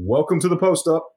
Welcome 0.00 0.38
to 0.42 0.48
the 0.48 0.56
post 0.56 0.86
up. 0.86 1.08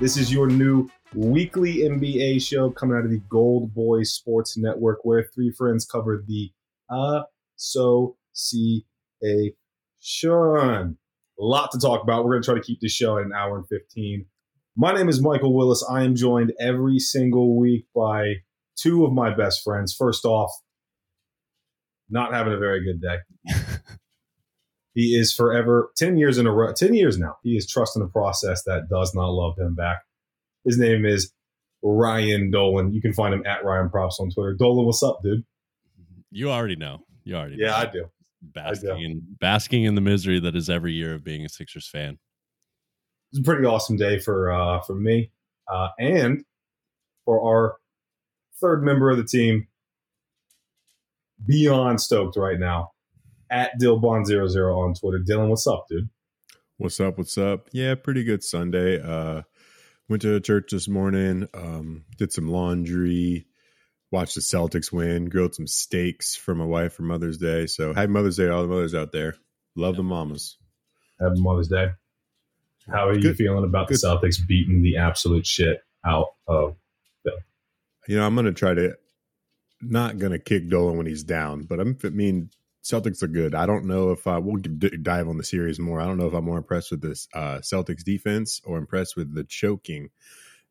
This 0.00 0.16
is 0.16 0.32
your 0.32 0.46
new 0.46 0.88
weekly 1.14 1.80
NBA 1.80 2.40
show 2.40 2.70
coming 2.70 2.96
out 2.96 3.04
of 3.04 3.10
the 3.10 3.20
Gold 3.28 3.74
Boys 3.74 4.14
Sports 4.14 4.56
Network, 4.56 5.00
where 5.04 5.28
three 5.34 5.52
friends 5.52 5.84
cover 5.84 6.24
the 6.26 6.50
association. 7.58 8.84
A 9.22 9.52
lot 11.38 11.70
to 11.72 11.78
talk 11.78 12.02
about. 12.02 12.24
We're 12.24 12.32
going 12.32 12.42
to 12.42 12.46
try 12.46 12.54
to 12.54 12.64
keep 12.64 12.80
this 12.80 12.92
show 12.92 13.18
at 13.18 13.24
an 13.24 13.32
hour 13.32 13.56
and 13.58 13.66
15. 13.68 14.26
My 14.76 14.92
name 14.92 15.08
is 15.08 15.20
Michael 15.20 15.54
Willis. 15.54 15.84
I 15.90 16.02
am 16.04 16.14
joined 16.14 16.52
every 16.60 16.98
single 16.98 17.58
week 17.58 17.86
by 17.94 18.36
two 18.76 19.04
of 19.04 19.12
my 19.12 19.34
best 19.34 19.62
friends. 19.64 19.94
First 19.94 20.24
off, 20.24 20.50
not 22.08 22.32
having 22.32 22.52
a 22.52 22.58
very 22.58 22.84
good 22.84 23.00
day. 23.00 23.18
he 24.98 25.14
is 25.14 25.32
forever 25.32 25.92
10 25.96 26.16
years 26.16 26.38
in 26.38 26.46
a 26.46 26.52
row 26.52 26.72
10 26.72 26.92
years 26.92 27.18
now 27.18 27.36
he 27.44 27.56
is 27.56 27.68
trusting 27.68 28.02
a 28.02 28.08
process 28.08 28.62
that 28.64 28.88
does 28.90 29.14
not 29.14 29.28
love 29.28 29.54
him 29.56 29.74
back 29.74 29.98
his 30.64 30.76
name 30.76 31.06
is 31.06 31.32
ryan 31.82 32.50
dolan 32.50 32.92
you 32.92 33.00
can 33.00 33.12
find 33.12 33.32
him 33.32 33.46
at 33.46 33.64
ryan 33.64 33.88
props 33.88 34.18
on 34.20 34.28
twitter 34.30 34.54
dolan 34.58 34.86
what's 34.86 35.02
up 35.02 35.18
dude 35.22 35.44
You 36.32 36.50
already 36.50 36.76
know. 36.76 37.04
You 37.24 37.36
already 37.36 37.56
yeah 37.58 37.68
know. 37.68 37.76
i 37.76 37.86
do 37.86 38.04
basking 38.42 39.02
in 39.02 39.22
basking 39.40 39.84
in 39.84 39.94
the 39.94 40.00
misery 40.00 40.38
that 40.40 40.54
is 40.54 40.70
every 40.70 40.92
year 40.92 41.14
of 41.14 41.24
being 41.24 41.44
a 41.44 41.48
Sixers 41.48 41.88
fan. 41.88 42.18
it's 43.32 43.40
a 43.40 43.42
pretty 43.42 43.64
awesome 43.64 43.96
day 43.96 44.18
for 44.18 44.50
uh 44.52 44.80
for 44.82 44.94
me 44.94 45.30
uh 45.72 45.88
and 45.98 46.44
for 47.24 47.42
our 47.42 47.76
third 48.60 48.82
member 48.84 49.10
of 49.10 49.16
the 49.16 49.24
team 49.24 49.66
beyond 51.46 52.00
stoked 52.00 52.36
right 52.36 52.58
now 52.58 52.90
at 53.50 53.72
dillbond00 53.80 54.76
on 54.76 54.94
twitter 54.94 55.18
dylan 55.18 55.48
what's 55.48 55.66
up 55.66 55.86
dude 55.88 56.08
What's 56.80 57.00
up? 57.00 57.18
What's 57.18 57.36
up? 57.36 57.68
Yeah, 57.72 57.96
pretty 57.96 58.22
good 58.22 58.44
Sunday. 58.44 59.00
Uh 59.02 59.42
went 60.08 60.22
to 60.22 60.38
church 60.40 60.70
this 60.70 60.86
morning, 60.88 61.48
um, 61.52 62.04
did 62.16 62.32
some 62.32 62.48
laundry, 62.48 63.46
watched 64.10 64.34
the 64.34 64.40
Celtics 64.40 64.92
win, 64.92 65.26
grilled 65.28 65.54
some 65.54 65.66
steaks 65.66 66.34
for 66.34 66.54
my 66.54 66.64
wife 66.64 66.94
for 66.94 67.02
Mother's 67.02 67.38
Day. 67.38 67.66
So 67.66 67.92
happy 67.92 68.10
Mother's 68.10 68.36
Day 68.36 68.46
to 68.46 68.54
all 68.54 68.62
the 68.62 68.68
mothers 68.68 68.94
out 68.94 69.12
there. 69.12 69.34
Love 69.76 69.96
the 69.96 70.02
mamas. 70.02 70.56
Happy 71.20 71.40
Mother's 71.40 71.68
Day. 71.68 71.88
How 72.90 73.08
are 73.08 73.18
you 73.18 73.34
feeling 73.34 73.64
about 73.64 73.88
Good. 73.88 73.98
the 74.00 74.06
Celtics 74.06 74.38
beating 74.46 74.82
the 74.82 74.96
absolute 74.96 75.46
shit 75.46 75.82
out 76.04 76.28
of? 76.46 76.76
Bill? 77.24 77.34
You 78.06 78.16
know, 78.16 78.26
I'm 78.26 78.34
gonna 78.34 78.52
try 78.52 78.74
to 78.74 78.96
not 79.80 80.18
gonna 80.18 80.38
kick 80.38 80.68
Dolan 80.68 80.96
when 80.96 81.06
he's 81.06 81.22
down, 81.22 81.64
but 81.64 81.80
I'm 81.80 81.98
I 82.02 82.08
mean 82.08 82.50
Celtics 82.82 83.22
are 83.22 83.28
good. 83.28 83.54
I 83.54 83.66
don't 83.66 83.84
know 83.84 84.12
if 84.12 84.26
I 84.26 84.38
we'll 84.38 84.62
dive 85.02 85.28
on 85.28 85.36
the 85.36 85.44
series 85.44 85.78
more. 85.78 86.00
I 86.00 86.06
don't 86.06 86.16
know 86.16 86.26
if 86.26 86.32
I'm 86.32 86.44
more 86.44 86.56
impressed 86.56 86.90
with 86.90 87.02
this 87.02 87.28
uh, 87.34 87.58
Celtics 87.58 88.02
defense 88.02 88.62
or 88.64 88.78
impressed 88.78 89.16
with 89.16 89.34
the 89.34 89.44
choking 89.44 90.08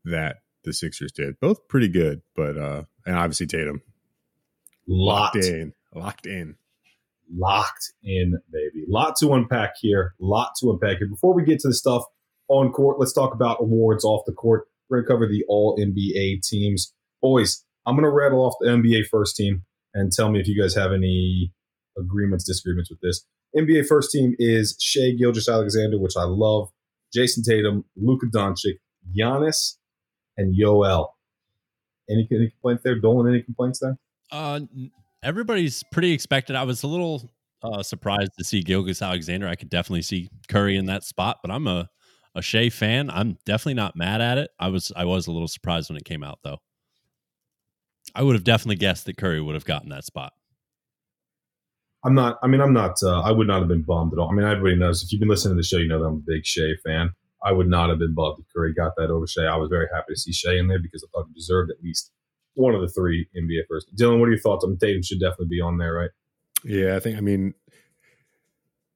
that 0.05 0.37
the 0.67 0.73
Sixers 0.73 1.11
did. 1.11 1.39
Both 1.39 1.67
pretty 1.67 1.87
good, 1.87 2.21
but 2.35 2.57
uh 2.57 2.83
and 3.05 3.15
obviously 3.15 3.47
Tatum 3.47 3.81
Locked, 4.87 5.35
locked 5.35 5.45
in, 5.47 5.73
locked 5.93 6.25
in. 6.27 6.55
locked 7.35 7.91
in, 8.03 8.39
baby. 8.51 8.85
Lot 8.87 9.15
to 9.17 9.33
unpack 9.33 9.73
here. 9.79 10.13
Lot 10.19 10.51
to 10.59 10.71
unpack 10.71 10.99
here. 10.99 11.07
Before 11.07 11.33
we 11.33 11.43
get 11.43 11.59
to 11.61 11.69
the 11.69 11.73
stuff 11.73 12.03
on 12.47 12.71
court, 12.71 12.99
let's 12.99 13.13
talk 13.13 13.33
about 13.33 13.57
awards 13.59 14.05
off 14.05 14.23
the 14.25 14.33
court. 14.33 14.67
We're 14.89 15.01
gonna 15.01 15.07
cover 15.07 15.27
the 15.27 15.43
All 15.49 15.77
NBA 15.77 16.41
teams. 16.47 16.93
Boys, 17.21 17.65
I'm 17.85 17.95
gonna 17.95 18.11
rattle 18.11 18.39
off 18.45 18.53
the 18.61 18.67
NBA 18.67 19.07
first 19.07 19.35
team 19.35 19.63
and 19.93 20.11
tell 20.11 20.29
me 20.31 20.39
if 20.39 20.47
you 20.47 20.61
guys 20.61 20.75
have 20.75 20.91
any 20.93 21.51
agreements, 21.97 22.45
disagreements 22.45 22.89
with 22.89 23.01
this. 23.01 23.25
NBA 23.55 23.87
first 23.87 24.11
team 24.11 24.35
is 24.37 24.77
Shai 24.79 25.11
Gilgeous-Alexander, 25.17 25.97
which 25.97 26.15
I 26.17 26.23
love. 26.23 26.69
Jayson 27.15 27.43
Tatum, 27.43 27.85
Luka 27.95 28.27
Doncic, 28.27 28.79
Giannis, 29.17 29.76
and 30.37 30.55
Yoel. 30.55 31.09
Any, 32.09 32.27
any 32.31 32.49
complaints 32.49 32.83
there? 32.83 32.95
Dolan, 32.95 33.27
any 33.27 33.41
complaints 33.41 33.79
there? 33.79 33.97
Uh, 34.31 34.61
everybody's 35.23 35.83
pretty 35.91 36.11
expected. 36.11 36.55
I 36.55 36.63
was 36.63 36.83
a 36.83 36.87
little 36.87 37.29
uh, 37.63 37.83
surprised 37.83 38.31
to 38.37 38.43
see 38.43 38.61
Gilgeous-Alexander. 38.61 39.47
I 39.47 39.55
could 39.55 39.69
definitely 39.69 40.03
see 40.03 40.29
Curry 40.47 40.77
in 40.77 40.85
that 40.85 41.03
spot, 41.03 41.39
but 41.41 41.51
I'm 41.51 41.67
a 41.67 41.89
a 42.35 42.41
Shai 42.41 42.69
fan. 42.69 43.09
I'm 43.09 43.37
definitely 43.45 43.73
not 43.73 43.95
mad 43.95 44.21
at 44.21 44.37
it. 44.37 44.51
I 44.59 44.69
was 44.69 44.91
I 44.95 45.05
was 45.05 45.27
a 45.27 45.31
little 45.31 45.47
surprised 45.47 45.89
when 45.89 45.97
it 45.97 46.05
came 46.05 46.23
out 46.23 46.39
though. 46.43 46.59
I 48.15 48.23
would 48.23 48.35
have 48.35 48.43
definitely 48.43 48.75
guessed 48.77 49.05
that 49.05 49.17
Curry 49.17 49.41
would 49.41 49.55
have 49.55 49.65
gotten 49.65 49.89
that 49.89 50.05
spot. 50.05 50.33
I'm 52.05 52.13
not. 52.13 52.37
I 52.41 52.47
mean, 52.47 52.61
I'm 52.61 52.73
not. 52.73 53.01
Uh, 53.03 53.21
I 53.21 53.31
would 53.31 53.47
not 53.47 53.59
have 53.59 53.67
been 53.67 53.81
bummed 53.81 54.13
at 54.13 54.19
all. 54.19 54.29
I 54.29 54.33
mean, 54.33 54.45
everybody 54.45 54.75
knows. 54.75 55.03
If 55.03 55.11
you've 55.11 55.19
been 55.19 55.29
listening 55.29 55.55
to 55.55 55.59
the 55.59 55.63
show, 55.63 55.77
you 55.77 55.87
know 55.87 55.99
that 55.99 56.05
I'm 56.05 56.15
a 56.15 56.23
big 56.25 56.45
Shai 56.45 56.69
fan. 56.85 57.09
I 57.43 57.51
would 57.51 57.67
not 57.67 57.89
have 57.89 57.99
been 57.99 58.15
bummed 58.15 58.39
if 58.39 58.45
Curry 58.53 58.73
got 58.73 58.93
that 58.97 59.09
over 59.09 59.27
Shai. 59.27 59.43
I 59.43 59.57
was 59.57 59.69
very 59.69 59.87
happy 59.93 60.13
to 60.13 60.19
see 60.19 60.33
Shai 60.33 60.57
in 60.57 60.67
there 60.67 60.79
because 60.79 61.03
I 61.03 61.07
thought 61.11 61.27
he 61.27 61.33
deserved 61.33 61.71
at 61.71 61.83
least 61.83 62.11
one 62.55 62.73
of 62.73 62.81
the 62.81 62.89
three 62.89 63.27
NBA 63.35 63.67
first. 63.69 63.95
Dylan, 63.95 64.19
what 64.19 64.27
are 64.27 64.31
your 64.31 64.39
thoughts? 64.39 64.65
Mean, 64.65 64.77
Tatum 64.77 65.03
should 65.03 65.19
definitely 65.19 65.47
be 65.47 65.61
on 65.61 65.77
there, 65.77 65.93
right? 65.93 66.09
Yeah, 66.63 66.95
I 66.95 66.99
think. 66.99 67.17
I 67.17 67.21
mean, 67.21 67.53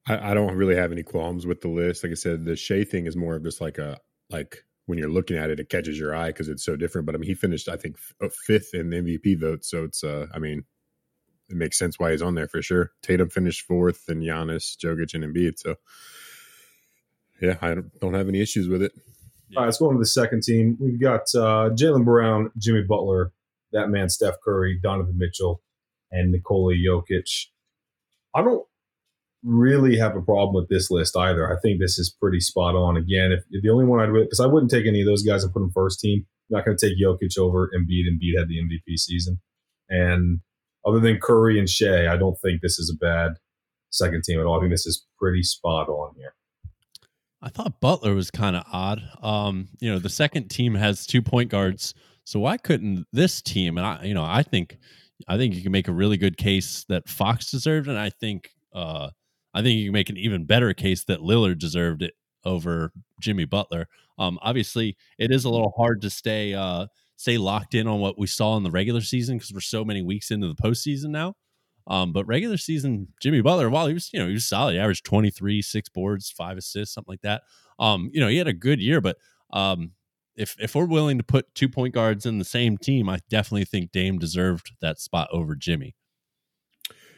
I, 0.08 0.32
I 0.32 0.34
don't 0.34 0.56
really 0.56 0.74
have 0.74 0.92
any 0.92 1.02
qualms 1.02 1.46
with 1.46 1.60
the 1.60 1.68
list. 1.68 2.02
Like 2.02 2.12
I 2.12 2.16
said, 2.16 2.44
the 2.44 2.56
Shai 2.56 2.84
thing 2.84 3.06
is 3.06 3.16
more 3.16 3.36
of 3.36 3.44
just 3.44 3.60
like 3.60 3.78
a 3.78 3.98
like 4.30 4.64
when 4.86 4.98
you're 4.98 5.08
looking 5.08 5.36
at 5.36 5.50
it, 5.50 5.60
it 5.60 5.68
catches 5.68 5.98
your 5.98 6.14
eye 6.14 6.28
because 6.28 6.48
it's 6.48 6.64
so 6.64 6.76
different. 6.76 7.06
But 7.06 7.14
I 7.14 7.18
mean, 7.18 7.28
he 7.28 7.34
finished, 7.34 7.68
I 7.68 7.76
think, 7.76 7.96
uh, 8.20 8.28
fifth 8.46 8.74
in 8.74 8.90
the 8.90 8.96
MVP 8.96 9.40
vote, 9.40 9.64
so 9.64 9.84
it's. 9.84 10.02
uh 10.02 10.26
I 10.34 10.38
mean, 10.38 10.64
it 11.48 11.56
makes 11.56 11.78
sense 11.78 11.98
why 11.98 12.10
he's 12.10 12.22
on 12.22 12.34
there 12.34 12.48
for 12.48 12.62
sure. 12.62 12.92
Tatum 13.02 13.28
finished 13.28 13.66
fourth, 13.66 14.08
and 14.08 14.22
Giannis, 14.22 14.76
Jokic, 14.76 15.14
and 15.14 15.24
Embiid. 15.24 15.58
So, 15.58 15.76
yeah, 17.42 17.56
I 17.60 17.74
don't, 17.74 18.00
don't 18.00 18.14
have 18.14 18.28
any 18.28 18.40
issues 18.40 18.68
with 18.68 18.82
it. 18.82 18.92
All 19.54 19.62
right, 19.62 19.66
let's 19.66 19.78
go 19.78 19.88
on 19.88 19.94
to 19.94 19.98
the 19.98 20.06
second 20.06 20.42
team. 20.44 20.78
We've 20.80 21.00
got 21.00 21.22
uh, 21.34 21.70
Jaylen 21.74 22.04
Brown, 22.04 22.50
Jimmy 22.56 22.82
Butler, 22.82 23.32
that 23.72 23.88
man 23.88 24.08
Steph 24.08 24.36
Curry, 24.42 24.78
Donovan 24.82 25.18
Mitchell, 25.18 25.60
and 26.10 26.30
Nikola 26.30 26.74
Jokic. 26.74 27.48
I 28.34 28.42
don't 28.42 28.64
really 29.42 29.98
have 29.98 30.16
a 30.16 30.22
problem 30.22 30.54
with 30.54 30.68
this 30.68 30.90
list 30.90 31.16
either. 31.16 31.52
I 31.52 31.58
think 31.60 31.80
this 31.80 31.98
is 31.98 32.14
pretty 32.18 32.40
spot 32.40 32.76
on. 32.76 32.96
Again, 32.96 33.32
if, 33.32 33.44
if 33.50 33.62
the 33.62 33.70
only 33.70 33.84
one 33.84 34.00
I'd 34.00 34.12
because 34.12 34.40
I 34.40 34.46
wouldn't 34.46 34.70
take 34.70 34.86
any 34.86 35.00
of 35.00 35.06
those 35.06 35.22
guys 35.22 35.42
and 35.44 35.52
put 35.52 35.60
them 35.60 35.72
first 35.74 36.00
team. 36.00 36.24
I'm 36.50 36.58
not 36.58 36.64
going 36.64 36.76
to 36.76 36.88
take 36.88 36.98
Jokic 36.98 37.38
over 37.38 37.70
Embiid. 37.76 38.04
Embiid 38.08 38.38
had 38.38 38.48
the 38.48 38.58
MVP 38.58 38.98
season, 38.98 39.40
and 39.88 40.40
other 40.86 41.00
than 41.00 41.18
Curry 41.18 41.58
and 41.58 41.68
Shai, 41.68 42.12
I 42.12 42.16
don't 42.16 42.38
think 42.40 42.60
this 42.60 42.78
is 42.78 42.90
a 42.94 42.96
bad 42.96 43.32
second 43.90 44.22
team 44.24 44.40
at 44.40 44.46
all. 44.46 44.56
I 44.56 44.60
think 44.60 44.72
this 44.72 44.86
is 44.86 45.06
pretty 45.18 45.42
spot 45.42 45.88
on 45.88 46.14
here. 46.16 46.34
I 47.42 47.48
thought 47.48 47.80
Butler 47.80 48.14
was 48.14 48.30
kind 48.30 48.54
of 48.54 48.64
odd. 48.72 49.02
Um, 49.22 49.68
you 49.80 49.90
know, 49.90 49.98
the 49.98 50.08
second 50.08 50.48
team 50.48 50.74
has 50.74 51.06
two 51.06 51.22
point 51.22 51.50
guards, 51.50 51.94
so 52.24 52.38
why 52.38 52.56
couldn't 52.56 53.06
this 53.12 53.42
team? 53.42 53.78
And 53.78 53.86
I, 53.86 54.04
you 54.04 54.14
know, 54.14 54.24
I 54.24 54.42
think, 54.42 54.78
I 55.26 55.36
think 55.36 55.54
you 55.54 55.62
can 55.62 55.72
make 55.72 55.88
a 55.88 55.92
really 55.92 56.16
good 56.16 56.36
case 56.36 56.84
that 56.88 57.08
Fox 57.08 57.50
deserved, 57.50 57.88
and 57.88 57.98
I 57.98 58.10
think, 58.10 58.50
uh, 58.72 59.10
I 59.54 59.62
think 59.62 59.78
you 59.78 59.86
can 59.86 59.92
make 59.92 60.08
an 60.10 60.16
even 60.16 60.44
better 60.44 60.72
case 60.72 61.04
that 61.04 61.20
Lillard 61.20 61.58
deserved 61.58 62.02
it 62.02 62.14
over 62.44 62.92
Jimmy 63.20 63.44
Butler. 63.44 63.88
Um, 64.18 64.38
obviously, 64.42 64.96
it 65.18 65.30
is 65.32 65.44
a 65.44 65.50
little 65.50 65.72
hard 65.76 66.00
to 66.02 66.10
stay 66.10 66.54
uh 66.54 66.86
stay 67.16 67.38
locked 67.38 67.74
in 67.74 67.86
on 67.86 68.00
what 68.00 68.18
we 68.18 68.26
saw 68.26 68.56
in 68.56 68.64
the 68.64 68.70
regular 68.70 69.00
season 69.00 69.36
because 69.36 69.52
we're 69.52 69.60
so 69.60 69.84
many 69.84 70.02
weeks 70.02 70.30
into 70.30 70.48
the 70.48 70.54
postseason 70.54 71.10
now. 71.10 71.34
Um, 71.86 72.12
but 72.12 72.26
regular 72.26 72.56
season, 72.56 73.08
Jimmy 73.20 73.40
Butler, 73.40 73.68
while 73.70 73.86
he 73.86 73.94
was, 73.94 74.10
you 74.12 74.20
know, 74.20 74.26
he 74.26 74.34
was 74.34 74.48
solid, 74.48 74.74
he 74.74 74.78
averaged 74.78 75.04
23, 75.04 75.62
six 75.62 75.88
boards, 75.88 76.30
five 76.30 76.56
assists, 76.56 76.94
something 76.94 77.12
like 77.12 77.22
that. 77.22 77.42
Um, 77.78 78.10
you 78.12 78.20
know, 78.20 78.28
he 78.28 78.36
had 78.36 78.48
a 78.48 78.52
good 78.52 78.80
year, 78.80 79.00
but 79.00 79.16
um, 79.52 79.92
if 80.36 80.56
if 80.58 80.74
we're 80.74 80.86
willing 80.86 81.18
to 81.18 81.24
put 81.24 81.54
two 81.54 81.68
point 81.68 81.94
guards 81.94 82.26
in 82.26 82.38
the 82.38 82.44
same 82.44 82.78
team, 82.78 83.08
I 83.08 83.18
definitely 83.28 83.64
think 83.64 83.92
Dame 83.92 84.18
deserved 84.18 84.72
that 84.80 85.00
spot 85.00 85.28
over 85.32 85.54
Jimmy. 85.54 85.94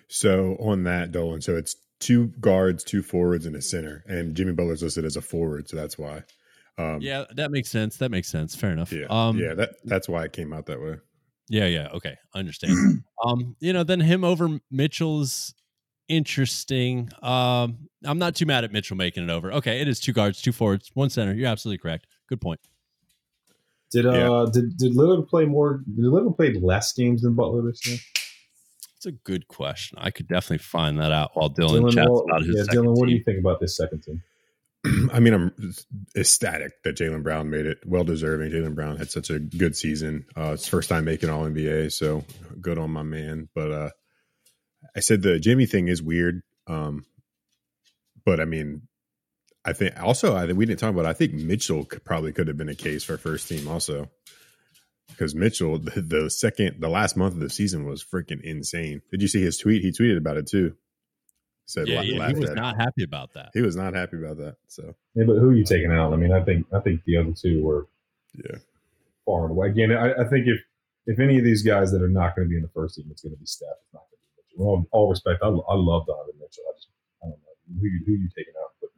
So 0.09 0.57
on 0.61 0.85
that, 0.85 1.13
Dolan, 1.13 1.41
so 1.41 1.57
it's 1.57 1.77
two 2.01 2.29
guards, 2.41 2.85
two 2.85 3.03
forwards, 3.03 3.47
and 3.47 3.57
a 3.57 3.63
center, 3.63 4.05
and 4.07 4.35
Jimmy 4.35 4.53
Butler's 4.53 4.83
listed 4.83 5.05
as 5.05 5.17
a 5.17 5.23
forward, 5.23 5.69
so 5.69 5.77
that's 5.77 5.99
why. 5.99 6.23
Um, 6.77 7.01
Yeah, 7.01 7.25
that 7.35 7.51
makes 7.51 7.71
sense. 7.71 7.99
That 7.99 8.11
makes 8.11 8.29
sense. 8.29 8.55
Fair 8.55 8.73
enough. 8.73 8.93
yeah, 8.93 9.07
Um, 9.09 9.39
yeah. 9.39 9.55
That 9.55 9.77
that's 9.85 10.09
why 10.09 10.25
it 10.25 10.33
came 10.33 10.53
out 10.53 10.67
that 10.67 10.81
way. 10.81 10.97
Yeah, 11.49 11.67
yeah. 11.67 11.89
Okay. 11.95 12.17
I 12.35 12.39
understand. 12.39 13.03
um, 13.25 13.57
you 13.61 13.73
know, 13.73 13.85
then 13.85 14.01
him 14.01 14.25
over 14.25 14.59
Mitchell's 14.71 15.55
interesting. 16.09 17.11
Um, 17.23 17.89
I'm 18.05 18.19
not 18.19 18.35
too 18.35 18.47
mad 18.47 18.65
at 18.65 18.73
Mitchell 18.73 18.97
making 18.97 19.25
it 19.25 19.31
over. 19.31 19.53
Okay, 19.53 19.81
it 19.81 19.89
is 19.89 20.01
two 20.01 20.13
guards, 20.13 20.41
two 20.41 20.53
forwards, 20.53 20.91
one 20.95 21.11
center. 21.11 21.35
You're 21.35 21.49
absolutely 21.49 21.79
correct. 21.79 22.07
Good 22.29 22.41
point. 22.41 22.61
Did 23.91 24.07
uh 24.07 24.13
Yeah. 24.13 24.47
did 24.53 24.77
did 24.77 24.97
Lillard 24.97 25.29
play 25.29 25.45
more? 25.45 25.83
Did 25.87 26.05
Lillard 26.05 26.37
play 26.37 26.53
less 26.55 26.93
games 26.93 27.23
than 27.23 27.35
Butler 27.35 27.63
this 27.63 27.87
year? 27.87 27.99
That's 28.95 29.07
a 29.07 29.13
good 29.13 29.49
question. 29.49 29.99
I 30.01 30.11
could 30.11 30.29
definitely 30.29 30.59
find 30.59 30.99
that 30.99 31.13
out 31.13 31.31
while 31.35 31.51
Dylan, 31.51 31.83
Dylan 31.83 31.93
chats 31.95 32.09
well, 32.11 32.25
about 32.29 32.43
his. 32.43 32.57
Yeah, 32.57 32.75
Dylan, 32.75 32.97
what 32.97 33.07
do 33.07 33.13
you 33.13 33.23
think 33.23 33.39
about 33.39 33.61
this 33.61 33.77
second 33.77 34.03
team? 34.03 34.23
I 35.13 35.21
mean, 35.21 35.35
I'm 35.35 35.75
ecstatic 36.17 36.83
that 36.85 36.97
Jaylen 36.97 37.23
Brown 37.23 37.51
made 37.51 37.67
it. 37.67 37.79
Well 37.87 38.05
deserving. 38.05 38.51
Jaylen 38.51 38.75
Brown 38.75 38.97
had 38.97 39.11
such 39.11 39.31
a 39.31 39.39
good 39.39 39.77
season. 39.77 40.27
Uh, 40.37 40.53
it's 40.55 40.69
first 40.69 40.89
time 40.89 41.05
making 41.05 41.31
All 41.31 41.45
NBA, 41.45 41.93
so 41.93 42.25
good 42.61 42.79
on 42.79 42.91
my 42.91 43.03
man. 43.03 43.49
But 43.55 43.73
uh, 43.73 43.91
I 44.97 45.01
said 45.01 45.23
the 45.23 45.39
Jimmy 45.39 45.67
thing 45.67 45.89
is 45.89 46.03
weird. 46.03 46.43
Um, 46.67 47.05
but 48.25 48.41
I 48.41 48.45
mean, 48.45 48.83
I 49.65 49.73
think 49.73 50.01
also 50.03 50.35
I 50.35 50.47
we 50.53 50.67
didn't 50.67 50.81
talk 50.81 50.91
about. 50.91 51.07
I 51.07 51.13
think 51.13 51.33
Mitchell 51.33 51.85
could, 51.85 52.05
probably 52.05 52.33
could 52.33 52.49
have 52.49 52.57
been 52.57 52.69
a 52.69 52.75
case 52.75 53.05
for 53.05 53.17
first 53.17 53.49
team 53.49 53.69
also 53.69 54.11
because 55.09 55.35
Mitchell 55.35 55.79
the, 55.79 56.01
the, 56.01 56.31
second 56.31 56.77
the 56.81 56.89
last 56.89 57.17
month 57.17 57.35
of 57.35 57.41
the 57.41 57.51
season 57.51 57.87
was 57.87 58.05
freaking 58.05 58.43
insane. 58.43 59.03
Did 59.11 59.23
you 59.23 59.29
see 59.29 59.43
his 59.43 59.59
tweet? 59.59 59.83
He 59.83 59.93
tweeted 59.93 60.19
about 60.19 60.37
it 60.37 60.47
too. 60.47 60.77
Said 61.67 61.89
yeah, 61.89 62.03
yeah 62.03 62.29
he 62.29 62.35
was 62.35 62.51
not 62.51 62.77
happy 62.77 63.05
about 63.05 63.33
that. 63.35 63.51
He 63.55 63.63
was 63.63 63.75
not 63.75 63.95
happy 63.95 64.19
about 64.19 64.37
that. 64.37 64.57
So 64.67 64.95
yeah, 65.15 65.25
but 65.27 65.37
who 65.37 65.51
are 65.51 65.55
you 65.55 65.65
taking 65.65 65.91
out? 65.91 66.13
I 66.13 66.17
mean, 66.17 66.33
I 66.33 66.43
think 66.43 66.67
I 66.75 66.81
think 66.81 67.03
the 67.05 67.17
other 67.17 67.33
two 67.33 67.63
were 67.63 67.87
yeah 68.35 68.59
far 69.25 69.45
and 69.45 69.53
away. 69.53 69.69
Again, 69.69 69.93
I, 69.93 70.13
I 70.13 70.29
think 70.29 70.47
if 70.47 70.61
if 71.07 71.19
any 71.19 71.39
of 71.39 71.45
these 71.45 71.63
guys 71.63 71.91
that 71.93 72.03
are 72.03 72.09
not 72.09 72.37
going 72.37 72.47
to 72.47 72.51
be 72.51 72.57
in 72.57 72.63
the 72.63 72.69
first 72.69 72.97
team, 72.97 73.07
it's 73.11 73.23
going 73.23 73.35
to 73.35 73.39
be 73.39 73.47
Steph. 73.47 73.69
It's 73.83 73.95
not 73.95 74.03
going 74.11 74.19
to 74.19 74.25
be 74.25 74.59
Mitchell. 74.59 74.59
With 74.59 74.87
all, 74.93 75.01
all 75.05 75.11
respect, 75.11 75.43
I, 75.43 75.47
I 75.47 75.75
love 75.75 76.07
Donovan 76.07 76.35
Mitchell. 76.39 76.65
I 76.69 76.73
just 76.77 76.89
I 77.23 77.27
don't 77.29 77.39
know 77.39 77.81
who 77.81 77.87
you, 77.87 78.03
who 78.07 78.13
you 78.13 78.29
taking 78.37 78.55
out. 78.63 78.91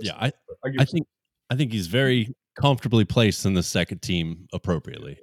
Yeah, 0.00 0.14
I 0.18 0.26
I, 0.64 0.72
I 0.80 0.84
think 0.84 1.06
I 1.50 1.56
think 1.56 1.72
he's 1.72 1.88
very 1.88 2.34
comfortably 2.54 3.04
placed 3.04 3.46
in 3.46 3.54
the 3.54 3.62
second 3.62 4.02
team 4.02 4.48
appropriately. 4.52 5.18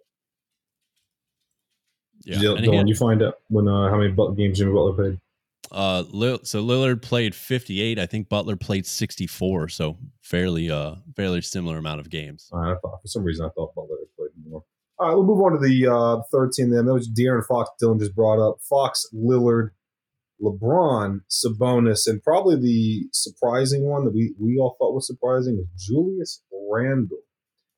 Yeah, 2.25 2.37
Dylan, 2.37 2.87
you 2.87 2.95
find 2.95 3.23
out 3.23 3.35
when 3.47 3.67
uh, 3.67 3.89
how 3.89 3.97
many 3.97 4.13
games 4.35 4.57
Jimmy 4.57 4.73
Butler 4.73 4.93
played? 4.93 5.19
Uh, 5.71 6.03
so 6.43 6.63
Lillard 6.63 7.01
played 7.01 7.35
58. 7.35 7.99
I 7.99 8.05
think 8.05 8.29
Butler 8.29 8.55
played 8.55 8.85
64. 8.85 9.69
So 9.69 9.97
fairly, 10.21 10.71
uh, 10.71 10.95
fairly 11.15 11.41
similar 11.41 11.77
amount 11.77 11.99
of 11.99 12.09
games. 12.09 12.49
I 12.53 12.75
thought 12.81 13.01
for 13.01 13.07
some 13.07 13.23
reason 13.23 13.45
I 13.45 13.49
thought 13.49 13.75
Butler 13.75 13.97
played 14.17 14.31
more. 14.47 14.63
All 14.97 15.07
right, 15.07 15.15
we'll 15.15 15.25
move 15.25 15.41
on 15.41 15.53
to 15.53 15.59
the 15.59 15.87
uh, 15.87 16.21
third 16.31 16.51
team. 16.51 16.71
Then 16.71 16.85
that 16.85 16.93
was 16.93 17.09
De'Aaron 17.09 17.45
Fox. 17.45 17.69
Dylan 17.81 17.99
just 17.99 18.15
brought 18.15 18.45
up 18.45 18.57
Fox, 18.61 19.05
Lillard, 19.15 19.69
LeBron, 20.41 21.21
Sabonis, 21.29 22.07
and 22.07 22.21
probably 22.21 22.55
the 22.57 23.07
surprising 23.13 23.83
one 23.83 24.05
that 24.05 24.13
we 24.13 24.33
we 24.39 24.57
all 24.57 24.75
thought 24.77 24.93
was 24.93 25.07
surprising 25.07 25.57
was 25.57 25.67
Julius 25.77 26.41
Randle. 26.69 27.19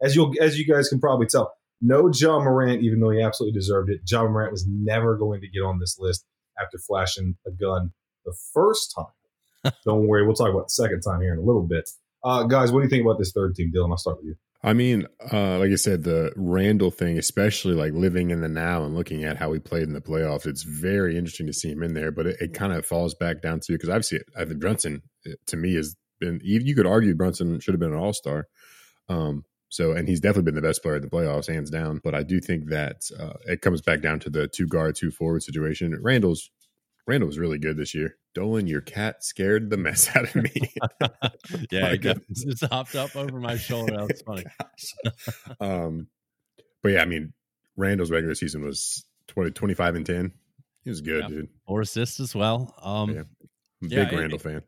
As 0.02 0.16
you 0.16 0.34
as 0.40 0.58
you 0.58 0.72
guys 0.72 0.90
can 0.90 1.00
probably 1.00 1.28
tell, 1.28 1.54
no 1.80 2.10
Ja 2.14 2.40
Morant, 2.40 2.82
even 2.82 3.00
though 3.00 3.12
he 3.12 3.22
absolutely 3.22 3.58
deserved 3.60 3.92
it. 3.92 4.02
Ja 4.10 4.24
Morant 4.24 4.52
was 4.52 4.66
never 4.68 5.16
going 5.16 5.42
to 5.42 5.48
get 5.48 5.62
on 5.62 5.80
this 5.80 5.98
list 6.00 6.26
after 6.62 6.78
flashing 6.78 7.36
a 7.48 7.52
gun 7.52 7.92
the 8.26 8.34
first 8.54 8.94
time. 8.96 9.74
Don't 9.86 10.08
worry, 10.08 10.26
we'll 10.26 10.36
talk 10.36 10.50
about 10.50 10.68
the 10.68 10.72
second 10.72 11.02
time 11.02 11.22
here 11.22 11.34
in 11.34 11.40
a 11.40 11.44
little 11.44 11.64
bit. 11.68 11.90
Uh, 12.24 12.44
guys, 12.44 12.72
what 12.72 12.80
do 12.80 12.84
you 12.84 12.90
think 12.90 13.06
about 13.06 13.18
this 13.18 13.32
third 13.32 13.56
team, 13.56 13.72
Dylan? 13.76 13.92
I'll 13.92 13.98
start 13.98 14.18
with 14.18 14.28
you. 14.28 14.36
I 14.64 14.74
mean, 14.74 15.08
uh, 15.32 15.58
like 15.58 15.72
I 15.72 15.76
said, 15.76 16.04
the 16.04 16.32
Randle 16.36 16.92
thing, 16.92 17.18
especially 17.18 17.74
like 17.74 17.94
living 17.94 18.30
in 18.30 18.42
the 18.42 18.48
now 18.48 18.84
and 18.84 18.94
looking 18.94 19.24
at 19.24 19.38
how 19.38 19.52
he 19.54 19.60
played 19.60 19.84
in 19.84 19.94
the 19.94 20.02
playoffs, 20.02 20.46
it's 20.46 20.62
very 20.62 21.18
interesting 21.18 21.48
to 21.48 21.54
see 21.54 21.72
him 21.72 21.82
in 21.82 21.96
there. 21.96 22.12
But 22.12 22.28
it, 22.28 22.38
it 22.40 22.54
kind 22.54 22.72
of 22.72 22.86
falls 22.86 23.16
back 23.16 23.42
down 23.42 23.60
to 23.62 23.74
because 23.74 23.90
I've 23.90 24.06
seen 24.06 24.20
it. 24.20 24.28
I 24.38 24.46
think 24.46 24.60
Brunson 24.60 25.02
to 25.48 25.58
me 25.58 25.74
has 25.76 25.96
been. 26.20 26.40
You 26.44 26.76
could 26.76 26.86
argue 26.86 27.16
Brunson 27.16 27.60
should 27.60 27.74
have 27.74 27.80
been 27.80 27.94
an 27.94 27.98
All 27.98 28.14
Star. 28.14 28.48
Um, 29.10 29.46
so, 29.72 29.94
and 29.94 30.06
he's 30.06 30.20
definitely 30.20 30.52
been 30.52 30.56
the 30.56 30.68
best 30.68 30.84
player 30.84 30.98
in 30.98 31.02
the 31.02 31.08
playoffs, 31.08 31.48
hands 31.48 31.70
down. 31.70 32.02
But 32.04 32.14
I 32.14 32.24
do 32.24 32.42
think 32.42 32.68
that 32.68 33.10
uh, 33.18 33.34
it 33.46 33.62
comes 33.62 33.82
back 33.82 34.02
down 34.02 34.20
to 34.20 34.30
the 34.30 34.50
two 34.50 34.68
guard, 34.68 34.96
two 34.98 35.12
forward 35.12 35.44
situation. 35.44 35.98
Randle's 36.02 36.52
Randle 37.08 37.28
was 37.28 37.40
really 37.40 37.58
good 37.58 37.78
this 37.78 37.96
year. 37.96 38.18
Dolan, 38.36 38.68
your 38.68 38.82
cat 38.82 39.24
scared 39.24 39.70
the 39.70 39.78
mess 39.78 40.14
out 40.14 40.26
of 40.26 40.36
me. 40.36 40.52
yeah, 41.72 41.92
he 41.96 41.98
just 42.46 42.66
hopped 42.66 42.96
up 42.96 43.16
over 43.16 43.40
my 43.40 43.56
shoulder. 43.56 43.96
That 43.96 44.08
was 44.08 44.22
funny. 44.26 44.46
um, 45.62 46.08
but 46.84 46.90
yeah, 46.90 47.02
I 47.02 47.06
mean, 47.06 47.32
Randle's 47.78 48.12
regular 48.12 48.36
season 48.36 48.66
was 48.66 49.06
20, 49.28 49.52
25 49.52 49.96
and 49.96 50.06
10. 50.06 50.32
He 50.84 50.90
was 50.90 51.00
good, 51.00 51.24
yeah. 51.24 51.28
dude. 51.30 51.50
Four 51.66 51.82
assists 51.82 52.20
as 52.20 52.36
well. 52.36 52.76
Um, 52.82 53.14
yeah. 53.14 53.24
Big 53.82 54.12
Randle 54.12 54.38
it, 54.38 54.42
fan. 54.42 54.62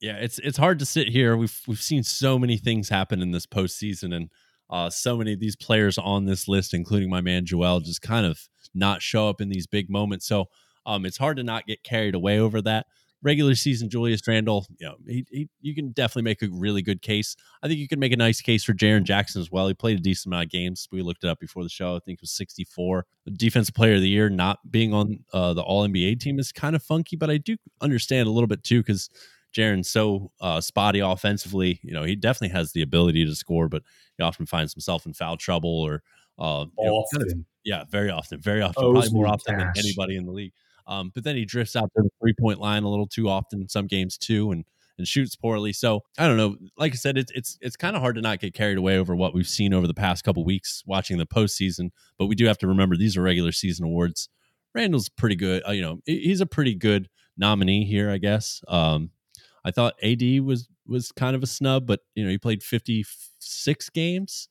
Yeah, 0.00 0.16
it's 0.16 0.38
it's 0.38 0.58
hard 0.58 0.78
to 0.80 0.86
sit 0.86 1.08
here. 1.08 1.36
We've 1.36 1.58
we've 1.66 1.80
seen 1.80 2.02
so 2.02 2.38
many 2.38 2.58
things 2.58 2.88
happen 2.88 3.22
in 3.22 3.30
this 3.30 3.46
postseason, 3.46 4.14
and 4.14 4.28
uh, 4.70 4.90
so 4.90 5.16
many 5.16 5.32
of 5.32 5.40
these 5.40 5.56
players 5.56 5.98
on 5.98 6.24
this 6.24 6.48
list, 6.48 6.74
including 6.74 7.08
my 7.08 7.20
man 7.20 7.46
Joel, 7.46 7.80
just 7.80 8.02
kind 8.02 8.26
of 8.26 8.48
not 8.74 9.02
show 9.02 9.28
up 9.28 9.40
in 9.40 9.48
these 9.48 9.66
big 9.66 9.88
moments. 9.88 10.26
So 10.26 10.46
um, 10.84 11.04
it's 11.04 11.18
hard 11.18 11.36
to 11.36 11.42
not 11.42 11.66
get 11.66 11.82
carried 11.82 12.14
away 12.14 12.38
over 12.38 12.60
that. 12.62 12.86
Regular 13.22 13.54
season 13.54 13.88
Julius 13.88 14.20
Randle, 14.28 14.66
you 14.78 14.86
know, 14.86 14.96
he, 15.06 15.26
he, 15.30 15.48
you 15.60 15.74
can 15.74 15.90
definitely 15.90 16.22
make 16.22 16.42
a 16.42 16.48
really 16.52 16.82
good 16.82 17.02
case. 17.02 17.34
I 17.62 17.66
think 17.66 17.80
you 17.80 17.88
can 17.88 17.98
make 17.98 18.12
a 18.12 18.16
nice 18.16 18.40
case 18.40 18.62
for 18.62 18.72
Jaren 18.72 19.04
Jackson 19.04 19.40
as 19.40 19.50
well. 19.50 19.66
He 19.66 19.74
played 19.74 19.98
a 19.98 20.02
decent 20.02 20.32
amount 20.32 20.44
of 20.44 20.50
games. 20.50 20.86
We 20.92 21.02
looked 21.02 21.24
it 21.24 21.30
up 21.30 21.40
before 21.40 21.62
the 21.62 21.68
show. 21.68 21.96
I 21.96 22.00
think 22.00 22.18
it 22.18 22.22
was 22.22 22.32
64. 22.32 23.06
The 23.24 23.30
defensive 23.32 23.74
player 23.74 23.94
of 23.94 24.02
the 24.02 24.08
year 24.08 24.28
not 24.28 24.70
being 24.70 24.92
on 24.92 25.24
uh, 25.32 25.54
the 25.54 25.62
All 25.62 25.88
NBA 25.88 26.20
team 26.20 26.38
is 26.38 26.52
kind 26.52 26.76
of 26.76 26.82
funky, 26.82 27.16
but 27.16 27.30
I 27.30 27.38
do 27.38 27.56
understand 27.80 28.28
a 28.28 28.30
little 28.30 28.46
bit 28.46 28.62
too 28.62 28.80
because 28.80 29.08
Jaren's 29.56 29.88
so 29.88 30.30
uh, 30.40 30.60
spotty 30.60 31.00
offensively. 31.00 31.80
You 31.82 31.92
know, 31.92 32.02
he 32.02 32.16
definitely 32.16 32.56
has 32.56 32.72
the 32.72 32.82
ability 32.82 33.24
to 33.24 33.34
score, 33.34 33.68
but 33.68 33.82
he 34.18 34.24
often 34.24 34.46
finds 34.46 34.74
himself 34.74 35.06
in 35.06 35.14
foul 35.14 35.36
trouble 35.36 35.80
or 35.80 36.02
uh. 36.38 36.66
Know, 36.78 37.04
kind 37.12 37.30
of, 37.30 37.38
yeah, 37.64 37.84
very 37.90 38.10
often, 38.10 38.40
very 38.40 38.62
often, 38.62 38.84
oh, 38.84 38.92
probably 38.92 39.10
more 39.10 39.26
often 39.26 39.56
than 39.56 39.72
anybody 39.78 40.16
in 40.16 40.26
the 40.26 40.32
league. 40.32 40.52
Um, 40.86 41.10
but 41.14 41.24
then 41.24 41.34
he 41.34 41.44
drifts 41.44 41.74
out 41.74 41.90
to 41.96 42.02
the 42.02 42.10
three 42.20 42.34
point 42.38 42.60
line 42.60 42.82
a 42.82 42.88
little 42.88 43.06
too 43.06 43.28
often 43.28 43.60
in 43.60 43.68
some 43.68 43.86
games 43.86 44.18
too, 44.18 44.52
and 44.52 44.64
and 44.98 45.06
shoots 45.06 45.36
poorly. 45.36 45.72
So 45.72 46.02
I 46.18 46.26
don't 46.26 46.36
know. 46.36 46.56
Like 46.76 46.92
I 46.92 46.96
said, 46.96 47.18
it's 47.18 47.32
it's 47.32 47.58
it's 47.60 47.76
kind 47.76 47.96
of 47.96 48.02
hard 48.02 48.16
to 48.16 48.22
not 48.22 48.40
get 48.40 48.54
carried 48.54 48.78
away 48.78 48.98
over 48.98 49.14
what 49.14 49.34
we've 49.34 49.48
seen 49.48 49.74
over 49.74 49.86
the 49.86 49.94
past 49.94 50.24
couple 50.24 50.44
weeks 50.44 50.82
watching 50.86 51.18
the 51.18 51.26
postseason. 51.26 51.90
But 52.18 52.26
we 52.26 52.34
do 52.34 52.46
have 52.46 52.58
to 52.58 52.68
remember 52.68 52.96
these 52.96 53.16
are 53.16 53.22
regular 53.22 53.52
season 53.52 53.86
awards. 53.86 54.28
Randle's 54.74 55.08
pretty 55.08 55.36
good. 55.36 55.62
Uh, 55.66 55.72
you 55.72 55.82
know, 55.82 56.00
he's 56.04 56.40
a 56.40 56.46
pretty 56.46 56.74
good 56.74 57.08
nominee 57.36 57.84
here, 57.84 58.10
I 58.10 58.18
guess. 58.18 58.62
Um, 58.68 59.10
I 59.66 59.72
thought 59.72 59.94
AD 60.02 60.22
was 60.44 60.68
was 60.86 61.10
kind 61.10 61.34
of 61.34 61.42
a 61.42 61.46
snub, 61.46 61.86
but 61.86 62.00
you 62.14 62.24
know 62.24 62.30
he 62.30 62.38
played 62.38 62.62
56 62.62 63.90
games. 63.90 64.48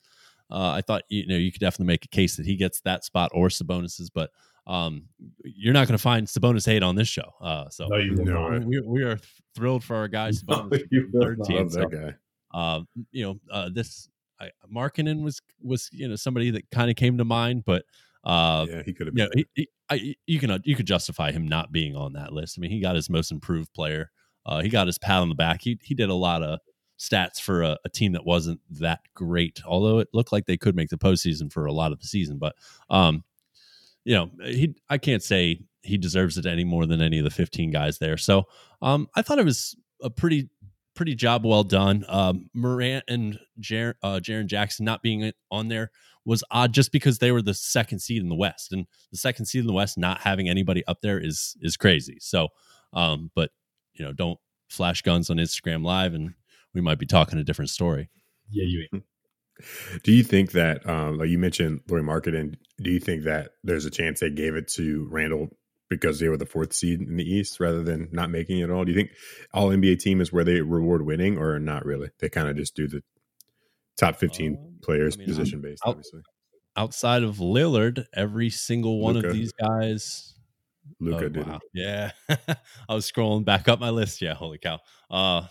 Uh, 0.52 0.72
I 0.72 0.82
thought 0.82 1.04
you 1.08 1.26
know 1.26 1.38
you 1.38 1.52
could 1.52 1.62
definitely 1.62 1.88
make 1.88 2.04
a 2.04 2.10
case 2.10 2.36
that 2.36 2.46
he 2.46 2.58
gets 2.58 2.82
that 2.82 3.06
spot 3.06 3.32
or 3.34 3.48
Sabonis's, 3.48 4.10
but 4.10 4.30
um, 4.68 5.06
you're 5.44 5.74
not 5.74 5.88
going 5.88 5.98
to 5.98 6.02
find 6.02 6.28
Sabonis 6.28 6.66
hate 6.66 6.84
on 6.84 6.96
this 6.96 7.08
show. 7.08 7.32
Uh, 7.40 7.70
so 7.70 7.88
no, 7.88 7.96
you 7.96 8.16
know, 8.16 8.60
we, 8.66 8.82
we 8.82 9.04
are 9.04 9.18
thrilled 9.56 9.84
for 9.86 9.96
our 9.96 10.10
guys. 10.10 10.44
Sabonis 10.44 10.84
no, 10.92 11.22
13, 11.22 11.58
love 11.58 11.72
so, 11.72 11.80
that 11.80 11.92
guy. 11.92 12.14
Uh, 12.54 12.82
you 13.12 13.26
know, 13.26 13.40
uh, 13.52 13.70
this 13.74 14.10
I, 14.42 14.50
Markkanen 14.74 15.24
was 15.24 15.42
was 15.62 15.90
you 15.94 16.10
know 16.10 16.18
somebody 16.18 16.52
that 16.52 16.70
kind 16.72 16.90
of 16.90 16.98
came 16.98 17.18
to 17.20 17.26
mind, 17.26 17.64
but 17.66 17.86
uh, 18.26 18.66
yeah, 18.70 18.84
he 18.84 18.94
could 18.94 19.08
have. 19.08 19.18
You, 19.18 19.24
know, 19.24 19.30
he, 19.34 19.46
he, 19.54 19.68
I, 19.90 20.16
you 20.26 20.40
can 20.40 20.60
you 20.66 20.76
could 20.76 20.88
justify 20.88 21.32
him 21.32 21.48
not 21.48 21.72
being 21.72 21.96
on 21.96 22.14
that 22.14 22.34
list. 22.34 22.58
I 22.58 22.62
mean, 22.62 22.72
he 22.72 22.82
got 22.82 22.96
his 22.96 23.10
most 23.10 23.32
improved 23.32 23.74
player. 23.74 24.12
Uh, 24.46 24.62
he 24.62 24.70
got 24.70 24.88
his 24.88 24.98
pat 24.98 25.22
on 25.22 25.30
the 25.30 25.36
back. 25.36 25.62
He 25.62 25.80
he 25.82 25.96
did 25.96 26.10
a 26.10 26.16
lot 26.16 26.44
of 26.44 26.60
stats 27.00 27.42
for 27.42 27.62
a, 27.62 27.78
a, 27.84 27.90
team 27.90 28.14
that 28.14 28.26
wasn't 28.26 28.60
that 28.70 29.02
great, 29.14 29.62
although 29.66 30.00
it 30.00 30.08
looked 30.14 30.32
like 30.32 30.46
they 30.46 30.56
could 30.56 30.76
make 30.76 30.90
the 30.90 30.98
postseason 30.98 31.52
for 31.52 31.66
a 31.66 31.74
lot 31.74 31.92
of 31.92 32.00
the 32.00 32.08
season. 32.08 32.38
But 32.38 32.56
um, 32.90 33.24
you 34.04 34.14
know, 34.16 34.32
he 34.44 34.76
I 34.90 34.98
can't 34.98 35.24
say 35.24 35.62
he 35.82 35.98
deserves 35.98 36.38
it 36.38 36.46
any 36.46 36.64
more 36.64 36.86
than 36.86 37.02
any 37.02 37.20
of 37.20 37.24
the 37.24 37.32
15 37.32 37.72
guys 37.72 38.00
there. 38.00 38.18
So 38.18 38.46
um, 38.82 39.08
I 39.16 39.22
thought 39.22 39.40
it 39.40 39.46
was 39.46 39.76
a 40.02 40.10
pretty 40.10 40.50
pretty 40.96 41.16
job 41.16 41.46
well 41.46 41.64
done. 41.64 42.06
Um, 42.08 42.50
Morant 42.54 43.04
and 43.08 43.36
uh, 43.36 44.20
Jaren 44.20 44.48
Jackson 44.48 44.86
not 44.86 45.04
being 45.04 45.32
on 45.52 45.68
there 45.68 45.92
was 46.24 46.44
odd 46.50 46.74
just 46.74 46.92
because 46.92 47.20
they 47.20 47.32
were 47.32 47.42
the 47.42 47.54
second 47.54 48.00
seed 48.00 48.22
in 48.22 48.30
the 48.30 48.36
West, 48.36 48.72
and 48.72 48.88
the 49.12 49.18
second 49.18 49.46
seed 49.46 49.62
in 49.62 49.68
the 49.68 49.74
West 49.74 49.98
not 49.98 50.22
having 50.22 50.50
anybody 50.50 50.84
up 50.88 51.02
there 51.02 51.20
is 51.20 51.56
is 51.62 51.78
crazy. 51.78 52.18
So, 52.20 52.50
um, 52.94 53.32
but 53.36 53.52
you 53.96 54.06
know, 54.06 54.14
don't 54.14 54.40
flash 54.70 55.02
guns 55.02 55.30
on 55.30 55.38
Instagram 55.38 55.84
Live, 55.84 56.14
and 56.14 56.34
we 56.74 56.82
might 56.82 57.00
be 57.00 57.06
talking 57.06 57.40
a 57.40 57.44
different 57.44 57.70
story. 57.70 58.10
Yeah, 58.50 58.66
you. 58.68 59.02
Do 60.04 60.12
you 60.12 60.24
think 60.24 60.52
that, 60.52 60.88
um, 60.88 61.18
like 61.18 61.30
you 61.30 61.40
mentioned, 61.40 61.80
Lauri 61.88 62.04
Markkanen, 62.04 62.56
do 62.82 62.92
you 62.92 63.00
think 63.00 63.24
that 63.24 63.52
there's 63.64 63.86
a 63.86 63.90
chance 63.90 64.20
they 64.20 64.30
gave 64.30 64.56
it 64.56 64.68
to 64.74 65.08
Randle 65.10 65.48
because 65.90 66.20
they 66.20 66.28
were 66.28 66.36
the 66.36 66.46
fourth 66.46 66.74
seed 66.74 67.00
in 67.00 67.16
the 67.16 67.24
East 67.24 67.62
rather 67.62 67.82
than 67.82 68.10
not 68.12 68.30
making 68.30 68.60
it 68.60 68.64
at 68.64 68.70
all? 68.70 68.84
Do 68.84 68.92
you 68.92 68.98
think 68.98 69.12
all 69.54 69.70
NBA 69.70 70.00
team 70.00 70.20
is 70.20 70.34
where 70.34 70.44
they 70.44 70.60
reward 70.60 71.06
winning 71.06 71.38
or 71.38 71.58
not 71.58 71.86
really? 71.86 72.10
They 72.20 72.28
kind 72.28 72.50
of 72.50 72.58
just 72.58 72.76
do 72.76 72.90
the 72.90 73.02
top 73.98 74.18
15 74.18 74.58
um, 74.58 74.76
players 74.82 75.16
I 75.16 75.20
mean, 75.20 75.28
position 75.28 75.62
based, 75.62 75.84
out, 75.86 75.92
obviously. 75.92 76.22
Outside 76.76 77.24
of 77.24 77.38
Lillard, 77.38 78.06
every 78.14 78.50
single 78.50 79.00
one 79.00 79.16
Luka. 79.16 79.28
of 79.30 79.34
these 79.34 79.54
guys. 79.54 80.35
Luka 81.00 81.26
oh, 81.26 81.30
did 81.30 81.48
wow. 81.48 81.60
Yeah. 81.74 82.12
I 82.90 82.94
was 82.94 83.10
scrolling 83.10 83.46
back 83.46 83.68
up 83.68 83.80
my 83.80 83.90
list. 83.90 84.22
Yeah. 84.22 84.34
Holy 84.34 84.58
cow. 84.58 84.80
Uh, 85.10 85.48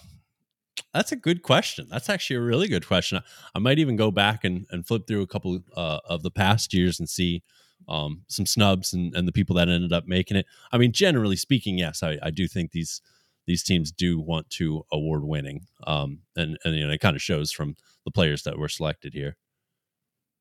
that's 0.93 1.13
a 1.13 1.17
good 1.17 1.43
question. 1.43 1.89
That's 1.91 2.09
actually 2.09 2.37
a 2.37 2.43
really 2.43 2.69
good 2.69 2.87
question. 2.87 3.21
I 3.55 3.59
might 3.59 3.79
even 3.79 3.97
go 3.97 4.11
back 4.11 4.45
and, 4.45 4.67
and 4.71 4.87
flip 4.87 5.07
through 5.07 5.23
a 5.23 5.27
couple 5.27 5.59
uh, 5.77 5.99
of 6.09 6.23
the 6.23 6.31
past 6.31 6.73
years 6.73 6.99
and 7.01 7.09
see 7.09 7.43
um, 7.89 8.23
some 8.29 8.47
snubs 8.47 8.93
and, 8.93 9.15
and 9.15 9.27
the 9.27 9.33
people 9.33 9.57
that 9.57 9.69
ended 9.69 9.93
up 9.93 10.07
making 10.07 10.37
it. 10.37 10.47
I 10.73 10.79
mean, 10.79 10.93
generally 10.93 11.37
speaking, 11.37 11.79
yes, 11.79 12.03
I, 12.03 12.19
I 12.23 12.31
do 12.31 12.47
think 12.47 12.71
these 12.71 13.01
these 13.47 13.63
teams 13.63 13.93
do 13.93 14.19
want 14.19 14.49
to 14.51 14.85
award 14.91 15.25
winning, 15.25 15.67
um, 15.87 16.21
and 16.35 16.57
and 16.65 16.75
you 16.75 16.87
know 16.87 16.93
it 16.93 17.01
kind 17.01 17.17
of 17.17 17.23
shows 17.23 17.53
from 17.53 17.77
the 18.05 18.11
players 18.11 18.43
that 18.45 18.59
were 18.59 18.69
selected 18.69 19.13
here. 19.13 19.37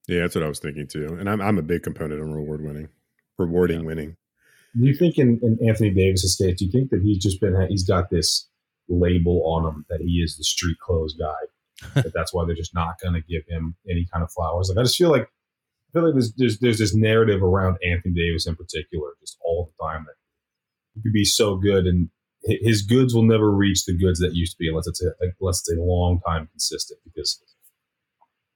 Yeah, 0.07 0.21
that's 0.21 0.35
what 0.35 0.43
I 0.43 0.47
was 0.47 0.59
thinking 0.59 0.87
too. 0.87 1.17
And 1.19 1.29
I'm 1.29 1.41
I'm 1.41 1.57
a 1.57 1.63
big 1.63 1.83
component 1.83 2.21
on 2.21 2.31
reward 2.31 2.63
winning, 2.63 2.89
rewarding 3.37 3.81
yeah. 3.81 3.85
winning. 3.85 4.17
Do 4.79 4.87
you 4.87 4.95
think 4.95 5.17
in, 5.17 5.39
in 5.43 5.57
Anthony 5.67 5.91
Davis's 5.91 6.35
case, 6.35 6.57
do 6.57 6.65
you 6.65 6.71
think 6.71 6.89
that 6.89 7.01
he's 7.03 7.21
just 7.21 7.39
been 7.39 7.55
he's 7.69 7.87
got 7.87 8.09
this 8.09 8.49
label 8.89 9.43
on 9.45 9.65
him 9.65 9.85
that 9.89 10.01
he 10.01 10.21
is 10.23 10.37
the 10.37 10.43
street 10.43 10.77
clothes 10.79 11.15
guy? 11.19 11.93
that 12.01 12.13
that's 12.13 12.33
why 12.33 12.45
they're 12.45 12.55
just 12.55 12.73
not 12.73 12.99
going 13.01 13.13
to 13.13 13.21
give 13.21 13.43
him 13.47 13.75
any 13.89 14.07
kind 14.11 14.23
of 14.23 14.31
flowers. 14.31 14.69
Like 14.69 14.79
I 14.79 14.83
just 14.83 14.97
feel 14.97 15.11
like 15.11 15.23
I 15.23 15.91
feel 15.93 16.05
like 16.05 16.13
there's, 16.13 16.33
there's 16.35 16.59
there's 16.59 16.79
this 16.79 16.95
narrative 16.95 17.43
around 17.43 17.77
Anthony 17.85 18.13
Davis 18.13 18.47
in 18.47 18.55
particular, 18.55 19.09
just 19.19 19.37
all 19.45 19.71
the 19.77 19.85
time 19.85 20.05
that 20.07 20.15
he 20.95 21.01
could 21.01 21.13
be 21.13 21.25
so 21.25 21.57
good 21.57 21.85
and 21.85 22.09
his 22.45 22.81
goods 22.81 23.13
will 23.13 23.23
never 23.23 23.49
reach 23.49 23.85
the 23.85 23.97
goods 23.97 24.19
that 24.19 24.33
used 24.33 24.53
to 24.53 24.57
be 24.59 24.67
unless 24.67 24.87
it's 24.87 25.01
a, 25.01 25.11
unless 25.39 25.61
it's 25.61 25.77
a 25.77 25.81
long 25.81 26.19
time 26.27 26.47
consistent 26.51 26.99
because 27.05 27.41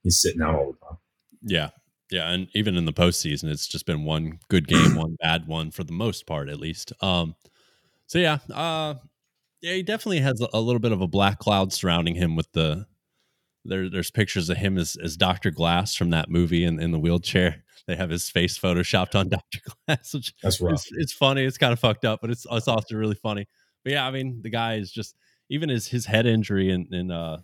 he's 0.02 0.20
sitting 0.20 0.42
out 0.42 0.54
all 0.54 0.72
the 0.72 0.86
time. 0.86 0.98
Yeah, 1.42 1.70
yeah, 2.10 2.30
and 2.30 2.48
even 2.54 2.76
in 2.76 2.84
the 2.84 2.92
postseason, 2.92 3.50
it's 3.50 3.66
just 3.66 3.86
been 3.86 4.04
one 4.04 4.38
good 4.48 4.66
game, 4.66 4.94
one 4.94 5.16
bad 5.20 5.46
one 5.46 5.70
for 5.70 5.84
the 5.84 5.92
most 5.92 6.26
part, 6.26 6.48
at 6.48 6.58
least. 6.58 6.92
Um, 7.02 7.34
so 8.06 8.18
yeah, 8.18 8.38
uh, 8.52 8.94
yeah, 9.60 9.74
he 9.74 9.82
definitely 9.82 10.20
has 10.20 10.40
a, 10.52 10.60
little 10.60 10.80
bit 10.80 10.92
of 10.92 11.02
a 11.02 11.06
black 11.06 11.38
cloud 11.38 11.72
surrounding 11.72 12.14
him 12.14 12.36
with 12.36 12.50
the. 12.52 12.86
There, 13.64 13.90
there's 13.90 14.10
pictures 14.10 14.48
of 14.48 14.56
him 14.56 14.78
as, 14.78 14.96
as 14.96 15.16
Dr. 15.16 15.50
Glass 15.50 15.94
from 15.94 16.10
that 16.10 16.30
movie 16.30 16.64
in, 16.64 16.80
in 16.80 16.90
the 16.90 16.98
wheelchair. 16.98 17.64
They 17.86 17.96
have 17.96 18.10
his 18.10 18.28
face 18.28 18.58
photoshopped 18.58 19.18
on 19.18 19.28
Dr. 19.30 19.60
Glass, 19.86 20.12
which 20.12 20.34
that's 20.42 20.60
rough. 20.60 20.74
It's, 20.74 20.88
it's 20.92 21.12
funny. 21.14 21.42
It's 21.42 21.56
kind 21.56 21.72
of 21.72 21.78
fucked 21.78 22.04
up, 22.04 22.20
but 22.20 22.28
it's 22.28 22.46
it's 22.50 22.68
also 22.68 22.94
really 22.94 23.14
funny. 23.14 23.48
But 23.82 23.94
yeah, 23.94 24.06
I 24.06 24.10
mean, 24.10 24.42
the 24.42 24.50
guy 24.50 24.74
is 24.74 24.92
just 24.92 25.16
even 25.48 25.70
his 25.70 25.88
his 25.88 26.04
head 26.04 26.26
injury 26.26 26.70
and 26.70 26.86
in, 26.92 27.00
in 27.00 27.10
uh 27.10 27.38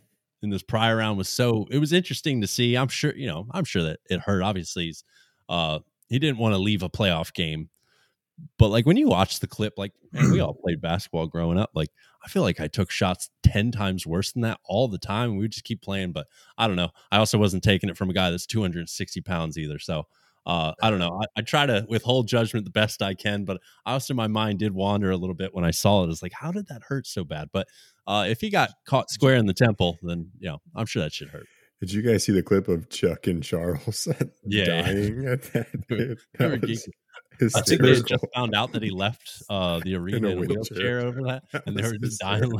in 0.45 0.51
this 0.51 0.63
prior 0.63 0.97
round 0.97 1.19
was 1.19 1.29
so 1.29 1.67
it 1.71 1.79
was 1.79 1.93
interesting 1.93 2.41
to 2.43 2.47
see. 2.47 2.77
I'm 2.77 2.89
sure, 2.89 3.15
you 3.17 3.27
know, 3.27 3.47
I'm 3.51 3.65
sure 3.65 3.83
that 3.83 4.01
it 4.09 4.21
hurt. 4.21 4.43
Obviously, 4.43 4.87
he's, 4.87 5.05
uh, 5.49 5.81
he 6.09 6.19
didn't 6.19 6.39
want 6.39 6.55
to 6.55 6.59
leave 6.59 6.83
a 6.83 6.91
playoff 6.91 7.33
game. 7.35 7.71
But 8.59 8.69
like 8.69 8.85
when 8.85 8.97
you 8.97 9.09
watch 9.09 9.41
the 9.41 9.47
clip, 9.47 9.75
like 9.77 9.93
man, 10.13 10.31
we 10.31 10.41
all 10.41 10.55
played 10.65 10.81
basketball 10.81 11.27
growing 11.27 11.59
up. 11.59 11.71
Like 11.75 11.91
I 12.25 12.29
feel 12.29 12.43
like 12.43 12.61
I 12.61 12.69
took 12.69 12.91
shots 12.91 13.31
ten 13.43 13.71
times 13.73 14.07
worse 14.07 14.33
than 14.33 14.43
that 14.43 14.61
all 14.65 14.89
the 14.89 14.99
time. 14.99 15.37
We 15.37 15.43
would 15.43 15.53
just 15.53 15.65
keep 15.65 15.83
playing, 15.83 16.13
but 16.13 16.27
I 16.59 16.67
don't 16.67 16.77
know. 16.77 16.91
I 17.11 17.19
also 17.19 17.39
wasn't 17.39 17.63
taking 17.63 17.91
it 17.91 17.97
from 17.97 18.11
a 18.11 18.15
guy 18.15 18.31
that's 18.31 18.47
260 18.47 19.21
pounds 19.21 19.57
either. 19.57 19.79
So 19.79 20.07
uh, 20.47 20.73
I 20.83 20.91
don't 20.91 20.99
know. 20.99 21.21
I, 21.23 21.41
I, 21.41 21.43
try 21.43 21.65
to 21.65 21.87
withhold 21.89 22.29
judgment 22.29 22.65
the 22.65 22.71
best 22.71 23.01
I 23.01 23.15
can, 23.15 23.45
but 23.45 23.61
I 23.87 23.93
also 23.93 24.13
my 24.13 24.27
mind 24.27 24.59
did 24.59 24.73
wander 24.73 25.11
a 25.11 25.17
little 25.17 25.35
bit 25.35 25.55
when 25.55 25.65
I 25.65 25.71
saw 25.71 26.05
it. 26.05 26.11
It's 26.11 26.23
like, 26.23 26.35
how 26.35 26.53
did 26.53 26.69
that 26.69 26.83
hurt 26.89 27.07
so 27.07 27.25
bad? 27.25 27.49
But 27.53 27.67
uh, 28.07 28.27
if 28.29 28.41
he 28.41 28.51
got 28.51 28.71
caught 28.87 29.11
square 29.11 29.37
in 29.37 29.47
the 29.47 29.55
temple, 29.55 29.99
then 30.03 30.31
you 30.39 30.49
know, 30.49 30.59
I'm 30.75 30.87
sure 30.87 31.03
that 31.03 31.13
should 31.13 31.31
hurt. 31.31 31.47
Did 31.81 31.93
you 31.93 32.03
guys 32.03 32.25
see 32.25 32.33
the 32.33 32.43
clip 32.43 32.69
of 32.69 32.89
Chuck 32.89 33.27
and 33.27 33.43
Charles 33.43 34.07
yeah, 34.45 34.83
dying 34.83 35.27
at 35.27 35.43
that? 35.53 35.67
that 36.39 36.83
I 37.41 37.61
think 37.61 37.83
they 37.83 37.97
had 37.97 38.07
just 38.07 38.25
found 38.35 38.55
out 38.55 38.73
that 38.73 38.83
he 38.83 38.91
left 38.91 39.43
uh, 39.51 39.81
the 39.83 39.97
arena 39.97 40.17
in 40.17 40.25
a, 40.25 40.29
in 40.29 40.37
a 40.37 40.41
wheelchair. 40.41 40.77
wheelchair. 40.77 41.01
over 41.01 41.23
that, 41.23 41.43
and 41.67 41.77
they 41.77 41.83
were 41.83 41.99
just 41.99 42.21
dying. 42.21 42.53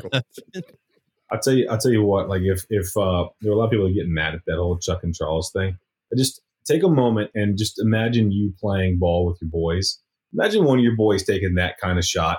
I'll 1.31 1.41
tell 1.41 1.55
you. 1.55 1.69
I'll 1.71 1.79
tell 1.79 1.93
you 1.93 2.03
what. 2.03 2.29
Like 2.29 2.43
if 2.43 2.65
if 2.71 2.97
uh, 2.97 3.29
there 3.41 3.53
were 3.53 3.57
a 3.57 3.59
lot 3.59 3.67
of 3.67 3.71
people 3.71 3.89
getting 3.93 4.15
mad 4.15 4.35
at 4.35 4.41
that 4.47 4.57
whole 4.57 4.79
Chuck 4.79 5.05
and 5.05 5.15
Charles 5.15 5.51
thing, 5.53 5.79
I 6.13 6.17
just 6.17 6.41
take 6.67 6.83
a 6.83 6.89
moment 6.89 7.31
and 7.35 7.59
just 7.59 7.81
imagine 7.81 8.33
you 8.33 8.53
playing 8.61 8.99
ball 8.99 9.27
with 9.27 9.39
your 9.41 9.51
boys. 9.51 10.01
Imagine 10.33 10.65
one 10.65 10.79
of 10.79 10.85
your 10.85 10.97
boys 10.97 11.23
taking 11.25 11.55
that 11.55 11.79
kind 11.81 11.99
of 11.99 12.05
shot, 12.05 12.39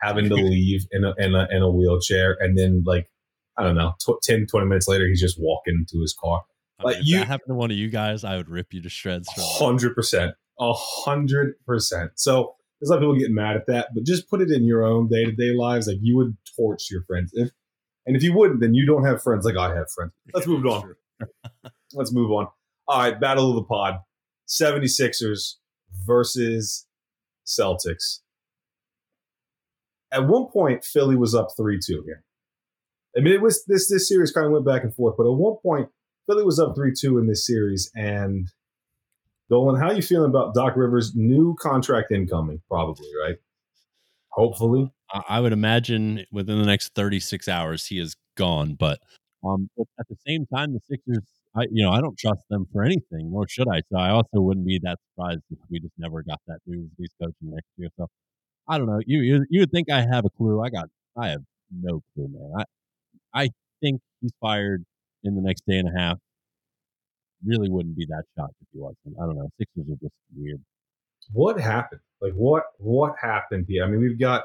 having 0.00 0.28
to 0.28 0.34
leave 0.36 0.86
in 0.90 1.04
a, 1.04 1.14
in 1.18 1.34
a, 1.34 1.48
in 1.50 1.62
a 1.62 1.70
wheelchair, 1.70 2.36
and 2.40 2.56
then 2.56 2.82
like 2.86 3.08
I 3.58 3.64
don't 3.64 3.74
know, 3.74 3.94
t- 4.04 4.14
10, 4.22 4.46
20 4.46 4.66
minutes 4.66 4.88
later, 4.88 5.06
he's 5.06 5.20
just 5.20 5.36
walking 5.38 5.84
to 5.90 6.00
his 6.00 6.16
car. 6.18 6.42
like 6.82 6.96
if 6.96 7.06
you, 7.06 7.18
that 7.18 7.28
happened 7.28 7.50
to 7.50 7.54
one 7.54 7.70
of 7.70 7.76
you 7.76 7.90
guys, 7.90 8.24
I 8.24 8.36
would 8.36 8.48
rip 8.48 8.72
you 8.72 8.80
to 8.82 8.88
shreds. 8.88 9.28
Hundred 9.36 9.94
percent, 9.94 10.34
a 10.58 10.72
hundred 10.72 11.54
percent. 11.66 12.12
So 12.16 12.54
there's 12.80 12.90
a 12.90 12.94
lot 12.94 12.98
of 12.98 13.02
people 13.02 13.18
getting 13.18 13.34
mad 13.34 13.56
at 13.56 13.66
that, 13.66 13.88
but 13.94 14.04
just 14.04 14.28
put 14.28 14.40
it 14.40 14.50
in 14.50 14.64
your 14.64 14.84
own 14.84 15.08
day 15.08 15.24
to 15.24 15.32
day 15.32 15.52
lives. 15.54 15.86
Like 15.86 15.98
you 16.00 16.16
would 16.16 16.36
torch 16.56 16.88
your 16.90 17.02
friends, 17.04 17.30
if 17.34 17.50
and 18.06 18.16
if 18.16 18.22
you 18.22 18.32
wouldn't, 18.32 18.60
then 18.60 18.74
you 18.74 18.86
don't 18.86 19.04
have 19.04 19.22
friends 19.22 19.44
like 19.44 19.56
I 19.56 19.74
have 19.74 19.90
friends. 19.90 20.12
Let's 20.34 20.46
move 20.46 20.66
on. 20.66 20.94
Let's 21.92 22.12
move 22.12 22.30
on. 22.30 22.48
All 22.88 22.98
right, 22.98 23.20
battle 23.20 23.50
of 23.50 23.56
the 23.56 23.62
pod 23.62 23.96
76ers 24.48 25.54
versus 26.04 26.86
Celtics. 27.46 28.20
At 30.12 30.28
one 30.28 30.46
point, 30.52 30.84
Philly 30.84 31.16
was 31.16 31.34
up 31.34 31.48
3 31.56 31.78
2 31.84 32.00
again. 32.00 32.22
I 33.16 33.20
mean, 33.20 33.32
it 33.32 33.42
was 33.42 33.64
this 33.66 33.88
this 33.88 34.08
series 34.08 34.32
kind 34.32 34.46
of 34.46 34.52
went 34.52 34.66
back 34.66 34.84
and 34.84 34.94
forth, 34.94 35.16
but 35.16 35.24
at 35.24 35.36
one 35.36 35.56
point, 35.62 35.88
Philly 36.26 36.44
was 36.44 36.58
up 36.58 36.74
3 36.74 36.92
2 36.98 37.18
in 37.18 37.26
this 37.26 37.46
series. 37.46 37.90
And 37.94 38.48
Dolan, 39.48 39.80
how 39.80 39.88
are 39.88 39.94
you 39.94 40.02
feeling 40.02 40.30
about 40.30 40.54
Doc 40.54 40.76
Rivers' 40.76 41.12
new 41.14 41.56
contract 41.60 42.10
incoming? 42.10 42.60
Probably, 42.68 43.08
right? 43.24 43.36
Hopefully. 44.30 44.90
I 45.28 45.40
would 45.40 45.52
imagine 45.52 46.24
within 46.32 46.58
the 46.58 46.64
next 46.64 46.94
36 46.94 47.46
hours, 47.46 47.86
he 47.86 47.98
is 47.98 48.16
gone. 48.34 48.74
But 48.74 48.98
um, 49.44 49.68
at 49.78 50.08
the 50.08 50.16
same 50.26 50.46
time, 50.46 50.72
the 50.72 50.80
Sixers 50.88 51.22
I 51.54 51.62
you 51.70 51.84
know 51.84 51.90
I 51.90 52.00
don't 52.00 52.18
trust 52.18 52.42
them 52.50 52.66
for 52.72 52.82
anything, 52.82 53.30
nor 53.30 53.46
should 53.48 53.68
I. 53.68 53.80
So 53.90 53.98
I 53.98 54.10
also 54.10 54.40
wouldn't 54.40 54.66
be 54.66 54.78
that 54.82 54.98
surprised 55.10 55.42
if 55.50 55.58
we 55.70 55.80
just 55.80 55.94
never 55.98 56.22
got 56.22 56.40
that 56.46 56.58
news 56.66 56.88
he's 56.98 57.10
coaching 57.20 57.34
next 57.54 57.68
year. 57.76 57.88
So 57.98 58.08
I 58.68 58.78
don't 58.78 58.86
know. 58.86 59.00
You 59.06 59.20
you 59.20 59.46
you 59.50 59.60
would 59.60 59.70
think 59.70 59.90
I 59.90 60.00
have 60.00 60.24
a 60.24 60.30
clue. 60.30 60.62
I 60.62 60.70
got 60.70 60.88
I 61.16 61.28
have 61.28 61.42
no 61.70 62.00
clue, 62.14 62.28
man. 62.28 62.64
I 63.34 63.42
I 63.44 63.48
think 63.80 64.00
he's 64.20 64.32
fired 64.40 64.84
in 65.24 65.34
the 65.34 65.42
next 65.42 65.62
day 65.66 65.76
and 65.76 65.88
a 65.88 65.98
half. 65.98 66.18
Really 67.44 67.68
wouldn't 67.68 67.96
be 67.96 68.06
that 68.06 68.24
shocked 68.36 68.54
if 68.60 68.68
he 68.72 68.78
wasn't. 68.78 69.16
I 69.20 69.26
don't 69.26 69.36
know. 69.36 69.48
Sixers 69.58 69.90
are 69.90 70.00
just 70.00 70.14
weird. 70.36 70.60
What 71.32 71.60
happened? 71.60 72.00
Like 72.20 72.32
what 72.34 72.64
what 72.78 73.14
happened 73.20 73.66
here? 73.68 73.84
I 73.84 73.88
mean, 73.88 74.00
we've 74.00 74.18
got 74.18 74.44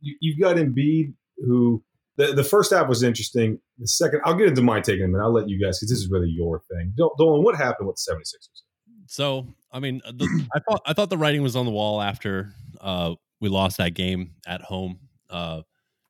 you, 0.00 0.16
you've 0.20 0.40
got 0.40 0.56
Embiid 0.56 1.14
who 1.38 1.82
the, 2.16 2.32
the 2.34 2.44
first 2.44 2.72
half 2.72 2.88
was 2.88 3.02
interesting. 3.02 3.58
The 3.78 3.88
second, 3.88 4.20
I'll 4.24 4.34
get 4.34 4.48
into 4.48 4.62
my 4.62 4.80
take 4.80 4.98
in 4.98 5.04
a 5.04 5.08
minute. 5.08 5.22
I'll 5.22 5.32
let 5.32 5.48
you 5.48 5.60
guys 5.60 5.78
because 5.78 5.90
this 5.90 5.98
is 5.98 6.10
really 6.10 6.28
your 6.28 6.60
thing. 6.70 6.94
Dolan, 6.96 7.42
what 7.42 7.56
happened 7.56 7.88
with 7.88 7.96
the 7.96 8.12
76ers? 8.12 8.62
So, 9.06 9.46
I 9.70 9.80
mean, 9.80 10.00
the, 10.06 10.46
I 10.54 10.60
thought 10.60 10.82
I 10.86 10.92
thought 10.92 11.10
the 11.10 11.18
writing 11.18 11.42
was 11.42 11.56
on 11.56 11.66
the 11.66 11.72
wall 11.72 12.00
after 12.00 12.52
uh, 12.80 13.14
we 13.40 13.48
lost 13.48 13.78
that 13.78 13.94
game 13.94 14.34
at 14.46 14.62
home. 14.62 15.00
Uh, 15.28 15.62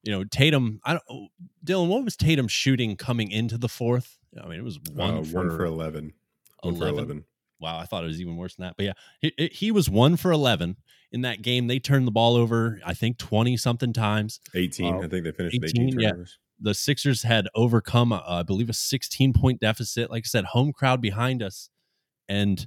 you 0.02 0.12
know, 0.12 0.24
Tatum. 0.24 0.80
I 0.84 0.92
don't, 0.92 1.02
oh, 1.08 1.26
Dylan. 1.64 1.88
What 1.88 2.04
was 2.04 2.16
Tatum 2.16 2.48
shooting 2.48 2.96
coming 2.96 3.30
into 3.30 3.58
the 3.58 3.68
fourth? 3.68 4.18
I 4.40 4.46
mean, 4.46 4.58
it 4.58 4.64
was 4.64 4.78
one, 4.92 5.18
uh, 5.18 5.22
for, 5.22 5.36
one 5.36 5.50
for 5.50 5.64
11. 5.64 6.12
11. 6.62 6.62
One 6.62 6.76
for 6.76 6.88
11. 6.88 7.24
Wow, 7.60 7.78
I 7.78 7.86
thought 7.86 8.02
it 8.02 8.08
was 8.08 8.20
even 8.20 8.36
worse 8.36 8.56
than 8.56 8.66
that. 8.66 8.74
But 8.76 8.86
yeah, 8.86 8.92
he, 9.20 9.50
he 9.52 9.70
was 9.70 9.88
one 9.88 10.16
for 10.16 10.32
11 10.32 10.76
in 11.12 11.20
that 11.22 11.42
game. 11.42 11.66
They 11.66 11.78
turned 11.78 12.06
the 12.06 12.12
ball 12.12 12.36
over, 12.36 12.80
I 12.84 12.94
think, 12.94 13.18
20 13.18 13.56
something 13.56 13.92
times. 13.92 14.40
18. 14.54 14.94
Uh, 14.94 14.98
I 14.98 15.08
think 15.08 15.24
they 15.24 15.32
finished 15.32 15.56
18, 15.62 15.88
18 15.88 16.00
yeah. 16.00 16.12
The 16.60 16.74
Sixers 16.74 17.22
had 17.22 17.48
overcome, 17.54 18.12
uh, 18.12 18.22
I 18.24 18.42
believe, 18.42 18.70
a 18.70 18.74
16 18.74 19.32
point 19.32 19.60
deficit. 19.60 20.10
Like 20.10 20.24
I 20.24 20.28
said, 20.28 20.46
home 20.46 20.72
crowd 20.72 21.00
behind 21.00 21.42
us. 21.42 21.68
And 22.28 22.66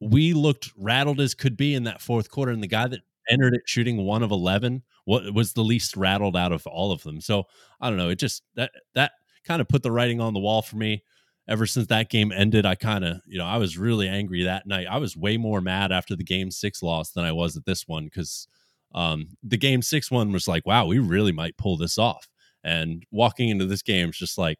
we 0.00 0.32
looked 0.32 0.70
rattled 0.76 1.20
as 1.20 1.34
could 1.34 1.56
be 1.56 1.74
in 1.74 1.84
that 1.84 2.02
fourth 2.02 2.30
quarter. 2.30 2.52
And 2.52 2.62
the 2.62 2.68
guy 2.68 2.88
that 2.88 3.00
entered 3.30 3.54
it 3.54 3.62
shooting 3.66 4.04
one 4.04 4.22
of 4.22 4.30
11 4.30 4.82
what 5.04 5.32
was 5.34 5.52
the 5.52 5.62
least 5.62 5.96
rattled 5.96 6.36
out 6.36 6.52
of 6.52 6.66
all 6.66 6.90
of 6.90 7.02
them. 7.04 7.20
So 7.20 7.44
I 7.80 7.88
don't 7.88 7.96
know. 7.96 8.08
It 8.08 8.18
just, 8.18 8.42
that, 8.56 8.72
that 8.94 9.12
kind 9.44 9.60
of 9.60 9.68
put 9.68 9.84
the 9.84 9.92
writing 9.92 10.20
on 10.20 10.34
the 10.34 10.40
wall 10.40 10.62
for 10.62 10.76
me 10.76 11.04
ever 11.48 11.66
since 11.66 11.86
that 11.86 12.10
game 12.10 12.32
ended, 12.32 12.66
I 12.66 12.74
kind 12.74 13.04
of, 13.04 13.20
you 13.26 13.38
know, 13.38 13.46
I 13.46 13.56
was 13.58 13.78
really 13.78 14.08
angry 14.08 14.44
that 14.44 14.66
night. 14.66 14.86
I 14.90 14.98
was 14.98 15.16
way 15.16 15.36
more 15.36 15.60
mad 15.60 15.92
after 15.92 16.16
the 16.16 16.24
game 16.24 16.50
six 16.50 16.82
loss 16.82 17.12
than 17.12 17.24
I 17.24 17.32
was 17.32 17.56
at 17.56 17.64
this 17.64 17.86
one 17.86 18.04
because 18.04 18.48
um, 18.94 19.36
the 19.42 19.56
game 19.56 19.82
six 19.82 20.10
one 20.10 20.32
was 20.32 20.48
like, 20.48 20.66
wow, 20.66 20.86
we 20.86 20.98
really 20.98 21.32
might 21.32 21.56
pull 21.56 21.76
this 21.76 21.98
off. 21.98 22.28
And 22.64 23.04
walking 23.12 23.48
into 23.48 23.66
this 23.66 23.82
game 23.82 24.08
is 24.08 24.18
just 24.18 24.38
like, 24.38 24.58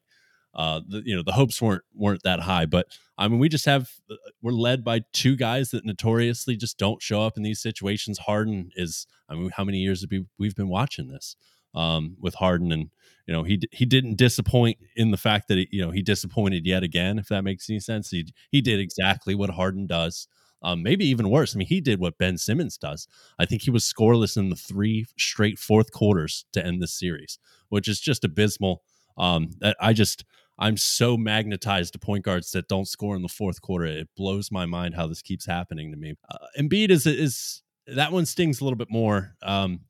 uh, 0.54 0.80
the, 0.88 1.02
you 1.04 1.14
know, 1.14 1.22
the 1.22 1.32
hopes 1.32 1.60
weren't 1.60 1.82
weren't 1.94 2.22
that 2.22 2.40
high, 2.40 2.64
but 2.64 2.86
I 3.18 3.28
mean, 3.28 3.38
we 3.38 3.50
just 3.50 3.66
have 3.66 3.90
uh, 4.10 4.14
we're 4.40 4.52
led 4.52 4.84
by 4.84 5.00
two 5.12 5.36
guys 5.36 5.70
that 5.70 5.84
notoriously 5.84 6.56
just 6.56 6.78
don't 6.78 7.02
show 7.02 7.20
up 7.20 7.36
in 7.36 7.42
these 7.42 7.60
situations. 7.60 8.18
Harden 8.18 8.70
is, 8.74 9.06
I 9.28 9.34
mean, 9.34 9.50
how 9.50 9.64
many 9.64 9.78
years 9.78 10.00
have 10.00 10.10
we 10.10 10.24
we've 10.38 10.54
been 10.54 10.68
watching 10.68 11.08
this 11.08 11.36
um, 11.76 12.16
with 12.20 12.34
Harden 12.34 12.72
and 12.72 12.90
you 13.26 13.32
know 13.34 13.44
he 13.44 13.60
he 13.72 13.84
didn't 13.84 14.16
disappoint 14.16 14.78
in 14.96 15.10
the 15.12 15.16
fact 15.16 15.48
that 15.48 15.58
he, 15.58 15.68
you 15.70 15.84
know 15.84 15.92
he 15.92 16.02
disappointed 16.02 16.66
yet 16.66 16.82
again 16.82 17.18
if 17.18 17.28
that 17.28 17.44
makes 17.44 17.70
any 17.70 17.80
sense. 17.80 18.10
He 18.10 18.26
he 18.50 18.60
did 18.60 18.80
exactly 18.80 19.34
what 19.34 19.50
Harden 19.50 19.86
does 19.86 20.28
um, 20.62 20.82
maybe 20.82 21.06
even 21.06 21.30
worse. 21.30 21.54
I 21.54 21.58
mean 21.58 21.68
he 21.68 21.80
did 21.80 22.00
what 22.00 22.18
Ben 22.18 22.38
Simmons 22.38 22.78
does. 22.78 23.06
I 23.38 23.46
think 23.46 23.62
he 23.62 23.70
was 23.70 23.84
scoreless 23.84 24.36
in 24.36 24.48
the 24.48 24.56
three 24.56 25.06
straight 25.18 25.58
fourth 25.58 25.92
quarters 25.92 26.46
to 26.52 26.64
end 26.64 26.82
this 26.82 26.98
series 26.98 27.38
which 27.68 27.88
is 27.88 28.00
just 28.00 28.24
abysmal. 28.24 28.82
Um, 29.18 29.50
I 29.80 29.92
just 29.92 30.24
I'm 30.58 30.76
so 30.76 31.16
magnetized 31.16 31.92
to 31.92 31.98
point 31.98 32.24
guards 32.24 32.50
that 32.52 32.68
don't 32.68 32.88
score 32.88 33.14
in 33.16 33.22
the 33.22 33.28
fourth 33.28 33.60
quarter. 33.60 33.86
It 33.86 34.08
blows 34.16 34.50
my 34.50 34.66
mind 34.66 34.94
how 34.94 35.06
this 35.06 35.22
keeps 35.22 35.46
happening 35.46 35.90
to 35.90 35.96
me. 35.96 36.14
Uh, 36.30 36.38
Embiid 36.58 36.90
is 36.90 37.06
is 37.06 37.62
that 37.86 38.12
one 38.12 38.26
stings 38.26 38.60
a 38.60 38.64
little 38.64 38.76
bit 38.78 38.90
more. 38.90 39.34
Um, 39.42 39.80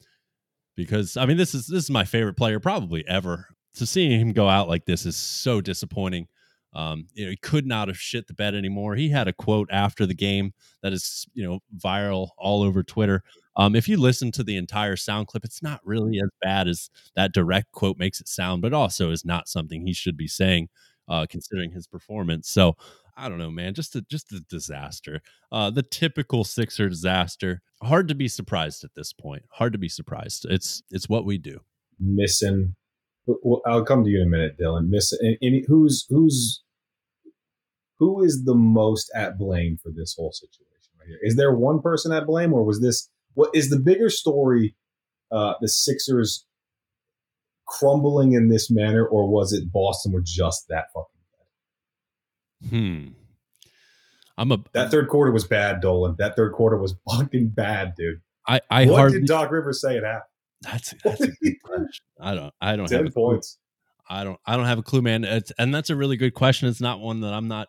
because 0.77 1.17
I 1.17 1.27
mean 1.27 1.37
this 1.37 1.55
is 1.55 1.67
this 1.67 1.85
is 1.85 1.91
my 1.91 2.05
favorite 2.05 2.37
player 2.37 2.61
probably 2.61 3.07
ever. 3.09 3.49
To 3.75 3.87
seeing 3.87 4.19
him 4.19 4.33
go 4.33 4.49
out 4.49 4.69
like 4.69 4.87
this 4.87 5.05
is 5.05 5.17
so 5.17 5.61
disappointing. 5.61 6.29
Um, 6.73 7.07
you 7.15 7.25
know, 7.25 7.31
he 7.31 7.37
could 7.37 7.67
not 7.67 7.89
have 7.89 7.99
shit 7.99 8.27
the 8.27 8.35
bed 8.35 8.55
anymore. 8.55 8.97
He 8.97 9.09
had 9.09 9.29
a 9.29 9.33
quote 9.33 9.69
after 9.71 10.07
the 10.07 10.15
game 10.15 10.53
that 10.83 10.93
is, 10.93 11.27
you 11.35 11.45
know, 11.45 11.61
viral 11.77 12.31
all 12.39 12.63
over 12.63 12.83
Twitter. 12.83 13.23
Um, 13.57 13.75
if 13.75 13.89
you 13.89 13.97
listen 13.97 14.31
to 14.33 14.43
the 14.43 14.57
entire 14.57 14.97
sound 14.97 15.27
clip, 15.29 15.45
it's 15.45 15.63
not 15.63 15.81
really 15.85 16.19
as 16.23 16.29
bad 16.43 16.69
as 16.69 16.91
that 17.17 17.33
direct 17.33 17.73
quote 17.73 17.99
makes 17.99 18.21
it 18.21 18.29
sound, 18.29 18.61
but 18.61 18.75
also 18.75 19.11
is 19.11 19.25
not 19.25 19.49
something 19.49 19.87
he 19.87 19.95
should 19.95 20.17
be 20.17 20.29
saying, 20.29 20.69
uh, 21.09 21.27
considering 21.29 21.71
his 21.71 21.87
performance. 21.87 22.51
So 22.51 22.77
I 23.17 23.29
don't 23.29 23.39
know, 23.39 23.51
man, 23.51 23.75
just 23.75 23.97
a 23.97 24.03
just 24.03 24.33
a 24.33 24.41
disaster. 24.41 25.23
Uh, 25.51 25.71
the 25.71 25.83
typical 25.83 26.45
Sixer 26.45 26.89
disaster. 26.89 27.63
Hard 27.83 28.09
to 28.09 28.15
be 28.15 28.29
surprised 28.29 28.85
at 28.85 28.95
this 28.95 29.13
point. 29.13 29.45
Hard 29.53 29.73
to 29.73 29.79
be 29.79 29.89
surprised. 29.89 30.47
It's 30.49 30.83
it's 30.91 31.09
what 31.09 31.25
we 31.25 31.39
do. 31.39 31.61
Missing. 31.99 32.75
Well, 33.27 33.63
I'll 33.67 33.85
come 33.85 34.05
to 34.05 34.11
you 34.11 34.21
in 34.21 34.29
a 34.29 34.31
minute, 34.31 34.57
Dylan. 34.61 34.89
Missing. 34.89 35.37
Any 35.43 35.65
who's 35.67 36.07
who's 36.11 36.63
who 37.99 38.23
is 38.23 38.45
the 38.45 38.55
most 38.55 39.11
at 39.15 39.39
blame 39.39 39.79
for 39.83 39.91
this 39.91 40.15
whole 40.17 40.33
situation 40.33 40.91
right 41.01 41.09
here? 41.09 41.19
Is 41.23 41.37
there 41.37 41.55
one 41.55 41.81
person 41.81 42.13
at 42.13 42.27
blame, 42.27 42.53
or 42.53 42.65
was 42.65 42.81
this 42.81 43.09
what 43.35 43.51
is 43.55 43.71
the 43.71 43.79
bigger 43.79 44.11
story? 44.11 44.77
Uh, 45.33 45.55
the 45.61 45.69
Sixers 45.69 46.47
crumbling 47.67 48.33
in 48.33 48.49
this 48.49 48.71
manner, 48.71 49.05
or 49.07 49.29
was 49.29 49.53
it 49.53 49.73
Boston 49.73 50.13
were 50.13 50.23
just 50.25 50.67
that 50.69 50.87
fucking? 50.95 51.16
Hmm. 52.69 53.09
I'm 54.39 54.53
a 54.53 54.59
that 54.73 54.91
third 54.91 55.09
quarter 55.09 55.33
was 55.33 55.47
bad, 55.47 55.81
Dolan. 55.81 56.17
That 56.19 56.37
third 56.37 56.53
quarter 56.53 56.77
was 56.77 56.95
fucking 57.11 57.49
bad, 57.49 57.95
dude. 57.97 58.21
I, 58.47 58.61
I 58.71 58.87
what 58.87 58.97
hardly, 58.97 59.21
did 59.21 59.29
Doc 59.29 59.51
Rivers 59.51 59.81
say 59.81 59.97
it 59.97 60.05
happened? 60.05 60.31
That's 60.63 60.95
that's 61.05 61.23
a 61.23 61.29
good 61.29 61.63
question. 61.63 62.05
I 62.21 62.35
don't 62.35 62.55
I 62.61 62.77
don't 62.77 62.89
ten 62.89 63.05
have 63.05 63.15
points. 63.15 63.59
I 64.09 64.25
don't 64.25 64.39
I 64.45 64.57
don't 64.57 64.67
have 64.67 64.79
a 64.79 64.83
clue, 64.83 65.03
man. 65.03 65.25
It's, 65.25 65.53
and 65.59 65.75
that's 65.75 65.91
a 65.91 65.97
really 65.97 66.17
good 66.17 66.35
question. 66.35 66.69
It's 66.69 66.81
not 66.81 67.01
one 67.01 67.21
that 67.21 67.33
I'm 67.33 67.49
not 67.49 67.69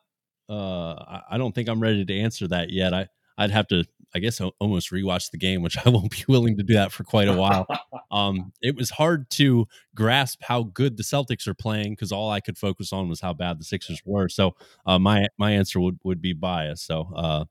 uh, 0.49 0.93
I, 0.93 1.21
I 1.31 1.37
don't 1.37 1.53
think 1.53 1.69
I'm 1.69 1.79
ready 1.79 2.05
to 2.05 2.19
answer 2.19 2.47
that 2.49 2.69
yet. 2.69 2.93
I 2.93 3.07
I'd 3.37 3.51
have 3.51 3.67
to, 3.67 3.83
I 4.15 4.19
guess, 4.19 4.41
almost 4.59 4.91
rewatch 4.91 5.31
the 5.31 5.37
game, 5.37 5.61
which 5.61 5.77
I 5.85 5.89
won't 5.89 6.11
be 6.11 6.23
willing 6.27 6.57
to 6.57 6.63
do 6.63 6.73
that 6.73 6.91
for 6.91 7.03
quite 7.03 7.27
a 7.27 7.35
while. 7.35 7.67
um, 8.11 8.51
it 8.61 8.75
was 8.75 8.89
hard 8.89 9.29
to 9.31 9.67
grasp 9.95 10.41
how 10.43 10.63
good 10.63 10.97
the 10.97 11.03
Celtics 11.03 11.47
are 11.47 11.53
playing 11.53 11.91
because 11.91 12.11
all 12.11 12.31
I 12.31 12.39
could 12.39 12.57
focus 12.57 12.93
on 12.93 13.09
was 13.09 13.21
how 13.21 13.33
bad 13.33 13.59
the 13.59 13.65
Sixers 13.65 14.01
were. 14.05 14.29
So 14.29 14.55
uh, 14.85 14.99
my 14.99 15.27
my 15.37 15.51
answer 15.51 15.79
would 15.79 15.99
would 16.03 16.21
be 16.21 16.33
biased. 16.33 16.85
So 16.85 17.11
uh, 17.15 17.45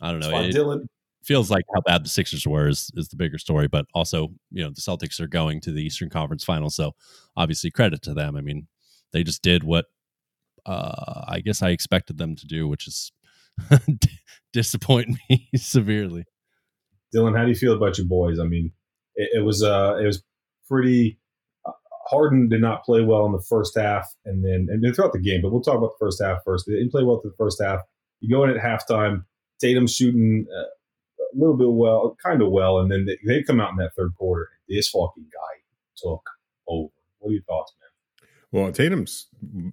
I 0.00 0.10
don't 0.10 0.20
know. 0.20 0.40
It, 0.40 0.54
Dylan. 0.54 0.86
Feels 1.22 1.52
like 1.52 1.64
how 1.72 1.80
bad 1.82 2.04
the 2.04 2.08
Sixers 2.08 2.44
were 2.48 2.66
is, 2.66 2.90
is 2.96 3.06
the 3.08 3.14
bigger 3.14 3.38
story, 3.38 3.68
but 3.68 3.86
also 3.94 4.32
you 4.50 4.64
know 4.64 4.70
the 4.70 4.80
Celtics 4.80 5.20
are 5.20 5.28
going 5.28 5.60
to 5.60 5.70
the 5.70 5.80
Eastern 5.80 6.10
Conference 6.10 6.42
Finals, 6.42 6.74
so 6.74 6.96
obviously 7.36 7.70
credit 7.70 8.02
to 8.02 8.14
them. 8.14 8.36
I 8.36 8.40
mean, 8.40 8.66
they 9.12 9.22
just 9.22 9.40
did 9.40 9.62
what 9.62 9.86
uh, 10.66 11.24
I 11.28 11.40
guess 11.40 11.62
I 11.62 11.70
expected 11.70 12.18
them 12.18 12.36
to 12.36 12.46
do, 12.46 12.66
which 12.66 12.88
is 12.88 13.12
disappoint 14.52 15.08
me 15.30 15.48
severely. 15.56 16.24
Dylan, 17.14 17.36
how 17.36 17.44
do 17.44 17.50
you 17.50 17.56
feel 17.56 17.74
about 17.74 17.98
your 17.98 18.06
boys? 18.06 18.38
I 18.38 18.44
mean, 18.44 18.72
it, 19.14 19.30
it 19.34 19.44
was 19.44 19.62
uh, 19.62 19.96
it 20.00 20.06
was 20.06 20.22
pretty. 20.68 21.18
Uh, 21.66 21.72
Harden 22.08 22.48
did 22.48 22.60
not 22.60 22.84
play 22.84 23.02
well 23.02 23.26
in 23.26 23.32
the 23.32 23.44
first 23.48 23.76
half, 23.76 24.06
and 24.24 24.44
then 24.44 24.68
and 24.70 24.82
then 24.82 24.92
throughout 24.92 25.12
the 25.12 25.20
game. 25.20 25.42
But 25.42 25.52
we'll 25.52 25.62
talk 25.62 25.76
about 25.76 25.92
the 25.98 26.04
first 26.04 26.22
half 26.22 26.38
first. 26.44 26.66
They 26.66 26.74
didn't 26.74 26.90
play 26.90 27.04
well 27.04 27.20
through 27.20 27.32
the 27.32 27.36
first 27.36 27.62
half. 27.62 27.80
You 28.20 28.34
go 28.34 28.44
in 28.44 28.50
at 28.50 28.56
halftime. 28.56 29.24
Tatum 29.60 29.86
shooting 29.86 30.46
uh, 30.52 30.62
a 30.62 31.38
little 31.38 31.56
bit 31.56 31.70
well, 31.70 32.16
kind 32.24 32.42
of 32.42 32.50
well, 32.50 32.78
and 32.78 32.90
then 32.90 33.06
they, 33.06 33.18
they 33.26 33.42
come 33.44 33.60
out 33.60 33.70
in 33.70 33.76
that 33.76 33.94
third 33.96 34.12
quarter. 34.16 34.48
This 34.68 34.88
fucking 34.88 35.24
guy 35.32 35.60
took 35.96 36.22
over. 36.66 36.92
What 37.18 37.30
are 37.30 37.32
your 37.32 37.42
thoughts, 37.42 37.72
man? 37.80 37.81
Well, 38.52 38.70
Tatum's, 38.70 39.28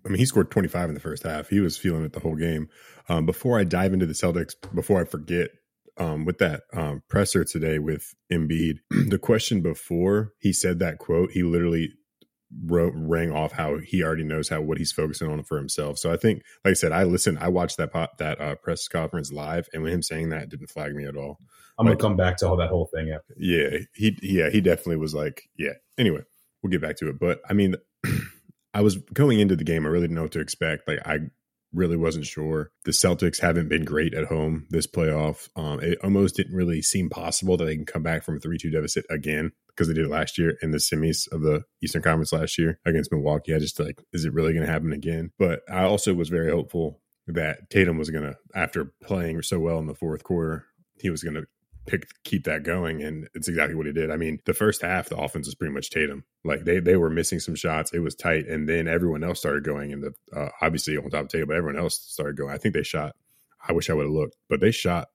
I 0.06 0.10
mean, 0.10 0.18
he 0.18 0.26
scored 0.26 0.52
25 0.52 0.90
in 0.90 0.94
the 0.94 1.02
first 1.02 1.24
half. 1.24 1.50
He 1.50 1.60
was 1.60 1.78
feeling 1.78 2.06
it 2.06 2.14
the 2.14 2.22
whole 2.22 2.36
game. 2.36 2.70
Um, 3.10 3.26
before 3.26 3.60
I 3.60 3.66
dive 3.66 3.94
into 3.94 4.06
the 4.06 4.14
Celtics, 4.14 4.54
before 4.74 5.02
I 5.02 5.06
forget, 5.06 5.50
um, 5.98 6.24
with 6.24 6.38
that 6.38 6.62
um, 6.74 7.04
presser 7.10 7.44
today 7.44 7.78
with 7.78 8.16
Embiid, 8.32 8.78
the 8.90 9.20
question 9.20 9.62
before 9.62 10.32
he 10.40 10.54
said 10.54 10.80
that 10.80 10.98
quote, 10.98 11.32
he 11.32 11.44
literally 11.44 11.90
wrote 12.66 12.94
rang 12.96 13.32
off 13.32 13.52
how 13.52 13.78
he 13.78 14.02
already 14.02 14.24
knows 14.24 14.50
how 14.50 14.62
what 14.62 14.78
he's 14.78 14.94
focusing 14.94 15.30
on 15.30 15.44
for 15.44 15.58
himself. 15.58 15.98
So 15.98 16.12
I 16.12 16.18
think, 16.18 16.42
like 16.64 16.72
I 16.72 16.74
said, 16.74 16.94
I 16.94 17.04
listened, 17.04 17.38
I 17.40 17.50
watched 17.50 17.78
that 17.78 17.92
pot, 17.92 18.18
that 18.18 18.40
uh, 18.40 18.56
press 18.56 18.88
conference 18.88 19.32
live, 19.32 19.68
and 19.74 19.84
with 19.84 19.94
him 19.94 20.02
saying 20.02 20.30
that, 20.30 20.50
didn't 20.50 20.70
flag 20.70 20.96
me 20.96 21.06
at 21.06 21.18
all. 21.18 21.40
I'm 21.78 21.86
like, 21.86 22.00
gonna 22.00 22.10
come 22.10 22.18
back 22.18 22.38
to 22.38 22.48
all 22.48 22.56
that 22.58 22.70
whole 22.70 22.90
thing 22.94 23.12
after. 23.12 23.36
Yeah, 23.38 23.80
he 23.94 24.18
yeah 24.22 24.50
he 24.50 24.62
definitely 24.62 24.98
was 24.98 25.14
like 25.14 25.50
yeah. 25.58 25.74
Anyway, 25.98 26.22
we'll 26.64 26.72
get 26.72 26.82
back 26.82 26.96
to 26.98 27.10
it, 27.10 27.20
but 27.20 27.42
I 27.50 27.54
mean. 27.54 27.76
I 28.74 28.82
was 28.82 28.98
going 29.14 29.40
into 29.40 29.56
the 29.56 29.64
game, 29.64 29.86
I 29.86 29.90
really 29.90 30.04
didn't 30.04 30.16
know 30.16 30.24
what 30.24 30.32
to 30.34 30.40
expect. 30.40 30.88
Like 30.88 31.06
I 31.06 31.20
really 31.74 31.98
wasn't 31.98 32.26
sure. 32.26 32.72
The 32.86 32.92
Celtics 32.92 33.40
haven't 33.40 33.70
been 33.70 33.86
great 33.86 34.14
at 34.14 34.26
home 34.26 34.66
this 34.70 34.88
playoff. 34.88 35.50
Um, 35.56 35.80
it 35.82 36.00
almost 36.04 36.36
didn't 36.36 36.56
really 36.56 36.82
seem 36.82 37.10
possible 37.10 37.58
that 37.58 37.66
they 37.66 37.76
can 37.76 37.86
come 37.86 38.04
back 38.04 38.24
from 38.24 38.38
a 38.38 38.40
3 38.40 38.58
2 38.58 38.72
deficit 38.72 39.06
again 39.10 39.52
because 39.68 39.88
they 39.88 39.94
did 39.94 40.06
it 40.06 40.12
last 40.12 40.38
year 40.38 40.58
in 40.62 40.72
the 40.72 40.78
semis 40.78 41.32
of 41.32 41.42
the 41.42 41.64
Eastern 41.82 42.02
Conference 42.02 42.34
last 42.34 42.58
year 42.58 42.80
against 42.86 43.12
Milwaukee. 43.12 43.54
I 43.54 43.60
just 43.60 43.80
like, 43.80 44.04
is 44.14 44.26
it 44.26 44.34
really 44.34 44.54
going 44.54 44.66
to 44.66 44.72
happen 44.72 44.92
again? 44.92 45.32
But 45.38 45.62
I 45.70 45.84
also 45.84 46.14
was 46.14 46.30
very 46.30 46.52
hopeful 46.52 47.02
that 47.28 47.70
Tatum 47.70 47.98
was 47.98 48.10
going 48.10 48.24
to, 48.24 48.36
after 48.56 48.94
playing 49.04 49.42
so 49.44 49.60
well 49.60 49.80
in 49.80 49.88
the 49.88 49.96
fourth 49.96 50.24
quarter, 50.24 50.66
he 51.00 51.10
was 51.10 51.24
going 51.24 51.36
to 51.36 51.46
pick 51.86 52.08
keep 52.24 52.44
that 52.44 52.64
going 52.64 53.02
and 53.02 53.28
it's 53.34 53.48
exactly 53.48 53.76
what 53.76 53.86
he 53.86 53.92
did. 53.92 54.12
I 54.12 54.16
mean, 54.16 54.40
the 54.46 54.54
first 54.54 54.82
half 54.82 55.10
the 55.10 55.18
offense 55.18 55.48
was 55.48 55.56
pretty 55.56 55.74
much 55.74 55.90
Tatum. 55.90 56.24
Like 56.44 56.66
they 56.66 56.80
they 56.80 56.98
were 56.98 57.10
missing 57.10 57.40
some 57.40 57.56
shots. 57.56 57.92
It 57.94 58.00
was 58.00 58.16
tight 58.16 58.48
and 58.48 58.68
then 58.68 58.88
everyone 58.88 59.24
else 59.24 59.40
started 59.40 59.64
going 59.64 59.92
and 59.94 60.04
the 60.04 60.14
uh, 60.36 60.50
obviously 60.62 60.98
on 60.98 61.10
top 61.10 61.26
of 61.26 61.30
Tatum, 61.30 61.48
but 61.48 61.58
everyone 61.58 61.82
else 61.82 62.00
started 62.00 62.38
going. 62.38 62.54
I 62.54 62.58
think 62.58 62.74
they 62.74 62.84
shot 62.84 63.16
I 63.68 63.74
wish 63.74 63.90
I 63.90 63.94
would 63.94 64.06
have 64.06 64.14
looked, 64.14 64.38
but 64.50 64.62
they 64.62 64.72
shot 64.72 65.10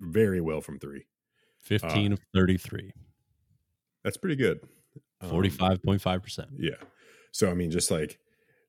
very 0.00 0.40
well 0.40 0.60
from 0.60 0.78
3. 0.78 1.04
15 1.62 2.12
uh, 2.12 2.14
of 2.14 2.20
33. 2.34 2.92
That's 4.04 4.16
pretty 4.16 4.36
good. 4.36 4.60
45.5%. 5.24 6.38
Um, 6.38 6.46
yeah. 6.58 6.70
So 7.32 7.50
I 7.50 7.54
mean 7.54 7.70
just 7.70 7.90
like 7.90 8.18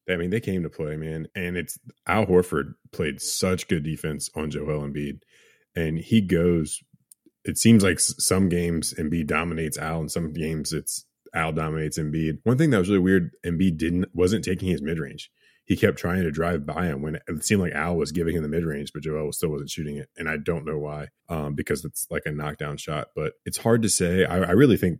I 0.10 0.16
mean, 0.16 0.30
they 0.30 0.40
came 0.40 0.64
to 0.64 0.70
play, 0.70 0.96
man, 0.96 1.28
and 1.36 1.58
it's 1.58 1.78
Al 2.08 2.26
Horford 2.26 2.76
played 2.92 3.22
such 3.22 3.68
good 3.68 3.84
defense 3.84 4.30
on 4.36 4.50
Joel 4.50 4.82
Embiid 4.82 5.20
and 5.78 6.00
he 6.00 6.22
goes. 6.22 6.82
It 7.46 7.58
seems 7.58 7.82
like 7.82 8.00
some 8.00 8.50
games 8.50 8.94
Embiid 8.98 9.28
dominates 9.28 9.78
Al, 9.78 10.02
and 10.02 10.12
some 10.12 10.34
games 10.34 10.74
it's 10.74 11.06
Al 11.34 11.54
dominates 11.54 11.98
Embiid. 11.98 12.40
One 12.44 12.58
thing 12.58 12.72
that 12.72 12.80
was 12.80 12.90
really 12.90 13.00
weird, 13.00 13.32
Embiid 13.46 13.78
didn't 13.78 14.06
wasn't 14.14 14.44
taking 14.44 14.70
his 14.70 14.82
mid 14.82 15.00
range. 15.00 15.30
He 15.66 15.78
kept 15.78 15.98
trying 15.98 16.24
to 16.24 16.32
drive 16.32 16.66
by 16.66 16.86
him 16.86 17.02
when 17.02 17.16
it 17.16 17.44
seemed 17.44 17.62
like 17.62 17.74
Al 17.74 17.98
was 17.98 18.12
giving 18.12 18.36
him 18.36 18.44
the 18.44 18.50
mid 18.50 18.66
range, 18.66 18.92
but 18.94 19.04
Joel 19.04 19.32
still 19.32 19.50
wasn't 19.50 19.70
shooting 19.70 19.98
it, 19.98 20.10
and 20.18 20.28
I 20.28 20.38
don't 20.38 20.66
know 20.66 20.80
why, 20.80 21.08
um, 21.30 21.54
because 21.54 21.86
it's 21.86 22.08
like 22.10 22.24
a 22.26 22.32
knockdown 22.32 22.78
shot. 22.78 23.10
But 23.16 23.34
it's 23.46 23.58
hard 23.58 23.84
to 23.84 23.90
say. 23.90 24.26
I, 24.26 24.38
I 24.38 24.52
really 24.52 24.78
think 24.78 25.00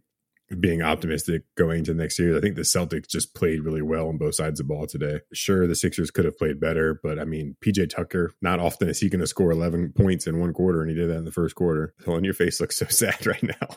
being 0.60 0.82
optimistic 0.82 1.44
going 1.56 1.80
into 1.80 1.94
next 1.94 2.16
series. 2.16 2.38
I 2.38 2.40
think 2.40 2.56
the 2.56 2.62
Celtics 2.62 3.08
just 3.08 3.36
played 3.36 3.64
really 3.64 3.82
well 3.82 4.08
on 4.08 4.18
both 4.18 4.36
sides 4.36 4.60
of 4.60 4.68
the 4.68 4.74
ball 4.74 4.88
today. 4.88 5.20
Sure, 5.34 5.68
the 5.68 5.76
Sixers 5.76 6.10
could 6.10 6.26
have 6.26 6.38
played 6.38 6.60
better, 6.60 7.00
but 7.04 7.20
I 7.20 7.26
mean, 7.26 7.58
PJ 7.62 7.90
Tucker, 7.90 8.32
not 8.42 8.60
often 8.60 8.88
is 8.88 9.00
he 9.00 9.10
going 9.10 9.20
to 9.20 9.28
score 9.28 9.52
11 9.52 9.94
points 9.94 10.26
in 10.26 10.40
one 10.40 10.54
quarter, 10.54 10.82
and 10.82 10.90
he 10.90 10.96
did 10.96 11.10
that 11.10 11.18
in 11.18 11.26
the 11.26 11.32
first 11.32 11.56
quarter. 11.56 11.94
So, 12.06 12.16
and 12.16 12.24
your 12.24 12.34
face 12.34 12.62
looks 12.62 12.78
so 12.78 12.86
sad 12.90 13.26
right 13.26 13.44
now. 13.44 13.68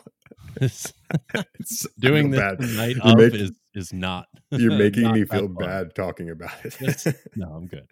it's, 0.61 0.93
Doing 1.99 2.31
bad. 2.31 2.59
night 2.59 2.97
of 3.01 3.17
make, 3.17 3.33
is, 3.33 3.51
is 3.73 3.93
not. 3.93 4.27
You're 4.51 4.77
making 4.77 5.03
not 5.03 5.15
me 5.15 5.25
feel 5.25 5.47
bad 5.47 5.93
talking 5.95 6.29
about 6.29 6.53
it. 6.63 7.15
no, 7.35 7.47
I'm 7.47 7.67
good. 7.67 7.87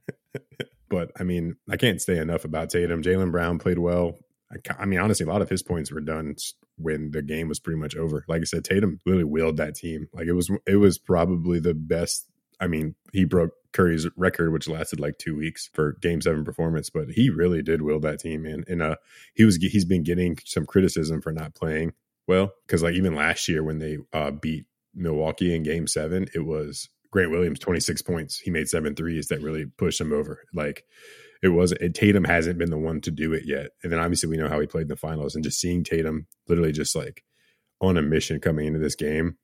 but 0.90 1.12
I 1.20 1.24
mean, 1.24 1.56
I 1.70 1.78
can't 1.78 2.02
say 2.02 2.18
enough 2.18 2.46
about 2.46 2.70
Tatum. 2.70 3.02
Jaylen 3.02 3.32
Brown 3.32 3.60
played 3.60 3.80
well. 3.80 4.16
I, 4.52 4.84
I 4.84 4.86
mean, 4.86 5.00
honestly, 5.00 5.26
a 5.26 5.30
lot 5.30 5.42
of 5.42 5.50
his 5.50 5.64
points 5.64 5.92
were 5.92 6.02
done 6.02 6.36
when 6.80 7.12
the 7.12 7.22
game 7.22 7.48
was 7.48 7.60
pretty 7.60 7.80
much 7.80 7.96
over. 7.96 8.26
Like 8.28 8.42
I 8.42 8.46
said, 8.46 8.64
Tatum 8.64 9.00
really 9.06 9.24
willed 9.24 9.58
that 9.58 9.76
team. 9.76 10.08
Like 10.14 10.28
it 10.28 10.34
was, 10.34 10.50
it 10.66 10.78
was 10.78 10.98
probably 10.98 11.60
the 11.60 11.74
best. 11.74 12.28
I 12.60 12.68
mean, 12.68 12.96
he 13.14 13.26
broke 13.26 13.52
Curry's 13.72 14.08
record, 14.16 14.52
which 14.52 14.68
lasted 14.68 15.00
like 15.00 15.18
two 15.18 15.36
weeks 15.36 15.70
for 15.74 15.94
Game 16.02 16.22
Seven 16.22 16.44
performance, 16.44 16.90
but 16.90 17.10
he 17.10 17.30
really 17.30 17.62
did 17.62 17.82
will 17.82 18.00
that 18.02 18.20
team. 18.20 18.46
And 18.46 18.68
and 18.68 18.82
uh, 18.82 18.96
he 19.36 19.46
was 19.46 19.58
he's 19.58 19.86
been 19.86 20.04
getting 20.04 20.38
some 20.46 20.66
criticism 20.66 21.22
for 21.22 21.32
not 21.32 21.56
playing 21.56 21.94
well 22.28 22.52
because 22.66 22.84
like 22.84 22.96
even 22.96 23.16
last 23.16 23.48
year 23.48 23.64
when 23.64 23.80
they 23.80 23.98
uh, 24.14 24.32
beat 24.32 24.66
Milwaukee 24.96 25.56
in 25.56 25.64
Game 25.64 25.88
Seven, 25.88 26.28
it 26.34 26.46
was 26.46 26.90
Grant 27.12 27.32
Williams 27.32 27.60
twenty 27.60 27.80
six 27.80 28.02
points. 28.02 28.40
He 28.40 28.50
made 28.50 28.70
seven 28.70 28.96
threes 28.96 29.28
that 29.28 29.42
really 29.42 29.66
pushed 29.66 30.02
him 30.02 30.14
over. 30.14 30.44
Like 30.54 30.86
it 31.42 31.50
was 31.50 31.72
it, 31.74 31.94
Tatum 31.96 32.24
hasn't 32.26 32.58
been 32.60 32.70
the 32.70 32.78
one 32.78 33.02
to 33.02 33.12
do 33.12 33.34
it 33.34 33.44
yet. 33.46 33.72
And 33.84 33.92
then 33.92 34.00
obviously 34.00 34.30
we 34.30 34.38
know 34.38 34.50
how 34.50 34.60
he 34.60 34.68
played 34.68 34.84
in 34.84 34.88
the 34.90 34.96
finals 34.96 35.36
and 35.36 35.44
just 35.44 35.60
seeing 35.60 35.84
Tatum 35.84 36.28
literally 36.48 36.72
just 36.72 36.96
like 36.96 37.24
on 37.82 37.98
a 37.98 38.02
mission 38.02 38.40
coming 38.40 38.68
into 38.68 38.80
this 38.80 38.96
game. 38.96 39.38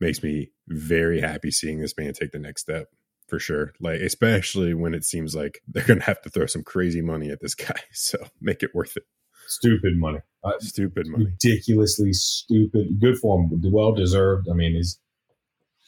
makes 0.00 0.22
me 0.22 0.50
very 0.68 1.20
happy 1.20 1.50
seeing 1.50 1.80
this 1.80 1.96
man 1.98 2.12
take 2.12 2.30
the 2.32 2.38
next 2.38 2.62
step 2.62 2.86
for 3.28 3.38
sure. 3.38 3.72
Like 3.80 4.00
especially 4.00 4.74
when 4.74 4.94
it 4.94 5.04
seems 5.04 5.34
like 5.34 5.60
they're 5.66 5.84
going 5.84 5.98
to 6.00 6.04
have 6.06 6.22
to 6.22 6.30
throw 6.30 6.46
some 6.46 6.62
crazy 6.62 7.00
money 7.02 7.30
at 7.30 7.40
this 7.40 7.54
guy. 7.66 7.80
So 7.92 8.18
make 8.40 8.62
it 8.62 8.74
worth 8.74 8.96
it. 8.96 9.04
Stupid 9.46 9.94
money. 9.96 10.20
Uh, 10.42 10.52
Stupid 10.60 11.06
money. 11.06 11.24
ridiculously 11.26 12.12
stupid. 12.12 12.98
Good 13.00 13.18
for 13.18 13.38
him. 13.40 13.50
Well 13.72 13.92
deserved. 13.92 14.46
I 14.50 14.54
mean, 14.54 14.74
he's 14.74 14.98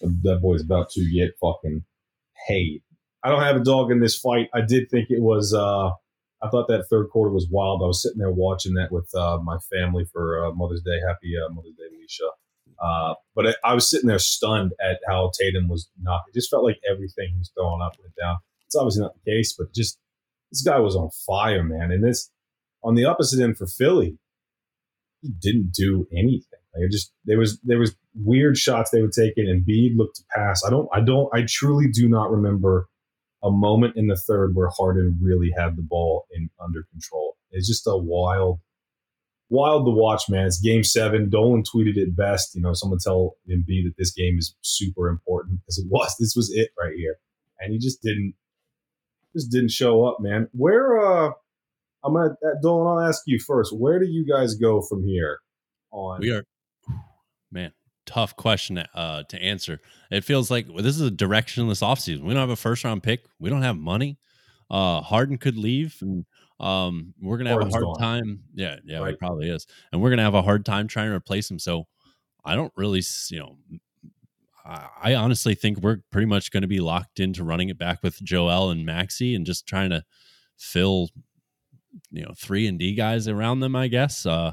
that 0.01 0.41
boy's 0.43 0.63
about 0.63 0.91
to 0.91 1.11
get 1.11 1.31
fucking 1.41 1.85
paid. 2.47 2.83
I 3.27 3.31
don't 3.31 3.43
have 3.43 3.57
a 3.57 3.65
dog 3.65 3.91
in 3.91 3.99
this 3.99 4.17
fight. 4.17 4.49
I 4.55 4.61
did 4.61 4.89
think 4.89 5.11
it 5.11 5.21
was. 5.21 5.53
uh 5.53 5.91
I 6.43 6.49
thought 6.49 6.69
that 6.69 6.87
third 6.89 7.09
quarter 7.11 7.33
was 7.33 7.49
wild. 7.51 7.83
I 7.83 7.87
was 7.87 8.03
sitting 8.03 8.19
there 8.19 8.31
watching 8.31 8.75
that 8.75 8.93
with 8.93 9.09
uh, 9.15 9.39
my 9.43 9.57
family 9.73 10.05
for 10.13 10.45
uh, 10.45 10.53
Mother's 10.53 10.83
Day. 10.83 11.01
Happy 11.09 11.33
uh, 11.35 11.53
Mother's 11.53 11.75
Day, 11.77 11.85
Alicia. 11.97 12.29
Uh, 12.79 13.15
but 13.35 13.47
I, 13.49 13.55
I, 13.71 13.75
was 13.75 13.89
sitting 13.89 14.07
there 14.07 14.19
stunned 14.19 14.73
at 14.79 15.01
how 15.09 15.33
Tatum 15.41 15.67
was 15.67 15.89
not. 16.01 16.25
It 16.29 16.35
just 16.35 16.51
felt 16.51 16.63
like 16.63 16.79
everything 16.89 17.31
he 17.33 17.39
was 17.39 17.51
throwing 17.57 17.81
up 17.81 17.95
went 17.99 18.15
down. 18.21 18.37
It's 18.67 18.77
obviously 18.77 19.01
not 19.01 19.15
the 19.15 19.31
case, 19.31 19.55
but 19.59 19.75
just 19.75 19.99
this 20.53 20.63
guy 20.63 20.79
was 20.79 20.95
on 20.95 21.09
fire, 21.27 21.65
man. 21.65 21.91
And 21.91 22.05
this 22.05 22.31
on 22.85 22.97
the 22.97 23.07
opposite 23.07 23.43
end 23.43 23.57
for 23.57 23.67
Philly, 23.67 24.19
he 25.23 25.31
didn't 25.31 25.73
do 25.73 26.07
anything. 26.13 26.61
Like 26.75 26.85
it 26.85 26.93
just 26.93 27.13
there 27.25 27.39
was 27.39 27.59
there 27.63 27.79
was 27.79 27.97
weird 28.15 28.59
shots 28.59 28.91
they 28.91 29.01
were 29.01 29.09
taking, 29.09 29.49
and 29.49 29.65
Bede 29.65 29.97
looked 29.97 30.17
to 30.17 30.25
pass. 30.37 30.63
I 30.67 30.71
don't 30.71 30.89
I 30.93 31.01
don't 31.01 31.35
I 31.35 31.47
truly 31.49 31.87
do 31.91 32.11
not 32.11 32.31
remember 32.31 32.89
a 33.43 33.51
moment 33.51 33.97
in 33.97 34.07
the 34.07 34.17
third 34.17 34.55
where 34.55 34.71
Harden 34.77 35.19
really 35.23 35.53
had 35.57 35.77
the 35.77 35.83
ball 35.83 36.27
in 36.33 36.51
under 36.63 36.85
control. 36.91 37.37
It's 37.51 37.69
just 37.69 37.87
a 37.87 37.97
wild, 37.97 38.61
wild 39.49 39.87
to 39.87 39.91
watch, 39.91 40.29
man. 40.29 40.47
It's 40.47 40.61
game 40.61 40.83
seven. 40.83 41.31
Dolan 41.31 41.63
tweeted 41.63 41.97
it 41.97 42.17
best. 42.17 42.55
You 42.55 42.63
know, 42.63 42.73
someone 42.73 42.99
tell 42.99 43.37
Embiid 43.49 43.85
that 43.85 43.95
this 43.99 44.13
game 44.13 44.39
is 44.39 44.57
super 44.63 45.09
important 45.09 45.61
because 45.61 45.79
it 45.79 45.87
was. 45.89 46.15
This 46.19 46.35
was 46.35 46.51
it 46.53 46.71
right 46.79 46.95
here, 46.97 47.17
and 47.61 47.73
he 47.73 47.79
just 47.79 48.03
didn't, 48.03 48.35
just 49.35 49.51
didn't 49.51 49.71
show 49.71 50.05
up, 50.05 50.19
man. 50.21 50.49
Where? 50.53 50.99
uh 50.99 51.31
I'm 52.05 52.15
gonna 52.15 52.37
uh, 52.45 52.55
Dolan. 52.63 52.87
I'll 52.87 53.09
ask 53.09 53.23
you 53.27 53.41
first. 53.41 53.77
Where 53.77 53.99
do 53.99 54.07
you 54.07 54.25
guys 54.25 54.55
go 54.55 54.81
from 54.81 55.05
here? 55.05 55.41
On 55.91 56.21
we 56.21 56.31
are, 56.31 56.45
man 57.51 57.73
tough 58.07 58.37
question 58.37 58.79
uh, 58.95 59.25
to 59.25 59.43
answer. 59.43 59.81
It 60.11 60.25
feels 60.25 60.51
like 60.51 60.67
well, 60.69 60.83
this 60.83 60.97
is 60.97 61.07
a 61.07 61.11
directionless 61.11 61.83
offseason. 61.83 62.23
We 62.23 62.35
don't 62.35 62.41
have 62.41 62.51
a 62.51 62.57
first 62.57 62.85
round 62.85 63.03
pick. 63.03 63.25
We 63.39 63.51
don't 63.51 63.63
have 63.63 63.77
money. 63.77 64.19
Uh, 64.71 65.01
Harden 65.01 65.39
could 65.39 65.57
leave, 65.57 65.97
and 66.01 66.25
um, 66.59 67.15
we're 67.21 67.37
gonna 67.37 67.51
have 67.51 67.61
Harden's 67.61 67.75
a 67.75 67.79
hard 67.79 67.99
gone. 67.99 68.01
time. 68.01 68.41
Yeah, 68.55 68.77
yeah, 68.85 68.99
right. 68.99 69.15
it 69.15 69.19
probably 69.19 69.51
is, 69.51 69.67
and 69.93 70.01
we're 70.01 70.11
gonna 70.11 70.23
have 70.23 70.35
a 70.35 70.43
hard 70.43 70.65
time 70.65 70.89
trying 70.89 71.11
to 71.11 71.15
replace 71.15 71.51
him. 71.51 71.59
So 71.59 71.87
I 72.45 72.55
don't 72.55 72.73
really, 72.77 73.03
you 73.31 73.41
know, 73.41 73.57
I, 74.65 74.89
I 75.03 75.15
honestly 75.15 75.55
think 75.55 75.81
we're 75.81 75.99
pretty 76.11 76.27
much 76.27 76.51
going 76.51 76.63
to 76.63 76.69
be 76.69 76.81
locked 76.81 77.21
into 77.21 77.45
running 77.45 77.69
it 77.69 77.79
back 77.79 78.03
with 78.03 78.23
Joel 78.23 78.71
and 78.71 78.87
Maxey, 78.87 79.35
and 79.35 79.45
just 79.45 79.67
trying 79.67 79.91
to 79.91 80.05
fill, 80.57 81.11
you 82.11 82.23
know, 82.23 82.33
three 82.37 82.67
and 82.67 82.79
D 82.79 82.95
guys 82.95 83.29
around 83.29 83.61
them. 83.61 83.77
I 83.77 83.89
guess. 83.89 84.27
Uh, 84.27 84.53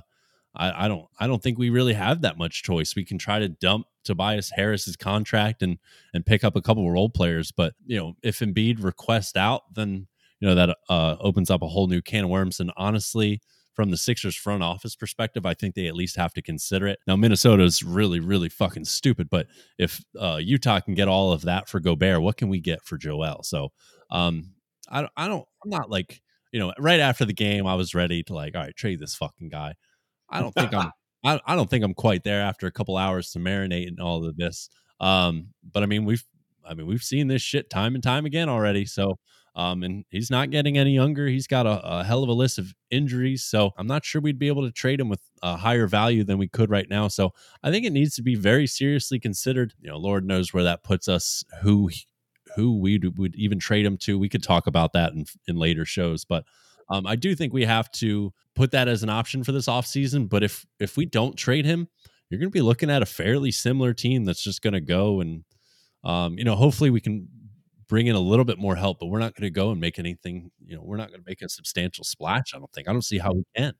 I, 0.55 0.85
I 0.85 0.87
don't 0.87 1.05
I 1.19 1.27
don't 1.27 1.41
think 1.41 1.57
we 1.57 1.69
really 1.69 1.93
have 1.93 2.21
that 2.21 2.37
much 2.37 2.63
choice. 2.63 2.95
We 2.95 3.05
can 3.05 3.17
try 3.17 3.39
to 3.39 3.49
dump 3.49 3.87
Tobias 4.03 4.51
Harris's 4.55 4.95
contract 4.95 5.61
and 5.63 5.77
and 6.13 6.25
pick 6.25 6.43
up 6.43 6.55
a 6.55 6.61
couple 6.61 6.85
of 6.85 6.93
role 6.93 7.09
players, 7.09 7.51
but 7.51 7.73
you 7.85 7.97
know 7.97 8.13
if 8.23 8.39
Embiid 8.39 8.83
requests 8.83 9.35
out, 9.35 9.73
then 9.73 10.07
you 10.39 10.47
know 10.47 10.55
that 10.55 10.77
uh, 10.89 11.15
opens 11.19 11.49
up 11.49 11.61
a 11.61 11.67
whole 11.67 11.87
new 11.87 12.01
can 12.01 12.25
of 12.25 12.29
worms. 12.29 12.59
And 12.59 12.71
honestly, 12.77 13.41
from 13.73 13.89
the 13.89 13.97
Sixers 13.97 14.35
front 14.35 14.63
office 14.63 14.95
perspective, 14.95 15.45
I 15.45 15.53
think 15.53 15.75
they 15.75 15.87
at 15.87 15.95
least 15.95 16.15
have 16.17 16.33
to 16.33 16.41
consider 16.41 16.87
it. 16.87 16.99
Now, 17.07 17.15
Minnesota's 17.15 17.83
really, 17.83 18.19
really 18.19 18.49
fucking 18.49 18.85
stupid, 18.85 19.29
but 19.29 19.47
if 19.77 20.03
uh, 20.19 20.39
Utah 20.41 20.79
can 20.79 20.93
get 20.93 21.07
all 21.07 21.31
of 21.31 21.41
that 21.43 21.67
for 21.67 21.79
Gobert, 21.79 22.21
what 22.21 22.37
can 22.37 22.49
we 22.49 22.59
get 22.59 22.83
for 22.83 22.97
Joel? 22.97 23.41
So, 23.43 23.71
um, 24.11 24.51
I, 24.89 25.07
I 25.17 25.27
don't, 25.27 25.45
I'm 25.63 25.69
not 25.71 25.89
like, 25.89 26.21
you 26.51 26.59
know, 26.59 26.71
right 26.77 26.99
after 26.99 27.25
the 27.25 27.33
game, 27.33 27.65
I 27.65 27.75
was 27.75 27.95
ready 27.95 28.21
to 28.23 28.33
like, 28.33 28.55
all 28.55 28.61
right, 28.61 28.75
trade 28.75 28.99
this 28.99 29.15
fucking 29.15 29.49
guy. 29.49 29.73
I 30.33 30.41
don't 30.41 30.53
think 30.53 30.73
I'm 30.73 30.91
I, 31.25 31.39
I 31.45 31.55
don't 31.55 31.69
think 31.69 31.85
I'm 31.85 31.93
quite 31.93 32.23
there 32.23 32.41
after 32.41 32.67
a 32.67 32.71
couple 32.71 32.97
hours 32.97 33.31
to 33.31 33.39
marinate 33.39 33.87
and 33.87 33.99
all 33.99 34.25
of 34.25 34.35
this. 34.35 34.69
Um, 34.99 35.49
but 35.71 35.83
I 35.83 35.85
mean 35.85 36.05
we've 36.05 36.23
I 36.67 36.73
mean 36.73 36.87
we've 36.87 37.03
seen 37.03 37.27
this 37.27 37.41
shit 37.41 37.69
time 37.69 37.95
and 37.95 38.03
time 38.03 38.25
again 38.25 38.49
already. 38.49 38.85
So 38.85 39.19
um, 39.55 39.83
and 39.83 40.03
he's 40.09 40.31
not 40.31 40.49
getting 40.49 40.77
any 40.77 40.93
younger. 40.93 41.27
He's 41.27 41.45
got 41.45 41.67
a, 41.67 41.79
a, 41.83 42.03
hell 42.03 42.23
of 42.23 42.29
a 42.29 42.33
list 42.33 42.57
of 42.57 42.73
injuries. 42.89 43.43
So 43.43 43.71
I'm 43.77 43.85
not 43.85 44.03
sure 44.03 44.19
we'd 44.19 44.39
be 44.39 44.47
able 44.47 44.63
to 44.63 44.71
trade 44.71 44.99
him 44.99 45.09
with 45.09 45.21
a 45.43 45.55
higher 45.57 45.85
value 45.85 46.23
than 46.23 46.39
we 46.39 46.47
could 46.47 46.71
right 46.71 46.89
now. 46.89 47.07
So 47.07 47.33
I 47.61 47.69
think 47.69 47.85
it 47.85 47.93
needs 47.93 48.15
to 48.15 48.23
be 48.23 48.33
very 48.33 48.65
seriously 48.65 49.19
considered. 49.19 49.73
You 49.79 49.91
know, 49.91 49.97
Lord 49.97 50.25
knows 50.25 50.53
where 50.53 50.63
that 50.63 50.83
puts 50.83 51.07
us. 51.07 51.43
Who 51.61 51.91
who 52.55 52.79
we 52.79 52.99
would 52.99 53.35
even 53.35 53.59
trade 53.59 53.85
him 53.85 53.97
to? 53.97 54.17
We 54.17 54.29
could 54.29 54.43
talk 54.43 54.65
about 54.65 54.93
that 54.93 55.13
in, 55.13 55.25
in 55.47 55.57
later 55.57 55.85
shows, 55.85 56.25
but 56.25 56.45
um, 56.89 57.07
I 57.07 57.15
do 57.15 57.35
think 57.35 57.53
we 57.53 57.65
have 57.65 57.91
to 57.91 58.33
put 58.55 58.71
that 58.71 58.87
as 58.87 59.03
an 59.03 59.09
option 59.09 59.43
for 59.43 59.51
this 59.51 59.67
offseason. 59.67 60.29
But 60.29 60.43
if 60.43 60.65
if 60.79 60.97
we 60.97 61.05
don't 61.05 61.35
trade 61.35 61.65
him, 61.65 61.87
you're 62.29 62.39
going 62.39 62.49
to 62.49 62.53
be 62.53 62.61
looking 62.61 62.89
at 62.89 63.01
a 63.01 63.05
fairly 63.05 63.51
similar 63.51 63.93
team 63.93 64.25
that's 64.25 64.43
just 64.43 64.61
going 64.61 64.73
to 64.73 64.81
go 64.81 65.21
and, 65.21 65.43
um, 66.03 66.37
you 66.37 66.43
know, 66.43 66.55
hopefully 66.55 66.89
we 66.89 67.01
can 67.01 67.27
bring 67.87 68.07
in 68.07 68.15
a 68.15 68.19
little 68.19 68.45
bit 68.45 68.57
more 68.57 68.75
help, 68.75 68.99
but 68.99 69.07
we're 69.07 69.19
not 69.19 69.35
going 69.35 69.43
to 69.43 69.51
go 69.51 69.71
and 69.71 69.79
make 69.79 69.99
anything, 69.99 70.49
you 70.65 70.75
know, 70.75 70.81
we're 70.83 70.97
not 70.97 71.09
going 71.09 71.19
to 71.19 71.25
make 71.27 71.41
a 71.41 71.49
substantial 71.49 72.03
splash. 72.03 72.53
I 72.53 72.57
don't 72.57 72.71
think. 72.73 72.87
I 72.87 72.91
don't 72.91 73.03
see 73.03 73.19
how 73.19 73.33
we 73.33 73.43
can. 73.55 73.73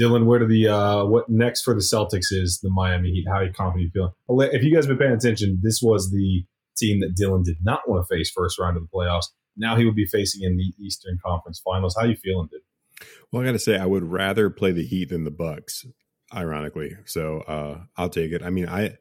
Dylan, 0.00 0.24
where 0.24 0.38
do 0.38 0.46
the 0.46 0.68
uh, 0.68 1.04
what 1.04 1.28
next 1.28 1.62
for 1.62 1.74
the 1.74 1.80
Celtics 1.80 2.32
is 2.32 2.60
the 2.62 2.70
Miami 2.70 3.10
Heat? 3.10 3.26
How 3.28 3.36
are 3.36 3.44
you 3.44 3.52
confident 3.52 3.84
you 3.84 3.90
feel? 3.90 4.16
If 4.52 4.62
you 4.62 4.74
guys 4.74 4.86
have 4.86 4.98
been 4.98 5.06
paying 5.06 5.16
attention, 5.16 5.60
this 5.62 5.80
was 5.82 6.10
the 6.10 6.44
team 6.76 7.00
that 7.00 7.14
Dylan 7.20 7.44
did 7.44 7.58
not 7.62 7.88
want 7.88 8.04
to 8.04 8.12
face 8.12 8.30
first 8.30 8.58
round 8.58 8.76
of 8.76 8.82
the 8.82 8.88
playoffs. 8.88 9.26
Now 9.60 9.76
he 9.76 9.84
would 9.84 9.94
be 9.94 10.06
facing 10.06 10.42
in 10.42 10.56
the 10.56 10.72
Eastern 10.78 11.18
Conference 11.24 11.60
Finals. 11.60 11.96
How 11.98 12.06
you 12.06 12.16
feeling, 12.16 12.48
dude? 12.50 12.62
Well, 13.30 13.42
I 13.42 13.46
got 13.46 13.52
to 13.52 13.58
say, 13.58 13.78
I 13.78 13.86
would 13.86 14.04
rather 14.04 14.50
play 14.50 14.72
the 14.72 14.84
Heat 14.84 15.10
than 15.10 15.24
the 15.24 15.30
Bucks. 15.30 15.86
Ironically, 16.32 16.96
so 17.06 17.40
uh, 17.40 17.80
I'll 17.96 18.08
take 18.08 18.30
it. 18.30 18.40
I 18.40 18.50
mean, 18.50 18.68
I 18.68 18.98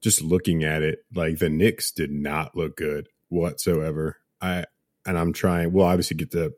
just 0.00 0.22
looking 0.22 0.64
at 0.64 0.82
it, 0.82 1.04
like 1.14 1.38
the 1.38 1.50
Knicks 1.50 1.92
did 1.92 2.10
not 2.10 2.56
look 2.56 2.78
good 2.78 3.08
whatsoever. 3.28 4.16
I 4.40 4.64
and 5.04 5.18
I'm 5.18 5.34
trying. 5.34 5.72
We'll 5.72 5.84
obviously 5.84 6.16
get 6.16 6.30
the 6.30 6.54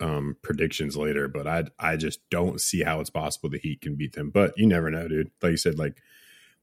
um, 0.00 0.36
predictions 0.42 0.96
later, 0.96 1.26
but 1.26 1.48
I 1.48 1.64
I 1.80 1.96
just 1.96 2.20
don't 2.30 2.60
see 2.60 2.82
how 2.82 3.00
it's 3.00 3.10
possible 3.10 3.50
the 3.50 3.58
Heat 3.58 3.80
can 3.80 3.96
beat 3.96 4.14
them. 4.14 4.30
But 4.30 4.54
you 4.56 4.66
never 4.66 4.88
know, 4.88 5.08
dude. 5.08 5.32
Like 5.42 5.50
you 5.50 5.56
said, 5.56 5.80
like 5.80 5.96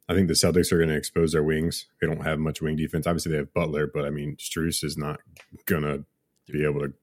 I 0.07 0.13
think 0.13 0.27
the 0.27 0.33
Celtics 0.33 0.71
are 0.71 0.77
going 0.77 0.89
to 0.89 0.95
expose 0.95 1.31
their 1.31 1.43
wings. 1.43 1.87
They 2.01 2.07
don't 2.07 2.25
have 2.25 2.39
much 2.39 2.61
wing 2.61 2.75
defense. 2.75 3.07
Obviously, 3.07 3.31
they 3.31 3.37
have 3.37 3.53
Butler, 3.53 3.87
but 3.87 4.05
I 4.05 4.09
mean, 4.09 4.35
Strus 4.37 4.83
is 4.83 4.97
not 4.97 5.21
going 5.65 5.83
to 5.83 6.05
be 6.51 6.65
able 6.65 6.81
to 6.81 6.93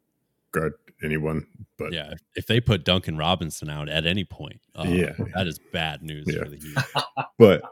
guard 0.53 0.74
anyone. 1.03 1.46
But 1.79 1.92
yeah, 1.92 2.14
if 2.35 2.46
they 2.46 2.61
put 2.61 2.85
Duncan 2.85 3.16
Robinson 3.16 3.70
out 3.70 3.88
at 3.88 4.07
any 4.07 4.24
point, 4.24 4.61
uh, 4.74 4.85
yeah, 4.87 5.12
that 5.35 5.46
is 5.46 5.59
bad 5.72 6.03
news 6.03 6.26
yeah. 6.29 6.42
for 6.42 6.50
the 6.50 6.57
Heat. 6.57 7.05
but 7.38 7.62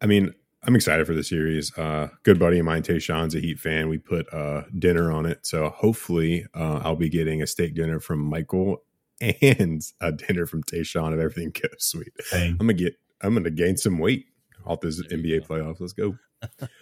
I 0.00 0.06
mean, 0.06 0.34
I'm 0.62 0.76
excited 0.76 1.06
for 1.06 1.14
the 1.14 1.24
series. 1.24 1.76
Uh, 1.76 2.08
good 2.22 2.38
buddy 2.38 2.58
of 2.58 2.66
mine, 2.66 2.82
Tayshawn's 2.82 3.34
a 3.34 3.40
Heat 3.40 3.58
fan. 3.58 3.88
We 3.88 3.98
put 3.98 4.32
uh, 4.32 4.62
dinner 4.78 5.10
on 5.10 5.26
it, 5.26 5.46
so 5.46 5.70
hopefully, 5.70 6.46
uh, 6.54 6.80
I'll 6.84 6.96
be 6.96 7.08
getting 7.08 7.42
a 7.42 7.46
steak 7.46 7.74
dinner 7.74 8.00
from 8.00 8.20
Michael 8.20 8.82
and 9.20 9.82
a 10.00 10.12
dinner 10.12 10.46
from 10.46 10.62
Tayshawn 10.62 11.12
if 11.12 11.20
everything 11.20 11.50
goes 11.62 11.70
sweet. 11.78 12.12
Dang. 12.30 12.52
I'm 12.52 12.58
gonna 12.58 12.74
get. 12.74 12.94
I'm 13.22 13.34
gonna 13.34 13.50
gain 13.50 13.76
some 13.76 13.98
weight 13.98 14.26
off 14.64 14.80
this 14.80 15.02
NBA 15.08 15.46
playoffs. 15.46 15.80
Let's 15.80 15.92
go. 15.92 16.16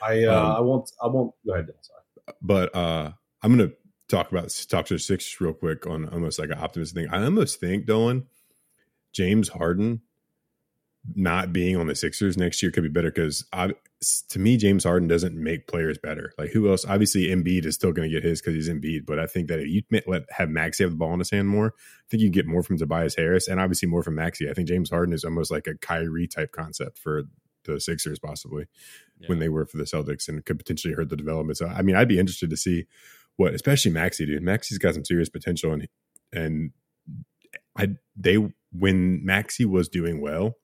I 0.03 0.25
uh, 0.25 0.41
um, 0.41 0.57
I 0.57 0.61
won't. 0.61 0.93
I 1.03 1.07
won't. 1.07 1.35
Go 1.47 1.53
ahead. 1.55 1.69
Sorry. 1.81 2.37
But 2.43 2.75
uh, 2.75 3.13
I'm 3.43 3.57
gonna 3.57 3.71
talk 4.09 4.31
about 4.31 4.49
talk 4.69 4.87
to 4.87 4.95
the 4.95 4.99
six 4.99 5.41
real 5.41 5.53
quick 5.53 5.87
on 5.87 6.09
almost 6.09 6.39
like 6.39 6.51
an 6.51 6.59
optimistic 6.59 6.97
thing. 6.97 7.09
I 7.13 7.23
almost 7.25 7.61
think 7.61 7.87
Dolan 7.87 8.27
James 9.13 9.49
Harden 9.49 10.03
not 11.15 11.53
being 11.53 11.77
on 11.77 11.87
the 11.87 11.95
Sixers 11.95 12.37
next 12.37 12.63
year 12.63 12.71
could 12.71 12.83
be 12.83 12.89
better 12.89 13.11
because 13.11 13.45
to 14.29 14.39
me 14.39 14.57
James 14.57 14.85
Harden 14.85 15.09
doesn't 15.09 15.35
make 15.35 15.67
players 15.67 15.99
better. 15.99 16.33
Like 16.39 16.51
who 16.51 16.69
else? 16.71 16.85
Obviously 16.85 17.29
Embiid 17.29 17.65
is 17.65 17.75
still 17.75 17.93
going 17.93 18.11
to 18.11 18.15
get 18.15 18.25
his 18.25 18.41
because 18.41 18.55
he's 18.55 18.69
Embiid, 18.69 19.07
but 19.07 19.19
I 19.19 19.27
think 19.27 19.49
that 19.49 19.61
if 19.61 19.69
you 19.69 19.83
let 20.07 20.25
have 20.31 20.51
Maxey 20.51 20.85
have 20.85 20.93
the 20.93 20.97
ball 20.97 21.13
in 21.13 21.19
his 21.19 21.31
hand 21.31 21.49
more, 21.49 21.75
I 21.77 22.05
think 22.11 22.23
you 22.23 22.31
get 22.31 22.47
more 22.47 22.63
from 22.63 22.79
Tobias 22.79 23.15
Harris 23.15 23.49
and 23.49 23.61
obviously 23.61 23.89
more 23.89 24.03
from 24.03 24.17
Maxey. 24.17 24.51
I 24.51 24.55
think 24.55 24.69
James 24.69 24.91
Harden 24.91 25.15
is 25.15 25.25
almost 25.25 25.51
like 25.51 25.67
a 25.67 25.77
Kyrie 25.77 26.29
type 26.29 26.53
concept 26.53 26.99
for 26.99 27.25
the 27.65 27.81
Sixers 27.81 28.19
possibly 28.19 28.67
yeah. 29.21 29.29
when 29.29 29.39
they 29.39 29.49
were 29.49 29.67
for 29.67 29.77
the 29.77 29.85
Celtics 29.85 30.29
and 30.29 30.45
could 30.45 30.59
potentially 30.59 30.95
hurt 30.95 31.09
the 31.09 31.17
development. 31.17 31.59
So 31.59 31.67
I 31.67 31.83
mean, 31.83 31.97
I'd 31.97 32.09
be 32.09 32.19
interested 32.19 32.51
to 32.51 32.57
see 32.57 32.87
what 33.39 33.55
especially 33.55 33.93
Maxey, 33.93 34.27
dude. 34.27 34.43
Maxey's 34.43 34.79
got 34.79 34.95
some 34.95 35.05
serious 35.05 35.31
potential, 35.31 35.73
and 35.73 35.89
and 36.33 36.73
I 37.79 37.97
they 38.17 38.37
when 38.73 39.25
Maxey 39.25 39.65
was 39.65 39.89
doing 39.89 40.21
well, 40.21 40.57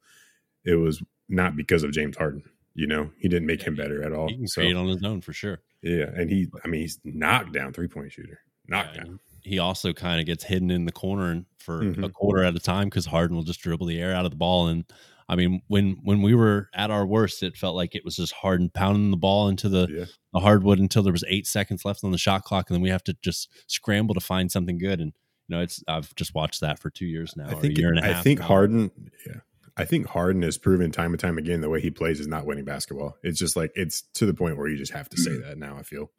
it 0.65 0.75
was 0.75 1.03
not 1.29 1.57
because 1.57 1.85
of 1.85 1.93
James 1.93 2.17
Harden. 2.17 2.43
You 2.75 2.89
know, 2.89 3.11
he 3.19 3.29
didn't 3.29 3.47
make 3.47 3.63
him 3.63 3.77
better 3.77 4.03
at 4.03 4.13
all. 4.13 4.29
He 4.29 4.37
can 4.37 4.49
so, 4.49 4.61
create 4.61 4.77
on 4.77 4.89
his 4.89 5.03
own 5.05 5.21
for 5.21 5.33
sure. 5.33 5.61
Yeah, 5.83 6.11
and 6.15 6.29
he, 6.29 6.49
I 6.65 6.69
mean, 6.69 6.81
he's 6.83 6.99
knocked 7.05 7.53
down 7.53 7.73
three 7.73 7.87
point 7.87 8.11
shooter, 8.11 8.41
knocked 8.67 8.97
yeah, 8.97 9.05
down. 9.05 9.21
He 9.43 9.61
also 9.61 9.93
kind 9.93 10.19
of 10.19 10.27
gets 10.27 10.43
hidden 10.43 10.71
in 10.73 10.85
the 10.85 10.93
corner 10.93 11.45
for 11.59 11.83
mm-hmm. 11.83 12.03
a 12.03 12.09
quarter 12.09 12.43
at 12.43 12.57
a 12.57 12.61
time 12.61 12.89
because 12.89 13.07
Harden 13.07 13.37
will 13.37 13.45
just 13.45 13.61
dribble 13.61 13.87
the 13.87 14.01
air 14.01 14.13
out 14.13 14.25
of 14.25 14.33
the 14.33 14.37
ball, 14.37 14.67
and 14.67 14.85
I 15.29 15.37
mean, 15.37 15.63
when 15.69 15.97
when 16.03 16.21
we 16.23 16.35
were 16.35 16.69
at 16.75 16.91
our 16.91 17.07
worst, 17.07 17.43
it 17.43 17.57
felt 17.57 17.75
like 17.77 17.95
it 17.95 18.05
was 18.05 18.17
just 18.17 18.33
hard 18.33 18.61
and 18.61 18.73
pounding 18.73 19.11
the 19.11 19.17
ball 19.17 19.49
into 19.49 19.69
the, 19.69 19.87
Yeah. 19.91 20.05
the 20.33 20.41
hardwood 20.41 20.79
until 20.79 21.03
there 21.03 21.13
was 21.13 21.25
eight 21.29 21.47
seconds 21.47 21.85
left 21.85 22.05
on 22.05 22.11
the 22.13 22.19
shot 22.19 22.45
clock, 22.45 22.69
and 22.69 22.75
then 22.75 22.83
we 22.83 22.91
have 22.91 23.05
to 23.05 23.17
just 23.23 23.49
scramble 23.67 24.15
to 24.15 24.21
find 24.21 24.51
something 24.53 24.79
good. 24.79 25.01
And 25.01 25.13
you 25.49 25.57
know, 25.57 25.63
it's 25.63 25.83
I've 25.89 26.15
just 26.15 26.35
watched 26.35 26.61
that 26.61 26.79
for 26.79 26.91
two 26.91 27.07
years 27.07 27.35
now, 27.37 27.49
I 27.49 27.53
or 27.53 27.61
think 27.61 27.79
a 27.79 27.81
year 27.81 27.91
and 27.91 27.99
a 27.99 28.03
half. 28.03 28.17
I 28.17 28.23
think 28.23 28.41
now. 28.41 28.47
Harden. 28.47 28.91
Yeah, 29.27 29.41
I 29.77 29.85
think 29.85 30.07
Harden 30.07 30.43
has 30.43 30.59
proven 30.59 30.91
time 30.91 31.13
and 31.13 31.21
time 31.21 31.39
again 31.39 31.61
the 31.63 31.69
way 31.71 31.81
he 31.81 31.91
plays 31.91 32.21
is 32.21 32.29
not 32.29 32.45
winning 32.47 32.65
basketball. 32.65 33.17
It's 33.23 33.39
just 33.39 33.57
like 33.57 33.73
it's 33.75 34.03
to 34.15 34.27
the 34.27 34.35
point 34.35 34.57
where 34.59 34.69
you 34.69 34.77
just 34.77 34.93
have 34.93 35.09
to 35.11 35.17
say 35.17 35.37
that 35.39 35.57
now. 35.59 35.77
I 35.79 35.83
feel 35.85 36.11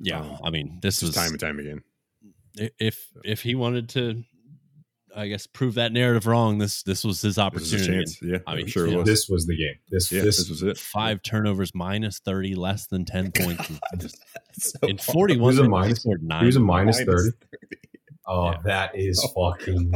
Yeah, 0.00 0.20
um, 0.20 0.38
I 0.44 0.50
mean, 0.50 0.78
this 0.82 1.02
is 1.02 1.14
time 1.14 1.30
and 1.30 1.40
time 1.40 1.58
again. 1.60 1.82
if 2.56 3.06
if 3.24 3.42
he 3.42 3.54
wanted 3.54 3.88
to, 3.90 4.24
I 5.18 5.28
guess 5.28 5.46
prove 5.46 5.74
that 5.74 5.92
narrative 5.92 6.26
wrong. 6.26 6.58
This 6.58 6.82
this 6.84 7.04
was 7.04 7.20
his 7.20 7.38
opportunity. 7.38 7.92
a 7.92 7.96
chance. 7.96 8.22
Yeah, 8.22 8.38
I 8.46 8.52
I 8.52 8.54
mean, 8.56 8.64
am 8.66 8.70
sure 8.70 8.86
yeah. 8.86 8.94
it 8.94 8.98
was. 8.98 9.06
This 9.06 9.28
was 9.28 9.46
the 9.46 9.56
game. 9.56 9.74
This 9.90 10.12
yeah, 10.12 10.22
this, 10.22 10.36
this 10.38 10.48
was 10.48 10.62
it. 10.62 10.78
Five 10.78 11.22
turnovers, 11.22 11.74
minus 11.74 12.20
thirty, 12.20 12.54
less 12.54 12.86
than 12.86 13.04
ten 13.04 13.32
points. 13.36 13.68
Just- 13.98 14.22
so 14.60 14.78
In 14.88 14.96
hard. 14.96 15.00
forty 15.02 15.36
one, 15.38 15.54
He 15.54 15.58
was 15.60 15.66
a 15.66 15.68
minutes, 15.70 16.02
he 16.04 16.10
minus- 16.22 16.40
he 16.42 16.46
was 16.46 16.56
a 16.56 16.60
minus 16.60 16.96
Minus 16.96 17.22
thirty. 17.24 17.36
30. 17.52 17.76
Oh, 18.28 18.50
Yeah. 18.50 18.56
that 18.64 18.90
is 18.94 19.32
Oh, 19.36 19.52
fucking 19.52 19.92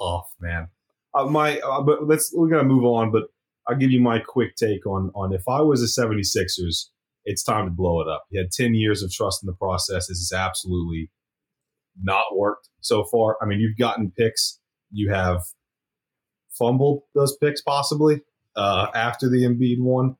tough, 0.00 0.26
man. 0.40 0.68
Uh, 1.14 1.26
my, 1.26 1.58
uh, 1.60 1.80
but 1.82 2.06
let's 2.06 2.30
we're 2.34 2.48
gonna 2.48 2.64
move 2.64 2.84
on. 2.84 3.10
But 3.12 3.24
I'll 3.68 3.76
give 3.76 3.90
you 3.90 4.00
my 4.00 4.18
quick 4.18 4.56
take 4.56 4.86
on 4.86 5.10
on 5.14 5.32
if 5.32 5.42
I 5.48 5.60
was 5.62 5.82
a 5.82 5.86
76ers, 5.86 6.86
it's 7.24 7.42
time 7.42 7.66
to 7.66 7.70
blow 7.70 8.00
it 8.00 8.08
up. 8.08 8.24
You 8.30 8.40
had 8.40 8.50
10 8.50 8.74
years 8.74 9.02
of 9.02 9.12
trust 9.12 9.42
in 9.42 9.46
the 9.46 9.52
process. 9.54 10.08
This 10.08 10.18
has 10.30 10.32
absolutely 10.34 11.10
not 12.02 12.24
worked 12.36 12.68
so 12.80 13.04
far. 13.04 13.36
I 13.42 13.46
mean, 13.46 13.60
you've 13.60 13.76
gotten 13.78 14.10
picks. 14.16 14.57
You 14.90 15.12
have 15.12 15.42
fumbled 16.58 17.02
those 17.14 17.36
picks 17.36 17.62
possibly 17.62 18.22
uh, 18.56 18.88
after 18.94 19.28
the 19.28 19.44
Embiid 19.44 19.80
one. 19.80 20.16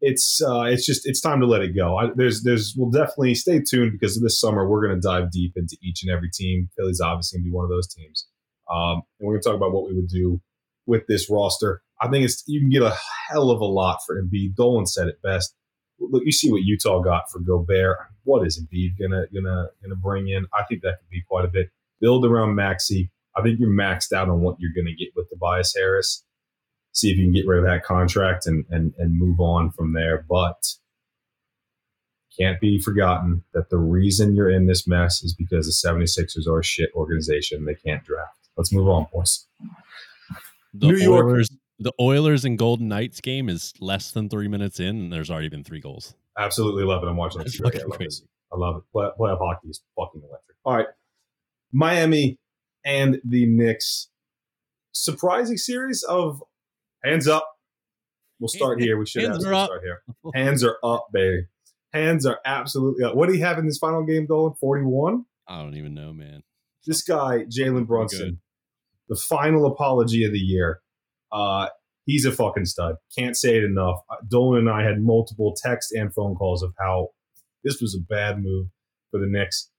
It's 0.00 0.40
uh, 0.42 0.62
it's 0.62 0.86
just 0.86 1.06
it's 1.06 1.20
time 1.20 1.40
to 1.40 1.46
let 1.46 1.60
it 1.60 1.76
go. 1.76 1.98
I, 1.98 2.06
there's 2.14 2.42
there's 2.42 2.74
we'll 2.76 2.90
definitely 2.90 3.34
stay 3.34 3.60
tuned 3.60 3.92
because 3.92 4.20
this 4.20 4.40
summer 4.40 4.66
we're 4.66 4.86
going 4.86 4.98
to 4.98 5.06
dive 5.06 5.30
deep 5.30 5.52
into 5.56 5.76
each 5.82 6.02
and 6.02 6.10
every 6.10 6.30
team. 6.30 6.70
Philly's 6.76 7.00
obviously 7.00 7.38
going 7.38 7.44
to 7.44 7.50
be 7.50 7.54
one 7.54 7.64
of 7.64 7.70
those 7.70 7.92
teams, 7.92 8.26
um, 8.70 9.02
and 9.18 9.26
we're 9.26 9.34
going 9.34 9.42
to 9.42 9.48
talk 9.48 9.56
about 9.56 9.72
what 9.72 9.86
we 9.86 9.94
would 9.94 10.08
do 10.08 10.40
with 10.86 11.06
this 11.06 11.28
roster. 11.30 11.82
I 12.00 12.08
think 12.08 12.24
it's 12.24 12.42
you 12.46 12.60
can 12.60 12.70
get 12.70 12.82
a 12.82 12.96
hell 13.28 13.50
of 13.50 13.60
a 13.60 13.66
lot 13.66 13.98
for 14.06 14.20
Embiid. 14.20 14.54
Dolan 14.54 14.86
said 14.86 15.08
it 15.08 15.20
best. 15.22 15.54
Look, 15.98 16.22
you 16.24 16.32
see 16.32 16.50
what 16.50 16.62
Utah 16.62 17.00
got 17.00 17.30
for 17.30 17.40
Gobert. 17.40 17.98
What 18.24 18.46
is 18.46 18.58
Embiid 18.58 18.98
gonna 18.98 19.24
gonna 19.34 19.66
gonna 19.82 19.96
bring 19.96 20.28
in? 20.28 20.46
I 20.58 20.64
think 20.64 20.80
that 20.82 20.98
could 21.00 21.10
be 21.10 21.22
quite 21.28 21.44
a 21.44 21.48
bit. 21.48 21.68
Build 22.00 22.24
around 22.24 22.54
Maxey. 22.54 23.10
I 23.40 23.42
think 23.42 23.58
you're 23.58 23.70
maxed 23.70 24.12
out 24.12 24.28
on 24.28 24.40
what 24.40 24.56
you're 24.58 24.72
going 24.74 24.86
to 24.86 24.94
get 24.94 25.12
with 25.16 25.28
Tobias 25.30 25.74
Harris. 25.76 26.24
See 26.92 27.10
if 27.10 27.18
you 27.18 27.24
can 27.24 27.32
get 27.32 27.46
rid 27.46 27.60
of 27.60 27.64
that 27.66 27.84
contract 27.84 28.46
and 28.46 28.64
and 28.70 28.92
and 28.98 29.18
move 29.18 29.40
on 29.40 29.70
from 29.70 29.92
there. 29.94 30.24
But 30.28 30.56
can't 32.38 32.60
be 32.60 32.80
forgotten 32.80 33.44
that 33.54 33.70
the 33.70 33.78
reason 33.78 34.34
you're 34.34 34.50
in 34.50 34.66
this 34.66 34.86
mess 34.86 35.22
is 35.22 35.34
because 35.34 35.66
the 35.66 35.88
76ers 35.88 36.46
are 36.48 36.60
a 36.60 36.64
shit 36.64 36.90
organization. 36.94 37.64
They 37.64 37.74
can't 37.74 38.04
draft. 38.04 38.48
Let's 38.56 38.72
move 38.72 38.88
on, 38.88 39.06
boys. 39.12 39.46
The 40.74 40.88
New 40.88 40.96
York- 40.96 41.26
Oilers, 41.26 41.50
the 41.78 41.92
Oilers 42.00 42.44
and 42.44 42.58
Golden 42.58 42.88
Knights 42.88 43.20
game 43.20 43.48
is 43.48 43.72
less 43.80 44.10
than 44.12 44.28
three 44.28 44.48
minutes 44.48 44.78
in, 44.78 44.96
and 44.96 45.12
there's 45.12 45.30
already 45.30 45.48
been 45.48 45.64
three 45.64 45.80
goals. 45.80 46.14
Absolutely 46.38 46.84
love 46.84 47.02
it. 47.02 47.06
I'm 47.08 47.16
watching 47.16 47.40
It's 47.42 47.52
this. 47.52 47.60
I 47.60 47.64
fucking 47.64 47.88
love 47.88 48.00
it. 48.00 48.14
I 48.52 48.56
love 48.56 48.76
it. 48.76 48.82
Play, 48.92 49.08
playoff 49.18 49.38
hockey 49.38 49.68
is 49.68 49.82
fucking 49.98 50.22
electric. 50.22 50.56
All 50.64 50.76
right. 50.76 50.86
Miami 51.72 52.38
and 52.84 53.20
the 53.24 53.46
Knicks. 53.46 54.08
Surprising 54.92 55.56
series 55.56 56.02
of 56.02 56.42
hands 57.04 57.28
up. 57.28 57.48
We'll 58.38 58.48
start 58.48 58.80
here. 58.80 58.98
We 58.98 59.06
should 59.06 59.22
Hands 59.22 59.44
have 59.44 59.52
are 59.52 59.54
up. 59.54 59.66
start 59.66 59.82
here. 59.82 60.02
Hands 60.34 60.64
are 60.64 60.78
up, 60.82 61.08
baby. 61.12 61.46
Hands 61.92 62.24
are 62.24 62.40
absolutely 62.44 63.04
up. 63.04 63.14
What 63.14 63.28
do 63.28 63.36
you 63.36 63.44
have 63.44 63.58
in 63.58 63.66
this 63.66 63.78
final 63.78 64.04
game, 64.04 64.26
Dolan? 64.26 64.54
41? 64.60 65.24
I 65.46 65.62
don't 65.62 65.76
even 65.76 65.94
know, 65.94 66.12
man. 66.12 66.42
This 66.86 67.02
guy, 67.02 67.44
Jalen 67.44 67.74
good. 67.80 67.86
Brunson, 67.88 68.40
the 69.08 69.16
final 69.16 69.66
apology 69.66 70.24
of 70.24 70.32
the 70.32 70.38
year. 70.38 70.80
Uh, 71.30 71.68
he's 72.06 72.24
a 72.24 72.32
fucking 72.32 72.64
stud. 72.64 72.96
Can't 73.16 73.36
say 73.36 73.56
it 73.58 73.64
enough. 73.64 74.00
Uh, 74.08 74.16
Dolan 74.26 74.60
and 74.60 74.70
I 74.70 74.84
had 74.84 75.00
multiple 75.02 75.54
text 75.62 75.92
and 75.92 76.12
phone 76.14 76.34
calls 76.34 76.62
of 76.62 76.72
how 76.78 77.08
this 77.62 77.80
was 77.80 77.94
a 77.94 78.00
bad 78.02 78.38
move 78.42 78.68
for 79.10 79.20
the 79.20 79.26
Knicks. 79.28 79.70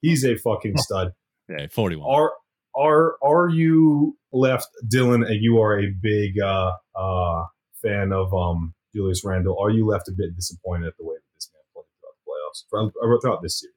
He's 0.00 0.24
a 0.24 0.36
fucking 0.36 0.76
stud. 0.78 1.12
Yeah, 1.48 1.66
41. 1.70 2.08
Are 2.08 2.32
are 2.78 3.16
are 3.22 3.48
you 3.48 4.16
left, 4.32 4.68
Dylan? 4.86 5.26
And 5.26 5.42
you 5.42 5.60
are 5.60 5.78
a 5.78 5.88
big 6.00 6.38
uh, 6.40 6.72
uh, 6.94 7.44
fan 7.82 8.12
of 8.12 8.32
um, 8.32 8.74
Julius 8.94 9.24
Randle. 9.24 9.58
Are 9.60 9.70
you 9.70 9.86
left 9.86 10.08
a 10.08 10.12
bit 10.12 10.34
disappointed 10.36 10.86
at 10.86 10.96
the 10.98 11.04
way 11.04 11.16
that 11.16 11.34
this 11.34 11.50
man 11.52 11.62
played 11.74 11.84
throughout 12.00 12.92
the 12.92 13.10
playoffs, 13.10 13.20
throughout, 13.20 13.42
this 13.42 13.60
series? 13.60 13.74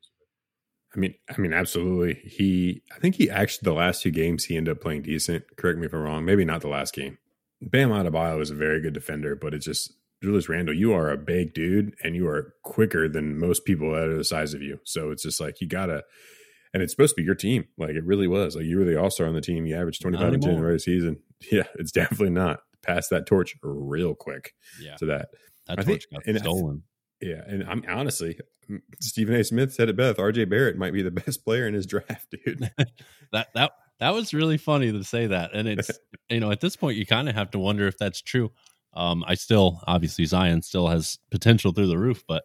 I 0.95 0.99
mean, 0.99 1.15
I 1.29 1.39
mean, 1.39 1.53
absolutely. 1.53 2.21
He, 2.29 2.83
I 2.95 2.99
think 2.99 3.15
he 3.15 3.29
actually 3.29 3.65
the 3.65 3.77
last 3.77 4.01
two 4.01 4.11
games 4.11 4.45
he 4.45 4.57
ended 4.57 4.75
up 4.75 4.81
playing 4.81 5.03
decent. 5.03 5.45
Correct 5.57 5.79
me 5.79 5.85
if 5.85 5.93
I'm 5.93 6.01
wrong. 6.01 6.25
Maybe 6.25 6.45
not 6.45 6.61
the 6.61 6.67
last 6.67 6.93
game. 6.93 7.17
Bam 7.61 7.89
Adebayo 7.89 8.41
is 8.41 8.49
a 8.49 8.55
very 8.55 8.81
good 8.81 8.93
defender, 8.93 9.35
but 9.35 9.53
it's 9.53 9.65
just 9.65 9.93
Julius 10.21 10.49
Randle. 10.49 10.75
You 10.75 10.93
are 10.93 11.09
a 11.09 11.17
big 11.17 11.53
dude, 11.53 11.95
and 12.03 12.15
you 12.15 12.27
are 12.27 12.55
quicker 12.63 13.07
than 13.07 13.39
most 13.39 13.65
people 13.65 13.91
that 13.93 14.09
are 14.09 14.17
the 14.17 14.23
size 14.23 14.53
of 14.53 14.61
you. 14.61 14.79
So 14.83 15.11
it's 15.11 15.23
just 15.23 15.39
like 15.39 15.61
you 15.61 15.67
gotta. 15.67 16.03
And 16.73 16.81
it's 16.81 16.93
supposed 16.93 17.15
to 17.15 17.21
be 17.21 17.25
your 17.25 17.35
team. 17.35 17.65
Like 17.77 17.91
it 17.91 18.05
really 18.05 18.27
was. 18.27 18.55
Like 18.55 18.65
you 18.65 18.77
were 18.77 18.85
the 18.85 18.99
all 19.01 19.09
star 19.09 19.27
on 19.27 19.33
the 19.33 19.41
team. 19.41 19.65
You 19.65 19.75
averaged 19.75 20.01
25 20.01 20.33
and 20.33 20.41
10 20.41 20.49
in 20.51 20.55
the 20.57 20.61
regular 20.61 20.79
season. 20.79 21.17
Yeah, 21.51 21.63
it's 21.73 21.91
definitely 21.91 22.29
not. 22.29 22.59
Pass 22.83 23.07
that 23.07 23.25
torch 23.25 23.55
real 23.63 24.13
quick 24.13 24.53
yeah, 24.79 24.95
to 24.97 25.07
that. 25.07 25.29
that 25.65 25.79
I 25.79 25.81
think- 25.81 26.03
got 26.11 26.21
and 26.27 26.37
I 26.37 26.41
stolen. 26.41 26.83
Yeah, 27.19 27.41
and 27.47 27.63
I'm 27.63 27.83
honestly, 27.87 28.37
Stephen 28.99 29.35
A. 29.35 29.43
Smith 29.43 29.73
said 29.73 29.89
it 29.89 29.95
best. 29.95 30.19
R.J. 30.19 30.45
Barrett 30.45 30.77
might 30.77 30.93
be 30.93 31.01
the 31.01 31.11
best 31.25 31.43
player 31.43 31.67
in 31.67 31.73
his 31.73 31.85
draft, 31.85 32.27
dude. 32.31 32.71
that 33.31 33.47
that 33.53 33.71
that 33.99 34.13
was 34.13 34.33
really 34.33 34.57
funny 34.57 34.91
to 34.91 35.03
say 35.03 35.27
that, 35.27 35.53
and 35.53 35.67
it's 35.67 35.91
you 36.29 36.39
know 36.39 36.51
at 36.51 36.61
this 36.61 36.75
point 36.75 36.97
you 36.97 37.05
kind 37.05 37.29
of 37.29 37.35
have 37.35 37.51
to 37.51 37.59
wonder 37.59 37.87
if 37.87 37.97
that's 37.97 38.21
true. 38.21 38.51
Um, 38.93 39.23
I 39.27 39.35
still 39.35 39.81
obviously 39.87 40.25
Zion 40.25 40.61
still 40.61 40.87
has 40.87 41.17
potential 41.29 41.71
through 41.71 41.87
the 41.87 41.97
roof, 41.97 42.23
but 42.27 42.43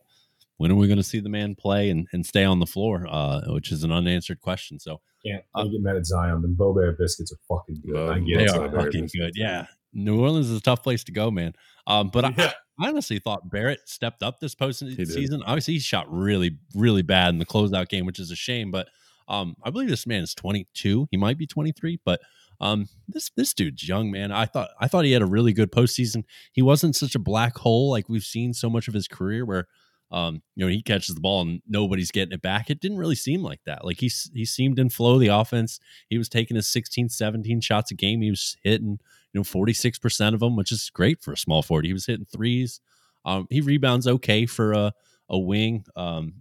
when 0.59 0.71
are 0.71 0.75
we 0.75 0.87
going 0.87 0.97
to 0.99 1.03
see 1.03 1.21
the 1.21 1.29
man 1.29 1.55
play 1.55 1.91
and, 1.91 2.07
and 2.13 2.25
stay 2.25 2.45
on 2.45 2.61
the 2.61 2.67
floor? 2.67 3.07
Uh, 3.09 3.43
which 3.49 3.71
is 3.73 3.85
an 3.85 3.93
unanswered 3.93 4.41
question. 4.41 4.79
So 4.79 5.01
Can't, 5.25 5.43
can't 5.57 5.71
get 5.71 5.81
mad 5.83 5.97
at 5.97 6.07
Zion. 6.07 6.43
The 6.43 6.49
Bo 6.49 6.73
Bear 6.75 6.93
biscuits 6.93 7.33
are 7.33 7.39
fucking 7.49 7.83
good. 7.85 7.95
Love 7.95 8.11
I 8.11 8.19
get 8.21 8.39
they 8.39 8.45
it. 8.45 8.51
are 8.57 8.69
not 8.71 8.85
fucking 8.85 9.03
good. 9.13 9.19
good. 9.19 9.33
Yeah, 9.37 9.67
New 9.93 10.21
Orleans 10.21 10.51
is 10.51 10.59
a 10.59 10.63
tough 10.63 10.83
place 10.83 11.05
to 11.05 11.13
go, 11.13 11.31
man. 11.31 11.55
Um, 11.87 12.09
but 12.13 12.25
I, 12.25 12.35
Yeah. 12.37 12.53
I 12.79 12.89
honestly 12.89 13.19
thought 13.19 13.51
Barrett 13.51 13.81
stepped 13.89 14.23
up 14.23 14.39
this 14.39 14.55
did. 14.55 14.69
postseason. 14.77 15.41
Obviously, 15.47 15.75
he 15.75 15.81
shot 15.81 16.13
really, 16.13 16.59
really 16.75 17.01
bad 17.03 17.31
in 17.31 17.39
the 17.39 17.47
closeout 17.47 17.89
game, 17.89 18.05
which 18.05 18.19
is 18.19 18.31
a 18.31 18.37
shame. 18.37 18.71
But 18.71 18.89
um, 19.29 19.57
I 19.63 19.71
believe 19.71 19.89
this 19.89 20.07
man 20.07 20.23
is 20.23 20.35
22. 20.35 21.09
He 21.11 21.17
might 21.17 21.39
be 21.39 21.47
23, 21.47 22.01
but 22.05 22.21
um, 22.61 22.87
this 23.09 23.31
this 23.37 23.53
dude's 23.55 23.87
young, 23.89 24.11
man. 24.11 24.31
I 24.31 24.45
thought 24.47 24.69
I 24.81 24.89
thought 24.89 25.05
he 25.07 25.13
had 25.13 25.23
a 25.23 25.27
really 25.27 25.53
good 25.55 25.73
postseason. 25.73 26.25
He 26.53 26.61
wasn't 26.63 26.97
such 26.97 27.15
a 27.15 27.19
black 27.19 27.57
hole 27.57 27.91
like 27.91 28.09
we've 28.11 28.23
seen 28.23 28.53
so 28.55 28.69
much 28.71 28.89
of 28.89 28.95
his 28.95 29.09
career, 29.09 29.45
where 29.47 29.69
um, 30.11 30.43
you 30.55 30.65
know, 30.65 30.71
he 30.71 30.83
catches 30.83 31.15
the 31.15 31.21
ball 31.21 31.43
and 31.43 31.61
nobody's 31.69 32.13
getting 32.13 32.33
it 32.33 32.43
back. 32.43 32.71
It 32.71 32.81
didn't 32.81 32.99
really 32.99 33.17
seem 33.17 33.43
like 33.43 33.61
that. 33.67 33.85
Like 33.85 34.01
he 34.01 34.11
he 34.35 34.45
seemed 34.45 34.79
in 34.79 34.89
flow 34.89 35.15
of 35.15 35.21
the 35.21 35.29
offense. 35.29 35.81
He 36.09 36.19
was 36.19 36.29
taking 36.29 36.55
his 36.55 36.69
16, 36.69 37.09
17 37.09 37.61
shots 37.61 37.91
a 37.91 37.95
game. 37.95 38.21
He 38.23 38.31
was 38.31 38.57
hitting, 38.63 39.01
you 39.33 39.41
know, 39.41 39.43
46% 39.43 40.35
of 40.35 40.41
them, 40.41 40.57
which 40.57 40.71
is 40.71 40.91
great 40.91 41.23
for 41.23 41.33
a 41.33 41.37
small 41.37 41.63
forward. 41.63 41.87
He 41.87 41.93
was 41.93 42.07
hitting 42.07 42.27
threes. 42.27 42.81
Um, 43.25 43.47
he 43.51 43.61
rebounds 43.61 44.07
okay 44.07 44.47
for 44.47 44.73
a, 44.73 44.93
a 45.29 45.39
wing. 45.39 45.85
Um, 45.97 46.35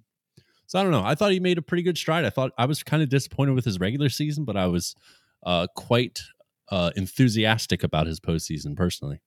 so 0.68 0.80
I 0.80 0.84
don't 0.84 0.92
know. 0.92 1.04
I 1.04 1.16
thought 1.16 1.32
he 1.32 1.40
made 1.40 1.58
a 1.58 1.64
pretty 1.64 1.84
good 1.84 1.98
stride. 1.98 2.26
I 2.26 2.30
thought 2.30 2.52
I 2.58 2.66
was 2.66 2.84
kind 2.84 3.02
of 3.02 3.10
disappointed 3.10 3.54
with 3.54 3.66
his 3.66 3.80
regular 3.80 4.10
season, 4.10 4.46
but 4.46 4.58
I 4.58 4.68
was 4.68 4.96
uh, 5.44 5.68
quite 5.76 6.22
uh, 6.70 6.92
enthusiastic 6.96 7.84
about 7.84 8.08
his 8.08 8.20
postseason 8.20 8.76
personally. 8.76 9.22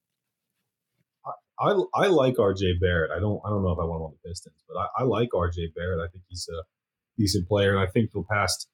I, 1.60 1.74
I 1.94 2.06
like 2.08 2.36
RJ 2.36 2.80
Barrett. 2.80 3.10
I 3.10 3.18
don't 3.20 3.40
I 3.44 3.48
don't 3.50 3.62
know 3.62 3.72
if 3.72 3.78
I 3.78 3.84
want 3.84 4.00
him 4.00 4.06
on 4.06 4.12
the 4.22 4.28
Pistons, 4.28 4.62
but 4.68 4.78
I, 4.78 5.02
I 5.02 5.04
like 5.04 5.30
RJ 5.34 5.74
Barrett. 5.74 6.00
I 6.00 6.08
think 6.10 6.24
he's 6.28 6.48
a 6.48 6.62
decent 7.16 7.48
player, 7.48 7.70
and 7.70 7.80
I 7.80 7.86
think 7.90 8.10
the 8.12 8.22
past. 8.30 8.68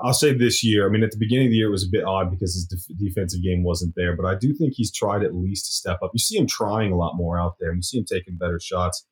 I'll 0.00 0.12
say 0.12 0.36
this 0.36 0.64
year. 0.64 0.86
I 0.86 0.90
mean, 0.90 1.04
at 1.04 1.12
the 1.12 1.18
beginning 1.18 1.46
of 1.46 1.50
the 1.52 1.56
year, 1.56 1.68
it 1.68 1.70
was 1.70 1.84
a 1.86 1.90
bit 1.90 2.02
odd 2.04 2.28
because 2.28 2.52
his 2.54 2.66
def- 2.66 2.98
defensive 2.98 3.42
game 3.44 3.62
wasn't 3.62 3.94
there, 3.96 4.16
but 4.16 4.26
I 4.26 4.34
do 4.34 4.52
think 4.52 4.74
he's 4.74 4.92
tried 4.92 5.22
at 5.22 5.34
least 5.36 5.66
to 5.66 5.72
step 5.72 5.98
up. 6.02 6.10
You 6.12 6.18
see 6.18 6.36
him 6.36 6.48
trying 6.48 6.90
a 6.90 6.96
lot 6.96 7.14
more 7.14 7.38
out 7.38 7.54
there, 7.60 7.68
and 7.70 7.78
you 7.78 7.82
see 7.82 7.98
him 7.98 8.04
taking 8.04 8.36
better 8.36 8.58
shots. 8.60 9.06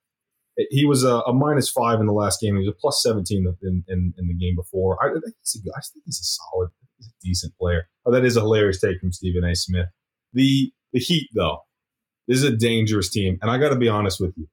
It- 0.57 0.67
He 0.73 0.85
was 0.85 1.05
a, 1.05 1.19
a 1.21 1.33
minus 1.33 1.71
five 1.71 2.01
in 2.01 2.07
the 2.07 2.13
last 2.13 2.41
game. 2.41 2.55
He 2.57 2.67
was 2.67 2.69
a 2.77 2.81
plus 2.81 3.01
seventeen 3.01 3.47
in, 3.63 3.85
in, 3.87 4.13
in 4.19 4.27
the 4.27 4.35
game 4.35 4.57
before. 4.57 4.99
I, 5.03 5.11
I 5.11 5.13
think 5.13 5.37
he's 5.41 5.55
a 5.55 5.63
think 5.63 6.05
he's 6.05 6.19
a 6.21 6.25
solid, 6.25 6.71
he's 6.99 7.07
a 7.07 7.13
decent 7.23 7.55
player. 7.61 7.85
Oh, 8.05 8.11
that 8.11 8.25
is 8.25 8.37
a 8.37 8.41
hilarious 8.41 8.81
take 8.81 8.99
from 9.01 9.13
Stephen 9.13 9.45
A. 9.45 9.55
Smith. 9.55 9.87
The 10.33 10.73
the 10.93 10.99
Heat, 10.99 11.29
though, 11.33 11.61
this 12.29 12.39
is 12.39 12.45
a 12.45 12.57
dangerous 12.57 13.11
team, 13.11 13.39
and 13.43 13.51
I 13.51 13.59
got 13.59 13.71
to 13.71 13.77
be 13.77 13.89
honest 13.89 14.21
with 14.21 14.33
you. 14.37 14.49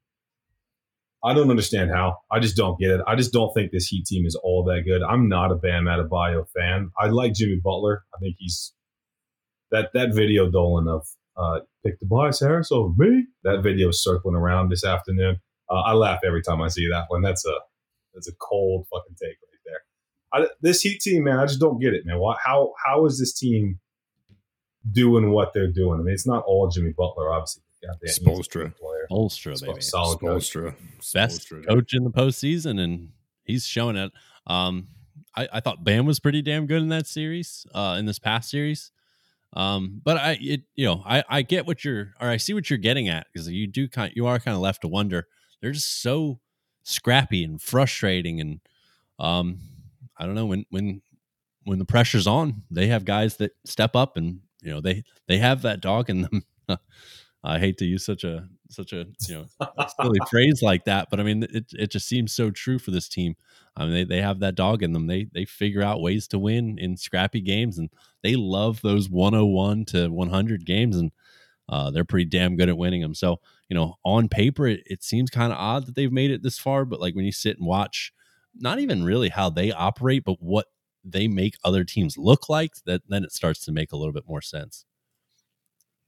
I 1.24 1.34
don't 1.34 1.50
understand 1.50 1.92
how. 1.92 2.18
I 2.32 2.40
just 2.40 2.56
don't 2.56 2.80
get 2.80 2.92
it. 2.92 3.02
I 3.06 3.16
just 3.16 3.34
don't 3.34 3.54
think 3.54 3.72
this 3.72 3.88
Heat 3.88 4.06
team 4.06 4.26
is 4.26 4.40
all 4.42 4.64
that 4.66 4.84
good. 4.86 5.04
I'm 5.04 5.28
not 5.28 5.52
a 5.52 5.56
Bam 5.56 5.84
Adebayo 5.84 6.46
fan. 6.58 6.92
I 6.98 7.08
like 7.08 7.34
Jimmy 7.34 7.60
Butler. 7.62 8.04
I 8.16 8.20
think 8.20 8.36
he's 8.40 8.74
that 9.72 9.90
that 9.94 10.14
video 10.14 10.50
Dolan 10.50 10.88
of 10.88 11.06
uh, 11.38 11.60
pick 11.86 12.00
Tobias 12.00 12.40
Harris 12.40 12.72
over 12.72 12.94
me. 12.98 13.26
That 13.44 13.62
video 13.62 13.90
is 13.90 14.02
circling 14.02 14.36
around 14.36 14.70
this 14.70 14.86
afternoon. 14.86 15.38
Uh, 15.70 15.82
I 15.82 15.94
laugh 15.94 16.20
every 16.26 16.42
time 16.42 16.62
I 16.62 16.70
see 16.70 16.88
that 16.90 17.06
one. 17.10 17.22
That's 17.22 17.46
a 17.46 17.54
that's 18.14 18.30
a 18.30 18.34
cold 18.40 18.88
fucking 18.92 19.16
take 19.22 19.38
right 19.42 19.64
there. 19.66 20.42
I, 20.42 20.48
this 20.62 20.82
Heat 20.82 21.02
team, 21.02 21.26
man, 21.26 21.38
I 21.38 21.46
just 21.46 21.60
don't 21.60 21.80
get 21.80 21.94
it, 21.94 22.06
man. 22.06 22.20
Why, 22.20 22.38
how 22.44 22.74
how 22.86 23.06
is 23.06 23.20
this 23.20 23.34
team 23.34 23.80
doing 24.90 25.32
what 25.32 25.54
they're 25.54 25.72
doing? 25.72 26.00
I 26.00 26.04
mean, 26.04 26.14
it's 26.14 26.28
not 26.28 26.44
all 26.46 26.70
Jimmy 26.70 26.92
Butler, 26.92 27.32
obviously. 27.32 27.64
Goddamn, 27.82 28.10
Spoelstra, 28.10 28.74
Spoelstra, 29.10 29.66
baby, 29.66 29.82
solid 29.82 30.20
Spoelstra, 30.20 30.76
best 31.14 31.50
coach 31.66 31.94
in 31.94 32.04
the 32.04 32.10
postseason, 32.12 32.78
and 32.78 33.10
he's 33.46 33.66
showing 33.66 33.96
it. 33.96 34.12
Um, 34.48 34.90
I, 35.34 35.48
I 35.54 35.60
thought 35.62 35.86
Bam 35.86 36.06
was 36.06 36.20
pretty 36.20 36.42
damn 36.42 36.66
good 36.66 36.82
in 36.82 36.90
that 36.90 37.08
series, 37.08 37.66
uh, 37.74 37.96
in 37.98 38.06
this 38.06 38.20
past 38.20 38.50
series. 38.50 38.92
Um, 39.54 40.02
but 40.04 40.18
I, 40.18 40.38
it, 40.42 40.62
you 40.76 40.86
know, 40.86 41.02
I, 41.06 41.24
I 41.30 41.42
get 41.42 41.66
what 41.66 41.86
you're, 41.86 42.14
or 42.20 42.28
I 42.28 42.36
see 42.36 42.54
what 42.54 42.70
you're 42.70 42.78
getting 42.78 43.08
at 43.08 43.28
because 43.32 43.48
you 43.50 43.66
do 43.66 43.88
kind, 43.88 44.12
you 44.14 44.28
are 44.28 44.40
kind 44.40 44.56
of 44.56 44.62
left 44.62 44.82
to 44.82 44.90
wonder. 44.90 45.28
They're 45.62 45.72
just 45.72 46.02
so 46.02 46.40
scrappy 46.84 47.44
and 47.44 47.62
frustrating, 47.62 48.42
and 48.42 48.60
um, 49.18 49.60
I 50.18 50.26
don't 50.26 50.36
know 50.36 50.46
when 50.46 50.66
when 50.70 51.02
when 51.64 51.80
the 51.80 51.86
pressure's 51.86 52.28
on, 52.28 52.64
they 52.70 52.88
have 52.88 53.06
guys 53.06 53.38
that 53.38 53.52
step 53.66 53.96
up, 53.96 54.18
and 54.18 54.42
you 54.62 54.72
know 54.72 54.82
they 54.82 55.04
they 55.28 55.38
have 55.38 55.62
that 55.64 55.82
dog 55.82 56.10
in 56.10 56.22
them. 56.22 56.44
I 57.44 57.60
hate 57.60 57.78
to 57.78 57.86
use 57.86 58.06
such 58.06 58.24
a 58.24 58.48
such 58.70 58.92
a 58.92 59.06
you 59.28 59.36
know 59.36 59.46
silly 60.02 60.20
phrase 60.30 60.62
like 60.62 60.86
that, 60.86 61.08
but 61.10 61.20
I 61.20 61.24
mean 61.24 61.44
it 61.44 61.66
it 61.74 61.92
just 61.92 62.08
seems 62.08 62.34
so 62.34 62.52
true 62.52 62.80
for 62.80 62.92
this 62.92 63.08
team. 63.08 63.36
I 63.78 63.86
mean 63.86 63.94
they, 63.94 64.04
they 64.04 64.22
have 64.22 64.40
that 64.40 64.56
dog 64.56 64.84
in 64.84 64.94
them. 64.94 65.08
They 65.08 65.28
they 65.34 65.46
figure 65.46 65.82
out 65.82 66.02
ways 66.02 66.28
to 66.30 66.40
win 66.40 66.78
in 66.78 66.98
scrappy 66.98 67.42
games, 67.42 67.78
and 67.78 67.90
they 68.24 68.36
love 68.36 68.82
those 68.82 69.10
101 69.10 69.86
to 69.86 70.10
100 70.10 70.66
games, 70.66 70.98
and 70.98 71.12
uh, 71.70 71.92
they're 71.92 72.04
pretty 72.04 72.26
damn 72.26 72.58
good 72.58 72.70
at 72.70 72.78
winning 72.78 73.02
them. 73.02 73.16
So 73.16 73.40
you 73.70 73.76
know 73.76 73.96
on 74.04 74.28
paper 74.28 74.68
it, 74.68 74.82
it 74.86 75.04
seems 75.04 75.30
kind 75.30 75.54
of 75.54 75.60
odd 75.60 75.86
that 75.86 75.96
they've 75.96 76.12
made 76.12 76.32
it 76.32 76.44
this 76.44 76.60
far, 76.60 76.84
but 76.84 77.00
like 77.00 77.16
when 77.16 77.26
you 77.26 77.32
sit 77.32 77.58
and 77.58 77.66
watch, 77.66 78.12
not 78.54 78.80
even 78.80 79.06
really 79.06 79.30
how 79.30 79.50
they 79.50 79.72
operate, 79.72 80.26
but 80.26 80.42
what 80.42 80.68
they 81.12 81.28
make 81.28 81.56
other 81.64 81.84
teams 81.84 82.18
look 82.18 82.50
like, 82.50 82.74
that 82.86 83.02
then 83.08 83.24
it 83.24 83.32
starts 83.32 83.64
to 83.66 83.72
make 83.72 83.92
a 83.92 83.98
little 83.98 84.14
bit 84.14 84.28
more 84.28 84.42
sense 84.42 84.86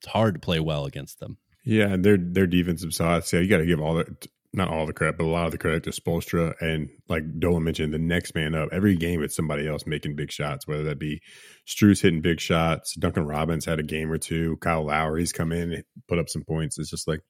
it's 0.01 0.11
hard 0.11 0.33
to 0.33 0.39
play 0.39 0.59
well 0.59 0.85
against 0.85 1.19
them. 1.19 1.37
Yeah, 1.63 1.87
and 1.87 2.03
their 2.03 2.17
their 2.17 2.47
defensive 2.47 2.93
sides. 2.93 3.31
Yeah, 3.31 3.39
you 3.39 3.47
got 3.47 3.57
to 3.57 3.65
give 3.67 3.79
all 3.79 3.95
the 3.95 4.15
not 4.53 4.69
all 4.69 4.87
the 4.87 4.93
credit, 4.93 5.17
but 5.17 5.25
a 5.25 5.27
lot 5.27 5.45
of 5.45 5.51
the 5.51 5.59
credit 5.59 5.83
to 5.83 5.91
Spoelstra 5.91 6.55
and 6.59 6.89
like 7.07 7.23
Dolan 7.39 7.63
mentioned, 7.63 7.93
the 7.93 7.99
next 7.99 8.33
man 8.33 8.55
up. 8.55 8.69
Every 8.71 8.97
game, 8.97 9.21
it's 9.21 9.35
somebody 9.35 9.67
else 9.67 9.85
making 9.85 10.15
big 10.15 10.31
shots, 10.31 10.67
whether 10.67 10.83
that 10.85 10.99
be 10.99 11.21
Strus 11.67 12.01
hitting 12.01 12.21
big 12.21 12.39
shots, 12.39 12.95
Duncan 12.95 13.25
Robinson 13.25 13.71
had 13.71 13.79
a 13.79 13.83
game 13.83 14.11
or 14.11 14.17
two, 14.17 14.57
Kyle 14.57 14.85
Lowry's 14.85 15.31
come 15.31 15.51
in, 15.51 15.83
put 16.07 16.17
up 16.17 16.29
some 16.29 16.43
points. 16.43 16.79
It's 16.79 16.89
just 16.89 17.07
like 17.07 17.21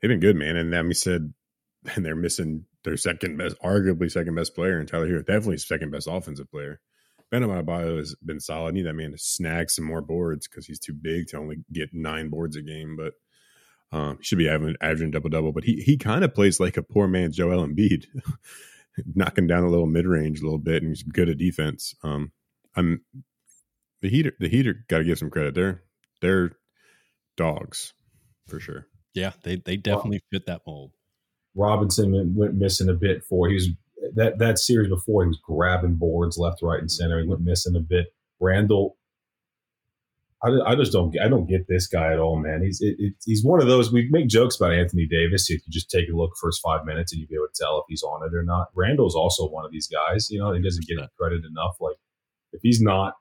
they've 0.00 0.08
been 0.08 0.20
good, 0.20 0.36
man. 0.36 0.56
And 0.56 0.72
then 0.72 0.86
we 0.86 0.94
said, 0.94 1.34
and 1.94 2.04
they're 2.04 2.16
missing 2.16 2.66
their 2.84 2.96
second 2.96 3.36
best, 3.36 3.56
arguably 3.62 4.10
second 4.10 4.34
best 4.34 4.54
player, 4.54 4.78
and 4.78 4.88
Tyler 4.88 5.08
Herro, 5.08 5.24
definitely 5.24 5.58
second 5.58 5.90
best 5.90 6.08
offensive 6.10 6.50
player. 6.50 6.80
Bam 7.30 7.42
Adebayo 7.42 7.98
has 7.98 8.14
been 8.24 8.40
solid. 8.40 8.70
I 8.70 8.72
need 8.72 8.86
that 8.86 8.94
man 8.94 9.12
to 9.12 9.18
snag 9.18 9.70
some 9.70 9.84
more 9.84 10.02
boards 10.02 10.48
because 10.48 10.66
he's 10.66 10.80
too 10.80 10.92
big 10.92 11.28
to 11.28 11.38
only 11.38 11.58
get 11.72 11.94
nine 11.94 12.28
boards 12.28 12.56
a 12.56 12.62
game. 12.62 12.96
But 12.96 13.12
um, 13.96 14.18
he 14.18 14.24
should 14.24 14.38
be 14.38 14.48
averaging, 14.48 14.76
averaging 14.80 15.10
double 15.12 15.30
double. 15.30 15.52
But 15.52 15.64
he 15.64 15.76
he 15.76 15.96
kind 15.96 16.24
of 16.24 16.34
plays 16.34 16.58
like 16.58 16.76
a 16.76 16.82
poor 16.82 17.06
man's 17.06 17.36
Joel 17.36 17.64
Embiid, 17.64 18.06
knocking 19.14 19.46
down 19.46 19.62
a 19.62 19.70
little 19.70 19.86
mid 19.86 20.06
range 20.06 20.40
a 20.40 20.44
little 20.44 20.58
bit, 20.58 20.82
and 20.82 20.90
he's 20.90 21.04
good 21.04 21.28
at 21.28 21.38
defense. 21.38 21.94
Um, 22.02 22.32
I'm 22.74 23.02
the 24.02 24.08
heater. 24.08 24.32
The 24.40 24.48
heater 24.48 24.84
got 24.88 24.98
to 24.98 25.04
give 25.04 25.18
some 25.18 25.30
credit. 25.30 25.54
They're 25.54 25.82
they're 26.20 26.50
dogs 27.36 27.94
for 28.48 28.58
sure. 28.58 28.86
Yeah, 29.14 29.32
they 29.44 29.56
they 29.56 29.76
definitely 29.76 30.22
fit 30.32 30.46
that 30.46 30.62
mold. 30.66 30.92
Robinson 31.54 32.34
went 32.36 32.54
missing 32.54 32.88
a 32.88 32.94
bit 32.94 33.24
for 33.24 33.48
he 33.48 33.54
was 33.54 33.68
that 34.14 34.38
that 34.38 34.58
series 34.58 34.88
before 34.88 35.24
he 35.24 35.28
was 35.28 35.40
grabbing 35.42 35.96
boards 35.96 36.38
left, 36.38 36.62
right, 36.62 36.80
and 36.80 36.90
center. 36.90 37.20
He 37.20 37.28
went 37.28 37.42
missing 37.42 37.76
a 37.76 37.80
bit. 37.80 38.06
Randle, 38.40 38.96
I, 40.42 40.48
I 40.64 40.74
just 40.74 40.92
don't 40.92 41.14
I 41.20 41.28
don't 41.28 41.48
get 41.48 41.68
this 41.68 41.86
guy 41.86 42.12
at 42.12 42.18
all, 42.18 42.36
man. 42.36 42.62
He's 42.62 42.80
it, 42.80 42.96
it, 42.98 43.14
he's 43.24 43.44
one 43.44 43.60
of 43.60 43.66
those. 43.68 43.92
We 43.92 44.08
make 44.10 44.28
jokes 44.28 44.56
about 44.56 44.72
Anthony 44.72 45.06
Davis. 45.06 45.50
If 45.50 45.60
you 45.66 45.70
just 45.70 45.90
take 45.90 46.08
a 46.08 46.16
look 46.16 46.32
first 46.40 46.62
five 46.62 46.84
minutes 46.84 47.12
and 47.12 47.20
you'd 47.20 47.28
be 47.28 47.34
able 47.34 47.48
to 47.52 47.62
tell 47.62 47.78
if 47.78 47.84
he's 47.88 48.02
on 48.02 48.26
it 48.26 48.34
or 48.34 48.42
not. 48.42 48.68
Randle's 48.74 49.14
also 49.14 49.48
one 49.48 49.64
of 49.64 49.72
these 49.72 49.88
guys. 49.88 50.30
You 50.30 50.38
know, 50.38 50.52
he 50.52 50.62
doesn't 50.62 50.86
get 50.86 50.98
credit 51.18 51.42
enough. 51.44 51.76
Like 51.80 51.96
if 52.52 52.60
he's 52.62 52.80
not, 52.80 53.14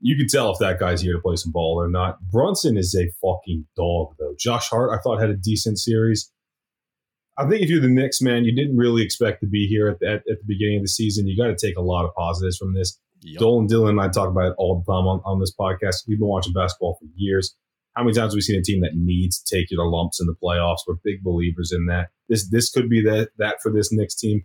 you 0.00 0.16
can 0.16 0.28
tell 0.28 0.52
if 0.52 0.58
that 0.58 0.78
guy's 0.78 1.00
here 1.00 1.14
to 1.14 1.20
play 1.20 1.36
some 1.36 1.52
ball 1.52 1.80
or 1.80 1.88
not. 1.88 2.20
Brunson 2.30 2.76
is 2.76 2.94
a 2.94 3.08
fucking 3.22 3.66
dog, 3.74 4.14
though. 4.18 4.34
Josh 4.38 4.68
Hart, 4.68 4.90
I 4.92 5.00
thought 5.00 5.20
had 5.20 5.30
a 5.30 5.36
decent 5.36 5.78
series. 5.78 6.30
I 7.36 7.48
think 7.48 7.62
if 7.62 7.68
you're 7.68 7.80
the 7.80 7.88
Knicks, 7.88 8.20
man, 8.20 8.44
you 8.44 8.54
didn't 8.54 8.76
really 8.76 9.02
expect 9.02 9.40
to 9.40 9.46
be 9.46 9.66
here 9.66 9.88
at 9.88 9.98
the, 9.98 10.06
at, 10.06 10.14
at 10.30 10.38
the 10.38 10.46
beginning 10.46 10.78
of 10.78 10.84
the 10.84 10.88
season. 10.88 11.26
You 11.26 11.36
got 11.36 11.56
to 11.56 11.66
take 11.66 11.76
a 11.76 11.82
lot 11.82 12.04
of 12.04 12.14
positives 12.14 12.56
from 12.56 12.74
this. 12.74 12.98
Yep. 13.22 13.40
Dolan 13.40 13.66
Dylan 13.66 13.90
and 13.90 14.00
I 14.00 14.08
talk 14.08 14.28
about 14.28 14.48
it 14.48 14.54
all 14.58 14.82
the 14.84 14.92
time 14.92 15.06
on, 15.06 15.20
on 15.24 15.40
this 15.40 15.52
podcast. 15.58 16.04
We've 16.06 16.18
been 16.18 16.28
watching 16.28 16.52
basketball 16.52 16.96
for 17.00 17.06
years. 17.16 17.56
How 17.94 18.02
many 18.02 18.14
times 18.14 18.32
have 18.32 18.36
we 18.36 18.40
seen 18.40 18.58
a 18.58 18.62
team 18.62 18.80
that 18.82 18.92
needs 18.94 19.42
to 19.42 19.56
take 19.56 19.70
you 19.70 19.76
to 19.76 19.84
lumps 19.84 20.20
in 20.20 20.26
the 20.26 20.34
playoffs? 20.42 20.78
We're 20.86 20.96
big 21.04 21.22
believers 21.22 21.72
in 21.72 21.86
that. 21.86 22.08
This 22.28 22.48
this 22.50 22.70
could 22.70 22.88
be 22.88 23.02
that 23.02 23.30
that 23.38 23.58
for 23.62 23.72
this 23.72 23.92
Knicks 23.92 24.16
team 24.16 24.44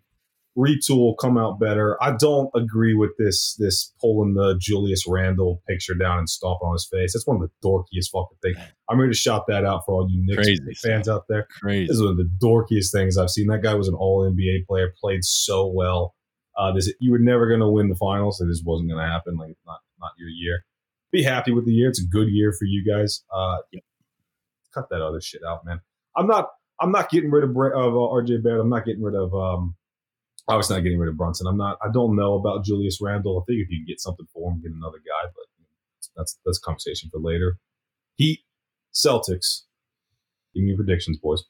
retool, 0.57 1.15
come 1.19 1.37
out 1.37 1.59
better. 1.59 2.01
I 2.01 2.11
don't 2.11 2.49
agree 2.55 2.93
with 2.93 3.11
this 3.17 3.55
this 3.55 3.93
pulling 3.99 4.33
the 4.33 4.57
Julius 4.59 5.05
Randle 5.07 5.61
picture 5.67 5.93
down 5.93 6.19
and 6.19 6.29
stomping 6.29 6.67
on 6.67 6.73
his 6.73 6.87
face. 6.91 7.13
That's 7.13 7.27
one 7.27 7.41
of 7.41 7.41
the 7.41 7.67
dorkiest 7.67 8.09
fucking 8.11 8.37
things. 8.41 8.57
I'm 8.89 8.99
ready 8.99 9.11
to 9.11 9.17
shout 9.17 9.45
that 9.47 9.65
out 9.65 9.85
for 9.85 9.95
all 9.95 10.09
you 10.09 10.25
Knicks 10.25 10.47
Crazy 10.47 10.73
fans 10.81 11.07
out 11.07 11.25
there. 11.29 11.47
Crazy. 11.61 11.87
This 11.87 11.97
is 11.97 12.01
one 12.01 12.11
of 12.11 12.17
the 12.17 12.29
dorkiest 12.43 12.91
things 12.91 13.17
I've 13.17 13.29
seen. 13.29 13.47
That 13.47 13.63
guy 13.63 13.75
was 13.75 13.87
an 13.87 13.95
All 13.95 14.29
NBA 14.29 14.65
player, 14.67 14.93
played 14.99 15.23
so 15.23 15.67
well. 15.67 16.15
Uh, 16.57 16.73
this 16.73 16.91
you 16.99 17.11
were 17.11 17.19
never 17.19 17.47
going 17.47 17.61
to 17.61 17.69
win 17.69 17.89
the 17.89 17.95
finals, 17.95 18.39
so 18.39 18.45
this 18.45 18.61
wasn't 18.65 18.89
going 18.89 19.01
to 19.01 19.09
happen. 19.09 19.37
Like 19.37 19.55
not 19.65 19.79
not 19.99 20.11
your 20.17 20.29
year. 20.29 20.65
Be 21.11 21.23
happy 21.23 21.51
with 21.51 21.65
the 21.65 21.71
year. 21.71 21.89
It's 21.89 22.01
a 22.01 22.07
good 22.07 22.29
year 22.29 22.53
for 22.57 22.65
you 22.65 22.83
guys. 22.85 23.23
Uh. 23.33 23.57
Cut 24.71 24.89
that 24.91 25.01
other 25.01 25.19
shit 25.19 25.41
out, 25.47 25.65
man. 25.65 25.81
I'm 26.15 26.27
not. 26.27 26.49
I'm 26.81 26.91
not 26.91 27.09
getting 27.09 27.31
rid 27.31 27.43
of, 27.43 27.49
of 27.49 27.55
uh, 27.57 28.13
RJ 28.13 28.43
Barrett. 28.43 28.61
I'm 28.61 28.69
not 28.69 28.85
getting 28.85 29.01
rid 29.01 29.15
of 29.15 29.33
um, 29.33 29.75
I 30.49 30.55
was 30.55 30.69
not 30.69 30.79
getting 30.79 30.97
rid 30.97 31.09
of 31.09 31.17
Brunson. 31.17 31.45
I'm 31.47 31.57
not. 31.57 31.77
I 31.83 31.91
don't 31.93 32.15
know 32.15 32.33
about 32.33 32.65
Julius 32.65 32.99
Randle. 33.01 33.39
I 33.39 33.43
think 33.45 33.59
if 33.61 33.69
you 33.69 33.79
can 33.79 33.85
get 33.87 34.01
something 34.01 34.25
for 34.33 34.51
him, 34.51 34.61
get 34.61 34.71
another 34.71 34.97
guy. 34.97 35.29
But 35.35 35.45
that's 36.15 36.39
that's 36.43 36.57
conversation 36.57 37.09
for 37.11 37.19
later. 37.19 37.57
Heat, 38.15 38.39
Celtics. 38.93 39.63
Give 40.55 40.63
me 40.63 40.69
your 40.69 40.77
predictions, 40.77 41.17
boys. 41.17 41.43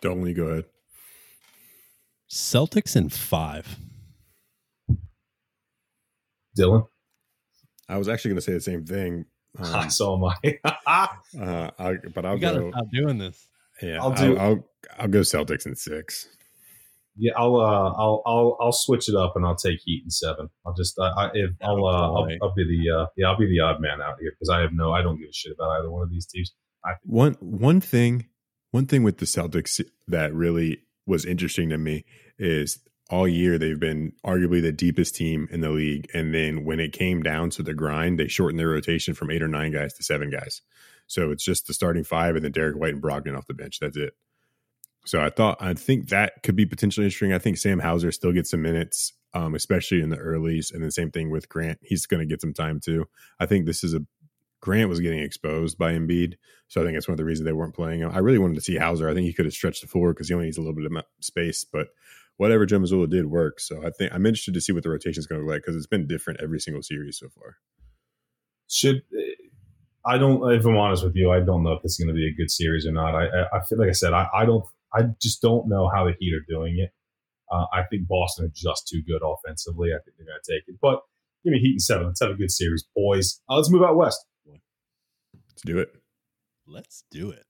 Don't 0.00 0.22
let 0.22 0.34
go 0.34 0.46
ahead. 0.46 0.64
Celtics 2.28 2.96
in 2.96 3.08
five. 3.08 3.76
Dylan. 6.58 6.86
I 7.88 7.96
was 7.96 8.08
actually 8.08 8.30
going 8.30 8.38
to 8.38 8.42
say 8.42 8.52
the 8.52 8.60
same 8.60 8.84
thing. 8.84 9.26
Um, 9.58 9.90
so 9.90 10.14
am 10.14 10.24
I. 10.24 10.60
uh, 10.86 11.70
I 11.76 11.94
but 12.14 12.24
I'll 12.24 12.36
you 12.36 12.40
go. 12.40 12.70
Stop 12.70 12.86
doing 12.92 13.18
this. 13.18 13.48
Yeah, 13.82 13.98
I'll 14.00 14.12
do. 14.12 14.36
I'll, 14.36 14.46
I'll, 14.46 14.68
I'll 15.00 15.08
go 15.08 15.20
Celtics 15.22 15.66
in 15.66 15.74
six. 15.74 16.28
Yeah, 17.16 17.32
I'll 17.36 17.56
uh, 17.56 17.92
I'll 17.92 18.22
I'll 18.24 18.56
I'll 18.60 18.72
switch 18.72 19.08
it 19.08 19.14
up 19.14 19.34
and 19.36 19.44
I'll 19.44 19.56
take 19.56 19.80
Heat 19.84 20.02
in 20.04 20.10
seven. 20.10 20.48
I'll 20.64 20.74
just 20.74 20.98
uh, 20.98 21.12
I, 21.16 21.30
if 21.34 21.50
I'll, 21.62 21.84
uh, 21.84 21.90
I'll 21.90 22.28
I'll 22.42 22.54
be 22.54 22.64
the 22.64 22.98
uh, 22.98 23.06
yeah 23.16 23.28
I'll 23.28 23.38
be 23.38 23.46
the 23.46 23.60
odd 23.60 23.80
man 23.80 24.00
out 24.00 24.16
here 24.20 24.32
because 24.32 24.48
I 24.48 24.60
have 24.60 24.72
no 24.72 24.92
I 24.92 25.02
don't 25.02 25.18
give 25.18 25.28
a 25.28 25.32
shit 25.32 25.52
about 25.52 25.70
either 25.70 25.90
one 25.90 26.02
of 26.02 26.10
these 26.10 26.26
teams. 26.26 26.52
I 26.84 26.92
one 27.02 27.34
one 27.40 27.80
thing 27.80 28.26
one 28.70 28.86
thing 28.86 29.02
with 29.02 29.18
the 29.18 29.26
Celtics 29.26 29.84
that 30.08 30.32
really 30.32 30.82
was 31.06 31.24
interesting 31.24 31.68
to 31.70 31.78
me 31.78 32.04
is 32.38 32.78
all 33.10 33.26
year 33.26 33.58
they've 33.58 33.80
been 33.80 34.12
arguably 34.24 34.62
the 34.62 34.72
deepest 34.72 35.16
team 35.16 35.48
in 35.50 35.60
the 35.60 35.70
league, 35.70 36.08
and 36.14 36.32
then 36.32 36.64
when 36.64 36.78
it 36.78 36.92
came 36.92 37.22
down 37.22 37.50
to 37.50 37.62
the 37.62 37.74
grind, 37.74 38.18
they 38.18 38.28
shortened 38.28 38.60
their 38.60 38.68
rotation 38.68 39.14
from 39.14 39.30
eight 39.30 39.42
or 39.42 39.48
nine 39.48 39.72
guys 39.72 39.94
to 39.94 40.04
seven 40.04 40.30
guys. 40.30 40.62
So 41.06 41.32
it's 41.32 41.44
just 41.44 41.66
the 41.66 41.74
starting 41.74 42.04
five 42.04 42.36
and 42.36 42.44
then 42.44 42.52
Derrick 42.52 42.76
White 42.76 42.94
and 42.94 43.02
Brogdon 43.02 43.36
off 43.36 43.48
the 43.48 43.54
bench. 43.54 43.80
That's 43.80 43.96
it. 43.96 44.14
So 45.10 45.20
I 45.20 45.28
thought 45.28 45.60
I 45.60 45.74
think 45.74 46.10
that 46.10 46.34
could 46.44 46.54
be 46.54 46.64
potentially 46.64 47.04
interesting. 47.04 47.32
I 47.32 47.40
think 47.40 47.58
Sam 47.58 47.80
Hauser 47.80 48.12
still 48.12 48.30
gets 48.30 48.48
some 48.48 48.62
minutes, 48.62 49.12
um, 49.34 49.56
especially 49.56 50.02
in 50.02 50.10
the 50.10 50.16
earlys, 50.16 50.72
and 50.72 50.84
the 50.84 50.92
same 50.92 51.10
thing 51.10 51.30
with 51.30 51.48
Grant. 51.48 51.80
He's 51.82 52.06
going 52.06 52.20
to 52.20 52.32
get 52.32 52.40
some 52.40 52.54
time 52.54 52.78
too. 52.78 53.06
I 53.40 53.46
think 53.46 53.66
this 53.66 53.82
is 53.82 53.92
a 53.92 54.06
Grant 54.60 54.88
was 54.88 55.00
getting 55.00 55.18
exposed 55.18 55.76
by 55.76 55.94
Embiid, 55.94 56.34
so 56.68 56.80
I 56.80 56.84
think 56.84 56.94
that's 56.94 57.08
one 57.08 57.14
of 57.14 57.18
the 57.18 57.24
reasons 57.24 57.44
they 57.44 57.52
weren't 57.52 57.74
playing 57.74 58.02
him. 58.02 58.12
I 58.14 58.18
really 58.18 58.38
wanted 58.38 58.54
to 58.54 58.60
see 58.60 58.76
Hauser. 58.76 59.10
I 59.10 59.14
think 59.14 59.26
he 59.26 59.32
could 59.32 59.46
have 59.46 59.52
stretched 59.52 59.80
the 59.80 59.88
floor 59.88 60.14
because 60.14 60.28
he 60.28 60.34
only 60.34 60.46
needs 60.46 60.58
a 60.58 60.60
little 60.60 60.76
bit 60.76 60.84
of 60.84 61.04
space, 61.18 61.64
but 61.64 61.88
whatever 62.36 62.64
Joe 62.64 62.78
Mazzulla 62.78 63.10
did 63.10 63.26
work. 63.26 63.58
So 63.58 63.84
I 63.84 63.90
think 63.90 64.14
I'm 64.14 64.26
interested 64.26 64.54
to 64.54 64.60
see 64.60 64.70
what 64.72 64.84
the 64.84 64.90
rotation 64.90 65.18
is 65.18 65.26
going 65.26 65.40
to 65.40 65.44
look 65.44 65.54
like 65.54 65.62
because 65.62 65.74
it's 65.74 65.88
been 65.88 66.06
different 66.06 66.38
every 66.40 66.60
single 66.60 66.84
series 66.84 67.18
so 67.18 67.26
far. 67.30 67.56
Should 68.68 69.02
I 70.06 70.18
don't? 70.18 70.52
If 70.52 70.64
I'm 70.64 70.76
honest 70.76 71.02
with 71.02 71.16
you, 71.16 71.32
I 71.32 71.40
don't 71.40 71.64
know 71.64 71.72
if 71.72 71.84
is 71.84 71.96
going 71.98 72.06
to 72.06 72.14
be 72.14 72.28
a 72.28 72.32
good 72.32 72.52
series 72.52 72.86
or 72.86 72.92
not. 72.92 73.16
I 73.16 73.26
I 73.52 73.60
feel 73.64 73.76
like 73.76 73.88
I 73.88 73.92
said 73.92 74.12
I, 74.12 74.28
I 74.32 74.44
don't 74.44 74.64
I 74.94 75.02
just 75.20 75.40
don't 75.40 75.68
know 75.68 75.88
how 75.92 76.04
the 76.04 76.14
Heat 76.18 76.34
are 76.34 76.44
doing 76.48 76.78
it. 76.78 76.90
Uh, 77.50 77.66
I 77.72 77.82
think 77.90 78.06
Boston 78.08 78.46
are 78.46 78.52
just 78.54 78.88
too 78.88 79.02
good 79.06 79.22
offensively. 79.24 79.90
I 79.90 79.98
think 80.04 80.16
they're 80.16 80.26
going 80.26 80.38
to 80.42 80.52
take 80.52 80.62
it. 80.68 80.76
But 80.80 81.00
Give 81.44 81.52
me 81.52 81.60
Heat 81.60 81.72
and 81.72 81.82
seven. 81.82 82.06
Let's 82.06 82.20
have 82.20 82.30
a 82.30 82.34
good 82.34 82.50
series, 82.50 82.84
boys. 82.94 83.40
Uh, 83.48 83.56
let's 83.56 83.70
move 83.70 83.82
out 83.82 83.96
west. 83.96 84.24
Let's 84.46 85.62
do 85.64 85.78
it. 85.78 85.90
Let's 86.66 87.04
do 87.10 87.30
it. 87.30 87.44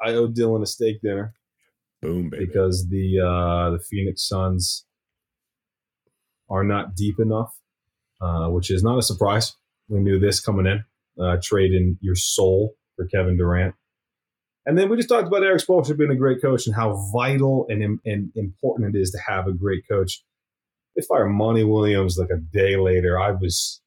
I 0.00 0.12
owe 0.12 0.28
Dylan 0.28 0.62
a 0.62 0.66
steak 0.66 1.00
dinner. 1.02 1.34
Boom, 2.02 2.28
baby. 2.28 2.46
Because 2.46 2.88
the 2.88 3.20
uh, 3.20 3.70
the 3.70 3.78
Phoenix 3.78 4.28
Suns 4.28 4.84
are 6.50 6.62
not 6.62 6.94
deep 6.94 7.18
enough, 7.18 7.58
uh, 8.20 8.48
which 8.48 8.70
is 8.70 8.82
not 8.82 8.98
a 8.98 9.02
surprise. 9.02 9.54
We 9.88 10.00
knew 10.00 10.18
this 10.18 10.40
coming 10.40 10.66
in. 10.66 10.84
Uh, 11.18 11.38
trading 11.42 11.96
your 12.02 12.14
soul 12.14 12.74
for 12.96 13.06
Kevin 13.06 13.38
Durant. 13.38 13.74
And 14.66 14.76
then 14.76 14.88
we 14.88 14.96
just 14.96 15.08
talked 15.08 15.28
about 15.28 15.44
Erik 15.44 15.62
Spoelstra 15.64 15.96
being 15.96 16.10
a 16.10 16.16
great 16.16 16.42
coach 16.42 16.66
and 16.66 16.74
how 16.74 17.08
vital 17.12 17.66
and, 17.68 18.00
and 18.04 18.32
important 18.34 18.94
it 18.94 18.98
is 18.98 19.12
to 19.12 19.18
have 19.26 19.46
a 19.46 19.52
great 19.52 19.84
coach. 19.88 20.22
They 20.96 21.02
fire 21.08 21.26
Monty 21.26 21.62
Williams 21.62 22.18
like 22.18 22.30
a 22.30 22.38
day 22.38 22.76
later. 22.76 23.18
I 23.18 23.30
was 23.30 23.80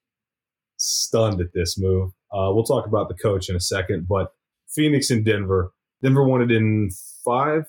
stunned 0.78 1.42
at 1.42 1.54
this 1.54 1.78
move. 1.78 2.12
Uh, 2.32 2.54
we'll 2.54 2.64
talk 2.64 2.86
about 2.88 3.10
the 3.10 3.16
coach 3.16 3.50
in 3.50 3.56
a 3.56 3.60
second, 3.60 4.08
but 4.08 4.32
Phoenix 4.70 5.10
and 5.10 5.26
Denver. 5.26 5.74
Denver 6.02 6.24
won 6.24 6.42
it 6.42 6.52
in 6.52 6.92
five, 7.26 7.66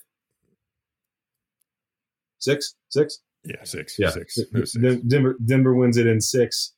six, 2.38 2.74
six. 2.90 3.18
Yeah, 3.44 3.64
six. 3.64 3.98
Yeah, 3.98 4.10
six. 4.10 4.38
Denver 5.08 5.36
Denver 5.44 5.74
wins 5.74 5.96
it 5.96 6.06
in 6.06 6.20
six. 6.20 6.74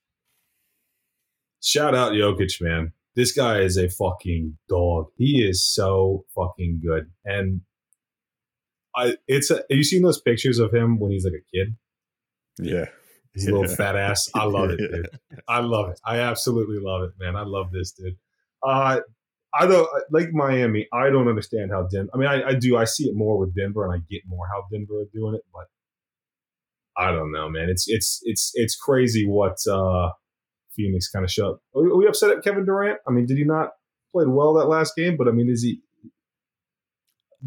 Shout 1.60 1.94
out 1.94 2.12
Jokic, 2.12 2.60
man. 2.62 2.92
This 3.14 3.32
guy 3.32 3.60
is 3.60 3.76
a 3.76 3.88
fucking 3.88 4.56
dog. 4.68 5.06
He 5.16 5.46
is 5.46 5.64
so 5.66 6.24
fucking 6.34 6.80
good. 6.84 7.10
And 7.24 7.60
I 8.96 9.16
it's 9.26 9.50
a, 9.50 9.56
have 9.56 9.64
you 9.70 9.84
seen 9.84 10.02
those 10.02 10.20
pictures 10.20 10.58
of 10.58 10.72
him 10.72 10.98
when 10.98 11.10
he's 11.12 11.24
like 11.24 11.34
a 11.34 11.56
kid? 11.56 11.76
Yeah. 12.58 12.86
His 13.34 13.48
little 13.48 13.66
fat 13.66 13.96
ass. 13.96 14.28
I 14.34 14.44
love 14.44 14.70
it, 14.70 14.78
dude. 14.78 15.08
I 15.48 15.60
love 15.60 15.90
it. 15.90 16.00
I 16.04 16.18
absolutely 16.18 16.78
love 16.80 17.02
it, 17.02 17.12
man. 17.18 17.36
I 17.36 17.44
love 17.44 17.72
this, 17.72 17.92
dude. 17.92 18.16
Uh 18.66 19.00
I 19.54 19.66
don't 19.66 19.88
like 20.10 20.32
Miami. 20.32 20.88
I 20.92 21.10
don't 21.10 21.28
understand 21.28 21.70
how 21.70 21.82
Denver. 21.82 22.10
I 22.14 22.18
mean, 22.18 22.28
I, 22.28 22.48
I 22.48 22.54
do. 22.54 22.76
I 22.76 22.84
see 22.84 23.04
it 23.04 23.14
more 23.14 23.38
with 23.38 23.54
Denver, 23.54 23.84
and 23.84 23.92
I 23.92 23.98
get 24.10 24.22
more 24.26 24.46
how 24.46 24.64
Denver 24.72 25.00
are 25.00 25.08
doing 25.12 25.34
it. 25.34 25.42
But 25.52 25.66
I 26.96 27.12
don't 27.12 27.32
know, 27.32 27.50
man. 27.50 27.68
It's 27.68 27.84
it's 27.86 28.20
it's 28.22 28.52
it's 28.54 28.76
crazy 28.76 29.26
what 29.26 29.56
uh 29.70 30.10
Phoenix 30.74 31.08
kind 31.08 31.24
of 31.24 31.30
showed. 31.30 31.58
Are 31.74 31.96
we 31.96 32.06
upset 32.06 32.30
at 32.30 32.42
Kevin 32.42 32.64
Durant? 32.64 32.98
I 33.06 33.10
mean, 33.10 33.26
did 33.26 33.38
he 33.38 33.44
not 33.44 33.70
played 34.12 34.28
well 34.28 34.54
that 34.54 34.66
last 34.66 34.94
game? 34.96 35.16
But 35.16 35.28
I 35.28 35.32
mean, 35.32 35.48
is 35.50 35.62
he? 35.62 35.80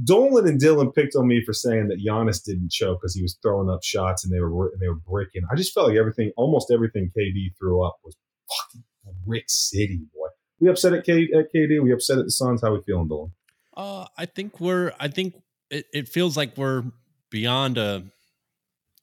Dolan 0.04 0.46
and 0.48 0.62
Dylan 0.62 0.94
picked 0.94 1.16
on 1.16 1.28
me 1.28 1.42
for 1.46 1.54
saying 1.54 1.88
that 1.88 2.04
Giannis 2.06 2.44
didn't 2.44 2.72
choke 2.72 3.00
because 3.02 3.16
he 3.16 3.22
was 3.22 3.38
throwing 3.42 3.70
up 3.70 3.82
shots 3.82 4.26
and 4.26 4.34
they 4.34 4.42
were 4.42 4.68
and 4.70 4.82
they 4.82 4.90
were 4.90 4.96
bricking. 4.96 5.44
I 5.52 5.56
just 5.56 5.74
felt 5.74 5.88
like 5.88 5.98
everything, 5.98 6.32
almost 6.36 6.72
everything 6.72 7.12
KD 7.18 7.58
threw 7.58 7.86
up 7.86 7.96
was 8.04 8.18
fucking 8.50 8.84
brick 9.26 9.46
city, 9.48 10.02
boy. 10.14 10.28
We 10.60 10.70
upset 10.70 10.94
at, 10.94 11.06
K, 11.06 11.30
at 11.34 11.54
KD. 11.54 11.84
We 11.84 11.92
upset 11.92 12.18
at 12.18 12.26
the 12.26 12.32
Suns. 12.32 12.62
How 12.62 12.74
we 12.74 12.82
feeling, 12.86 13.08
Dolan? 13.08 13.32
Uh, 13.76 14.06
I 14.18 14.26
think 14.26 14.60
we're. 14.60 14.94
I 15.00 15.10
think 15.10 15.36
it, 15.70 15.86
it 15.94 16.08
feels 16.08 16.38
like 16.38 16.58
we're 16.58 16.84
beyond 17.30 17.78
a 17.78 18.04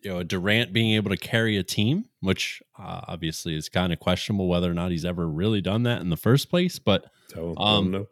you 0.03 0.11
know, 0.11 0.23
Durant 0.23 0.73
being 0.73 0.95
able 0.95 1.11
to 1.11 1.17
carry 1.17 1.57
a 1.57 1.63
team, 1.63 2.07
which 2.21 2.63
uh, 2.79 3.03
obviously 3.07 3.55
is 3.55 3.69
kind 3.69 3.93
of 3.93 4.01
questionable 4.01 4.49
whether 4.49 4.71
or 4.71 4.75
not 4.75 4.91
he's 4.91 5.05
ever 5.05 5.29
really 5.29 5.61
done 5.61 5.85
that 5.85 6.01
in 6.01 6.11
the 6.11 6.17
first 6.17 6.51
place. 6.51 6.79
But 6.79 7.07
Tell, 7.29 7.55
um, 7.63 7.91
no. 7.91 8.07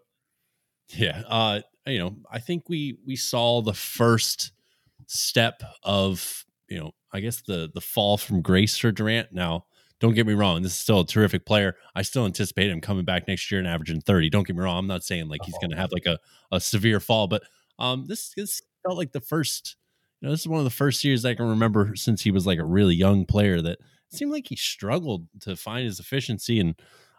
yeah, 0.89 1.23
uh, 1.27 1.61
you 1.87 1.99
know, 1.99 2.17
I 2.31 2.39
think 2.39 2.69
we 2.69 2.97
we 3.07 3.17
saw 3.17 3.61
the 3.61 3.75
first 3.75 4.53
step 5.07 5.63
of 5.83 6.45
you 6.69 6.79
know, 6.79 6.93
I 7.13 7.21
guess 7.21 7.43
the 7.43 7.71
the 7.73 7.81
fall 7.81 8.17
from 8.17 8.41
grace 8.41 8.77
for 8.79 8.93
Durant. 8.93 9.33
Now, 9.33 9.65
don't 9.99 10.15
get 10.15 10.27
me 10.27 10.35
wrong, 10.35 10.63
this 10.63 10.73
is 10.73 10.79
still 10.79 11.01
a 11.01 11.07
terrific 11.07 11.45
player. 11.45 11.75
I 11.95 12.03
still 12.03 12.25
anticipate 12.25 12.71
him 12.71 12.81
coming 12.81 13.05
back 13.05 13.27
next 13.27 13.51
year 13.51 13.59
and 13.59 13.69
averaging 13.69 14.01
thirty. 14.03 14.31
Don't 14.31 14.47
get 14.47 14.55
me 14.55 14.63
wrong, 14.63 14.79
I'm 14.79 14.87
not 14.87 15.03
saying 15.03 15.29
like 15.29 15.41
he's 15.45 15.59
going 15.59 15.71
to 15.71 15.77
have 15.77 15.91
like 15.93 16.07
a 16.07 16.19
a 16.53 16.61
severe 16.61 17.01
fall, 17.01 17.27
but 17.27 17.43
um, 17.81 18.07
this 18.07 18.33
this 18.37 18.63
felt 18.85 18.97
like 18.97 19.13
the 19.13 19.21
first 19.21 19.77
you 20.21 20.27
know, 20.27 20.33
this 20.33 20.41
is 20.41 20.49
one 20.49 20.59
of 20.59 20.65
the 20.65 20.71
first 20.71 21.01
series 21.01 21.25
I 21.25 21.35
can 21.35 21.49
remember 21.49 21.97
since 21.97 22.23
he 22.23 22.31
was 22.31 22.47
like 22.47 22.59
a 22.59 22.65
really 22.65 22.95
young 22.95 23.25
player 23.25 23.63
that 23.63 23.79
seemed 24.11 24.33
like 24.33 24.49
he 24.49 24.57
struggled 24.57 25.27
to 25.41 25.57
find 25.57 25.87
his 25.87 25.99
efficiency. 25.99 26.61
And, 26.61 26.75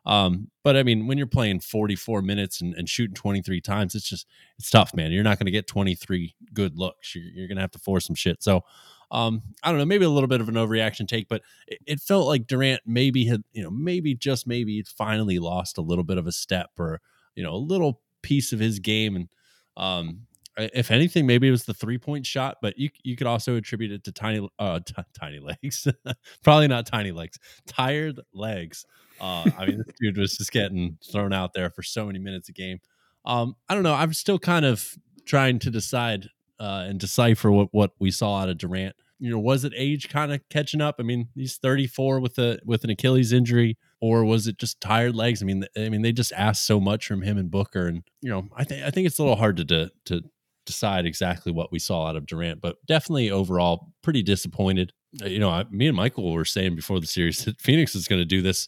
um, 0.05 0.49
but 0.63 0.75
I 0.75 0.83
mean, 0.83 1.07
when 1.07 1.17
you're 1.17 1.27
playing 1.27 1.61
44 1.61 2.21
minutes 2.21 2.61
and, 2.61 2.75
and 2.75 2.87
shooting 2.87 3.15
23 3.15 3.59
times, 3.61 3.95
it's 3.95 4.07
just, 4.07 4.27
it's 4.59 4.69
tough, 4.69 4.93
man. 4.93 5.11
You're 5.11 5.23
not 5.23 5.39
going 5.39 5.45
to 5.45 5.51
get 5.51 5.67
23 5.67 6.35
good 6.53 6.77
looks. 6.77 7.15
You're, 7.15 7.25
you're 7.25 7.47
going 7.47 7.55
to 7.55 7.61
have 7.61 7.71
to 7.71 7.79
force 7.79 8.05
some 8.05 8.15
shit. 8.15 8.43
So, 8.43 8.61
um, 9.09 9.41
I 9.63 9.69
don't 9.69 9.79
know, 9.79 9.85
maybe 9.85 10.05
a 10.05 10.09
little 10.09 10.27
bit 10.27 10.39
of 10.39 10.47
an 10.47 10.55
overreaction 10.55 11.07
take, 11.07 11.27
but 11.27 11.41
it, 11.67 11.79
it, 11.85 11.99
felt 11.99 12.27
like 12.27 12.47
Durant 12.47 12.81
maybe 12.85 13.25
had, 13.25 13.43
you 13.51 13.61
know, 13.61 13.69
maybe 13.69 14.15
just 14.15 14.47
maybe 14.47 14.83
finally 14.83 15.37
lost 15.37 15.77
a 15.77 15.81
little 15.81 16.05
bit 16.05 16.17
of 16.17 16.27
a 16.27 16.31
step 16.31 16.69
or, 16.79 17.01
you 17.35 17.43
know, 17.43 17.53
a 17.53 17.57
little 17.57 17.99
piece 18.21 18.53
of 18.53 18.59
his 18.59 18.79
game. 18.79 19.15
And, 19.17 19.29
um, 19.75 20.27
if 20.57 20.91
anything, 20.91 21.25
maybe 21.25 21.47
it 21.47 21.51
was 21.51 21.65
the 21.65 21.73
three 21.73 21.97
point 21.97 22.25
shot, 22.25 22.57
but 22.61 22.77
you 22.77 22.89
you 23.03 23.15
could 23.15 23.27
also 23.27 23.55
attribute 23.55 23.91
it 23.91 24.03
to 24.03 24.11
tiny 24.11 24.47
uh 24.59 24.79
t- 24.85 24.93
tiny 25.19 25.39
legs, 25.39 25.87
probably 26.43 26.67
not 26.67 26.85
tiny 26.85 27.11
legs, 27.11 27.37
tired 27.67 28.19
legs. 28.33 28.85
Uh, 29.19 29.45
I 29.57 29.65
mean, 29.65 29.77
this 29.77 29.95
dude 30.01 30.17
was 30.17 30.37
just 30.37 30.51
getting 30.51 30.97
thrown 31.11 31.31
out 31.31 31.53
there 31.53 31.69
for 31.69 31.83
so 31.83 32.05
many 32.05 32.19
minutes 32.19 32.49
a 32.49 32.53
game. 32.53 32.79
Um, 33.25 33.55
I 33.69 33.75
don't 33.75 33.83
know. 33.83 33.93
I'm 33.93 34.13
still 34.13 34.39
kind 34.39 34.65
of 34.65 34.95
trying 35.25 35.59
to 35.59 35.69
decide 35.69 36.27
uh, 36.59 36.85
and 36.87 36.99
decipher 36.99 37.51
what 37.51 37.69
what 37.71 37.91
we 37.99 38.11
saw 38.11 38.39
out 38.39 38.49
of 38.49 38.57
Durant. 38.57 38.95
You 39.19 39.29
know, 39.29 39.39
was 39.39 39.63
it 39.63 39.73
age 39.75 40.09
kind 40.09 40.33
of 40.33 40.41
catching 40.49 40.81
up? 40.81 40.95
I 40.99 41.03
mean, 41.03 41.29
he's 41.35 41.57
34 41.57 42.19
with 42.19 42.39
a 42.39 42.59
with 42.65 42.83
an 42.83 42.89
Achilles 42.89 43.31
injury, 43.31 43.77
or 43.99 44.25
was 44.25 44.47
it 44.47 44.57
just 44.57 44.81
tired 44.81 45.15
legs? 45.15 45.43
I 45.43 45.45
mean, 45.45 45.63
I 45.77 45.89
mean, 45.89 46.01
they 46.01 46.11
just 46.11 46.33
asked 46.33 46.65
so 46.65 46.79
much 46.79 47.07
from 47.07 47.21
him 47.21 47.37
and 47.37 47.51
Booker, 47.51 47.87
and 47.87 48.03
you 48.21 48.29
know, 48.29 48.47
I 48.55 48.63
think 48.63 48.83
I 48.83 48.89
think 48.89 49.05
it's 49.05 49.19
a 49.19 49.23
little 49.23 49.37
hard 49.37 49.57
to 49.57 49.65
to, 49.65 49.91
to 50.05 50.23
decide 50.65 51.05
exactly 51.05 51.51
what 51.51 51.71
we 51.71 51.79
saw 51.79 52.07
out 52.07 52.15
of 52.15 52.25
Durant, 52.25 52.61
but 52.61 52.77
definitely 52.85 53.31
overall 53.31 53.93
pretty 54.01 54.23
disappointed. 54.23 54.93
Uh, 55.21 55.27
you 55.27 55.39
know, 55.39 55.49
I, 55.49 55.65
me 55.69 55.87
and 55.87 55.97
Michael 55.97 56.31
were 56.31 56.45
saying 56.45 56.75
before 56.75 56.99
the 56.99 57.07
series 57.07 57.45
that 57.45 57.61
Phoenix 57.61 57.95
is 57.95 58.07
going 58.07 58.21
to 58.21 58.25
do 58.25 58.41
this 58.41 58.67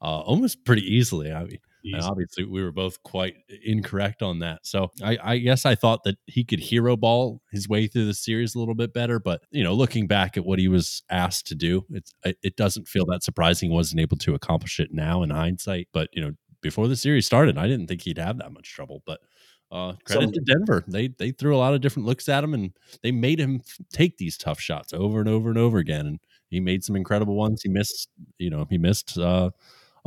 uh, 0.00 0.20
almost 0.20 0.64
pretty 0.64 0.82
easily. 0.82 1.32
I 1.32 1.44
mean, 1.44 1.58
obviously 2.00 2.44
we 2.44 2.62
were 2.62 2.72
both 2.72 3.02
quite 3.02 3.36
incorrect 3.64 4.22
on 4.22 4.40
that. 4.40 4.60
So 4.62 4.90
I, 5.02 5.18
I, 5.22 5.38
guess 5.38 5.66
I 5.66 5.74
thought 5.74 6.04
that 6.04 6.16
he 6.26 6.44
could 6.44 6.60
hero 6.60 6.96
ball 6.96 7.40
his 7.50 7.68
way 7.68 7.86
through 7.86 8.06
the 8.06 8.14
series 8.14 8.54
a 8.54 8.58
little 8.58 8.74
bit 8.74 8.92
better. 8.92 9.18
But 9.18 9.42
you 9.50 9.64
know, 9.64 9.74
looking 9.74 10.06
back 10.06 10.36
at 10.36 10.44
what 10.44 10.58
he 10.58 10.68
was 10.68 11.02
asked 11.10 11.46
to 11.48 11.54
do, 11.54 11.84
it's 11.90 12.12
it 12.24 12.56
doesn't 12.56 12.88
feel 12.88 13.04
that 13.06 13.22
surprising. 13.22 13.70
He 13.70 13.74
wasn't 13.74 14.00
able 14.00 14.16
to 14.18 14.34
accomplish 14.34 14.80
it 14.80 14.92
now 14.92 15.22
in 15.22 15.30
hindsight. 15.30 15.88
But 15.92 16.08
you 16.12 16.22
know, 16.22 16.32
before 16.60 16.88
the 16.88 16.96
series 16.96 17.26
started, 17.26 17.58
I 17.58 17.66
didn't 17.66 17.88
think 17.88 18.02
he'd 18.02 18.18
have 18.18 18.38
that 18.38 18.52
much 18.52 18.72
trouble. 18.72 19.02
But 19.06 19.20
uh, 19.72 19.94
credit 20.04 20.24
Some, 20.24 20.32
to 20.32 20.40
Denver. 20.40 20.84
They 20.86 21.08
they 21.08 21.30
threw 21.30 21.56
a 21.56 21.58
lot 21.58 21.72
of 21.72 21.80
different 21.80 22.06
looks 22.06 22.28
at 22.28 22.44
him, 22.44 22.52
and 22.52 22.72
they 23.02 23.10
made 23.10 23.40
him 23.40 23.62
take 23.90 24.18
these 24.18 24.36
tough 24.36 24.60
shots 24.60 24.92
over 24.92 25.18
and 25.18 25.28
over 25.28 25.48
and 25.48 25.58
over 25.58 25.78
again. 25.78 26.06
And 26.06 26.20
he 26.50 26.60
made 26.60 26.84
some 26.84 26.94
incredible 26.94 27.34
ones. 27.34 27.62
He 27.62 27.70
missed, 27.70 28.10
you 28.38 28.50
know, 28.50 28.66
he 28.68 28.76
missed 28.76 29.16
uh, 29.16 29.50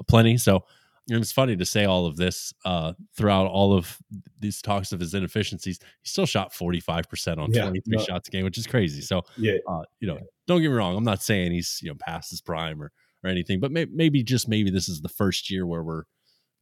plenty. 0.07 0.37
So 0.37 0.65
it's 1.07 1.31
funny 1.31 1.55
to 1.55 1.65
say 1.65 1.85
all 1.85 2.05
of 2.05 2.15
this 2.15 2.53
uh, 2.63 2.93
throughout 3.15 3.47
all 3.47 3.73
of 3.73 3.97
these 4.39 4.61
talks 4.61 4.91
of 4.91 4.99
his 4.99 5.15
inefficiencies. 5.15 5.79
He 6.01 6.07
still 6.07 6.27
shot 6.27 6.53
forty 6.53 6.79
five 6.79 7.09
percent 7.09 7.39
on 7.39 7.51
twenty 7.51 7.79
three 7.79 7.97
no. 7.97 8.03
shots 8.03 8.27
a 8.27 8.31
game, 8.31 8.43
which 8.43 8.59
is 8.59 8.67
crazy. 8.67 9.01
So 9.01 9.23
yeah, 9.35 9.57
uh, 9.67 9.81
you 9.99 10.07
know, 10.07 10.19
don't 10.45 10.61
get 10.61 10.69
me 10.69 10.75
wrong. 10.75 10.95
I'm 10.95 11.03
not 11.03 11.23
saying 11.23 11.51
he's 11.51 11.79
you 11.81 11.89
know 11.89 11.95
past 11.99 12.29
his 12.29 12.41
prime 12.41 12.81
or 12.81 12.91
or 13.23 13.29
anything, 13.31 13.59
but 13.59 13.71
may, 13.71 13.85
maybe 13.85 14.21
just 14.21 14.47
maybe 14.47 14.69
this 14.69 14.87
is 14.87 15.01
the 15.01 15.09
first 15.09 15.49
year 15.49 15.65
where 15.65 15.83
we're 15.83 16.03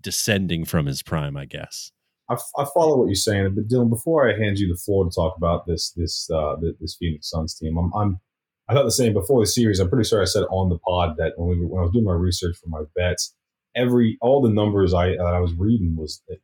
descending 0.01 0.63
from 0.63 0.85
his 0.85 1.03
prime. 1.03 1.35
I 1.35 1.45
guess. 1.45 1.91
I, 2.33 2.61
I 2.61 2.65
follow 2.73 2.97
what 2.97 3.05
you're 3.07 3.15
saying, 3.15 3.55
but 3.55 3.67
Dylan, 3.67 3.89
before 3.89 4.29
I 4.29 4.37
hand 4.37 4.59
you 4.59 4.67
the 4.67 4.79
floor 4.79 5.05
to 5.05 5.11
talk 5.11 5.35
about 5.37 5.65
this 5.65 5.91
this 5.91 6.29
uh, 6.29 6.55
this 6.79 6.95
Phoenix 6.99 7.29
Suns 7.29 7.57
team, 7.57 7.77
I'm, 7.77 7.91
I'm 7.93 8.19
I 8.67 8.73
thought 8.73 8.85
the 8.85 8.91
same 8.91 9.13
before 9.13 9.41
the 9.41 9.47
series. 9.47 9.79
I'm 9.79 9.89
pretty 9.89 10.07
sure 10.07 10.21
I 10.21 10.25
said 10.25 10.43
on 10.49 10.69
the 10.69 10.79
pod 10.79 11.15
that 11.17 11.33
when 11.37 11.59
we 11.59 11.65
when 11.65 11.79
I 11.79 11.83
was 11.83 11.91
doing 11.91 12.05
my 12.05 12.13
research 12.13 12.57
for 12.57 12.69
my 12.69 12.83
bets, 12.95 13.35
every 13.75 14.17
all 14.21 14.41
the 14.41 14.49
numbers 14.49 14.93
I 14.93 15.13
I 15.13 15.39
was 15.39 15.53
reading 15.53 15.95
was 15.95 16.21
that 16.27 16.39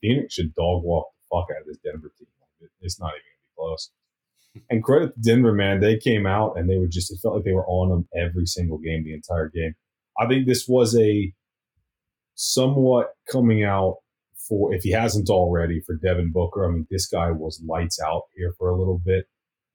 Phoenix 0.00 0.34
should 0.34 0.54
dog 0.54 0.82
walk 0.84 1.08
the 1.12 1.36
fuck 1.36 1.48
out 1.50 1.62
of 1.62 1.66
this 1.66 1.78
Denver 1.78 2.12
team. 2.18 2.28
It's 2.80 3.00
not 3.00 3.08
even 3.08 3.20
gonna 3.20 3.42
be 3.42 3.54
close. 3.56 3.90
And 4.70 4.82
credit 4.82 5.14
to 5.14 5.20
Denver, 5.20 5.52
man. 5.52 5.80
They 5.80 5.98
came 5.98 6.26
out 6.26 6.56
and 6.56 6.68
they 6.68 6.78
were 6.78 6.86
just, 6.86 7.12
it 7.12 7.18
felt 7.22 7.34
like 7.34 7.44
they 7.44 7.52
were 7.52 7.66
on 7.66 7.90
them 7.90 8.08
every 8.16 8.46
single 8.46 8.78
game, 8.78 9.04
the 9.04 9.12
entire 9.12 9.48
game. 9.48 9.74
I 10.18 10.26
think 10.26 10.46
this 10.46 10.66
was 10.66 10.96
a 10.96 11.32
somewhat 12.34 13.14
coming 13.30 13.64
out 13.64 13.96
for 14.48 14.74
if 14.74 14.82
he 14.82 14.90
hasn't 14.90 15.28
already 15.28 15.80
for 15.80 15.96
Devin 15.96 16.32
Booker. 16.32 16.66
I 16.66 16.72
mean, 16.72 16.86
this 16.90 17.06
guy 17.06 17.30
was 17.30 17.62
lights 17.66 17.98
out 18.00 18.22
here 18.34 18.54
for 18.58 18.68
a 18.68 18.78
little 18.78 19.00
bit. 19.04 19.26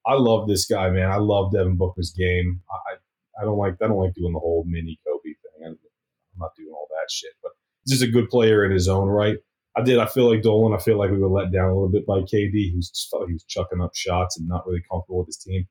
I 0.06 0.14
love 0.14 0.48
this 0.48 0.66
guy, 0.66 0.90
man. 0.90 1.12
I 1.12 1.18
love 1.18 1.54
Devin 1.54 1.78
Booker's 1.78 2.14
game. 2.18 2.62
I 2.70 2.96
I 3.42 3.46
don't 3.46 3.58
like 3.58 3.76
I 3.82 3.88
don't 3.88 3.98
like 3.98 4.14
doing 4.14 4.34
the 4.34 4.40
whole 4.40 4.66
mini 4.68 5.00
Kobe 5.06 5.24
thing. 5.24 5.68
I'm 5.68 5.78
not 6.38 6.52
doing 6.56 6.72
all 6.74 6.88
that 6.90 7.12
shit, 7.12 7.32
but 7.42 7.52
he's 7.84 8.00
just 8.00 8.10
a 8.10 8.12
good 8.12 8.30
player 8.30 8.66
in 8.66 8.72
his 8.72 8.88
own 8.88 9.08
right. 9.08 9.38
I 9.76 9.82
did. 9.82 10.00
I 10.00 10.06
feel 10.06 10.30
like 10.30 10.42
Dolan. 10.42 10.78
I 10.78 10.84
feel 10.84 10.98
like 10.98 11.12
we 11.12 11.18
were 11.18 11.30
let 11.30 11.52
down 11.52 11.70
a 11.70 11.74
little 11.74 11.92
bit 11.92 12.06
by 12.06 12.20
KD, 12.20 12.74
who's 12.74 12.90
just 12.90 13.10
felt 13.10 13.24
like 13.24 13.30
he 13.30 13.34
was 13.34 13.46
chucking 13.46 13.82
up 13.82 13.96
shots 13.96 14.38
and 14.38 14.48
not 14.48 14.68
really 14.68 14.84
comfortable 14.92 15.20
with 15.20 15.28
his 15.28 15.38
team. 15.38 15.66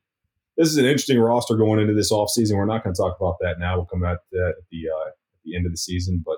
this 0.57 0.69
is 0.69 0.79
an 0.79 0.87
interesting 0.87 1.19
roster 1.19 1.57
going 1.57 1.81
into 1.81 1.95
this 1.95 2.11
offseason. 2.11 2.57
We're 2.57 2.65
not 2.65 2.83
going 2.83 2.95
to 2.95 3.01
talk 3.01 3.17
about 3.21 3.37
that 3.41 3.59
now. 3.59 3.77
We'll 3.77 3.87
come 3.87 4.05
at 4.05 4.19
that 4.33 4.55
at 4.59 4.65
the 4.71 4.89
uh, 4.89 5.09
at 5.09 5.15
the 5.45 5.55
end 5.55 5.67
of 5.67 5.73
the 5.73 5.79
season, 5.79 6.23
but 6.25 6.37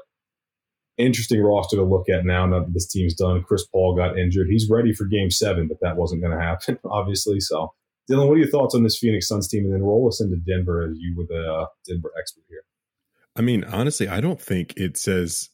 interesting 0.98 1.42
roster 1.42 1.76
to 1.76 1.84
look 1.84 2.08
at 2.08 2.24
now. 2.24 2.46
Now 2.46 2.60
that 2.60 2.74
this 2.74 2.86
team's 2.86 3.14
done, 3.14 3.42
Chris 3.42 3.66
Paul 3.66 3.96
got 3.96 4.18
injured. 4.18 4.48
He's 4.50 4.68
ready 4.70 4.92
for 4.92 5.04
Game 5.04 5.30
Seven, 5.30 5.68
but 5.68 5.78
that 5.80 5.96
wasn't 5.96 6.22
going 6.22 6.36
to 6.36 6.42
happen, 6.42 6.78
obviously. 6.90 7.40
So, 7.40 7.72
Dylan, 8.10 8.28
what 8.28 8.34
are 8.34 8.38
your 8.38 8.50
thoughts 8.50 8.74
on 8.74 8.82
this 8.82 8.98
Phoenix 8.98 9.28
Suns 9.28 9.48
team? 9.48 9.64
And 9.64 9.72
then 9.72 9.82
roll 9.82 10.08
us 10.08 10.20
into 10.20 10.36
Denver 10.36 10.82
as 10.90 10.96
you 10.98 11.14
were 11.16 11.24
the 11.28 11.52
uh, 11.52 11.66
Denver 11.86 12.10
expert 12.18 12.44
here. 12.48 12.64
I 13.36 13.40
mean, 13.40 13.64
honestly, 13.64 14.08
I 14.08 14.20
don't 14.20 14.40
think 14.40 14.74
it 14.76 14.96
says. 14.96 15.48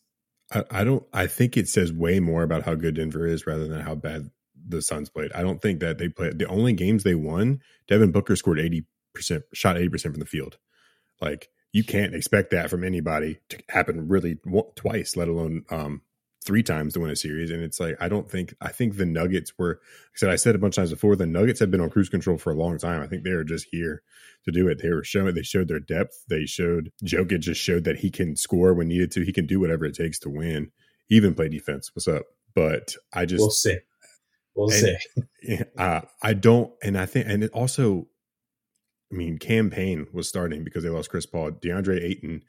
I, 0.53 0.65
I 0.71 0.85
don't. 0.85 1.05
I 1.13 1.27
think 1.27 1.57
it 1.57 1.69
says 1.69 1.93
way 1.93 2.21
more 2.21 2.43
about 2.43 2.63
how 2.63 2.75
good 2.75 2.95
Denver 2.95 3.27
is 3.27 3.47
rather 3.47 3.69
than 3.69 3.81
how 3.81 3.95
bad 3.95 4.31
the 4.67 4.83
Suns 4.83 5.09
played. 5.09 5.33
I 5.33 5.43
don't 5.43 5.63
think 5.63 5.81
that 5.81 5.99
they 5.99 6.09
played 6.09 6.39
the 6.39 6.49
only 6.49 6.73
games 6.73 7.05
they 7.05 7.15
won. 7.15 7.61
Devin 7.87 8.13
Booker 8.13 8.35
scored 8.37 8.59
eighty 8.59 8.87
percent, 9.15 9.45
shot 9.55 9.77
eighty 9.77 9.89
percent 9.89 10.15
from 10.15 10.21
the 10.21 10.27
field. 10.27 10.59
Like 11.21 11.49
you 11.79 11.85
can't 11.85 12.13
expect 12.13 12.51
that 12.51 12.69
from 12.69 12.83
anybody 12.83 13.39
to 13.51 13.63
happen 13.69 14.09
really 14.09 14.37
twice, 14.75 15.17
let 15.17 15.29
alone 15.29 15.65
um, 15.71 16.03
three 16.45 16.65
times 16.65 16.95
to 16.95 17.01
win 17.01 17.11
a 17.11 17.15
series. 17.15 17.53
And 17.53 17.63
it's 17.63 17.79
like 17.79 17.97
I 18.01 18.09
don't 18.09 18.29
think 18.29 18.53
I 18.61 18.73
think 18.73 18.97
the 18.97 19.07
Nuggets 19.07 19.53
were. 19.57 19.79
I 19.81 20.17
said 20.17 20.31
I 20.31 20.37
said 20.37 20.57
a 20.57 20.59
bunch 20.59 20.73
of 20.73 20.83
times 20.83 20.91
before. 20.91 21.15
The 21.15 21.25
Nuggets 21.25 21.61
have 21.61 21.71
been 21.71 21.81
on 21.81 21.91
cruise 21.91 22.09
control 22.09 22.37
for 22.37 22.51
a 22.51 22.57
long 22.57 22.79
time. 22.79 23.01
I 23.01 23.07
think 23.07 23.23
they 23.23 23.31
are 23.31 23.45
just 23.45 23.69
here 23.71 24.03
to 24.45 24.51
do 24.51 24.67
it. 24.67 24.83
They 24.83 24.89
were 24.89 25.05
showing. 25.05 25.37
They 25.37 25.43
showed 25.43 25.69
their 25.69 25.79
depth. 25.79 26.25
They 26.29 26.47
showed 26.47 26.91
Jokic 27.05 27.39
just 27.39 27.61
showed 27.61 27.85
that 27.85 27.99
he 27.99 28.11
can 28.11 28.35
score 28.35 28.75
when 28.75 28.89
needed 28.89 29.13
to. 29.13 29.25
He 29.25 29.33
can 29.33 29.47
do 29.47 29.61
whatever 29.61 29.85
it 29.85 29.95
takes 29.95 30.19
to 30.21 30.31
win. 30.31 30.73
Even 31.09 31.33
play 31.33 31.49
defense. 31.49 31.93
What's 31.95 32.09
up? 32.09 32.25
But 32.57 32.97
I 33.13 33.25
just 33.25 33.41
we'll 33.41 33.51
see. 33.51 33.79
We'll 34.57 34.71
and, 34.71 34.99
see. 35.45 35.61
uh, 35.79 36.01
I 36.25 36.33
don't, 36.33 36.73
and 36.83 36.99
I 36.99 37.07
think, 37.07 37.29
and 37.29 37.45
it 37.45 37.53
also, 37.53 38.09
I 39.13 39.15
mean, 39.15 39.39
campaign 39.39 40.07
was 40.13 40.29
starting 40.29 40.65
because 40.65 40.83
they 40.83 40.91
lost 40.91 41.11
Chris 41.11 41.27
Paul. 41.27 41.53
DeAndre 41.53 42.03
Ayton, 42.03 42.43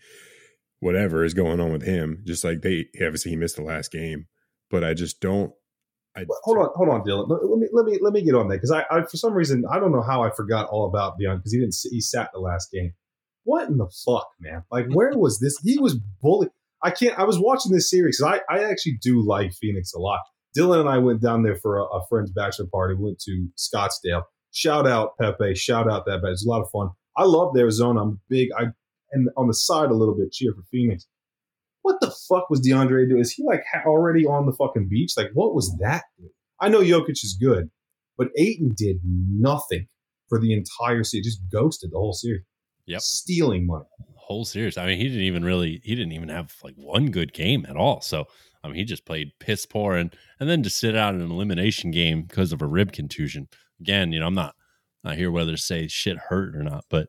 whatever 0.79 1.23
is 1.23 1.33
going 1.33 1.59
on 1.59 1.71
with 1.71 1.83
him, 1.83 2.23
just 2.25 2.43
like 2.43 2.61
they 2.61 2.87
obviously 2.95 3.31
he 3.31 3.37
missed 3.37 3.55
the 3.55 3.63
last 3.63 3.91
game, 3.91 4.27
but 4.69 4.83
I 4.83 4.93
just 4.93 5.21
don't. 5.21 5.53
I, 6.17 6.25
hold 6.43 6.57
on, 6.57 6.69
hold 6.75 6.89
on, 6.89 7.01
Dylan. 7.01 7.29
Let, 7.29 7.59
me 7.59 7.67
let 7.71 7.85
me 7.85 7.99
let 8.01 8.13
me 8.13 8.23
get 8.23 8.35
on 8.35 8.49
that 8.49 8.55
because 8.55 8.71
I, 8.71 8.83
I, 8.91 9.03
for 9.03 9.15
some 9.15 9.33
reason 9.33 9.63
I 9.71 9.79
don't 9.79 9.91
know 9.91 10.01
how 10.01 10.23
I 10.23 10.31
forgot 10.31 10.67
all 10.69 10.87
about 10.87 11.13
DeAndre 11.19 11.37
because 11.37 11.53
he 11.53 11.59
didn't 11.59 11.75
he 11.89 12.01
sat 12.01 12.31
the 12.33 12.39
last 12.39 12.71
game. 12.71 12.93
What 13.43 13.69
in 13.69 13.77
the 13.77 13.89
fuck, 14.05 14.27
man? 14.39 14.63
Like, 14.69 14.87
where 14.89 15.11
was 15.15 15.39
this? 15.39 15.57
He 15.63 15.79
was 15.79 15.97
bullied. 16.21 16.49
I 16.83 16.91
can't. 16.91 17.17
I 17.17 17.23
was 17.23 17.39
watching 17.39 17.71
this 17.71 17.89
series 17.89 18.19
because 18.19 18.41
I, 18.49 18.53
I 18.53 18.63
actually 18.63 18.97
do 19.01 19.25
like 19.25 19.53
Phoenix 19.53 19.93
a 19.93 19.99
lot. 19.99 20.19
Dylan 20.57 20.81
and 20.81 20.89
I 20.89 20.97
went 20.97 21.21
down 21.21 21.43
there 21.43 21.55
for 21.55 21.77
a, 21.77 21.83
a 21.83 22.05
friend's 22.09 22.31
bachelor 22.31 22.67
party. 22.71 22.95
We 22.95 23.05
went 23.05 23.19
to 23.21 23.47
Scottsdale. 23.57 24.23
Shout 24.51 24.87
out 24.87 25.17
Pepe. 25.19 25.55
Shout 25.55 25.89
out 25.89 26.05
that. 26.05 26.21
But 26.21 26.31
it's 26.31 26.45
a 26.45 26.49
lot 26.49 26.61
of 26.61 26.69
fun. 26.71 26.89
I 27.17 27.23
loved 27.23 27.57
Arizona. 27.57 28.01
I'm 28.01 28.19
big. 28.29 28.49
I 28.57 28.67
and 29.11 29.29
on 29.37 29.47
the 29.47 29.53
side 29.53 29.89
a 29.89 29.93
little 29.93 30.15
bit 30.15 30.31
cheer 30.31 30.53
for 30.53 30.63
Phoenix. 30.71 31.07
What 31.81 31.99
the 32.01 32.13
fuck 32.27 32.49
was 32.49 32.61
DeAndre 32.61 33.07
doing? 33.07 33.21
Is 33.21 33.31
he 33.31 33.43
like 33.43 33.63
already 33.85 34.25
on 34.25 34.45
the 34.45 34.53
fucking 34.53 34.87
beach? 34.89 35.13
Like 35.17 35.31
what 35.33 35.55
was 35.55 35.75
that? 35.79 36.03
I 36.59 36.69
know 36.69 36.81
Jokic 36.81 37.23
is 37.23 37.37
good, 37.39 37.69
but 38.17 38.29
Ayton 38.37 38.73
did 38.75 38.97
nothing 39.03 39.87
for 40.27 40.39
the 40.39 40.53
entire 40.53 41.03
series. 41.03 41.25
Just 41.25 41.41
ghosted 41.51 41.91
the 41.91 41.97
whole 41.97 42.13
series. 42.13 42.43
Yep, 42.85 43.01
stealing 43.01 43.65
money. 43.65 43.85
Whole 44.15 44.45
series. 44.45 44.77
I 44.77 44.85
mean, 44.85 44.97
he 44.97 45.05
didn't 45.05 45.23
even 45.23 45.43
really. 45.43 45.81
He 45.83 45.95
didn't 45.95 46.11
even 46.11 46.29
have 46.29 46.53
like 46.63 46.75
one 46.75 47.11
good 47.11 47.33
game 47.33 47.65
at 47.67 47.75
all. 47.75 48.01
So 48.01 48.25
I 48.63 48.67
mean, 48.67 48.75
he 48.75 48.83
just 48.83 49.05
played 49.05 49.31
piss 49.39 49.65
poor, 49.65 49.95
and 49.95 50.15
and 50.39 50.49
then 50.49 50.63
to 50.63 50.69
sit 50.69 50.95
out 50.95 51.15
in 51.15 51.21
an 51.21 51.31
elimination 51.31 51.91
game 51.91 52.23
because 52.23 52.51
of 52.51 52.61
a 52.61 52.67
rib 52.67 52.91
contusion. 52.91 53.47
Again, 53.79 54.11
you 54.11 54.19
know, 54.19 54.27
I'm 54.27 54.35
not 54.35 54.55
not 55.03 55.15
here 55.15 55.31
whether 55.31 55.51
to 55.51 55.57
say 55.57 55.87
shit 55.87 56.17
hurt 56.17 56.55
or 56.55 56.63
not, 56.63 56.85
but 56.89 57.07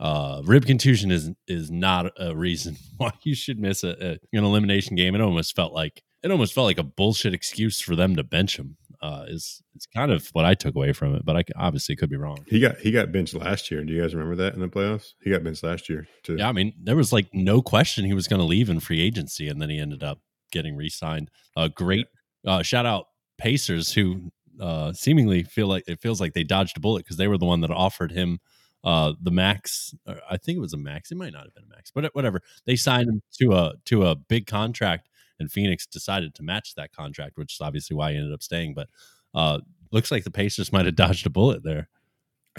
uh, 0.00 0.40
rib 0.44 0.64
contusion 0.64 1.10
is 1.10 1.30
is 1.46 1.70
not 1.70 2.10
a 2.18 2.34
reason 2.34 2.76
why 2.96 3.12
you 3.22 3.34
should 3.34 3.58
miss 3.58 3.84
a, 3.84 3.90
a, 4.00 4.10
an 4.36 4.44
elimination 4.44 4.96
game. 4.96 5.14
It 5.14 5.20
almost 5.20 5.54
felt 5.54 5.72
like 5.72 6.02
it 6.22 6.30
almost 6.30 6.54
felt 6.54 6.66
like 6.66 6.78
a 6.78 6.82
bullshit 6.82 7.34
excuse 7.34 7.80
for 7.80 7.96
them 7.96 8.16
to 8.16 8.24
bench 8.24 8.58
him. 8.58 8.76
Uh, 9.02 9.24
is 9.28 9.62
it's 9.74 9.86
kind 9.86 10.12
of 10.12 10.28
what 10.32 10.44
I 10.44 10.52
took 10.52 10.74
away 10.74 10.92
from 10.92 11.14
it, 11.14 11.24
but 11.24 11.34
I 11.34 11.44
obviously 11.56 11.96
could 11.96 12.10
be 12.10 12.16
wrong. 12.16 12.38
He 12.46 12.60
got 12.60 12.78
he 12.78 12.90
got 12.90 13.12
benched 13.12 13.34
last 13.34 13.70
year. 13.70 13.82
Do 13.84 13.92
you 13.92 14.00
guys 14.02 14.14
remember 14.14 14.36
that 14.36 14.54
in 14.54 14.60
the 14.60 14.68
playoffs? 14.68 15.12
He 15.22 15.30
got 15.30 15.42
benched 15.42 15.62
last 15.62 15.88
year 15.88 16.06
too. 16.22 16.36
Yeah, 16.36 16.48
I 16.48 16.52
mean 16.52 16.74
there 16.82 16.96
was 16.96 17.12
like 17.12 17.28
no 17.32 17.62
question 17.62 18.04
he 18.04 18.14
was 18.14 18.28
going 18.28 18.40
to 18.40 18.46
leave 18.46 18.68
in 18.68 18.80
free 18.80 19.00
agency, 19.00 19.48
and 19.48 19.60
then 19.60 19.70
he 19.70 19.78
ended 19.78 20.02
up 20.02 20.20
getting 20.52 20.76
re-signed. 20.76 21.30
Uh, 21.56 21.68
great 21.68 22.06
uh, 22.46 22.62
shout 22.62 22.86
out 22.86 23.06
Pacers 23.38 23.92
who 23.92 24.30
uh, 24.60 24.92
seemingly 24.92 25.42
feel 25.42 25.66
like 25.66 25.84
it 25.86 26.00
feels 26.00 26.20
like 26.20 26.34
they 26.34 26.44
dodged 26.44 26.76
a 26.76 26.80
bullet 26.80 27.04
because 27.04 27.16
they 27.16 27.28
were 27.28 27.38
the 27.38 27.46
one 27.46 27.60
that 27.62 27.70
offered 27.70 28.12
him 28.12 28.40
uh, 28.84 29.12
the 29.20 29.30
max. 29.30 29.94
I 30.06 30.36
think 30.36 30.56
it 30.56 30.60
was 30.60 30.72
a 30.72 30.78
max. 30.78 31.10
It 31.10 31.18
might 31.18 31.32
not 31.32 31.44
have 31.44 31.54
been 31.54 31.64
a 31.64 31.74
max, 31.74 31.90
but 31.90 32.14
whatever. 32.14 32.42
They 32.66 32.76
signed 32.76 33.08
him 33.08 33.22
to 33.40 33.52
a 33.52 33.72
to 33.86 34.06
a 34.06 34.14
big 34.14 34.46
contract, 34.46 35.08
and 35.38 35.50
Phoenix 35.50 35.86
decided 35.86 36.34
to 36.36 36.42
match 36.42 36.74
that 36.76 36.92
contract, 36.92 37.36
which 37.36 37.54
is 37.54 37.60
obviously 37.60 37.96
why 37.96 38.12
he 38.12 38.18
ended 38.18 38.32
up 38.32 38.42
staying. 38.42 38.74
But 38.74 38.88
uh, 39.34 39.60
looks 39.90 40.10
like 40.10 40.24
the 40.24 40.30
Pacers 40.30 40.72
might 40.72 40.86
have 40.86 40.96
dodged 40.96 41.26
a 41.26 41.30
bullet 41.30 41.62
there. 41.62 41.88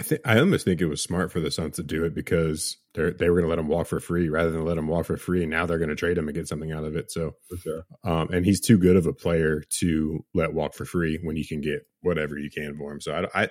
I 0.02 0.04
think 0.04 0.20
I 0.24 0.40
almost 0.40 0.64
think 0.64 0.80
it 0.80 0.86
was 0.86 1.00
smart 1.00 1.30
for 1.30 1.38
the 1.38 1.52
Suns 1.52 1.76
to 1.76 1.84
do 1.84 2.04
it 2.04 2.12
because 2.12 2.76
they 2.94 3.10
they 3.10 3.30
were 3.30 3.36
going 3.36 3.44
to 3.44 3.50
let 3.50 3.60
him 3.60 3.68
walk 3.68 3.86
for 3.86 4.00
free 4.00 4.28
rather 4.28 4.50
than 4.50 4.64
let 4.64 4.76
him 4.76 4.88
walk 4.88 5.06
for 5.06 5.16
free. 5.16 5.42
And 5.42 5.50
now 5.50 5.64
they're 5.64 5.78
going 5.78 5.90
to 5.90 5.94
trade 5.94 6.18
him 6.18 6.26
and 6.26 6.34
get 6.34 6.48
something 6.48 6.72
out 6.72 6.82
of 6.82 6.96
it. 6.96 7.12
So, 7.12 7.36
sure. 7.60 7.84
um, 8.02 8.28
and 8.32 8.44
he's 8.44 8.60
too 8.60 8.78
good 8.78 8.96
of 8.96 9.06
a 9.06 9.12
player 9.12 9.62
to 9.78 10.24
let 10.34 10.54
walk 10.54 10.74
for 10.74 10.84
free 10.84 11.20
when 11.22 11.36
you 11.36 11.46
can 11.46 11.60
get 11.60 11.86
whatever 12.00 12.36
you 12.36 12.50
can 12.50 12.76
for 12.76 12.90
him. 12.90 13.00
So 13.00 13.28
I, 13.32 13.42
I 13.44 13.48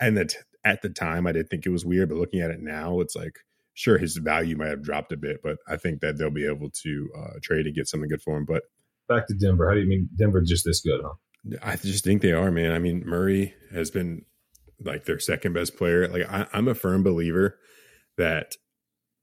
and 0.00 0.16
that 0.16 0.36
at 0.64 0.80
the 0.80 0.88
time 0.88 1.26
I 1.26 1.32
didn't 1.32 1.50
think 1.50 1.66
it 1.66 1.70
was 1.70 1.84
weird, 1.84 2.08
but 2.08 2.16
looking 2.16 2.40
at 2.40 2.50
it 2.50 2.60
now, 2.60 3.00
it's 3.00 3.14
like 3.14 3.40
sure 3.74 3.98
his 3.98 4.16
value 4.16 4.56
might 4.56 4.70
have 4.70 4.82
dropped 4.82 5.12
a 5.12 5.18
bit, 5.18 5.40
but 5.42 5.58
I 5.68 5.76
think 5.76 6.00
that 6.00 6.16
they'll 6.16 6.30
be 6.30 6.46
able 6.46 6.70
to 6.82 7.10
uh, 7.14 7.38
trade 7.42 7.66
and 7.66 7.74
get 7.74 7.88
something 7.88 8.08
good 8.08 8.22
for 8.22 8.38
him. 8.38 8.46
But 8.46 8.62
back 9.06 9.26
to 9.26 9.34
Denver, 9.34 9.68
how 9.68 9.74
do 9.74 9.80
you 9.80 9.88
mean 9.88 10.08
Denver 10.18 10.40
just 10.40 10.64
this 10.64 10.80
good? 10.80 11.02
Huh? 11.04 11.58
I 11.62 11.76
just 11.76 12.04
think 12.04 12.22
they 12.22 12.32
are, 12.32 12.50
man. 12.50 12.72
I 12.72 12.78
mean, 12.78 13.02
Murray 13.04 13.54
has 13.70 13.90
been 13.90 14.24
like 14.82 15.04
their 15.04 15.18
second 15.18 15.52
best 15.52 15.76
player. 15.76 16.08
Like 16.08 16.28
I, 16.30 16.46
I'm 16.52 16.68
a 16.68 16.74
firm 16.74 17.02
believer 17.02 17.58
that 18.16 18.56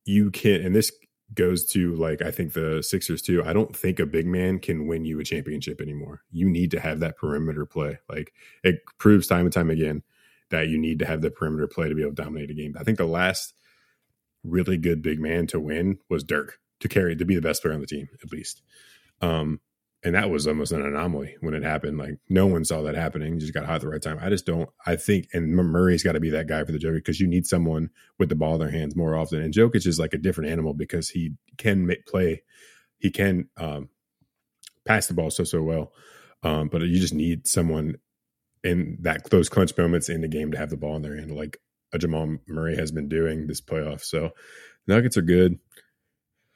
you 0.06 0.32
can, 0.32 0.62
and 0.62 0.76
this 0.76 0.92
goes 1.34 1.66
to 1.66 1.96
like 1.96 2.22
I 2.22 2.32
think 2.32 2.54
the 2.54 2.82
Sixers 2.82 3.22
too. 3.22 3.44
I 3.44 3.54
don't 3.54 3.76
think 3.76 4.00
a 4.00 4.06
big 4.06 4.28
man 4.28 4.60
can 4.60 4.88
win 4.88 5.06
you 5.06 5.20
a 5.20 5.24
championship 5.24 5.82
anymore. 5.82 6.22
You 6.32 6.50
need 6.50 6.72
to 6.72 6.80
have 6.80 7.00
that 7.00 7.18
perimeter 7.18 7.66
play. 7.66 8.00
Like 8.10 8.34
it 8.64 8.82
proves 8.98 9.28
time 9.28 9.46
and 9.46 9.54
time 9.54 9.70
again 9.70 10.04
that 10.50 10.68
you 10.68 10.78
need 10.78 11.00
to 11.00 11.06
have 11.06 11.22
the 11.22 11.32
perimeter 11.32 11.68
play 11.68 11.88
to 11.88 11.96
be 11.96 12.02
able 12.02 12.16
to 12.16 12.24
dominate 12.24 12.52
a 12.52 12.54
game. 12.54 12.76
I 12.78 12.84
think 12.84 12.98
the 12.98 13.06
last 13.06 13.54
really 14.44 14.78
good 14.78 15.02
big 15.02 15.20
man 15.20 15.48
to 15.48 15.60
win 15.60 16.00
was 16.10 16.24
Dirk 16.24 16.60
to 16.82 16.90
carry 16.90 17.16
to 17.16 17.26
be 17.26 17.36
the 17.36 17.42
best 17.42 17.62
player 17.62 17.74
on 17.74 17.80
the 17.80 17.88
team 17.88 18.10
at 18.22 18.32
least. 18.32 18.62
Um, 19.22 19.62
and 20.04 20.16
that 20.16 20.30
was 20.30 20.48
almost 20.48 20.72
an 20.72 20.82
anomaly 20.86 21.36
when 21.42 21.54
it 21.54 21.64
happened. 21.64 21.98
Like 21.98 22.18
no 22.30 22.48
one 22.48 22.66
saw 22.66 22.82
that 22.84 22.96
happening. 22.96 23.40
Just 23.40 23.54
got 23.54 23.66
hot 23.66 23.76
at 23.76 23.82
the 23.82 23.90
right 23.90 24.02
time. 24.02 24.18
I 24.22 24.30
just 24.30 24.46
don't. 24.46 24.70
I 24.86 24.96
think, 24.96 25.28
and 25.34 25.54
Murray's 25.56 26.04
got 26.04 26.14
to 26.14 26.20
be 26.20 26.32
that 26.32 26.48
guy 26.48 26.64
for 26.64 26.72
the 26.72 26.80
Joker 26.80 26.96
because 26.96 27.20
you 27.20 27.28
need 27.28 27.46
someone 27.46 27.90
with 28.18 28.30
the 28.30 28.36
ball 28.36 28.56
in 28.56 28.60
their 28.60 28.72
hands 28.72 28.96
more 28.96 29.16
often. 29.16 29.42
And 29.42 29.54
Jokic 29.54 29.86
is 29.86 30.00
like 30.00 30.14
a 30.14 30.18
different 30.18 30.50
animal 30.50 30.74
because 30.74 31.10
he 31.10 31.34
can 31.58 31.86
make 31.86 32.06
play. 32.06 32.44
He 32.98 33.12
can 33.12 33.50
um, 33.58 33.90
pass 34.86 35.08
the 35.08 35.14
ball 35.14 35.30
so 35.30 35.44
so 35.44 35.62
well, 35.62 35.92
um, 36.44 36.70
but 36.70 36.82
you 36.82 37.00
just 37.00 37.14
need 37.14 37.48
someone 37.48 37.96
in 38.64 38.98
that 39.02 39.30
those 39.30 39.50
clutch 39.50 39.76
moments 39.78 40.10
in 40.10 40.22
the 40.22 40.28
game 40.28 40.52
to 40.52 40.58
have 40.58 40.70
the 40.70 40.78
ball 40.78 40.96
in 40.96 41.02
their 41.02 41.16
hand, 41.16 41.36
like 41.36 41.58
a 41.94 41.98
Jamal 41.98 42.38
Murray 42.48 42.76
has 42.76 42.92
been 42.92 43.10
doing 43.10 43.48
this 43.48 43.62
playoff. 43.62 44.02
So 44.02 44.32
Nuggets 44.88 45.18
are 45.18 45.22
good. 45.22 45.60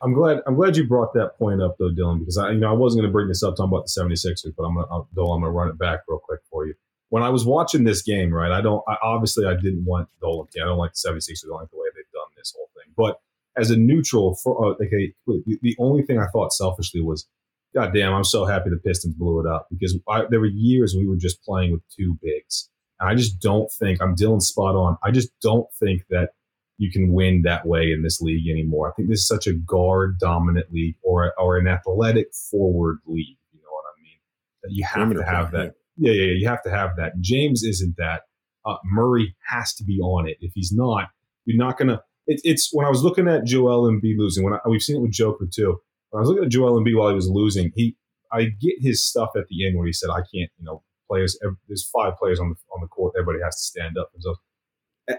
I'm 0.06 0.14
glad 0.14 0.42
I'm 0.46 0.56
glad 0.56 0.78
you 0.78 0.88
brought 0.88 1.14
that 1.16 1.32
point 1.40 1.64
up 1.64 1.76
though, 1.80 1.90
Dylan, 1.90 2.20
because 2.20 2.38
I 2.38 2.52
you 2.52 2.60
know 2.60 2.70
I 2.70 2.74
wasn't 2.74 3.02
going 3.02 3.10
to 3.10 3.14
bring 3.14 3.28
this 3.28 3.42
up 3.42 3.56
talking 3.56 3.74
about 3.74 3.86
the 3.88 4.02
76ers, 4.02 4.54
but 4.56 4.64
I'm 4.64 4.76
gonna 4.76 4.88
I'll, 4.92 5.10
though 5.14 5.32
I'm 5.32 5.42
gonna 5.42 5.52
run 5.52 5.68
it 5.68 5.80
back 5.80 6.02
real 6.08 6.20
quick 6.20 6.42
for 6.52 6.68
you. 6.68 6.76
When 7.10 7.24
I 7.24 7.30
was 7.30 7.46
watching 7.46 7.84
this 7.84 8.04
game, 8.04 8.32
right, 8.32 8.52
I 8.52 8.62
don't 8.62 8.84
I, 8.88 8.98
obviously 9.02 9.48
I 9.48 9.56
didn't 9.56 9.84
want 9.84 10.08
Dolan. 10.22 10.48
I 10.56 10.66
don't 10.66 10.78
like 10.78 10.92
the 10.94 11.10
76ers. 11.10 11.46
I 11.46 11.48
don't 11.48 11.58
like 11.58 11.72
the 11.72 11.78
way 11.78 11.88
they've 11.96 12.12
done 12.14 12.30
this 12.38 12.54
whole 12.56 12.70
thing. 12.76 12.94
But 12.96 13.20
as 13.58 13.72
a 13.72 13.78
neutral, 13.78 14.36
for 14.44 14.64
uh, 14.64 14.76
okay, 14.76 15.14
the, 15.26 15.58
the 15.62 15.76
only 15.80 16.04
thing 16.04 16.20
I 16.20 16.28
thought 16.28 16.54
selfishly 16.54 17.02
was, 17.02 17.28
God 17.74 17.92
damn, 17.94 18.14
I'm 18.14 18.24
so 18.24 18.46
happy 18.46 18.70
the 18.70 18.78
Pistons 18.78 19.16
blew 19.16 19.40
it 19.40 19.48
up 19.48 19.68
because 19.72 19.98
I, 20.08 20.26
there 20.30 20.40
were 20.40 20.46
years 20.46 20.96
we 20.96 21.08
were 21.08 21.18
just 21.18 21.42
playing 21.44 21.72
with 21.72 21.82
two 21.98 22.18
bigs. 22.22 22.70
And 23.00 23.10
I 23.10 23.16
just 23.16 23.42
don't 23.42 23.72
think 23.80 24.02
I'm 24.02 24.16
Dylan 24.16 24.42
spot 24.42 24.76
on. 24.76 24.98
I 25.04 25.12
just 25.12 25.30
don't 25.42 25.68
think 25.80 26.04
that 26.10 26.30
you 26.78 26.92
can 26.92 27.12
win 27.12 27.44
that 27.44 27.66
way 27.66 27.92
in 27.92 28.04
this 28.04 28.22
league 28.22 28.48
anymore. 28.50 28.90
I 28.90 28.94
think 28.94 29.10
this 29.10 29.20
is 29.20 29.28
such 29.28 29.48
a 29.48 29.54
guard 29.54 30.18
dominant 30.20 30.68
league 30.72 30.96
or 31.04 31.34
or 31.38 31.58
an 31.58 31.68
athletic 31.68 32.28
forward 32.50 33.00
league. 33.06 33.38
You 33.54 33.62
know 33.62 33.70
what 33.72 33.86
I 33.86 33.96
mean? 34.02 34.20
That 34.64 34.72
you 34.72 34.86
have 34.86 35.14
to 35.14 35.32
have 35.32 35.52
that. 35.52 35.76
Yeah, 35.98 36.12
yeah, 36.12 36.24
yeah, 36.26 36.34
you 36.34 36.48
have 36.48 36.64
to 36.64 36.70
have 36.70 36.92
that. 36.98 37.14
James 37.22 37.64
isn't 37.64 37.96
that. 37.98 38.24
Uh, 38.66 38.78
Murray 38.84 39.36
has 39.48 39.74
to 39.76 39.84
be 39.84 40.00
on 40.00 40.28
it. 40.28 40.38
If 40.42 40.52
he's 40.54 40.74
not, 40.74 41.10
you're 41.46 41.58
not 41.58 41.78
gonna. 41.78 42.02
It, 42.28 42.42
it's 42.44 42.70
when 42.74 42.86
I 42.86 42.90
was 42.90 43.04
looking 43.04 43.28
at 43.28 43.46
Joel 43.46 43.88
and 43.88 44.02
Embiid 44.02 44.18
losing. 44.18 44.44
When 44.44 44.54
I, 44.54 44.60
we've 44.68 44.82
seen 44.82 44.98
it 44.98 45.02
with 45.02 45.12
Joker 45.12 45.46
too. 45.52 45.80
When 46.10 46.20
I 46.20 46.22
was 46.22 46.30
looking 46.30 46.46
at 46.46 46.52
Joel 46.52 46.78
and 46.78 46.86
Embiid 46.86 46.98
while 46.98 47.10
he 47.10 47.16
was 47.16 47.30
losing, 47.30 47.72
he 47.76 47.96
I 48.32 48.46
get 48.60 48.76
his 48.80 49.04
stuff 49.04 49.30
at 49.38 49.48
the 49.50 49.66
end 49.66 49.78
where 49.78 49.86
he 49.86 49.94
said, 49.94 50.10
"I 50.10 50.20
can't," 50.20 50.52
you 50.58 50.66
know, 50.66 50.84
players. 51.10 51.40
There's 51.68 51.90
five 51.90 52.18
players 52.18 52.40
on 52.40 52.50
the 52.50 52.56
on 52.74 52.82
the 52.82 52.88
court. 52.88 53.14
Everybody 53.18 53.44
has 53.44 53.56
to 53.56 53.64
stand 53.64 53.98
up. 53.98 54.10
And 54.14 54.24
so 54.24 54.36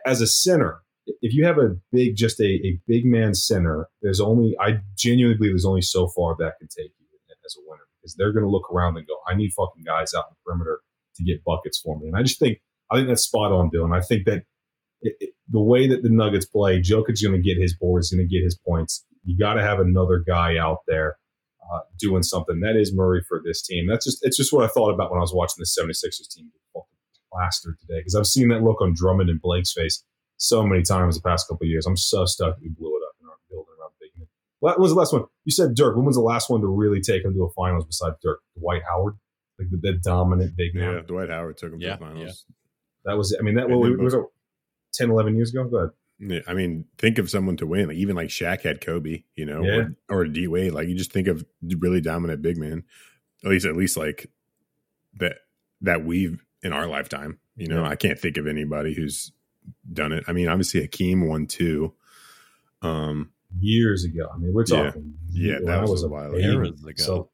as 0.05 0.21
a 0.21 0.27
center, 0.27 0.83
if 1.07 1.35
you 1.35 1.45
have 1.45 1.59
a 1.59 1.77
big, 1.93 2.17
just 2.17 2.41
a, 2.41 2.45
a 2.45 2.81
big 2.87 3.05
man 3.05 3.35
center, 3.35 3.89
there's 4.03 4.21
only 4.21 4.57
I 4.61 4.81
genuinely 4.97 5.39
believe 5.39 5.53
there's 5.53 5.65
only 5.65 5.83
so 5.83 6.09
far 6.09 6.37
that 6.39 6.55
can 6.59 6.69
take 6.69 6.93
you 6.99 7.07
as 7.47 7.57
a 7.57 7.63
winner 7.65 7.85
because 8.01 8.15
they're 8.17 8.33
going 8.33 8.45
to 8.45 8.51
look 8.51 8.71
around 8.71 8.97
and 8.99 9.07
go, 9.07 9.15
I 9.27 9.35
need 9.35 9.53
fucking 9.53 9.85
guys 9.85 10.13
out 10.13 10.27
in 10.29 10.35
the 10.35 10.45
perimeter 10.45 10.81
to 11.17 11.25
get 11.25 11.45
buckets 11.45 11.79
for 11.79 11.99
me. 11.99 12.09
And 12.09 12.17
I 12.17 12.23
just 12.23 12.39
think 12.39 12.59
I 12.91 12.97
think 12.97 13.09
that's 13.09 13.23
spot 13.23 13.53
on, 13.53 13.71
Dylan. 13.71 13.97
I 13.97 14.01
think 14.01 14.27
that 14.27 14.43
it, 15.01 15.17
it, 15.21 15.31
the 15.49 15.63
way 15.63 15.89
that 15.89 16.03
the 16.03 16.11
Nuggets 16.11 16.47
play, 16.47 16.81
Jokic's 16.81 17.23
going 17.23 17.41
to 17.41 17.43
get 17.43 17.61
his 17.61 17.75
boards, 17.75 18.11
going 18.11 18.27
to 18.27 18.33
get 18.33 18.45
his 18.45 18.59
points. 18.59 19.05
You 19.25 19.39
got 19.39 19.55
to 19.55 19.63
have 19.63 19.81
another 19.81 20.23
guy 20.27 20.57
out 20.57 20.79
there 20.87 21.17
uh, 21.63 21.81
doing 21.99 22.23
something. 22.23 22.61
That 22.61 22.77
is 22.77 22.95
Murray 22.95 23.23
for 23.27 23.41
this 23.45 23.63
team. 23.63 23.87
That's 23.89 24.05
just 24.05 24.19
it's 24.23 24.37
just 24.37 24.53
what 24.53 24.65
I 24.65 24.69
thought 24.69 24.93
about 24.93 25.11
when 25.11 25.19
I 25.19 25.23
was 25.23 25.35
watching 25.35 25.59
the 25.59 25.65
76ers 25.67 26.33
team 26.35 26.51
get 26.53 26.61
fucking 26.75 26.87
plastered 27.33 27.79
today 27.81 28.01
because 28.01 28.15
I've 28.15 28.27
seen 28.27 28.49
that 28.49 28.63
look 28.63 28.81
on 28.81 28.95
Drummond 28.95 29.31
and 29.31 29.41
Blake's 29.41 29.73
face 29.73 30.05
so 30.39 30.67
many 30.67 30.83
times 30.83 31.17
the 31.17 31.23
past 31.23 31.49
couple 31.49 31.67
years. 31.67 31.87
I'm 31.87 31.97
so 31.97 32.25
stuck 32.25 32.57
we 32.61 32.69
blew 32.69 32.89
it 32.97 33.03
up 33.09 33.15
in 33.21 33.29
our 33.29 33.37
building 33.51 33.75
around 33.81 33.93
big 34.01 34.11
man. 34.19 34.27
What 34.61 34.79
was 34.79 34.93
the 34.93 34.99
last 34.99 35.13
one? 35.13 35.25
You 35.45 35.53
said 35.53 35.75
Dirk. 35.75 35.97
When 35.97 36.05
was 36.05 36.17
the 36.17 36.23
last 36.23 36.51
one 36.51 36.61
to 36.61 36.67
really 36.67 37.01
take 37.01 37.25
him 37.25 37.35
to 37.35 37.45
a 37.45 37.51
finals 37.53 37.85
besides 37.87 38.17
Dirk? 38.23 38.41
Dwight 38.59 38.83
Howard, 38.89 39.15
like 39.59 39.69
the, 39.71 39.79
the 39.79 39.93
dominant 39.99 40.57
big 40.57 40.75
man. 40.75 40.95
Yeah, 40.95 41.01
Dwight 41.01 41.31
Howard 41.31 41.57
took 41.57 41.73
him 41.73 41.81
Yeah, 41.81 41.97
to 41.97 41.99
the 41.99 42.05
finals. 42.07 42.45
That 43.05 43.17
was. 43.17 43.37
I 43.39 43.43
mean, 43.43 43.55
that 43.57 43.67
And 43.67 43.79
what, 43.79 43.89
then 43.91 44.03
was 44.05 44.15
it 44.15 44.21
10, 44.95 45.11
11 45.11 45.37
years 45.37 45.51
ago. 45.55 45.65
Go 45.69 45.77
ahead. 45.77 45.91
Yeah, 46.19 46.41
I 46.49 46.55
mean, 46.55 46.87
think 46.99 47.19
of 47.19 47.29
someone 47.29 47.57
to 47.59 47.67
win. 47.67 47.89
Like 47.89 47.99
even 47.99 48.17
like 48.17 48.29
Shaq 48.29 48.63
had 48.63 48.81
Kobe, 48.81 49.25
you 49.35 49.45
know, 49.45 49.63
Yeah. 49.63 49.89
or, 50.09 50.21
or 50.21 50.25
D 50.25 50.47
Wade. 50.49 50.73
Like 50.73 50.89
you 50.89 50.95
just 50.97 51.13
think 51.13 51.29
of 51.29 51.45
really 51.79 52.01
dominant 52.01 52.41
big 52.41 52.57
men. 52.57 52.85
At 53.45 53.51
least, 53.51 53.67
at 53.67 53.77
least 53.77 53.97
like 53.99 54.31
that 55.19 55.37
that 55.83 56.05
we've 56.05 56.43
in 56.63 56.73
our 56.73 56.87
lifetime. 56.87 57.39
You 57.57 57.69
know, 57.69 57.83
Yeah. 57.83 57.89
I 57.91 57.97
can't 57.97 58.19
think 58.19 58.39
of 58.39 58.47
anybody 58.47 58.95
who's 58.95 59.31
done 59.93 60.13
it. 60.13 60.25
I 60.29 60.33
mean, 60.33 60.49
obviously 60.49 60.81
Hakeem 60.81 61.27
won 61.27 61.47
too. 61.47 61.95
Um, 62.83 63.31
Years 63.59 64.05
ago. 64.05 64.29
I 64.33 64.39
mean, 64.39 64.53
we're 64.53 64.65
talking. 64.65 65.15
Yeah, 65.31 65.55
when 65.55 65.67
that 65.67 65.81
I 65.81 65.85
was 65.85 66.03
a 66.03 66.07
a 66.07 66.11
while 66.11 66.35
ago. 66.35 66.39
Eras 66.39 66.83
ago. 66.85 66.93
So 66.97 67.31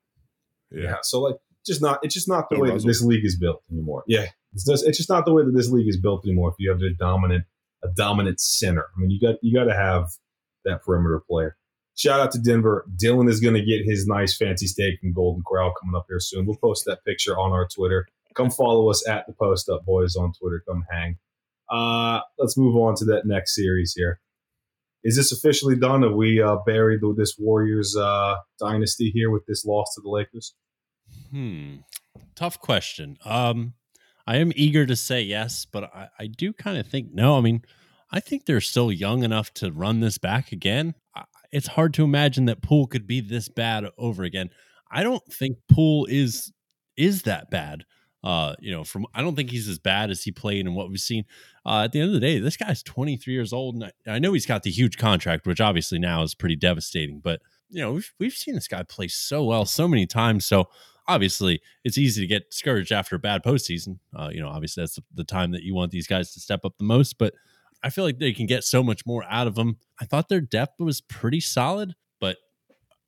yeah, 0.71 0.83
yeah. 0.83 0.97
so 1.03 1.21
like, 1.21 1.37
just 1.65 1.83
not. 1.83 2.01
It's 2.03 2.15
just 2.15 2.29
not 2.29 2.49
the 2.49 2.57
Bill 2.57 2.65
way 2.65 2.71
that 2.71 2.85
this 2.85 3.03
league 3.03 3.25
is 3.25 3.39
built 3.39 3.63
anymore. 3.71 4.05
Yeah, 4.07 4.27
it's 4.53 4.65
just, 4.65 4.87
it's 4.87 4.99
just 4.99 5.09
not 5.09 5.25
the 5.25 5.33
way 5.33 5.45
that 5.45 5.53
this 5.55 5.71
league 5.71 5.89
is 5.89 5.99
built 5.99 6.25
anymore. 6.25 6.51
If 6.51 6.57
you 6.59 6.71
have 6.71 6.81
a 6.81 6.95
dominant 6.95 7.45
a 7.83 7.89
dominant 7.89 8.41
center, 8.41 8.87
I 8.97 9.01
mean, 9.01 9.11
you 9.11 9.21
got 9.21 9.37
you 9.43 9.55
got 9.55 9.65
to 9.65 9.75
have 9.75 10.11
that 10.65 10.83
perimeter 10.83 11.21
player. 11.29 11.57
Shout 11.95 12.21
out 12.21 12.33
to 12.33 12.39
Denver. 12.39 12.87
Dylan 12.97 13.29
is 13.29 13.41
going 13.41 13.55
to 13.55 13.65
get 13.65 13.85
his 13.85 14.07
nice 14.07 14.37
fancy 14.37 14.67
steak 14.67 15.01
from 15.01 15.13
Golden 15.13 15.43
Corral 15.47 15.75
coming 15.81 15.95
up 15.95 16.07
here 16.09 16.21
soon. 16.21 16.47
We'll 16.47 16.57
post 16.57 16.85
that 16.87 17.05
picture 17.05 17.39
on 17.39 17.53
our 17.53 17.69
Twitter. 17.69 18.07
Come 18.35 18.51
follow 18.51 18.89
us 18.91 19.07
at 19.07 19.27
the 19.27 19.35
Post 19.35 19.69
Up 19.69 19.85
Boys 19.85 20.17
on 20.17 20.33
Twitter. 20.33 20.63
Come 20.67 20.85
hang. 20.91 21.19
Uh, 21.73 22.21
let's 22.39 22.59
move 22.59 22.77
on 22.77 22.95
to 22.97 23.05
that 23.07 23.23
next 23.25 23.55
series 23.55 23.95
here. 23.97 24.21
Is 25.05 25.17
this 25.17 25.33
officially 25.33 25.77
done? 25.77 26.03
Have 26.03 26.13
we 26.13 26.41
uh, 26.41 26.57
buried 26.67 27.01
this 27.17 27.37
Warriors 27.39 27.97
uh, 27.97 28.37
dynasty 28.61 29.11
here 29.13 29.31
with 29.31 29.47
this 29.47 29.65
loss 29.65 29.95
to 29.95 30.01
the 30.03 30.11
Lakers? 30.11 30.55
Hmm. 31.31 31.77
Tough 32.37 32.61
question. 32.61 33.17
Um, 33.25 33.75
I 34.27 34.37
am 34.37 34.53
eager 34.55 34.87
to 34.87 34.95
say 34.95 35.23
yes, 35.23 35.67
but 35.71 35.85
I, 35.85 36.09
I 36.19 36.27
do 36.27 36.53
kind 36.53 36.79
of 36.79 36.87
think 36.87 37.09
no. 37.13 37.37
I 37.37 37.41
mean, 37.41 37.63
I 38.11 38.21
think 38.21 38.45
they're 38.45 38.61
still 38.61 38.93
young 38.93 39.25
enough 39.25 39.53
to 39.55 39.73
run 39.73 40.01
this 40.01 40.19
back 40.19 40.53
again. 40.53 40.95
It's 41.51 41.69
hard 41.69 41.95
to 41.95 42.05
imagine 42.05 42.45
that 42.47 42.63
Poole 42.63 42.87
could 42.87 43.07
be 43.07 43.21
this 43.21 43.49
bad 43.49 43.87
over 43.99 44.23
again. 44.23 44.51
I 44.91 45.03
don't 45.03 45.25
think 45.33 45.57
Poole 45.71 46.07
is 46.09 46.53
is 46.97 47.23
that 47.23 47.51
bad. 47.51 47.85
Uh, 48.25 48.55
you 48.61 48.71
know, 48.71 48.85
from 48.85 49.07
I 49.15 49.21
don't 49.21 49.35
think 49.35 49.51
he's 49.51 49.69
as 49.69 49.79
bad 49.79 50.11
as 50.11 50.23
he 50.23 50.31
played 50.31 50.65
and 50.65 50.77
what 50.77 50.89
we've 50.89 51.01
seen. 51.01 51.25
Uh, 51.67 51.83
at 51.85 51.93
the 51.93 52.01
end 52.01 52.09
of 52.09 52.15
the 52.15 52.21
day, 52.21 52.39
this 52.39 52.57
guy's 52.57 52.83
23 52.83 53.35
years 53.35 53.53
old, 53.53 53.75
and 53.75 53.85
I, 53.85 53.93
I 54.07 54.19
know 54.19 54.33
he's 54.33 54.47
got 54.47 54.63
the 54.63 54.71
huge 54.71 54.97
contract, 54.97 55.47
which 55.47 55.61
obviously 55.61 55.99
now 55.99 56.23
is 56.23 56.35
pretty 56.35 56.57
devastating. 56.57 57.21
But 57.21 57.41
you 57.71 57.81
know, 57.81 57.93
we've 57.95 58.13
we've 58.21 58.33
seen 58.33 58.55
this 58.55 58.69
guy 58.69 58.83
play 58.85 59.09
so 59.09 59.45
well 59.45 59.65
so 59.65 59.89
many 59.89 60.07
times. 60.07 60.47
So 60.47 60.69
obviously, 61.09 61.61
it's 61.85 61.99
easy 61.99 62.21
to 62.21 62.27
get 62.27 62.51
discouraged 62.51 62.93
after 62.93 63.17
a 63.17 63.19
bad 63.19 63.43
postseason. 63.43 63.99
Uh, 64.17 64.31
you 64.33 64.41
know, 64.41 64.49
obviously 64.49 64.83
that's 64.83 64.97
the, 64.97 65.03
the 65.15 65.25
time 65.25 65.51
that 65.53 65.63
you 65.63 65.75
want 65.75 65.91
these 65.91 66.07
guys 66.07 66.33
to 66.33 66.41
step 66.41 66.65
up 66.65 66.79
the 66.79 66.85
most. 66.85 67.19
But 67.19 67.35
I 67.83 67.91
feel 67.91 68.05
like 68.05 68.19
they 68.19 68.33
can 68.33 68.47
get 68.47 68.65
so 68.65 68.83
much 68.83 69.05
more 69.07 69.25
out 69.29 69.47
of 69.47 69.55
them. 69.55 69.79
I 70.01 70.05
thought 70.05 70.29
their 70.29 70.41
depth 70.41 70.81
was 70.81 71.01
pretty 71.01 71.41
solid, 71.41 71.95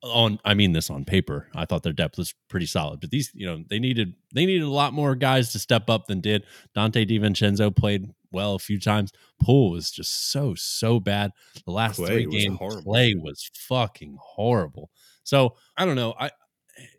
on 0.05 0.39
I 0.45 0.53
mean 0.53 0.73
this 0.73 0.89
on 0.89 1.05
paper, 1.05 1.49
I 1.55 1.65
thought 1.65 1.83
their 1.83 1.93
depth 1.93 2.17
was 2.17 2.33
pretty 2.49 2.65
solid. 2.65 2.99
But 2.99 3.11
these, 3.11 3.31
you 3.33 3.45
know, 3.45 3.63
they 3.69 3.79
needed 3.79 4.13
they 4.33 4.45
needed 4.45 4.63
a 4.63 4.69
lot 4.69 4.93
more 4.93 5.15
guys 5.15 5.51
to 5.51 5.59
step 5.59 5.89
up 5.89 6.07
than 6.07 6.21
did. 6.21 6.43
Donte 6.75 7.09
DiVincenzo 7.09 7.75
played 7.75 8.11
well 8.31 8.55
a 8.55 8.59
few 8.59 8.79
times. 8.79 9.11
Poole 9.41 9.71
was 9.71 9.91
just 9.91 10.31
so 10.31 10.53
so 10.55 10.99
bad. 10.99 11.31
The 11.65 11.71
last 11.71 11.99
Klay 11.99 12.07
three 12.07 12.25
games. 12.27 12.59
Klay 12.59 13.13
was 13.19 13.49
fucking 13.53 14.17
horrible. 14.21 14.91
So 15.23 15.55
I 15.77 15.85
don't 15.85 15.95
know. 15.95 16.13
I 16.19 16.31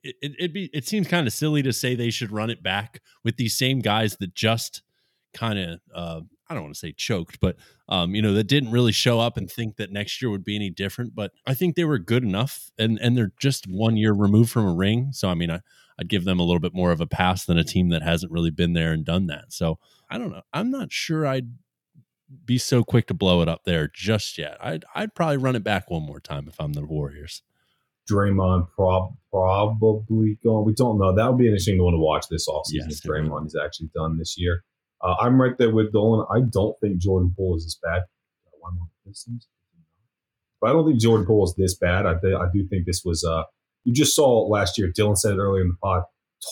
it, 0.02 0.16
it, 0.22 0.32
it'd 0.38 0.52
be 0.52 0.70
it 0.72 0.86
seems 0.86 1.08
kind 1.08 1.26
of 1.26 1.32
silly 1.32 1.62
to 1.62 1.72
say 1.72 1.94
they 1.94 2.10
should 2.10 2.32
run 2.32 2.50
it 2.50 2.62
back 2.62 3.00
with 3.24 3.36
these 3.36 3.56
same 3.56 3.80
guys 3.80 4.16
that 4.16 4.34
just 4.34 4.82
kind 5.34 5.58
of 5.58 5.80
uh, 5.94 6.20
I 6.48 6.54
don't 6.54 6.62
want 6.62 6.74
to 6.74 6.78
say 6.78 6.92
choked, 6.92 7.40
but 7.40 7.56
um, 7.88 8.14
you 8.14 8.22
know 8.22 8.32
that 8.34 8.44
didn't 8.44 8.70
really 8.70 8.92
show 8.92 9.18
up 9.18 9.36
and 9.36 9.50
think 9.50 9.76
that 9.76 9.90
next 9.90 10.22
year 10.22 10.30
would 10.30 10.44
be 10.44 10.56
any 10.56 10.70
different. 10.70 11.14
But 11.14 11.32
I 11.46 11.54
think 11.54 11.74
they 11.74 11.84
were 11.84 11.98
good 11.98 12.22
enough, 12.22 12.70
and 12.78 12.98
and 13.00 13.16
they're 13.16 13.32
just 13.40 13.66
one 13.66 13.96
year 13.96 14.12
removed 14.12 14.50
from 14.50 14.66
a 14.66 14.74
ring. 14.74 15.08
So 15.12 15.28
I 15.28 15.34
mean, 15.34 15.50
I, 15.50 15.60
I'd 15.98 16.08
give 16.08 16.24
them 16.24 16.38
a 16.38 16.44
little 16.44 16.60
bit 16.60 16.74
more 16.74 16.92
of 16.92 17.00
a 17.00 17.06
pass 17.06 17.44
than 17.44 17.58
a 17.58 17.64
team 17.64 17.88
that 17.88 18.02
hasn't 18.02 18.32
really 18.32 18.50
been 18.50 18.74
there 18.74 18.92
and 18.92 19.04
done 19.04 19.26
that. 19.26 19.52
So 19.52 19.78
I 20.08 20.18
don't 20.18 20.30
know. 20.30 20.42
I'm 20.52 20.70
not 20.70 20.92
sure 20.92 21.26
I'd 21.26 21.50
be 22.44 22.58
so 22.58 22.84
quick 22.84 23.06
to 23.06 23.14
blow 23.14 23.42
it 23.42 23.48
up 23.48 23.64
there 23.64 23.90
just 23.92 24.38
yet. 24.38 24.56
I'd 24.60 24.84
I'd 24.94 25.14
probably 25.14 25.38
run 25.38 25.56
it 25.56 25.64
back 25.64 25.90
one 25.90 26.02
more 26.02 26.20
time 26.20 26.46
if 26.48 26.60
I'm 26.60 26.74
the 26.74 26.84
Warriors. 26.84 27.42
Draymond 28.10 28.70
prob- 28.70 29.16
probably 29.32 30.38
going. 30.44 30.64
We 30.64 30.74
don't 30.74 30.98
know. 30.98 31.14
That 31.14 31.28
would 31.28 31.38
be 31.38 31.46
an 31.46 31.52
interesting 31.52 31.82
one 31.82 31.92
to 31.92 31.98
watch 31.98 32.26
this 32.30 32.48
offseason 32.48 32.88
Yes. 32.88 33.00
Draymond 33.00 33.46
is 33.46 33.56
actually 33.60 33.90
done 33.94 34.16
this 34.16 34.36
year. 34.38 34.62
Uh, 35.02 35.14
I'm 35.20 35.40
right 35.40 35.56
there 35.58 35.74
with 35.74 35.92
Dolan. 35.92 36.26
I 36.30 36.40
don't 36.40 36.74
think 36.80 36.98
Jordan 36.98 37.32
Poole 37.36 37.56
is 37.56 37.64
this 37.64 37.78
bad. 37.82 38.02
One 38.60 38.74
more 38.76 38.88
distance. 39.06 39.46
But 40.60 40.70
I 40.70 40.72
don't 40.72 40.86
think 40.86 41.00
Jordan 41.00 41.26
Poole 41.26 41.44
is 41.44 41.54
this 41.56 41.76
bad. 41.76 42.06
I, 42.06 42.14
th- 42.20 42.34
I 42.34 42.46
do 42.52 42.66
think 42.68 42.86
this 42.86 43.02
was. 43.04 43.22
Uh, 43.24 43.42
you 43.84 43.92
just 43.92 44.16
saw 44.16 44.46
last 44.48 44.78
year. 44.78 44.90
Dylan 44.90 45.16
said 45.16 45.32
it 45.34 45.38
earlier 45.38 45.62
in 45.62 45.68
the 45.68 45.76
pod. 45.82 46.02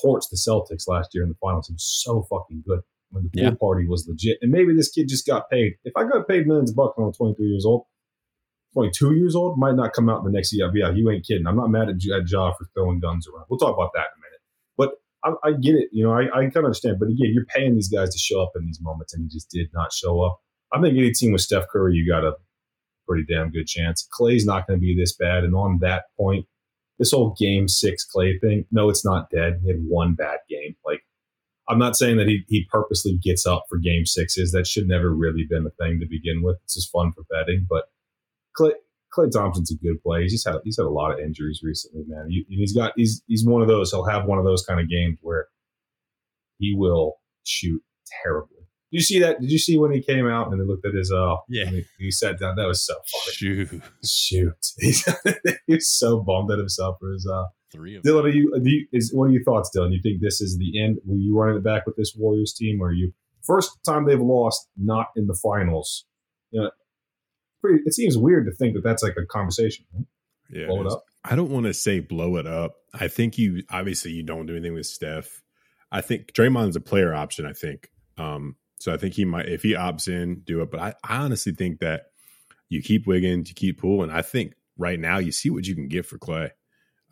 Torched 0.05 0.31
the 0.31 0.37
Celtics 0.37 0.87
last 0.87 1.11
year 1.15 1.23
in 1.25 1.31
the 1.31 1.35
finals. 1.41 1.69
He 1.69 1.73
was 1.75 1.85
so 2.05 2.23
fucking 2.31 2.63
good 2.67 2.81
when 3.11 3.25
the 3.25 3.31
Poole 3.31 3.51
Yeah. 3.51 3.57
party 3.59 3.87
was 3.89 4.07
legit. 4.09 4.39
And 4.43 4.53
maybe 4.53 4.75
this 4.75 4.91
kid 4.91 5.09
just 5.09 5.27
got 5.27 5.49
paid. 5.51 5.75
If 5.85 5.95
I 5.97 6.05
got 6.05 6.29
paid 6.29 6.47
millions 6.47 6.71
of 6.71 6.77
bucks 6.77 6.93
when 6.97 7.07
I'm 7.07 7.13
23 7.13 7.47
years 7.47 7.65
old, 7.65 7.85
22 8.75 9.15
years 9.15 9.35
old, 9.35 9.59
might 9.59 9.75
not 9.75 9.93
come 9.93 10.09
out 10.09 10.19
in 10.19 10.25
the 10.25 10.31
next 10.33 10.53
year. 10.53 10.69
But 10.69 10.77
yeah, 10.79 10.91
you 10.91 11.11
ain't 11.11 11.25
kidding. 11.27 11.47
I'm 11.47 11.57
not 11.57 11.69
mad 11.71 11.89
at, 11.89 11.95
at 11.97 12.29
Ja 12.29 12.53
for 12.53 12.67
throwing 12.75 13.01
guns 13.01 13.27
around. 13.29 13.47
We'll 13.49 13.59
talk 13.59 13.75
about 13.75 13.91
that 13.95 14.01
in 14.01 14.19
a 14.19 14.21
minute. 14.21 14.41
But 14.77 14.91
I, 15.25 15.33
I 15.43 15.53
get 15.53 15.75
it. 15.75 15.89
You 15.93 16.05
know, 16.05 16.13
I, 16.13 16.25
I 16.27 16.41
kind 16.43 16.57
of 16.57 16.65
understand. 16.65 16.99
But 16.99 17.07
again, 17.07 17.31
you're 17.33 17.47
paying 17.47 17.75
these 17.75 17.89
guys 17.89 18.11
to 18.11 18.19
show 18.19 18.43
up 18.43 18.53
in 18.57 18.67
these 18.67 18.81
moments, 18.81 19.15
and 19.15 19.23
he 19.23 19.29
just 19.29 19.51
did 19.51 19.69
not 19.73 19.93
show 19.93 20.23
up. 20.23 20.39
I 20.73 20.81
think 20.81 20.97
any 20.99 21.13
team 21.13 21.33
with 21.33 21.41
Steph 21.41 21.69
Curry, 21.73 21.95
you 21.95 22.09
got 22.09 22.25
a 22.25 22.35
pretty 23.09 23.25
damn 23.31 23.51
good 23.51 23.67
chance. 23.67 24.07
Klay's 24.19 24.47
not 24.47 24.67
going 24.67 24.79
to 24.79 24.81
be 24.81 24.97
this 24.97 25.15
bad. 25.15 25.45
And 25.45 25.55
on 25.55 25.79
that 25.81 26.05
point, 26.19 26.47
this 26.99 27.13
whole 27.13 27.35
game 27.39 27.69
six 27.69 28.07
Klay 28.15 28.41
thing, 28.41 28.65
no, 28.71 28.89
it's 28.89 29.05
not 29.05 29.31
dead. 29.31 29.61
He 29.63 29.69
had 29.69 29.81
one 29.87 30.15
bad 30.15 30.39
game. 30.49 30.77
Like, 30.85 31.03
I'm 31.69 31.79
not 31.79 31.97
saying 31.97 32.19
that 32.19 32.29
he, 32.29 32.45
he 32.49 32.67
purposely 32.71 33.19
gets 33.23 33.47
up 33.47 33.65
for 33.69 33.79
game 33.79 34.07
sixes. 34.07 34.53
That 34.53 34.67
should 34.67 34.87
never 34.87 35.15
really 35.15 35.47
been 35.49 35.67
a 35.67 35.83
thing 35.83 36.01
to 36.01 36.07
begin 36.09 36.43
with. 36.43 36.57
It's 36.65 36.75
just 36.75 36.93
fun 36.93 37.13
for 37.13 37.25
betting. 37.31 37.67
But 37.69 37.85
Klay, 38.59 38.73
Klay 39.17 39.31
Thompson's 39.31 39.71
a 39.71 39.77
good 39.77 40.03
player. 40.03 40.23
He's 40.23 40.33
just 40.33 40.47
had 40.47 40.57
he's 40.65 40.77
had 40.77 40.87
a 40.87 40.91
lot 40.91 41.13
of 41.13 41.21
injuries 41.21 41.61
recently, 41.63 42.05
man. 42.07 42.27
He, 42.29 42.45
he's 42.49 42.75
got 42.75 42.93
he's 42.97 43.23
he's 43.27 43.45
one 43.47 43.63
of 43.63 43.69
those. 43.69 43.91
He'll 43.91 44.07
have 44.07 44.27
one 44.27 44.39
of 44.39 44.45
those 44.45 44.65
kind 44.65 44.81
of 44.81 44.89
games 44.89 45.19
where 45.23 45.47
he 46.59 46.75
will 46.77 47.17
shoot 47.45 47.83
terribly. 48.23 48.59
Did 48.91 48.99
you 48.99 49.03
see 49.03 49.19
that? 49.21 49.41
Did 49.41 49.51
you 49.51 49.59
see 49.59 49.79
when 49.79 49.93
he 49.93 50.01
came 50.01 50.29
out 50.29 50.51
and 50.51 50.61
they 50.61 50.65
looked 50.65 50.87
at 50.87 50.95
his 50.95 51.13
uh? 51.13 51.37
Yeah. 51.49 51.67
He, 51.67 51.85
he 51.99 52.11
sat 52.11 52.39
down. 52.39 52.57
That 52.57 52.67
was 52.67 52.85
so 52.85 52.95
funny. 52.95 53.33
Shoot, 53.35 53.83
Shoot, 54.05 54.67
he's, 54.79 55.09
he's 55.67 55.89
so 55.89 56.21
bummed 56.21 56.51
at 56.51 56.59
himself 56.59 56.97
for 57.01 57.13
his 57.13 57.27
uh. 57.27 57.47
three 57.73 57.97
of 57.97 58.03
Dylan, 58.03 58.25
are 58.25 58.29
you, 58.29 58.53
do 58.63 58.71
you 58.71 58.87
is 58.93 59.13
what 59.13 59.25
are 59.25 59.31
your 59.31 59.43
thoughts, 59.45 59.71
Dylan? 59.77 59.93
You 59.93 60.01
think 60.03 60.21
this 60.21 60.41
is 60.41 60.59
the 60.59 60.81
end? 60.83 60.99
Will 61.05 61.19
you 61.19 61.37
running 61.37 61.57
it 61.57 61.65
back 61.65 61.87
with 61.87 61.97
this 61.97 62.15
Warriors 62.17 62.53
team, 62.53 62.81
or 62.81 62.89
are 62.89 62.93
you 62.93 63.13
first 63.43 63.79
time 63.85 64.07
they've 64.07 64.21
lost 64.21 64.69
not 64.77 65.09
in 65.17 65.27
the 65.27 65.39
finals? 65.43 66.05
You 66.51 66.63
know, 66.63 66.71
pretty. 67.65 67.83
It 67.87 67.95
seems 67.95 68.19
weird 68.19 68.47
to 68.47 68.53
think 68.53 68.75
that 68.75 68.85
that's 68.85 69.03
like 69.03 69.17
a 69.17 69.25
conversation. 69.25 69.87
Yeah, 70.51 70.67
Blow 70.67 70.83
it 70.83 70.87
up. 70.87 71.05
I 71.25 71.37
don't 71.37 71.51
want 71.51 71.65
to 71.67 71.73
say 71.75 72.01
blow 72.01 72.37
it 72.37 72.47
up. 72.47 72.77
I 72.93 73.09
think 73.09 73.39
you 73.39 73.63
obviously 73.71 74.13
you 74.13 74.23
don't 74.23 74.47
do 74.47 74.55
anything 74.55 74.75
with 74.75 74.87
Steph. 74.87 75.43
I 75.91 76.03
think 76.03 76.33
Draymond's 76.33 76.77
a 76.77 76.81
player 76.81 77.15
option. 77.15 77.47
I 77.47 77.55
think. 77.55 77.89
Um, 78.19 78.57
so 78.79 78.93
I 78.93 78.99
think 78.99 79.15
he 79.15 79.25
might 79.25 79.49
if 79.49 79.63
he 79.63 79.73
opts 79.73 80.09
in, 80.09 80.43
do 80.45 80.61
it. 80.61 80.71
But 80.71 80.81
I, 80.81 80.95
I 81.03 81.17
honestly 81.19 81.53
think 81.53 81.81
that 81.81 82.07
you 82.69 82.83
keep 82.83 83.07
Wiggins, 83.07 83.49
you 83.49 83.55
keep 83.55 83.81
Poole, 83.81 84.03
and 84.03 84.13
I 84.13 84.21
think 84.21 84.53
right 84.77 85.01
now 85.01 85.19
you 85.19 85.33
see 85.33 85.49
what 85.49 85.67
you 85.67 85.75
can 85.75 85.89
get 85.89 86.05
for 86.05 86.19
Klay. 86.19 86.51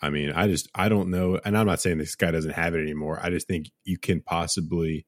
I 0.03 0.11
mean, 0.11 0.33
I 0.33 0.49
just 0.49 0.69
I 0.75 0.91
don't 0.91 1.11
know, 1.11 1.41
and 1.45 1.57
I'm 1.57 1.67
not 1.67 1.81
saying 1.81 1.97
this 1.97 2.15
guy 2.15 2.33
doesn't 2.33 2.53
have 2.53 2.75
it 2.75 2.83
anymore. 2.83 3.19
I 3.23 3.31
just 3.31 3.47
think 3.49 3.71
you 3.85 3.99
can 3.99 4.21
possibly 4.21 5.07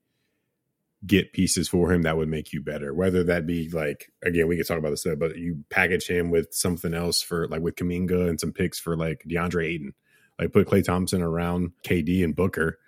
get 1.06 1.32
pieces 1.32 1.68
for 1.68 1.92
him 1.92 2.02
that 2.02 2.16
would 2.16 2.28
make 2.28 2.52
you 2.52 2.62
better. 2.62 2.94
Whether 2.94 3.24
that 3.24 3.46
be 3.46 3.68
like 3.70 4.10
again, 4.22 4.46
we 4.46 4.56
could 4.56 4.66
talk 4.66 4.78
about 4.78 4.90
this, 4.90 5.06
but 5.18 5.36
you 5.36 5.64
package 5.70 6.06
him 6.06 6.30
with 6.30 6.54
something 6.54 6.94
else 6.94 7.22
for 7.22 7.48
like 7.48 7.60
with 7.62 7.76
Kuminga 7.76 8.28
and 8.28 8.40
some 8.40 8.52
picks 8.52 8.78
for 8.78 8.96
like 8.96 9.24
DeAndre 9.28 9.66
Ayton, 9.66 9.94
like 10.38 10.52
put 10.52 10.68
Klay 10.68 10.84
Thompson 10.84 11.22
around 11.22 11.72
KD 11.86 12.24
and 12.24 12.34
Booker, 12.34 12.78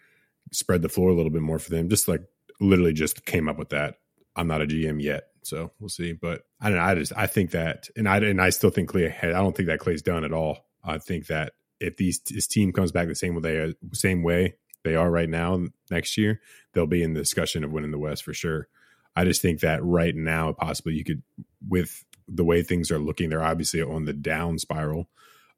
spread 0.53 0.83
the 0.83 0.89
floor 0.89 1.11
a 1.11 1.15
little 1.15 1.31
bit 1.31 1.43
more 1.43 1.59
for 1.59 1.71
them. 1.71 1.89
Just 1.89 2.09
like 2.09 2.23
literally 2.61 2.93
just 2.93 3.25
came 3.25 3.49
up 3.49 3.59
with 3.59 3.71
that. 3.71 3.97
I'm 4.35 4.49
not 4.49 4.63
a 4.63 4.67
GM 4.67 5.03
yet, 5.03 5.25
so 5.43 5.73
we'll 5.79 5.89
see. 5.89 6.13
But 6.13 6.43
I 6.61 6.69
don't 6.69 6.79
know. 6.79 6.85
I 6.85 6.95
just 6.95 7.13
I 7.17 7.27
think 7.27 7.51
that, 7.53 7.89
and 7.97 8.09
I 8.09 8.19
and 8.19 8.41
I 8.41 8.51
still 8.51 8.71
think 8.71 8.91
Klay. 8.91 9.13
I 9.23 9.29
don't 9.29 9.57
think 9.57 9.69
that 9.69 9.81
Klay's 9.81 10.03
done 10.03 10.25
at 10.25 10.33
all. 10.33 10.67
I 10.85 10.99
think 10.99 11.27
that 11.27 11.53
if 11.81 11.97
these 11.97 12.21
this 12.21 12.47
team 12.47 12.73
comes 12.73 12.93
back 12.93 13.09
the 13.09 13.15
same 13.15 13.41
way 13.41 13.75
same 13.93 14.23
way 14.23 14.55
they 14.87 14.95
are 14.95 15.11
right 15.11 15.29
now 15.29 15.67
next 15.91 16.17
year, 16.17 16.41
they'll 16.73 16.87
be 16.87 17.03
in 17.03 17.13
the 17.13 17.21
discussion 17.21 17.65
of 17.65 17.73
winning 17.73 17.91
the 17.91 17.99
West 17.99 18.23
for 18.23 18.33
sure. 18.33 18.69
I 19.17 19.25
just 19.25 19.43
think 19.43 19.61
that 19.61 19.83
right 19.83 20.15
now, 20.15 20.53
possibly 20.53 20.95
you 20.95 21.03
could, 21.03 21.23
with 21.69 22.05
the 22.29 22.45
way 22.45 22.63
things 22.63 22.91
are 22.93 22.99
looking, 22.99 23.29
they're 23.29 23.43
obviously 23.43 23.83
on 23.83 24.05
the 24.05 24.13
down 24.13 24.59
spiral. 24.59 25.09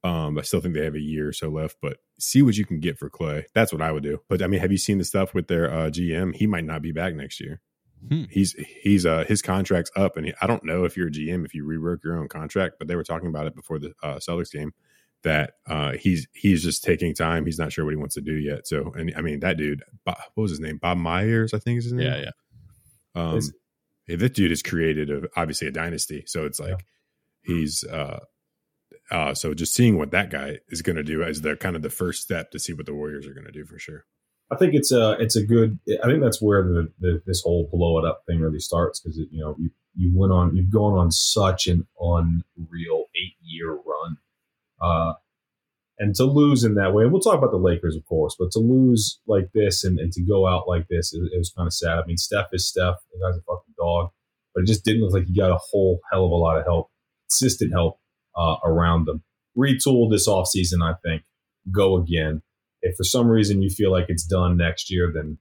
Um, 0.02 0.38
I 0.38 0.42
still 0.42 0.60
think 0.60 0.74
they 0.74 0.84
have 0.84 0.94
a 0.94 1.00
year 1.00 1.28
or 1.28 1.32
so 1.32 1.48
left, 1.48 1.76
but 1.82 1.98
see 2.18 2.40
what 2.40 2.56
you 2.56 2.64
can 2.64 2.80
get 2.80 2.98
for 2.98 3.10
Klay. 3.10 3.44
That's 3.52 3.72
what 3.72 3.82
I 3.82 3.92
would 3.92 4.02
do. 4.02 4.20
But 4.28 4.42
I 4.42 4.46
mean, 4.46 4.60
have 4.60 4.72
you 4.72 4.78
seen 4.78 4.96
the 4.96 5.04
stuff 5.04 5.34
with 5.34 5.48
their 5.48 5.70
uh, 5.70 5.90
GM? 5.90 6.34
He 6.34 6.46
might 6.46 6.64
not 6.64 6.80
be 6.80 6.92
back 6.92 7.14
next 7.14 7.40
year. 7.40 7.60
Hmm. 8.08 8.24
He's 8.30 8.52
he's 8.80 9.04
uh 9.04 9.24
his 9.26 9.42
contract's 9.42 9.90
up, 9.96 10.16
and 10.16 10.26
he, 10.26 10.32
I 10.40 10.46
don't 10.46 10.64
know 10.64 10.84
if 10.84 10.96
you're 10.96 11.08
a 11.08 11.10
GM 11.10 11.44
if 11.44 11.52
you 11.52 11.64
rework 11.64 12.04
your 12.04 12.16
own 12.16 12.28
contract, 12.28 12.76
but 12.78 12.86
they 12.86 12.94
were 12.94 13.02
talking 13.02 13.28
about 13.28 13.48
it 13.48 13.56
before 13.56 13.80
the 13.80 13.92
uh, 14.02 14.16
Celtics 14.16 14.52
game 14.52 14.72
that 15.24 15.54
uh, 15.66 15.92
he's 15.92 16.28
he's 16.32 16.62
just 16.62 16.84
taking 16.84 17.14
time. 17.14 17.44
He's 17.44 17.58
not 17.58 17.72
sure 17.72 17.84
what 17.84 17.92
he 17.92 17.96
wants 17.96 18.14
to 18.14 18.20
do 18.20 18.34
yet. 18.34 18.66
So, 18.66 18.92
and 18.96 19.12
I 19.16 19.20
mean 19.20 19.40
that 19.40 19.56
dude, 19.56 19.82
Bob, 20.04 20.18
what 20.34 20.42
was 20.42 20.50
his 20.50 20.60
name? 20.60 20.78
Bob 20.78 20.98
Myers, 20.98 21.54
I 21.54 21.58
think 21.58 21.78
is 21.78 21.84
his 21.84 21.92
name. 21.92 22.06
Yeah, 22.06 22.18
yeah. 22.18 22.30
Um, 23.14 23.40
yeah, 24.06 24.16
that 24.16 24.34
dude 24.34 24.50
has 24.50 24.62
created 24.62 25.10
a, 25.10 25.28
obviously 25.36 25.68
a 25.68 25.72
dynasty. 25.72 26.24
So 26.26 26.46
it's 26.46 26.60
like 26.60 26.70
yeah. 26.70 27.54
he's 27.54 27.84
uh, 27.84 28.20
uh, 29.10 29.34
so 29.34 29.54
just 29.54 29.74
seeing 29.74 29.98
what 29.98 30.10
that 30.12 30.30
guy 30.30 30.58
is 30.68 30.82
going 30.82 30.96
to 30.96 31.02
do 31.02 31.22
as 31.22 31.40
the 31.40 31.56
kind 31.56 31.76
of 31.76 31.82
the 31.82 31.90
first 31.90 32.22
step 32.22 32.50
to 32.52 32.58
see 32.58 32.72
what 32.72 32.86
the 32.86 32.94
Warriors 32.94 33.26
are 33.26 33.34
going 33.34 33.46
to 33.46 33.52
do 33.52 33.64
for 33.64 33.78
sure. 33.78 34.04
I 34.50 34.56
think 34.56 34.74
it's 34.74 34.92
a 34.92 35.12
it's 35.20 35.36
a 35.36 35.44
good. 35.44 35.78
I 36.02 36.06
think 36.06 36.22
that's 36.22 36.40
where 36.40 36.62
the, 36.62 36.92
the 37.00 37.22
this 37.26 37.42
whole 37.42 37.68
blow 37.70 37.98
it 37.98 38.06
up 38.06 38.22
thing 38.26 38.40
really 38.40 38.60
starts 38.60 39.00
because 39.00 39.18
you 39.18 39.40
know 39.40 39.54
you 39.58 39.70
you 39.94 40.12
went 40.14 40.32
on 40.32 40.56
you've 40.56 40.70
gone 40.70 40.98
on 40.98 41.10
such 41.10 41.66
an 41.66 41.86
unreal 42.00 43.04
eight 43.14 43.36
year 43.42 43.72
run 43.72 44.16
uh, 44.80 45.14
and 45.98 46.14
to 46.14 46.24
lose 46.24 46.62
in 46.62 46.74
that 46.74 46.94
way, 46.94 47.06
we'll 47.06 47.20
talk 47.20 47.38
about 47.38 47.50
the 47.50 47.56
Lakers, 47.58 47.96
of 47.96 48.04
course, 48.06 48.36
but 48.38 48.52
to 48.52 48.60
lose 48.60 49.20
like 49.26 49.50
this 49.52 49.82
and, 49.82 49.98
and 49.98 50.12
to 50.12 50.22
go 50.22 50.46
out 50.46 50.68
like 50.68 50.86
this, 50.88 51.12
it, 51.12 51.18
it 51.32 51.38
was 51.38 51.52
kind 51.56 51.66
of 51.66 51.72
sad. 51.72 51.98
I 51.98 52.06
mean, 52.06 52.16
Steph 52.16 52.46
is 52.52 52.68
Steph. 52.68 52.96
The 53.12 53.18
guy's 53.20 53.36
a 53.36 53.42
fucking 53.42 53.74
dog. 53.76 54.10
But 54.54 54.62
it 54.62 54.66
just 54.66 54.84
didn't 54.84 55.02
look 55.02 55.12
like 55.12 55.26
he 55.26 55.34
got 55.34 55.50
a 55.50 55.58
whole 55.58 56.00
hell 56.10 56.24
of 56.24 56.30
a 56.30 56.36
lot 56.36 56.56
of 56.56 56.64
help, 56.64 56.90
consistent 57.28 57.72
help 57.72 57.98
uh, 58.36 58.56
around 58.64 59.06
them. 59.06 59.24
Retool 59.56 60.10
this 60.10 60.28
offseason, 60.28 60.82
I 60.82 60.94
think. 61.04 61.22
Go 61.72 61.96
again. 61.96 62.42
If 62.80 62.96
for 62.96 63.04
some 63.04 63.26
reason 63.26 63.60
you 63.60 63.70
feel 63.70 63.90
like 63.90 64.06
it's 64.08 64.24
done 64.24 64.56
next 64.56 64.90
year, 64.90 65.10
then 65.12 65.38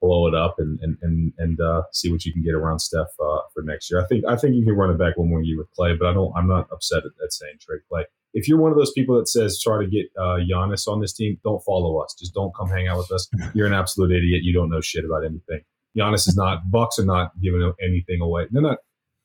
blow 0.00 0.26
it 0.26 0.34
up 0.34 0.56
and 0.58 0.80
and 0.82 0.96
and, 1.02 1.32
and 1.38 1.60
uh, 1.60 1.82
see 1.92 2.10
what 2.10 2.24
you 2.24 2.32
can 2.32 2.42
get 2.42 2.54
around 2.54 2.80
Steph 2.80 3.06
uh, 3.20 3.38
for 3.54 3.62
next 3.62 3.88
year. 3.90 4.02
I 4.02 4.06
think 4.06 4.24
I 4.28 4.34
think 4.34 4.56
you 4.56 4.64
can 4.64 4.74
run 4.74 4.90
it 4.90 4.98
back 4.98 5.16
one 5.16 5.30
more 5.30 5.40
year 5.40 5.56
with 5.56 5.68
Klay, 5.78 5.96
but 5.96 6.08
I 6.08 6.12
don't. 6.12 6.32
I'm 6.36 6.48
not 6.48 6.66
upset 6.72 7.04
at, 7.04 7.12
at 7.24 7.32
saying 7.32 7.58
trade 7.60 7.82
Klay 7.90 8.04
if 8.34 8.48
you're 8.48 8.58
one 8.58 8.70
of 8.70 8.78
those 8.78 8.92
people 8.92 9.18
that 9.18 9.28
says 9.28 9.60
try 9.60 9.82
to 9.82 9.88
get 9.88 10.06
uh, 10.18 10.38
Giannis 10.50 10.88
on 10.88 11.00
this 11.00 11.12
team, 11.12 11.38
don't 11.44 11.62
follow 11.64 11.98
us. 11.98 12.14
Just 12.18 12.34
don't 12.34 12.54
come 12.54 12.68
hang 12.68 12.88
out 12.88 12.98
with 12.98 13.12
us. 13.12 13.28
You're 13.54 13.66
an 13.66 13.74
absolute 13.74 14.10
idiot. 14.10 14.42
You 14.42 14.52
don't 14.52 14.70
know 14.70 14.80
shit 14.80 15.04
about 15.04 15.24
anything. 15.24 15.60
Giannis 15.96 16.28
is 16.28 16.36
not. 16.36 16.70
Bucks 16.70 16.98
are 16.98 17.04
not 17.04 17.32
giving 17.40 17.72
anything 17.82 18.20
away. 18.20 18.46
They're 18.50 18.62
not. 18.62 18.78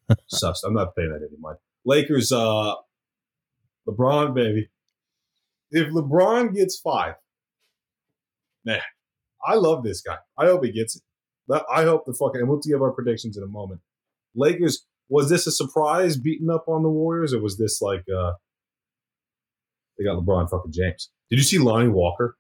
Sussed. 0.34 0.64
I'm 0.66 0.74
not 0.74 0.96
paying 0.96 1.10
that 1.10 1.26
any 1.28 1.40
mind. 1.40 1.58
Lakers. 1.86 2.32
Uh, 2.32 2.76
LeBron, 3.88 4.34
baby. 4.34 4.70
If 5.72 5.88
LeBron 5.94 6.54
gets 6.54 6.78
five, 6.78 7.16
man, 8.66 8.82
I 9.46 9.56
love 9.56 9.84
this 9.84 10.02
guy. 10.02 10.18
I 10.38 10.46
hope 10.46 10.66
he 10.66 10.72
gets 10.72 10.98
it. 10.98 11.04
I 11.72 11.84
hope 11.84 12.06
the 12.06 12.14
fucking. 12.14 12.42
And 12.42 12.50
we'll 12.50 12.60
give 12.60 12.82
our 12.82 12.92
predictions 12.92 13.38
in 13.38 13.44
a 13.44 13.48
moment. 13.48 13.82
Lakers. 14.36 14.86
Was 15.10 15.30
this 15.30 15.48
a 15.48 15.54
surprise 15.54 16.18
beating 16.18 16.50
up 16.50 16.68
on 16.68 16.84
the 16.84 16.90
Warriors, 16.90 17.34
or 17.34 17.42
was 17.42 17.58
this 17.58 17.82
like? 17.82 18.04
Uh, 18.14 18.34
they 19.98 20.04
got 20.04 20.18
LeBron 20.18 20.50
fucking 20.50 20.72
James. 20.72 21.10
Did 21.30 21.38
you 21.38 21.44
see 21.44 21.58
Lonnie 21.58 21.90
Walker? 21.90 22.38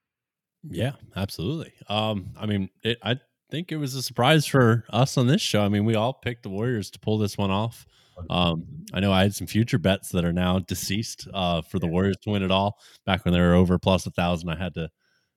Yeah, 0.69 0.93
absolutely. 1.15 1.73
Um, 1.89 2.31
I 2.37 2.45
mean, 2.45 2.69
it, 2.83 2.97
I 3.03 3.19
think 3.49 3.71
it 3.71 3.77
was 3.77 3.95
a 3.95 4.01
surprise 4.01 4.45
for 4.45 4.83
us 4.89 5.17
on 5.17 5.27
this 5.27 5.41
show. 5.41 5.61
I 5.61 5.69
mean, 5.69 5.85
we 5.85 5.95
all 5.95 6.13
picked 6.13 6.43
the 6.43 6.49
Warriors 6.49 6.89
to 6.91 6.99
pull 6.99 7.17
this 7.17 7.37
one 7.37 7.51
off. 7.51 7.85
Um, 8.29 8.65
I 8.93 8.99
know 8.99 9.11
I 9.11 9.21
had 9.21 9.35
some 9.35 9.47
future 9.47 9.77
bets 9.77 10.09
that 10.09 10.25
are 10.25 10.33
now 10.33 10.59
deceased 10.59 11.27
uh, 11.33 11.61
for 11.61 11.79
the 11.79 11.87
Warriors 11.87 12.17
to 12.23 12.31
win 12.31 12.43
it 12.43 12.51
all. 12.51 12.79
Back 13.05 13.23
when 13.23 13.33
they 13.33 13.39
were 13.39 13.53
over 13.53 13.77
plus 13.77 14.05
a 14.05 14.11
thousand, 14.11 14.49
I 14.49 14.57
had 14.57 14.73
to 14.73 14.89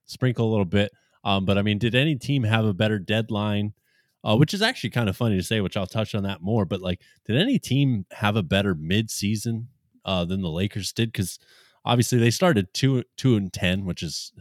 sprinkle 0.06 0.48
a 0.48 0.50
little 0.50 0.64
bit. 0.64 0.90
Um, 1.22 1.44
but 1.44 1.58
I 1.58 1.62
mean, 1.62 1.78
did 1.78 1.94
any 1.94 2.16
team 2.16 2.42
have 2.44 2.64
a 2.64 2.74
better 2.74 2.98
deadline? 2.98 3.74
Uh, 4.22 4.36
which 4.36 4.52
is 4.52 4.60
actually 4.60 4.90
kind 4.90 5.08
of 5.08 5.16
funny 5.16 5.36
to 5.36 5.42
say, 5.42 5.62
which 5.62 5.78
I'll 5.78 5.86
touch 5.86 6.14
on 6.14 6.24
that 6.24 6.42
more. 6.42 6.66
But 6.66 6.82
like, 6.82 7.00
did 7.26 7.36
any 7.36 7.58
team 7.58 8.04
have 8.10 8.36
a 8.36 8.42
better 8.42 8.74
midseason 8.74 9.66
uh, 10.04 10.26
than 10.26 10.42
the 10.42 10.50
Lakers 10.50 10.92
did? 10.92 11.10
Because 11.10 11.38
obviously 11.84 12.18
they 12.18 12.30
started 12.30 12.72
two 12.74 13.04
two 13.16 13.36
and 13.36 13.52
ten, 13.52 13.84
which 13.84 14.02
is 14.02 14.32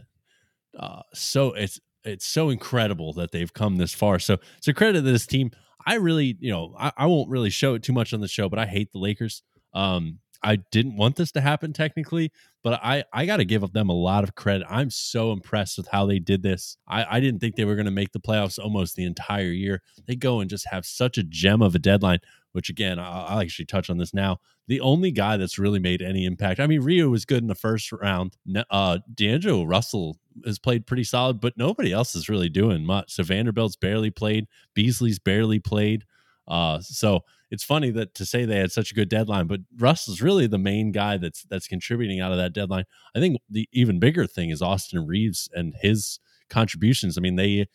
uh, 0.78 1.02
so 1.14 1.52
it's 1.52 1.80
it's 2.04 2.26
so 2.26 2.50
incredible 2.50 3.12
that 3.14 3.32
they've 3.32 3.52
come 3.52 3.76
this 3.76 3.94
far. 3.94 4.18
So 4.18 4.38
it's 4.58 4.68
a 4.68 4.74
credit 4.74 4.98
to 4.98 5.02
this 5.02 5.26
team. 5.26 5.50
I 5.86 5.94
really, 5.94 6.36
you 6.40 6.50
know, 6.50 6.74
I, 6.78 6.92
I 6.96 7.06
won't 7.06 7.30
really 7.30 7.50
show 7.50 7.74
it 7.74 7.82
too 7.82 7.92
much 7.92 8.12
on 8.12 8.20
the 8.20 8.28
show, 8.28 8.48
but 8.48 8.58
I 8.58 8.66
hate 8.66 8.92
the 8.92 8.98
Lakers. 8.98 9.42
Um, 9.74 10.18
I 10.42 10.56
didn't 10.56 10.96
want 10.96 11.16
this 11.16 11.32
to 11.32 11.40
happen 11.40 11.72
technically, 11.72 12.32
but 12.62 12.80
I 12.82 13.04
I 13.12 13.26
got 13.26 13.38
to 13.38 13.44
give 13.44 13.70
them 13.72 13.90
a 13.90 13.94
lot 13.94 14.24
of 14.24 14.34
credit. 14.34 14.66
I'm 14.70 14.90
so 14.90 15.32
impressed 15.32 15.76
with 15.76 15.88
how 15.88 16.06
they 16.06 16.18
did 16.18 16.42
this. 16.42 16.76
I 16.88 17.16
I 17.16 17.20
didn't 17.20 17.40
think 17.40 17.56
they 17.56 17.66
were 17.66 17.74
going 17.74 17.84
to 17.86 17.90
make 17.90 18.12
the 18.12 18.20
playoffs 18.20 18.58
almost 18.58 18.96
the 18.96 19.04
entire 19.04 19.50
year. 19.50 19.82
They 20.06 20.16
go 20.16 20.40
and 20.40 20.48
just 20.48 20.66
have 20.70 20.86
such 20.86 21.18
a 21.18 21.22
gem 21.22 21.60
of 21.60 21.74
a 21.74 21.78
deadline 21.78 22.20
which 22.52 22.68
again, 22.68 22.98
I'll, 22.98 23.40
actually 23.40 23.66
touch 23.66 23.90
on 23.90 23.98
this 23.98 24.14
now. 24.14 24.38
The 24.68 24.80
only 24.80 25.10
guy 25.10 25.36
that's 25.36 25.58
really 25.58 25.78
made 25.78 26.02
any 26.02 26.24
impact. 26.24 26.60
I 26.60 26.66
mean, 26.66 26.82
Rui 26.82 27.08
was 27.08 27.24
good 27.24 27.42
in 27.42 27.48
the 27.48 27.54
first 27.54 27.90
round. 27.92 28.36
Uh, 28.70 28.98
D'Angelo 29.14 29.64
Russell 29.64 30.18
has 30.44 30.58
played 30.58 30.86
pretty 30.86 31.04
solid, 31.04 31.40
but 31.40 31.56
nobody 31.56 31.92
else 31.92 32.14
is 32.14 32.28
really 32.28 32.48
doing 32.48 32.84
much. 32.84 33.12
So 33.12 33.22
Vanderbilt's 33.22 33.76
barely 33.76 34.10
played. 34.10 34.46
Beasley's 34.74 35.18
barely 35.18 35.58
played. 35.58 36.04
Uh, 36.46 36.80
so 36.80 37.20
it's 37.50 37.64
funny 37.64 37.90
that 37.90 38.14
to 38.14 38.26
say 38.26 38.44
they 38.44 38.58
had 38.58 38.72
such 38.72 38.90
a 38.90 38.94
good 38.94 39.08
deadline, 39.08 39.46
but 39.46 39.60
Russell's 39.76 40.20
really 40.20 40.46
the 40.46 40.58
main 40.58 40.92
guy 40.92 41.16
that's 41.16 41.44
that's 41.44 41.68
contributing 41.68 42.20
out 42.20 42.32
of 42.32 42.38
that 42.38 42.52
deadline. 42.52 42.84
I 43.14 43.20
think 43.20 43.38
the 43.48 43.68
even 43.72 43.98
bigger 43.98 44.26
thing 44.26 44.50
is 44.50 44.62
Austin 44.62 45.06
Reaves 45.06 45.48
and 45.52 45.74
his 45.80 46.18
contributions. 46.48 47.16
I 47.16 47.20
mean, 47.20 47.36
they 47.36 47.66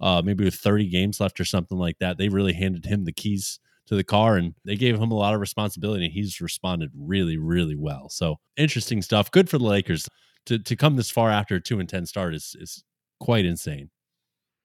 uh, 0.00 0.22
maybe 0.24 0.44
with 0.44 0.56
30 0.56 0.88
games 0.88 1.20
left 1.20 1.40
or 1.40 1.44
something 1.44 1.78
like 1.78 1.98
that, 1.98 2.18
they 2.18 2.28
really 2.28 2.52
handed 2.52 2.86
him 2.86 3.04
the 3.04 3.12
keys 3.12 3.58
to 3.86 3.94
the 3.94 4.04
car 4.04 4.36
and 4.36 4.54
they 4.64 4.76
gave 4.76 4.98
him 4.98 5.10
a 5.10 5.16
lot 5.16 5.34
of 5.34 5.40
responsibility 5.40 6.04
and 6.04 6.12
he's 6.12 6.40
responded 6.40 6.90
really 6.96 7.36
really 7.36 7.76
well. 7.76 8.08
So 8.08 8.36
interesting 8.56 9.02
stuff. 9.02 9.30
Good 9.30 9.48
for 9.48 9.58
the 9.58 9.64
lakers. 9.64 10.08
To 10.46 10.58
to 10.58 10.76
come 10.76 10.96
this 10.96 11.10
far 11.10 11.30
after 11.30 11.56
a 11.56 11.60
2 11.60 11.80
and 11.80 11.88
10 11.88 12.06
start 12.06 12.34
is 12.34 12.56
is 12.58 12.84
quite 13.20 13.44
insane. 13.44 13.90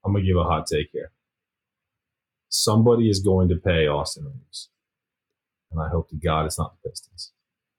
I'm 0.05 0.13
gonna 0.13 0.26
give 0.26 0.38
a 0.38 0.43
hot 0.43 0.67
take 0.67 0.89
here. 0.91 1.11
Somebody 2.49 3.09
is 3.09 3.20
going 3.20 3.49
to 3.49 3.55
pay 3.55 3.88
austin 3.88 4.26
Reaves, 4.26 4.70
and 5.72 5.82
i 5.82 5.88
hope 5.89 6.09
to 6.09 6.15
god 6.15 6.45
it's 6.45 6.59
not 6.59 6.74
the 6.82 6.89
pistons. 6.89 7.32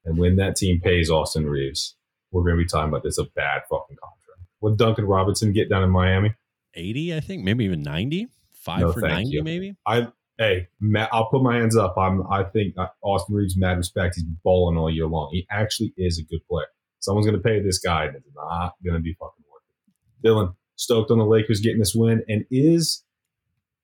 And 0.03 0.17
when 0.17 0.37
that 0.37 0.55
team 0.55 0.79
pays 0.81 1.09
austin 1.09 1.47
Reaves, 1.47 1.95
we're 2.31 2.43
going 2.43 2.57
to 2.57 2.63
be 2.63 2.67
talking 2.67 2.89
about 2.89 3.03
this 3.03 3.19
a 3.19 3.25
bad 3.25 3.61
fucking 3.69 3.97
contract. 3.97 4.47
What 4.59 4.77
duncan 4.77 5.05
robinson 5.05 5.53
get 5.53 5.69
down 5.69 5.83
in 5.83 5.89
miami? 5.89 6.33
80 6.73 7.15
i 7.15 7.19
think 7.19 7.43
maybe 7.43 7.65
even 7.65 7.83
90 7.83 8.29
five 8.61 8.81
no, 8.81 8.93
for 8.93 9.01
90 9.01 9.29
you. 9.29 9.43
maybe? 9.43 9.75
I 9.85 10.07
hey, 10.41 10.67
Matt, 10.79 11.09
I'll 11.13 11.29
put 11.29 11.43
my 11.43 11.57
hands 11.57 11.77
up. 11.77 11.95
I'm, 11.97 12.25
I 12.27 12.43
think 12.43 12.73
uh, 12.75 12.87
Austin 13.03 13.35
Reaves, 13.35 13.55
mad 13.55 13.77
respect. 13.77 14.15
He's 14.15 14.23
balling 14.43 14.75
all 14.75 14.89
year 14.89 15.05
long. 15.05 15.29
He 15.31 15.45
actually 15.51 15.93
is 15.97 16.17
a 16.17 16.23
good 16.23 16.41
player. 16.49 16.65
Someone's 16.99 17.27
going 17.27 17.37
to 17.37 17.43
pay 17.43 17.61
this 17.61 17.77
guy, 17.77 18.05
and 18.05 18.15
it's 18.15 18.25
not 18.35 18.73
going 18.83 18.95
to 18.95 19.01
be 19.01 19.13
fucking 19.13 19.45
worth 19.51 19.61
it. 19.69 20.27
Dylan, 20.27 20.55
stoked 20.75 21.11
on 21.11 21.19
the 21.19 21.25
Lakers 21.25 21.61
getting 21.61 21.79
this 21.79 21.93
win, 21.95 22.23
and 22.27 22.45
is 22.49 23.03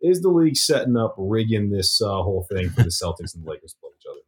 is 0.01 0.21
the 0.21 0.29
league 0.29 0.57
setting 0.57 0.97
up 0.97 1.15
rigging 1.17 1.69
this 1.69 2.01
uh, 2.01 2.07
whole 2.07 2.45
thing 2.51 2.69
for 2.69 2.83
the 2.83 2.89
Celtics 2.89 3.33
and 3.33 3.43
the 3.43 3.49
Lakers 3.49 3.75
play 3.79 3.89
each 3.95 4.05
other? 4.09 4.19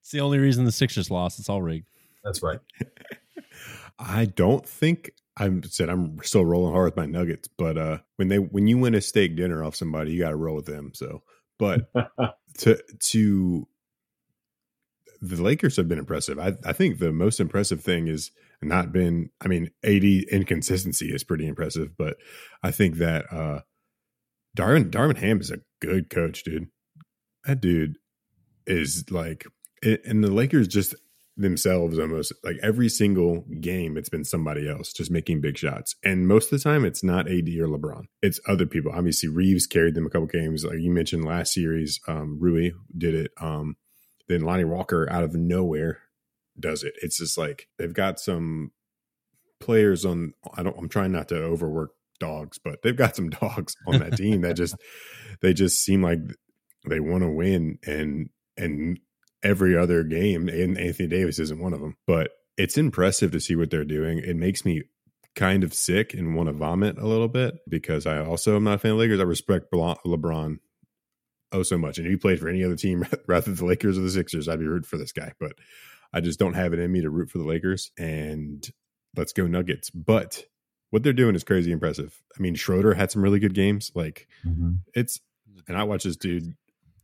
It's 0.00 0.10
the 0.10 0.20
only 0.20 0.38
reason 0.38 0.64
the 0.64 0.72
Sixers 0.72 1.10
lost. 1.10 1.38
It's 1.38 1.48
all 1.48 1.62
rigged. 1.62 1.88
That's 2.24 2.42
right. 2.42 2.60
I 3.98 4.26
don't 4.26 4.66
think 4.66 5.10
I'm 5.36 5.62
said 5.64 5.88
I'm 5.88 6.18
still 6.22 6.44
rolling 6.44 6.72
hard 6.72 6.86
with 6.86 6.96
my 6.96 7.06
Nuggets, 7.06 7.48
but 7.56 7.78
uh, 7.78 7.98
when 8.16 8.28
they 8.28 8.38
when 8.38 8.66
you 8.66 8.78
win 8.78 8.94
a 8.94 9.00
steak 9.00 9.36
dinner 9.36 9.62
off 9.62 9.76
somebody, 9.76 10.12
you 10.12 10.20
got 10.20 10.30
to 10.30 10.36
roll 10.36 10.56
with 10.56 10.66
them. 10.66 10.92
So 10.94 11.22
but 11.58 11.90
to 12.58 12.78
to 12.98 13.68
the 15.20 15.42
Lakers 15.42 15.76
have 15.76 15.88
been 15.88 15.98
impressive. 15.98 16.38
I, 16.38 16.54
I 16.64 16.72
think 16.72 16.98
the 16.98 17.12
most 17.12 17.40
impressive 17.40 17.82
thing 17.82 18.06
is 18.08 18.30
not 18.62 18.92
been. 18.92 19.30
I 19.40 19.48
mean, 19.48 19.70
AD 19.84 20.04
inconsistency 20.04 21.12
is 21.12 21.24
pretty 21.24 21.46
impressive, 21.46 21.96
but 21.96 22.16
I 22.62 22.70
think 22.70 22.96
that 22.96 23.32
uh, 23.32 23.60
Darvin 24.56 24.90
Darvin 24.90 25.18
Ham 25.18 25.40
is 25.40 25.50
a 25.50 25.60
good 25.80 26.10
coach, 26.10 26.44
dude. 26.44 26.68
That 27.44 27.60
dude 27.60 27.96
is 28.66 29.04
like, 29.10 29.46
and 29.82 30.22
the 30.22 30.30
Lakers 30.30 30.68
just 30.68 30.94
themselves 31.38 31.98
almost 31.98 32.32
like 32.42 32.56
every 32.62 32.88
single 32.88 33.44
game 33.60 33.96
it's 33.96 34.08
been 34.08 34.24
somebody 34.24 34.68
else 34.68 34.92
just 34.92 35.10
making 35.10 35.40
big 35.40 35.56
shots. 35.56 35.94
And 36.04 36.26
most 36.26 36.52
of 36.52 36.58
the 36.58 36.68
time 36.68 36.84
it's 36.84 37.04
not 37.04 37.28
ad 37.28 37.48
or 37.48 37.68
lebron. 37.68 38.04
It's 38.20 38.40
other 38.46 38.66
people. 38.66 38.92
Obviously 38.92 39.28
reaves 39.28 39.66
carried 39.66 39.94
them 39.94 40.06
a 40.06 40.10
couple 40.10 40.26
games. 40.26 40.64
Like 40.64 40.80
you 40.80 40.90
mentioned 40.90 41.24
last 41.24 41.54
series 41.54 42.00
um 42.08 42.38
rui 42.40 42.72
did 42.96 43.14
it 43.14 43.30
um 43.40 43.76
then 44.28 44.42
lonnie 44.42 44.64
walker 44.64 45.10
out 45.10 45.24
of 45.24 45.34
nowhere 45.34 46.00
does 46.58 46.82
it. 46.82 46.94
It's 47.02 47.18
just 47.18 47.38
like 47.38 47.68
they've 47.78 47.94
got 47.94 48.18
some 48.18 48.72
players 49.60 50.04
on 50.04 50.32
i 50.56 50.62
don't 50.62 50.76
i'm 50.78 50.88
trying 50.88 51.12
not 51.12 51.28
to 51.28 51.36
overwork 51.36 51.90
dogs 52.20 52.58
but 52.58 52.80
they've 52.82 52.96
got 52.96 53.16
some 53.16 53.28
dogs 53.40 53.74
on 53.86 53.98
that 53.98 54.16
team 54.16 54.42
that 54.42 54.54
just 54.54 54.76
they 55.40 55.52
just 55.52 55.82
seem 55.82 56.02
like 56.02 56.18
they 56.88 57.00
want 57.00 57.22
to 57.22 57.28
win 57.28 57.78
and 57.84 58.30
and 58.56 58.98
every 59.42 59.76
other 59.76 60.02
game, 60.04 60.48
and 60.48 60.78
Anthony 60.78 61.08
Davis 61.08 61.38
isn't 61.38 61.60
one 61.60 61.72
of 61.72 61.80
them. 61.80 61.96
But 62.06 62.30
it's 62.56 62.78
impressive 62.78 63.30
to 63.32 63.40
see 63.40 63.56
what 63.56 63.70
they're 63.70 63.84
doing. 63.84 64.18
It 64.18 64.36
makes 64.36 64.64
me 64.64 64.84
kind 65.34 65.62
of 65.62 65.72
sick 65.72 66.14
and 66.14 66.34
want 66.34 66.48
to 66.48 66.52
vomit 66.52 66.98
a 66.98 67.06
little 67.06 67.28
bit 67.28 67.54
because 67.68 68.06
I 68.06 68.18
also 68.18 68.56
am 68.56 68.64
not 68.64 68.74
a 68.74 68.78
fan 68.78 68.92
of 68.92 68.98
Lakers. 68.98 69.20
I 69.20 69.24
respect 69.24 69.70
LeBron 69.72 70.58
oh 71.52 71.62
so 71.62 71.78
much. 71.78 71.98
And 71.98 72.06
if 72.06 72.10
he 72.10 72.16
played 72.16 72.40
for 72.40 72.48
any 72.48 72.64
other 72.64 72.76
team 72.76 73.06
rather 73.26 73.46
than 73.46 73.54
the 73.54 73.64
Lakers 73.64 73.98
or 73.98 74.02
the 74.02 74.10
Sixers, 74.10 74.48
I'd 74.48 74.58
be 74.58 74.66
rooting 74.66 74.88
for 74.88 74.98
this 74.98 75.12
guy. 75.12 75.32
But 75.38 75.52
I 76.12 76.20
just 76.20 76.38
don't 76.38 76.54
have 76.54 76.72
it 76.72 76.78
in 76.78 76.90
me 76.92 77.00
to 77.02 77.10
root 77.10 77.30
for 77.30 77.38
the 77.38 77.46
Lakers. 77.46 77.90
And 77.98 78.66
let's 79.16 79.32
go 79.32 79.46
Nuggets. 79.46 79.90
But 79.90 80.44
what 80.90 81.02
they're 81.02 81.12
doing 81.12 81.34
is 81.34 81.44
crazy 81.44 81.70
impressive. 81.70 82.20
I 82.36 82.42
mean, 82.42 82.54
Schroeder 82.54 82.94
had 82.94 83.10
some 83.10 83.22
really 83.22 83.38
good 83.38 83.54
games. 83.54 83.92
Like 83.94 84.26
mm-hmm. 84.46 84.76
it's, 84.94 85.20
and 85.66 85.76
I 85.76 85.84
watch 85.84 86.04
this 86.04 86.16
dude 86.16 86.54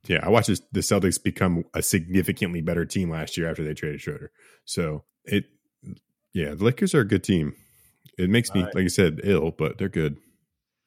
yeah, 0.06 0.20
I 0.22 0.28
watched 0.28 0.48
the 0.48 0.80
Celtics 0.80 1.22
become 1.22 1.64
a 1.74 1.82
significantly 1.82 2.60
better 2.60 2.84
team 2.84 3.10
last 3.10 3.36
year 3.36 3.50
after 3.50 3.64
they 3.64 3.74
traded 3.74 4.00
Schroeder. 4.00 4.30
So 4.64 5.04
it, 5.24 5.44
yeah, 6.32 6.54
the 6.54 6.64
Lakers 6.64 6.94
are 6.94 7.00
a 7.00 7.06
good 7.06 7.24
team. 7.24 7.54
It 8.18 8.30
makes 8.30 8.52
me, 8.54 8.62
right. 8.62 8.74
like 8.74 8.82
you 8.82 8.88
said, 8.88 9.20
ill, 9.24 9.50
but 9.50 9.78
they're 9.78 9.88
good. 9.88 10.16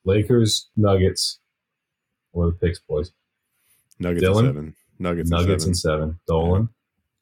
Lakers, 0.05 0.69
Nuggets. 0.77 1.39
What 2.31 2.45
are 2.45 2.51
the 2.51 2.57
picks, 2.57 2.79
boys? 2.79 3.11
Nuggets 3.99 4.23
Dylan? 4.23 4.39
and 4.39 4.47
seven. 4.47 4.75
Nuggets, 4.99 5.29
Nuggets 5.29 5.65
and 5.65 5.77
seven. 5.77 6.01
And 6.03 6.11
seven. 6.11 6.19
Dolan. 6.27 6.69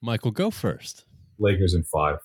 Michael, 0.01 0.31
go 0.31 0.51
first. 0.51 1.05
Lakers 1.39 1.73
in 1.73 1.83
five. 1.83 2.17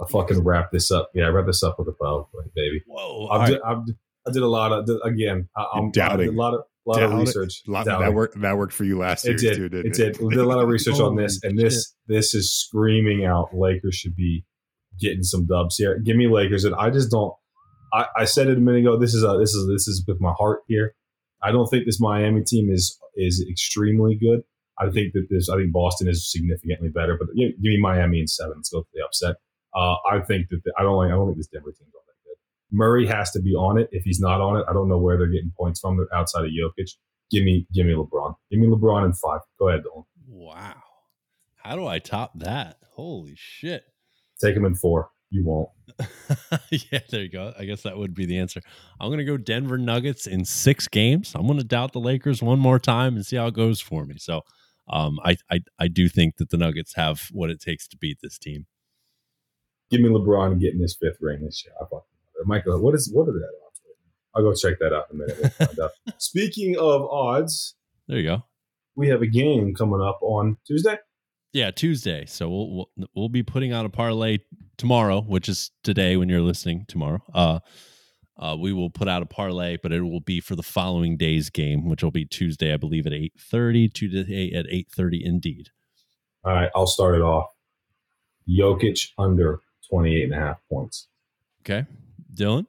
I'll 0.00 0.06
fucking 0.06 0.44
wrap 0.44 0.70
this 0.72 0.90
up. 0.90 1.10
Yeah, 1.14 1.26
I 1.26 1.28
wrap 1.28 1.46
this 1.46 1.62
up 1.62 1.78
with 1.78 1.88
a 1.88 1.94
bow, 1.98 2.28
baby. 2.54 2.82
Whoa. 2.86 3.28
I've, 3.28 3.50
right. 3.50 3.60
I've, 3.64 3.82
I 4.26 4.32
did 4.32 4.42
a 4.42 4.48
lot 4.48 4.72
of 4.72 4.88
again. 5.04 5.48
I'm 5.56 5.90
doubting 5.90 6.28
a 6.28 6.32
lot 6.32 6.54
of 6.54 6.64
a 6.86 6.90
lot 6.90 7.02
of 7.02 7.12
research. 7.18 7.62
Lot, 7.66 7.86
that 7.86 8.14
worked. 8.14 8.40
That 8.40 8.56
worked 8.56 8.72
for 8.72 8.84
you 8.84 8.98
last 8.98 9.24
year 9.24 9.36
too, 9.36 9.68
didn't 9.68 9.86
it? 9.86 9.86
It 9.86 9.94
did. 9.94 10.20
We 10.20 10.34
did 10.34 10.38
a 10.38 10.46
lot 10.46 10.62
of 10.62 10.68
research 10.68 11.00
on 11.00 11.16
this, 11.16 11.40
and 11.42 11.58
this 11.58 11.94
this 12.06 12.34
is 12.34 12.54
screaming 12.54 13.24
out. 13.24 13.48
Lakers 13.52 13.96
should 13.96 14.14
be 14.14 14.44
getting 15.00 15.22
some 15.22 15.46
dubs 15.46 15.76
here. 15.76 15.98
Give 15.98 16.16
me 16.16 16.28
Lakers, 16.28 16.64
and 16.64 16.74
I 16.74 16.90
just 16.90 17.10
don't. 17.10 17.32
I, 17.92 18.06
I 18.16 18.24
said 18.24 18.48
it 18.48 18.58
a 18.58 18.60
minute 18.60 18.80
ago. 18.80 18.98
This 18.98 19.14
is 19.14 19.22
a, 19.22 19.36
this 19.38 19.54
is 19.54 19.68
this 19.68 19.88
is 19.88 20.04
with 20.06 20.20
my 20.20 20.32
heart 20.38 20.60
here. 20.68 20.94
I 21.42 21.52
don't 21.52 21.66
think 21.66 21.86
this 21.86 22.00
Miami 22.00 22.42
team 22.44 22.70
is 22.70 22.98
is 23.16 23.44
extremely 23.50 24.16
good. 24.16 24.42
I 24.78 24.90
think 24.90 25.12
that 25.14 25.26
this. 25.30 25.48
I 25.48 25.56
think 25.56 25.72
Boston 25.72 26.08
is 26.08 26.30
significantly 26.30 26.88
better. 26.88 27.16
But 27.18 27.28
give, 27.36 27.50
give 27.62 27.70
me 27.70 27.78
Miami 27.80 28.20
in 28.20 28.26
seven. 28.26 28.54
Let's 28.56 28.70
go 28.70 28.82
for 28.82 28.88
the 28.94 29.04
upset. 29.04 29.36
Uh, 29.74 29.96
I 30.10 30.20
think 30.20 30.48
that 30.50 30.60
the, 30.64 30.72
I 30.78 30.82
don't 30.82 30.96
like. 30.96 31.08
I 31.08 31.14
don't 31.14 31.26
think 31.26 31.38
this 31.38 31.48
Denver 31.48 31.72
team 31.72 31.88
Murray 32.70 33.06
has 33.06 33.30
to 33.32 33.40
be 33.40 33.54
on 33.54 33.78
it. 33.78 33.88
If 33.92 34.04
he's 34.04 34.20
not 34.20 34.40
on 34.40 34.56
it, 34.56 34.64
I 34.68 34.72
don't 34.72 34.88
know 34.88 34.98
where 34.98 35.16
they're 35.16 35.26
getting 35.28 35.52
points 35.56 35.80
from 35.80 36.04
outside 36.14 36.44
of 36.44 36.50
Jokic. 36.50 36.90
Give 37.30 37.44
me, 37.44 37.66
give 37.74 37.86
me 37.86 37.94
LeBron. 37.94 38.34
Give 38.50 38.60
me 38.60 38.66
LeBron 38.66 39.04
in 39.04 39.12
five. 39.12 39.40
Go 39.58 39.68
ahead, 39.68 39.82
Dolan. 39.82 40.04
Wow. 40.28 40.74
How 41.56 41.76
do 41.76 41.86
I 41.86 41.98
top 41.98 42.38
that? 42.38 42.78
Holy 42.92 43.34
shit. 43.36 43.84
Take 44.40 44.56
him 44.56 44.64
in 44.64 44.74
four. 44.74 45.10
You 45.30 45.44
won't. 45.44 45.68
yeah, 46.70 47.00
there 47.10 47.22
you 47.22 47.28
go. 47.28 47.52
I 47.58 47.64
guess 47.64 47.82
that 47.82 47.96
would 47.96 48.14
be 48.14 48.26
the 48.26 48.38
answer. 48.38 48.60
I'm 49.00 49.08
going 49.08 49.18
to 49.18 49.24
go 49.24 49.36
Denver 49.36 49.76
Nuggets 49.76 50.26
in 50.26 50.44
six 50.44 50.86
games. 50.86 51.32
I'm 51.34 51.46
going 51.46 51.58
to 51.58 51.64
doubt 51.64 51.92
the 51.92 52.00
Lakers 52.00 52.42
one 52.42 52.60
more 52.60 52.78
time 52.78 53.16
and 53.16 53.26
see 53.26 53.36
how 53.36 53.48
it 53.48 53.54
goes 53.54 53.80
for 53.80 54.04
me. 54.04 54.16
So, 54.18 54.42
um, 54.88 55.18
I, 55.24 55.36
I 55.50 55.60
I 55.80 55.88
do 55.88 56.08
think 56.08 56.36
that 56.36 56.50
the 56.50 56.56
Nuggets 56.56 56.94
have 56.94 57.28
what 57.32 57.50
it 57.50 57.60
takes 57.60 57.88
to 57.88 57.96
beat 57.96 58.18
this 58.22 58.38
team. 58.38 58.66
Give 59.90 60.00
me 60.00 60.08
LeBron 60.08 60.60
getting 60.60 60.80
his 60.80 60.96
fifth 61.00 61.18
ring 61.20 61.44
this 61.44 61.64
year. 61.64 61.74
I 61.80 61.84
Michael, 62.44 62.80
what 62.80 62.94
is 62.94 63.10
what 63.12 63.28
are 63.28 63.32
that 63.32 63.50
odds? 63.66 63.80
I'll 64.34 64.42
go 64.42 64.52
check 64.54 64.78
that 64.80 64.92
out 64.92 65.06
in 65.12 65.20
a 65.20 65.26
minute. 65.26 65.54
We'll 65.76 65.90
Speaking 66.18 66.76
of 66.78 67.02
odds, 67.02 67.74
there 68.08 68.18
you 68.18 68.24
go. 68.24 68.44
We 68.94 69.08
have 69.08 69.22
a 69.22 69.26
game 69.26 69.74
coming 69.74 70.00
up 70.00 70.18
on 70.22 70.58
Tuesday. 70.66 70.98
Yeah, 71.52 71.70
Tuesday. 71.70 72.26
So 72.26 72.48
we'll, 72.48 72.70
we'll 72.96 73.08
we'll 73.14 73.28
be 73.28 73.42
putting 73.42 73.72
out 73.72 73.86
a 73.86 73.88
parlay 73.88 74.38
tomorrow, 74.76 75.22
which 75.22 75.48
is 75.48 75.70
today 75.82 76.16
when 76.16 76.28
you're 76.28 76.40
listening 76.40 76.84
tomorrow. 76.88 77.22
Uh, 77.32 77.60
uh, 78.38 78.54
we 78.58 78.72
will 78.72 78.90
put 78.90 79.08
out 79.08 79.22
a 79.22 79.26
parlay, 79.26 79.78
but 79.82 79.92
it 79.92 80.02
will 80.02 80.20
be 80.20 80.40
for 80.40 80.54
the 80.54 80.62
following 80.62 81.16
day's 81.16 81.48
game, 81.48 81.88
which 81.88 82.02
will 82.04 82.10
be 82.10 82.26
Tuesday, 82.26 82.74
I 82.74 82.76
believe, 82.76 83.06
at 83.06 83.14
eight 83.14 83.32
thirty. 83.38 83.88
Tuesday 83.88 84.52
at 84.54 84.66
eight 84.68 84.88
thirty, 84.94 85.24
indeed. 85.24 85.70
All 86.44 86.52
right, 86.52 86.70
I'll 86.76 86.86
start 86.86 87.14
it 87.14 87.22
off. 87.22 87.46
Jokic 88.48 89.08
under 89.18 89.60
28 89.90 90.24
and 90.24 90.32
a 90.32 90.36
half 90.36 90.58
points. 90.70 91.08
Okay. 91.62 91.86
Dylan? 92.36 92.66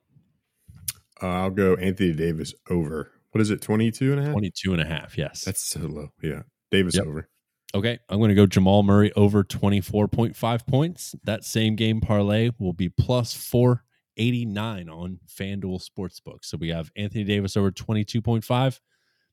Uh, 1.22 1.28
I'll 1.28 1.50
go 1.50 1.76
Anthony 1.76 2.14
Davis 2.14 2.54
over. 2.70 3.12
What 3.32 3.42
is 3.42 3.50
it, 3.50 3.62
22 3.62 4.14
and 4.14 4.22
a 4.22 4.24
half? 4.24 4.32
22 4.32 4.74
and 4.74 4.82
a 4.82 4.86
half, 4.86 5.18
yes. 5.18 5.44
That's 5.44 5.62
so 5.62 5.82
low. 5.82 6.10
Yeah. 6.22 6.44
Davis 6.72 6.96
yep. 6.96 7.06
over. 7.06 7.30
Okay. 7.76 8.00
I'm 8.10 8.20
going 8.20 8.30
to 8.30 8.36
go 8.36 8.46
Jamal 8.46 8.84
Murray 8.84 9.12
over 9.14 9.44
24.5 9.44 10.68
points. 10.68 11.16
That 11.24 11.44
same 11.44 11.76
game 11.76 12.02
parlay 12.02 12.52
will 12.60 12.74
be 12.74 12.90
plus 12.90 13.34
489 13.34 14.90
on 14.90 15.20
FanDuel 15.28 15.88
Sportsbook. 15.88 16.44
So 16.44 16.58
we 16.58 16.70
have 16.70 16.92
Anthony 16.96 17.24
Davis 17.24 17.58
over 17.58 17.72
22.5, 17.72 18.80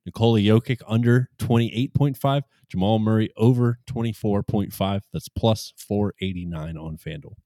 Nikola 0.04 0.40
Jokic 0.40 0.82
under 0.86 1.30
28.5, 1.38 2.42
Jamal 2.68 2.98
Murray 2.98 3.30
over 3.36 3.78
24.5. 3.86 5.00
That's 5.12 5.28
plus 5.28 5.72
489 5.78 6.76
on 6.76 6.96
FanDuel. 6.96 7.36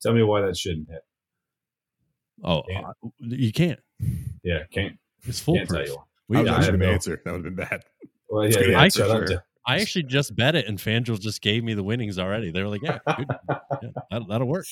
Tell 0.00 0.12
me 0.12 0.22
why 0.22 0.42
that 0.42 0.56
shouldn't 0.56 0.88
hit. 0.88 1.02
Oh, 2.44 2.62
can't. 2.68 2.86
Uh, 2.86 3.08
you 3.20 3.52
can't. 3.52 3.80
Yeah, 4.42 4.64
can't. 4.72 4.98
It's 5.24 5.40
foolproof. 5.40 5.86
Can't 5.86 5.98
we, 6.28 6.36
I 6.36 6.42
was 6.42 6.68
answer. 6.68 7.20
That 7.24 7.32
would 7.32 7.44
have 7.44 7.56
been 7.56 7.66
bad. 7.66 7.84
Well, 8.28 8.48
yeah, 8.48 8.60
yeah 8.60 8.80
I, 8.80 8.88
sure. 8.88 9.44
I 9.66 9.80
actually 9.80 10.04
just 10.04 10.36
bet 10.36 10.54
it, 10.54 10.66
and 10.66 10.78
FanDuel 10.78 11.20
just 11.20 11.40
gave 11.40 11.64
me 11.64 11.74
the 11.74 11.82
winnings 11.82 12.18
already. 12.18 12.50
They 12.50 12.62
were 12.62 12.68
like, 12.68 12.82
"Yeah, 12.82 12.98
good. 13.16 13.26
yeah 13.82 13.88
that'll, 14.10 14.26
that'll, 14.26 14.46
work." 14.46 14.66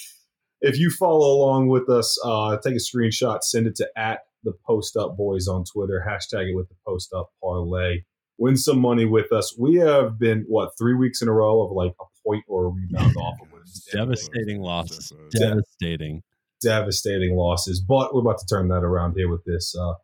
If 0.61 0.79
you 0.79 0.91
follow 0.91 1.35
along 1.37 1.69
with 1.69 1.89
us, 1.89 2.19
uh, 2.25 2.59
take 2.59 2.75
a 2.75 2.79
screenshot, 2.79 3.43
send 3.43 3.67
it 3.67 3.77
to 3.77 3.89
at 3.97 4.21
the 4.45 4.53
Post 4.67 4.97
Up 4.97 5.17
Boys 5.17 5.49
on 5.49 5.65
Twitter. 5.65 6.05
Hashtag 6.07 6.51
it 6.51 6.55
with 6.55 6.69
the 6.69 6.77
Post 6.87 7.13
Up 7.15 7.31
Parlay. 7.43 8.03
Win 8.39 8.57
some 8.57 8.79
money 8.79 9.07
with 9.07 9.33
us. 9.33 9.57
We 9.59 9.77
have 9.77 10.19
been 10.19 10.45
what 10.47 10.73
three 10.79 10.95
weeks 10.95 11.23
in 11.23 11.29
a 11.29 11.33
row 11.33 11.63
of 11.63 11.73
like 11.73 11.93
a 12.01 12.05
point 12.27 12.45
or 12.49 12.67
a 12.67 12.69
rebound 12.69 13.17
off 13.21 13.37
of 13.43 13.53
wins. 13.53 13.87
Devastating 13.93 14.61
losses. 14.61 15.13
Devastating 15.31 16.23
devastating 16.63 17.37
losses. 17.37 17.81
But 17.81 18.15
we're 18.15 18.21
about 18.21 18.39
to 18.39 18.47
turn 18.47 18.69
that 18.69 18.85
around 18.85 19.15
here 19.17 19.29
with 19.31 19.45
this 19.45 19.75
uh, 19.77 19.95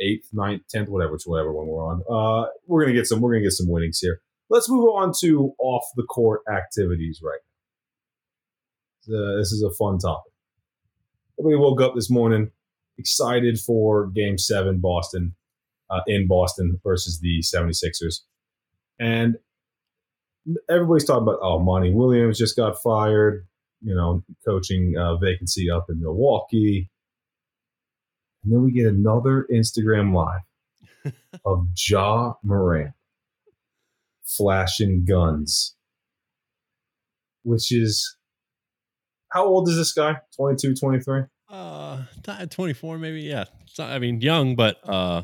eighth, 0.00 0.28
ninth, 0.32 0.62
tenth, 0.68 0.88
whatever, 0.88 1.16
whatever 1.24 1.52
when 1.52 1.66
we're 1.66 1.84
on. 1.84 2.02
Uh, 2.08 2.48
we're 2.66 2.82
gonna 2.82 2.94
get 2.94 3.06
some. 3.06 3.20
We're 3.20 3.32
gonna 3.32 3.44
get 3.44 3.52
some 3.52 3.68
winnings 3.68 3.98
here. 4.00 4.20
Let's 4.48 4.70
move 4.70 4.88
on 4.94 5.12
to 5.20 5.54
off 5.58 5.84
the 5.96 6.04
court 6.04 6.42
activities 6.50 7.20
right 7.22 7.40
now. 9.08 9.16
Uh, 9.16 9.36
this 9.38 9.52
is 9.52 9.62
a 9.62 9.70
fun 9.74 9.98
topic. 9.98 10.32
Everybody 11.38 11.60
woke 11.60 11.80
up 11.80 11.94
this 11.94 12.10
morning 12.10 12.50
excited 12.98 13.58
for 13.58 14.06
Game 14.06 14.38
Seven, 14.38 14.78
Boston 14.80 15.34
uh, 15.90 16.00
in 16.06 16.26
Boston 16.26 16.80
versus 16.82 17.20
the 17.20 17.40
76ers. 17.40 18.22
and 18.98 19.36
everybody's 20.70 21.04
talking 21.04 21.22
about 21.22 21.38
oh, 21.42 21.58
Monty 21.58 21.92
Williams 21.92 22.38
just 22.38 22.56
got 22.56 22.80
fired 22.80 23.46
you 23.82 23.94
know, 23.94 24.22
coaching 24.44 24.94
uh, 24.98 25.16
vacancy 25.16 25.70
up 25.70 25.86
in 25.88 26.00
Milwaukee. 26.00 26.90
And 28.44 28.52
then 28.52 28.62
we 28.62 28.72
get 28.72 28.86
another 28.86 29.46
Instagram 29.52 30.14
live 30.14 31.12
of 31.44 31.66
Ja 31.88 32.34
Morant 32.42 32.92
flashing 34.24 35.04
guns, 35.04 35.76
which 37.42 37.72
is 37.72 38.16
how 39.30 39.46
old 39.46 39.68
is 39.68 39.76
this 39.76 39.92
guy? 39.92 40.16
22, 40.36 40.74
23? 40.74 41.22
Uh, 41.48 42.02
24 42.50 42.98
maybe. 42.98 43.22
Yeah. 43.22 43.44
Not, 43.78 43.90
I 43.90 43.98
mean, 43.98 44.20
young, 44.20 44.56
but 44.56 44.78
uh, 44.88 45.22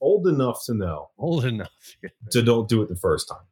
old 0.00 0.26
enough 0.26 0.64
to 0.66 0.74
know. 0.74 1.10
Old 1.18 1.44
enough 1.44 1.70
to 2.30 2.42
don't 2.42 2.68
do 2.68 2.82
it 2.82 2.88
the 2.88 2.96
first 2.96 3.28
time. 3.28 3.46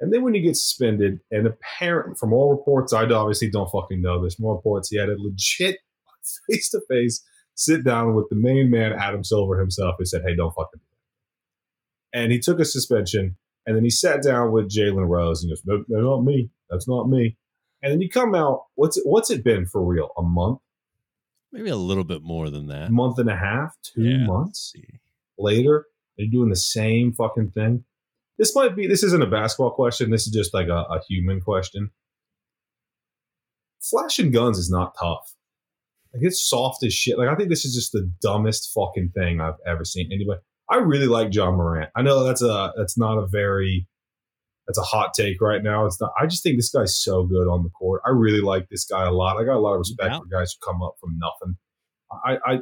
And 0.00 0.12
then 0.12 0.22
when 0.22 0.34
he 0.34 0.40
gets 0.40 0.62
suspended, 0.62 1.20
and 1.30 1.46
apparently, 1.46 2.14
from 2.18 2.32
all 2.32 2.50
reports, 2.50 2.92
I 2.92 3.04
obviously 3.04 3.50
don't 3.50 3.70
fucking 3.70 4.00
know 4.00 4.22
this. 4.24 4.40
More 4.40 4.54
reports, 4.56 4.88
he 4.88 4.98
had 4.98 5.10
a 5.10 5.16
legit 5.18 5.78
face 6.50 6.70
to 6.70 6.80
face 6.88 7.22
sit 7.54 7.84
down 7.84 8.14
with 8.14 8.26
the 8.30 8.36
main 8.36 8.70
man, 8.70 8.92
Adam 8.94 9.22
Silver 9.22 9.58
himself, 9.60 9.96
who 9.98 10.04
said, 10.06 10.22
"Hey, 10.26 10.34
don't 10.34 10.52
fucking 10.54 10.80
do 10.80 10.86
that." 12.12 12.18
And 12.22 12.32
he 12.32 12.38
took 12.38 12.58
a 12.60 12.64
suspension, 12.64 13.36
and 13.66 13.76
then 13.76 13.84
he 13.84 13.90
sat 13.90 14.22
down 14.22 14.52
with 14.52 14.70
Jalen 14.70 15.06
Rose 15.08 15.42
and 15.42 15.50
goes, 15.52 15.62
"No, 15.88 16.00
not 16.00 16.24
me. 16.24 16.50
That's 16.70 16.88
not 16.88 17.08
me." 17.08 17.36
And 17.82 17.92
then 17.92 18.00
you 18.00 18.08
come 18.08 18.34
out. 18.34 18.64
What's 18.76 18.96
it, 18.96 19.02
what's 19.06 19.30
it 19.30 19.44
been 19.44 19.66
for 19.66 19.84
real? 19.84 20.10
A 20.16 20.22
month, 20.22 20.60
Maybe 21.52 21.68
a 21.70 21.76
little 21.76 22.04
bit 22.04 22.22
more 22.22 22.48
than 22.48 22.68
that. 22.68 22.90
month 22.90 23.18
and 23.18 23.28
a 23.28 23.36
half, 23.36 23.74
two 23.82 24.02
Yeah. 24.02 24.24
months 24.26 24.72
later. 25.38 25.86
They're 26.16 26.28
doing 26.30 26.48
the 26.50 26.56
same 26.56 27.12
fucking 27.12 27.50
thing. 27.52 27.84
This 28.40 28.54
might 28.56 28.74
be. 28.74 28.86
This 28.86 29.02
isn't 29.02 29.22
a 29.22 29.26
basketball 29.26 29.72
question. 29.72 30.10
This 30.10 30.26
is 30.26 30.32
just 30.32 30.54
like 30.54 30.68
a, 30.68 30.78
a 30.90 31.00
human 31.06 31.42
question. 31.42 31.90
Flashing 33.82 34.30
guns 34.30 34.58
is 34.58 34.70
not 34.70 34.94
tough. 34.98 35.34
Like 36.14 36.22
it's 36.24 36.42
soft 36.48 36.82
as 36.82 36.94
shit. 36.94 37.18
Like 37.18 37.28
I 37.28 37.34
think 37.34 37.50
this 37.50 37.66
is 37.66 37.74
just 37.74 37.92
the 37.92 38.10
dumbest 38.22 38.72
fucking 38.74 39.10
thing 39.14 39.42
I've 39.42 39.60
ever 39.66 39.84
seen. 39.84 40.10
Anyway, 40.10 40.36
I 40.70 40.76
really 40.76 41.06
like 41.06 41.34
Ja 41.34 41.50
Morant. 41.50 41.90
I 41.94 42.00
know 42.00 42.24
that's 42.24 42.42
a 42.42 42.72
that's 42.78 42.96
not 42.96 43.18
a 43.18 43.26
very 43.26 43.86
that's 44.66 44.78
a 44.78 44.82
hot 44.82 45.12
take 45.14 45.40
right 45.42 45.62
now. 45.62 45.84
It's 45.84 46.00
not. 46.00 46.12
I 46.18 46.26
just 46.26 46.42
think 46.42 46.56
this 46.56 46.70
guy's 46.70 46.98
so 46.98 47.24
good 47.24 47.46
on 47.46 47.62
the 47.62 47.68
court. 47.70 48.00
I 48.06 48.10
really 48.10 48.40
like 48.40 48.68
this 48.70 48.86
guy 48.86 49.04
a 49.04 49.12
lot. 49.12 49.36
I 49.36 49.44
got 49.44 49.56
a 49.56 49.60
lot 49.60 49.74
of 49.74 49.80
respect 49.80 50.12
Yeah. 50.12 50.18
for 50.18 50.24
guys 50.26 50.54
who 50.58 50.72
come 50.72 50.82
up 50.82 50.94
from 50.98 51.18
nothing. 51.18 51.56
I, 52.24 52.38
I 52.54 52.58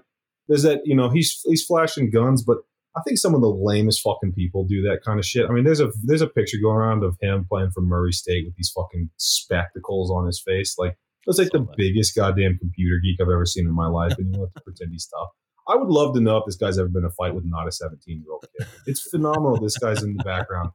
there's 0.48 0.64
that 0.64 0.80
you 0.84 0.96
know 0.96 1.08
he's 1.08 1.40
he's 1.44 1.64
flashing 1.64 2.10
guns, 2.10 2.42
but 2.42 2.58
I 2.98 3.02
think 3.02 3.18
some 3.18 3.34
of 3.34 3.40
the 3.40 3.48
lamest 3.48 4.02
fucking 4.02 4.32
people 4.32 4.64
do 4.64 4.82
that 4.82 5.00
kind 5.04 5.18
of 5.18 5.24
shit. 5.24 5.46
I 5.48 5.52
mean, 5.52 5.64
there's 5.64 5.80
a 5.80 5.90
there's 6.04 6.22
a 6.22 6.26
picture 6.26 6.58
going 6.60 6.76
around 6.76 7.04
of 7.04 7.16
him 7.20 7.46
playing 7.48 7.70
for 7.70 7.80
Murray 7.80 8.12
State 8.12 8.44
with 8.46 8.56
these 8.56 8.72
fucking 8.74 9.10
spectacles 9.16 10.10
on 10.10 10.26
his 10.26 10.42
face. 10.44 10.76
Like 10.78 10.96
that's 11.26 11.38
like 11.38 11.50
the 11.50 11.58
Saw 11.58 11.74
biggest 11.76 12.16
goddamn 12.16 12.58
computer 12.58 12.96
geek 13.02 13.20
I've 13.20 13.28
ever 13.28 13.46
seen 13.46 13.66
in 13.66 13.74
my 13.74 13.86
life, 13.86 14.14
and 14.18 14.34
you 14.34 14.40
have 14.40 14.52
to 14.54 14.60
pretend 14.62 14.90
he's 14.92 15.06
tough. 15.06 15.28
I 15.68 15.76
would 15.76 15.88
love 15.88 16.14
to 16.14 16.20
know 16.20 16.38
if 16.38 16.44
this 16.46 16.56
guy's 16.56 16.78
ever 16.78 16.88
been 16.88 17.04
in 17.04 17.06
a 17.06 17.10
fight 17.10 17.34
with 17.34 17.44
not 17.46 17.68
a 17.68 17.72
17 17.72 18.22
year 18.22 18.32
old 18.32 18.44
kid. 18.58 18.66
It's 18.86 19.02
phenomenal. 19.10 19.60
this 19.60 19.76
guy's 19.76 20.02
in 20.02 20.16
the 20.16 20.24
background 20.24 20.70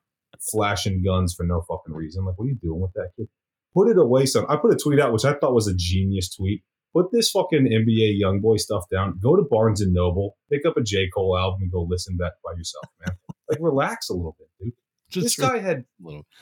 flashing 0.51 1.03
guns 1.03 1.34
for 1.34 1.45
no 1.45 1.61
fucking 1.61 1.93
reason. 1.93 2.26
Like, 2.26 2.38
what 2.38 2.45
are 2.45 2.49
you 2.49 2.59
doing 2.61 2.80
with 2.80 2.93
that 2.93 3.09
kid? 3.17 3.28
Put 3.74 3.89
it 3.89 3.97
away, 3.97 4.26
son. 4.28 4.45
I 4.49 4.57
put 4.57 4.71
a 4.71 4.78
tweet 4.78 4.99
out, 4.99 5.11
which 5.11 5.26
I 5.26 5.34
thought 5.34 5.53
was 5.53 5.67
a 5.67 5.74
genius 5.76 6.36
tweet. 6.36 6.63
Put 6.93 7.11
this 7.11 7.31
fucking 7.31 7.65
NBA 7.65 8.19
young 8.19 8.39
boy 8.39 8.57
stuff 8.57 8.85
down. 8.91 9.19
Go 9.21 9.35
to 9.35 9.41
Barnes 9.41 9.81
and 9.81 9.93
Noble, 9.93 10.37
pick 10.51 10.65
up 10.65 10.77
a 10.77 10.83
J. 10.83 11.09
Cole 11.09 11.37
album, 11.37 11.61
and 11.63 11.71
go 11.71 11.87
listen 11.89 12.17
to 12.17 12.23
that 12.23 12.33
by 12.43 12.51
yourself, 12.57 12.85
man. 13.05 13.17
Like, 13.49 13.59
relax 13.59 14.09
a 14.09 14.13
little 14.13 14.37
bit, 14.39 14.47
dude. 14.57 14.73
Just 15.09 15.37
this 15.37 15.45
guy 15.45 15.59
had 15.59 15.83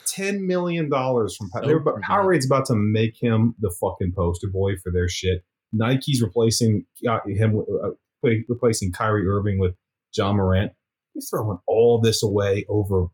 ten 0.06 0.46
million 0.46 0.88
dollars 0.88 1.36
from 1.36 1.48
So 1.52 1.66
they 1.66 1.74
were. 1.74 2.00
Powerade's 2.00 2.46
about 2.46 2.64
to 2.66 2.76
make 2.76 3.20
him 3.20 3.56
the 3.58 3.74
fucking 3.80 4.12
poster 4.16 4.46
boy 4.46 4.76
for 4.76 4.92
their 4.92 5.08
shit. 5.08 5.44
Nike's 5.72 6.22
replacing 6.22 6.86
uh, 7.06 7.18
him, 7.26 7.60
uh, 7.84 8.28
replacing 8.48 8.92
Kyrie 8.92 9.26
Irving 9.26 9.58
with 9.58 9.74
Ja 10.16 10.32
Morant. 10.32 10.72
You're 11.12 11.22
throwing 11.28 11.58
all 11.66 12.00
this 12.00 12.22
away 12.22 12.64
over 12.68 13.08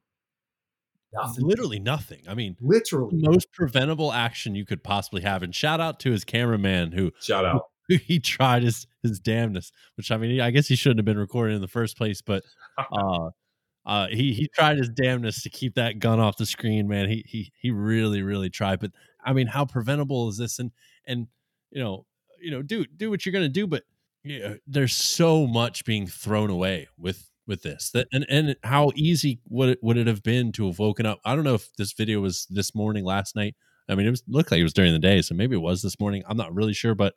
nothing. 1.13 1.47
Literally 1.47 1.79
nothing. 1.79 2.23
I 2.29 2.35
mean, 2.35 2.57
Literally. 2.61 3.17
most 3.17 3.53
preventable 3.53 4.13
action 4.13 4.55
you 4.55 4.65
could 4.65 4.83
possibly 4.83 5.23
have. 5.23 5.43
And 5.43 5.55
shout 5.55 5.81
out 5.81 6.01
to 6.01 6.11
his 6.11 6.25
cameraman 6.25 6.93
who 6.93 7.13
Shout 7.21 7.45
out. 7.45 7.63
he 7.89 8.21
tried 8.21 8.63
his 8.63 8.87
his 9.03 9.21
damnness. 9.21 9.71
Which 9.97 10.11
I 10.11 10.17
mean, 10.17 10.41
I 10.41 10.51
guess 10.51 10.67
he 10.69 10.77
shouldn't 10.77 10.99
have 10.99 11.07
been 11.07 11.19
recording 11.19 11.57
in 11.57 11.63
the 11.63 11.69
first 11.69 11.97
place, 11.97 12.21
but 12.21 12.45
uh, 12.93 13.31
uh, 13.87 14.09
he 14.11 14.33
he 14.35 14.49
tried 14.55 14.79
his 14.79 14.91
damnness 14.91 15.43
to 15.43 15.51
keep 15.51 15.75
that 15.75 15.99
gun 15.99 16.21
off 16.21 16.37
the 16.37 16.47
screen. 16.47 16.89
Man, 16.89 17.09
he 17.09 17.25
he 17.27 17.53
he 17.59 17.71
really 17.71 18.23
really 18.23 18.51
tried. 18.51 18.81
But 18.81 18.93
I 19.25 19.33
mean, 19.33 19.47
how 19.47 19.65
preventable 19.65 20.29
is 20.29 20.37
this? 20.37 20.59
And 20.59 20.71
and 21.07 21.27
you 21.71 21.83
know 21.83 22.05
you 22.41 22.51
know 22.51 22.63
do 22.63 22.85
do 22.85 23.11
what 23.11 23.25
you're 23.25 23.33
gonna 23.33 23.49
do, 23.49 23.67
but 23.67 23.85
yeah, 24.25 24.55
there's 24.67 24.95
so 24.95 25.47
much 25.47 25.85
being 25.85 26.07
thrown 26.07 26.51
away 26.51 26.89
with 26.99 27.28
with 27.49 27.63
this 27.63 27.91
that 27.91 28.07
and 28.13 28.25
and 28.29 28.55
how 28.63 28.93
easy 28.95 29.41
would 29.49 29.71
it 29.71 29.79
would 29.83 29.97
it 29.97 30.07
have 30.07 30.23
been 30.23 30.53
to 30.53 30.67
have 30.67 30.79
woken 30.79 31.07
up? 31.07 31.19
I 31.25 31.35
don't 31.35 31.45
know 31.45 31.55
if 31.55 31.75
this 31.77 31.93
video 31.93 32.21
was 32.21 32.47
this 32.51 32.75
morning, 32.75 33.05
last 33.05 33.35
night. 33.35 33.57
I 33.89 33.95
mean, 33.95 34.07
it 34.07 34.11
was 34.11 34.23
looked 34.29 34.51
like 34.51 34.61
it 34.61 34.65
was 34.65 34.75
during 34.75 34.93
the 34.93 34.99
day, 34.99 35.23
so 35.23 35.35
maybe 35.35 35.57
it 35.57 35.61
was 35.61 35.83
this 35.83 35.99
morning. 35.99 36.23
I'm 36.29 36.37
not 36.37 36.55
really 36.55 36.75
sure, 36.75 36.95
but 36.95 37.15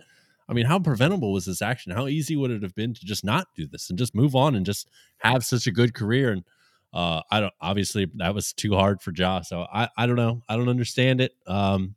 I 0.47 0.53
mean, 0.53 0.65
how 0.65 0.79
preventable 0.79 1.33
was 1.33 1.45
this 1.45 1.61
action? 1.61 1.91
How 1.91 2.07
easy 2.07 2.35
would 2.35 2.51
it 2.51 2.63
have 2.63 2.75
been 2.75 2.93
to 2.93 3.05
just 3.05 3.23
not 3.23 3.47
do 3.55 3.67
this 3.67 3.89
and 3.89 3.99
just 3.99 4.15
move 4.15 4.35
on 4.35 4.55
and 4.55 4.65
just 4.65 4.89
have 5.19 5.45
such 5.45 5.67
a 5.67 5.71
good 5.71 5.93
career? 5.93 6.31
And 6.31 6.43
uh, 6.93 7.21
I 7.29 7.41
don't 7.41 7.53
obviously 7.61 8.07
that 8.15 8.33
was 8.33 8.53
too 8.53 8.73
hard 8.73 9.01
for 9.01 9.11
Josh. 9.11 9.49
So 9.49 9.67
I, 9.71 9.89
I 9.97 10.07
don't 10.07 10.15
know. 10.15 10.43
I 10.47 10.55
don't 10.55 10.69
understand 10.69 11.21
it. 11.21 11.33
Um, 11.45 11.95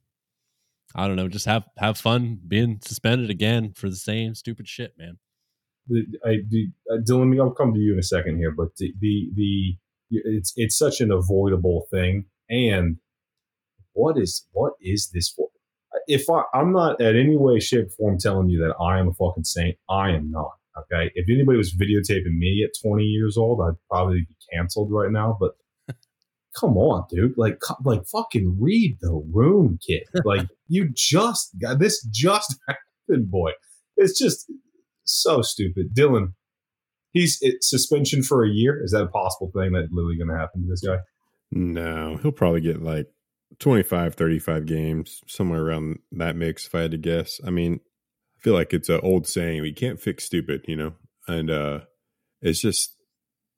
I 0.94 1.06
don't 1.06 1.16
know. 1.16 1.28
Just 1.28 1.46
have 1.46 1.64
have 1.78 1.98
fun 1.98 2.40
being 2.46 2.80
suspended 2.82 3.30
again 3.30 3.72
for 3.72 3.88
the 3.88 3.96
same 3.96 4.34
stupid 4.34 4.68
shit, 4.68 4.96
man. 4.98 5.18
I, 6.24 6.38
the, 6.48 6.68
uh, 6.90 6.96
Dylan, 6.96 7.38
I'll 7.40 7.50
come 7.50 7.74
to 7.74 7.80
you 7.80 7.92
in 7.92 7.98
a 7.98 8.02
second 8.02 8.38
here, 8.38 8.50
but 8.50 8.76
the, 8.76 8.94
the 9.00 9.30
the 9.34 9.76
it's 10.10 10.52
it's 10.56 10.78
such 10.78 11.00
an 11.00 11.10
avoidable 11.10 11.86
thing. 11.90 12.26
And 12.48 12.98
what 13.92 14.18
is 14.18 14.46
what 14.52 14.74
is 14.80 15.10
this 15.12 15.28
for? 15.28 15.48
If 16.06 16.28
I, 16.28 16.42
I'm 16.52 16.72
not 16.72 17.00
at 17.00 17.16
any 17.16 17.36
way, 17.36 17.60
shape, 17.60 17.90
form 17.92 18.18
telling 18.18 18.48
you 18.48 18.58
that 18.60 18.74
I 18.82 18.98
am 18.98 19.08
a 19.08 19.14
fucking 19.14 19.44
saint, 19.44 19.76
I 19.88 20.10
am 20.10 20.30
not. 20.30 20.52
Okay. 20.76 21.10
If 21.14 21.28
anybody 21.30 21.56
was 21.56 21.74
videotaping 21.74 22.36
me 22.36 22.64
at 22.64 22.76
20 22.82 23.04
years 23.04 23.36
old, 23.36 23.60
I'd 23.60 23.78
probably 23.88 24.20
be 24.28 24.36
canceled 24.52 24.90
right 24.90 25.10
now. 25.10 25.38
But 25.38 25.52
come 26.58 26.76
on, 26.76 27.06
dude. 27.10 27.38
Like, 27.38 27.58
like 27.84 28.04
fucking 28.06 28.56
read 28.60 28.98
the 29.00 29.12
room, 29.12 29.78
kid. 29.86 30.02
Like, 30.24 30.48
you 30.68 30.90
just 30.92 31.56
got 31.60 31.78
this 31.78 32.02
just 32.10 32.56
happened, 32.68 33.30
boy. 33.30 33.52
It's 33.96 34.18
just 34.18 34.50
so 35.04 35.42
stupid. 35.42 35.94
Dylan, 35.94 36.34
he's 37.12 37.38
it, 37.40 37.62
suspension 37.62 38.22
for 38.22 38.44
a 38.44 38.48
year. 38.48 38.82
Is 38.82 38.92
that 38.92 39.04
a 39.04 39.08
possible 39.08 39.50
thing 39.54 39.72
that 39.72 39.88
literally 39.90 40.16
going 40.16 40.28
to 40.28 40.38
happen 40.38 40.62
to 40.62 40.68
this 40.68 40.84
guy? 40.84 40.98
No, 41.50 42.18
he'll 42.20 42.32
probably 42.32 42.60
get 42.60 42.82
like 42.82 43.06
25, 43.60 44.14
35 44.14 44.66
games, 44.66 45.20
somewhere 45.26 45.62
around 45.62 46.00
that 46.12 46.36
mix, 46.36 46.66
if 46.66 46.74
I 46.74 46.82
had 46.82 46.90
to 46.90 46.98
guess. 46.98 47.40
I 47.46 47.50
mean, 47.50 47.80
I 48.38 48.40
feel 48.40 48.54
like 48.54 48.72
it's 48.72 48.88
an 48.88 49.00
old 49.02 49.26
saying, 49.26 49.62
we 49.62 49.72
can't 49.72 50.00
fix 50.00 50.24
stupid, 50.24 50.64
you 50.66 50.76
know? 50.76 50.94
And 51.26 51.50
uh 51.50 51.80
it's 52.42 52.60
just, 52.60 52.94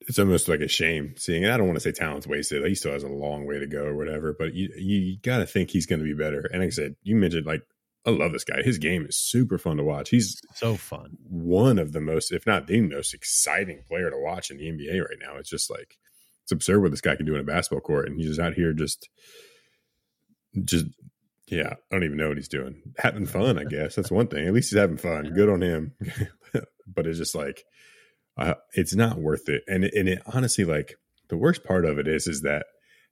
it's 0.02 0.18
almost 0.18 0.48
like 0.48 0.60
a 0.60 0.68
shame 0.68 1.14
seeing 1.16 1.42
it. 1.42 1.50
I 1.50 1.56
don't 1.56 1.66
want 1.66 1.76
to 1.76 1.80
say 1.80 1.90
talent's 1.90 2.26
wasted. 2.26 2.64
He 2.64 2.76
still 2.76 2.92
has 2.92 3.02
a 3.02 3.08
long 3.08 3.46
way 3.46 3.58
to 3.58 3.66
go 3.66 3.82
or 3.82 3.96
whatever, 3.96 4.32
but 4.38 4.54
you, 4.54 4.70
you 4.76 5.18
got 5.20 5.38
to 5.38 5.46
think 5.46 5.70
he's 5.70 5.86
going 5.86 5.98
to 5.98 6.04
be 6.04 6.14
better. 6.14 6.48
And 6.52 6.60
like 6.60 6.68
I 6.68 6.70
said, 6.70 6.94
you 7.02 7.16
mentioned 7.16 7.46
like, 7.46 7.62
I 8.06 8.10
love 8.10 8.32
this 8.32 8.44
guy. 8.44 8.62
His 8.62 8.78
game 8.78 9.04
is 9.04 9.16
super 9.16 9.58
fun 9.58 9.78
to 9.78 9.84
watch. 9.84 10.10
He's 10.10 10.40
So 10.54 10.76
fun. 10.76 11.16
one 11.28 11.78
of 11.78 11.92
the 11.92 12.00
most, 12.00 12.32
if 12.32 12.46
not 12.46 12.66
the 12.68 12.80
most 12.80 13.12
exciting 13.12 13.82
player 13.88 14.10
to 14.10 14.16
watch 14.18 14.50
in 14.50 14.58
the 14.58 14.64
NBA 14.70 15.00
right 15.00 15.18
now. 15.20 15.36
It's 15.36 15.50
just 15.50 15.68
like 15.70 15.98
it's 16.44 16.52
absurd 16.52 16.80
what 16.82 16.92
this 16.92 17.00
guy 17.00 17.16
can 17.16 17.26
do 17.26 17.34
in 17.34 17.40
a 17.40 17.44
basketball 17.44 17.80
court, 17.80 18.08
and 18.08 18.16
he's 18.16 18.28
just 18.28 18.40
out 18.40 18.54
here 18.54 18.72
just, 18.72 19.08
just 20.64 20.86
yeah, 21.48 21.70
I 21.70 21.94
don't 21.94 22.04
even 22.04 22.16
know 22.16 22.28
what 22.28 22.36
he's 22.36 22.48
doing. 22.48 22.80
Having 22.98 23.26
fun, 23.26 23.58
I 23.58 23.64
guess 23.64 23.96
that's 23.96 24.10
one 24.10 24.28
thing. 24.28 24.46
At 24.46 24.54
least 24.54 24.70
he's 24.70 24.78
having 24.78 24.96
fun. 24.96 25.32
Good 25.34 25.48
on 25.48 25.60
him. 25.62 25.94
but 26.86 27.06
it's 27.06 27.18
just 27.18 27.34
like 27.34 27.64
uh, 28.36 28.54
it's 28.74 28.94
not 28.94 29.18
worth 29.18 29.48
it. 29.48 29.62
And 29.66 29.84
and 29.84 30.08
it 30.08 30.22
honestly, 30.26 30.64
like 30.64 30.94
the 31.28 31.36
worst 31.36 31.64
part 31.64 31.84
of 31.84 31.98
it 31.98 32.06
is, 32.06 32.26
is 32.28 32.42
that 32.42 32.66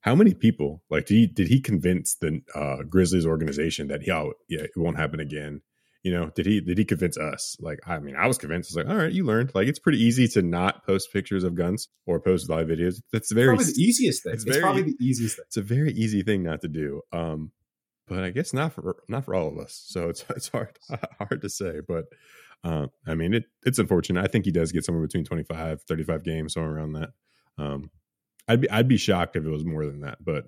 how 0.05 0.14
many 0.14 0.34
people 0.34 0.82
like 0.90 1.07
did 1.07 1.14
he 1.14 1.26
did 1.26 1.48
he 1.48 1.61
convince 1.61 2.16
the 2.16 2.40
uh, 2.55 2.82
Grizzlies 2.88 3.24
organization 3.26 3.88
that 3.88 4.07
yeah, 4.07 4.28
yeah, 4.50 4.61
it 4.61 4.70
won't 4.76 4.98
happen 4.98 5.18
again? 5.20 5.62
You 6.02 6.12
know, 6.12 6.30
did 6.36 6.44
he 6.44 6.61
did 6.61 6.76
he 6.76 6.84
convince 6.84 7.16
us? 7.16 7.57
Like, 7.59 7.78
I 7.86 7.98
mean, 7.98 8.14
I 8.14 8.26
was 8.26 8.36
convinced. 8.36 8.68
It's 8.68 8.76
like, 8.76 8.86
all 8.86 8.96
right, 9.02 9.11
you 9.11 9.24
learned. 9.24 9.52
Like, 9.55 9.66
it's 9.68 9.78
pretty 9.78 10.02
easy 10.05 10.28
to 10.28 10.42
not 10.42 10.84
post 10.84 11.11
pictures 11.11 11.44
of 11.44 11.55
guns 11.55 11.88
or 12.05 12.20
post 12.20 12.50
live 12.50 12.66
videos. 12.66 12.96
That's 13.12 13.32
very 13.32 13.48
probably 13.48 13.64
the 13.72 13.80
easiest 13.82 14.22
thing. 14.24 14.34
it's 14.34 14.44
It's, 14.44 14.52
very- 14.52 14.62
probably 14.62 14.82
the 14.82 14.96
easiest 15.00 15.36
thing. 15.36 15.44
it's 15.46 15.57
a 15.57 15.62
very 15.62 15.92
easy 15.92 16.22
thing 16.22 16.42
not 16.42 16.61
to 16.61 16.68
do. 16.68 17.00
Um, 17.11 17.52
but 18.07 18.22
I 18.22 18.28
guess 18.30 18.52
not 18.52 18.74
for 18.74 18.96
not 19.09 19.24
for 19.24 19.34
all 19.34 19.48
of 19.48 19.57
us. 19.59 19.82
So 19.86 20.11
it's 20.11 20.22
it's 20.36 20.48
hard 20.48 20.76
hard 21.18 21.40
to 21.40 21.48
say. 21.48 21.80
But 21.88 22.05
uh, 22.62 22.88
I 23.07 23.14
mean, 23.14 23.32
it 23.32 23.44
it's 23.64 23.78
unfortunate. 23.78 24.22
I 24.22 24.28
think 24.28 24.44
he 24.44 24.52
does 24.52 24.72
get 24.72 24.84
somewhere 24.84 25.07
between 25.07 25.24
25, 25.24 25.80
35 25.88 26.22
games, 26.22 26.52
somewhere 26.52 26.74
around 26.76 26.92
that. 26.92 27.09
Um, 27.57 27.90
I'd 28.49 28.61
be 28.61 28.70
I'd 28.70 28.88
be 28.88 28.97
shocked 28.97 29.36
if 29.36 29.45
it 29.45 29.51
was 29.51 29.64
more 29.64 29.86
than 29.86 30.01
that. 30.01 30.18
But 30.24 30.45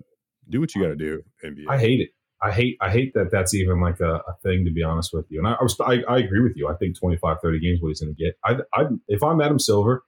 do 0.49 0.59
what 0.59 0.73
you 0.75 0.81
got 0.81 0.89
to 0.89 0.95
do, 0.95 1.23
NBA. 1.43 1.65
I 1.69 1.77
hate 1.77 2.01
it. 2.01 2.09
I 2.41 2.51
hate 2.51 2.77
I 2.79 2.91
hate 2.91 3.13
that 3.15 3.31
that's 3.31 3.53
even 3.53 3.81
like 3.81 3.99
a, 3.99 4.15
a 4.15 4.35
thing 4.43 4.65
to 4.65 4.71
be 4.71 4.83
honest 4.83 5.11
with 5.13 5.25
you. 5.29 5.39
And 5.39 5.47
I, 5.47 5.53
I, 5.53 5.63
was, 5.63 5.75
I 5.79 6.03
I 6.07 6.19
agree 6.19 6.41
with 6.41 6.53
you. 6.55 6.67
I 6.67 6.75
think 6.75 6.97
25, 6.97 7.37
30 7.41 7.59
games 7.59 7.79
what 7.81 7.89
he's 7.89 8.01
going 8.01 8.15
to 8.15 8.23
get. 8.23 8.37
I, 8.45 8.57
I 8.79 8.85
if 9.07 9.23
I'm 9.23 9.41
Adam 9.41 9.57
Silver, 9.59 10.03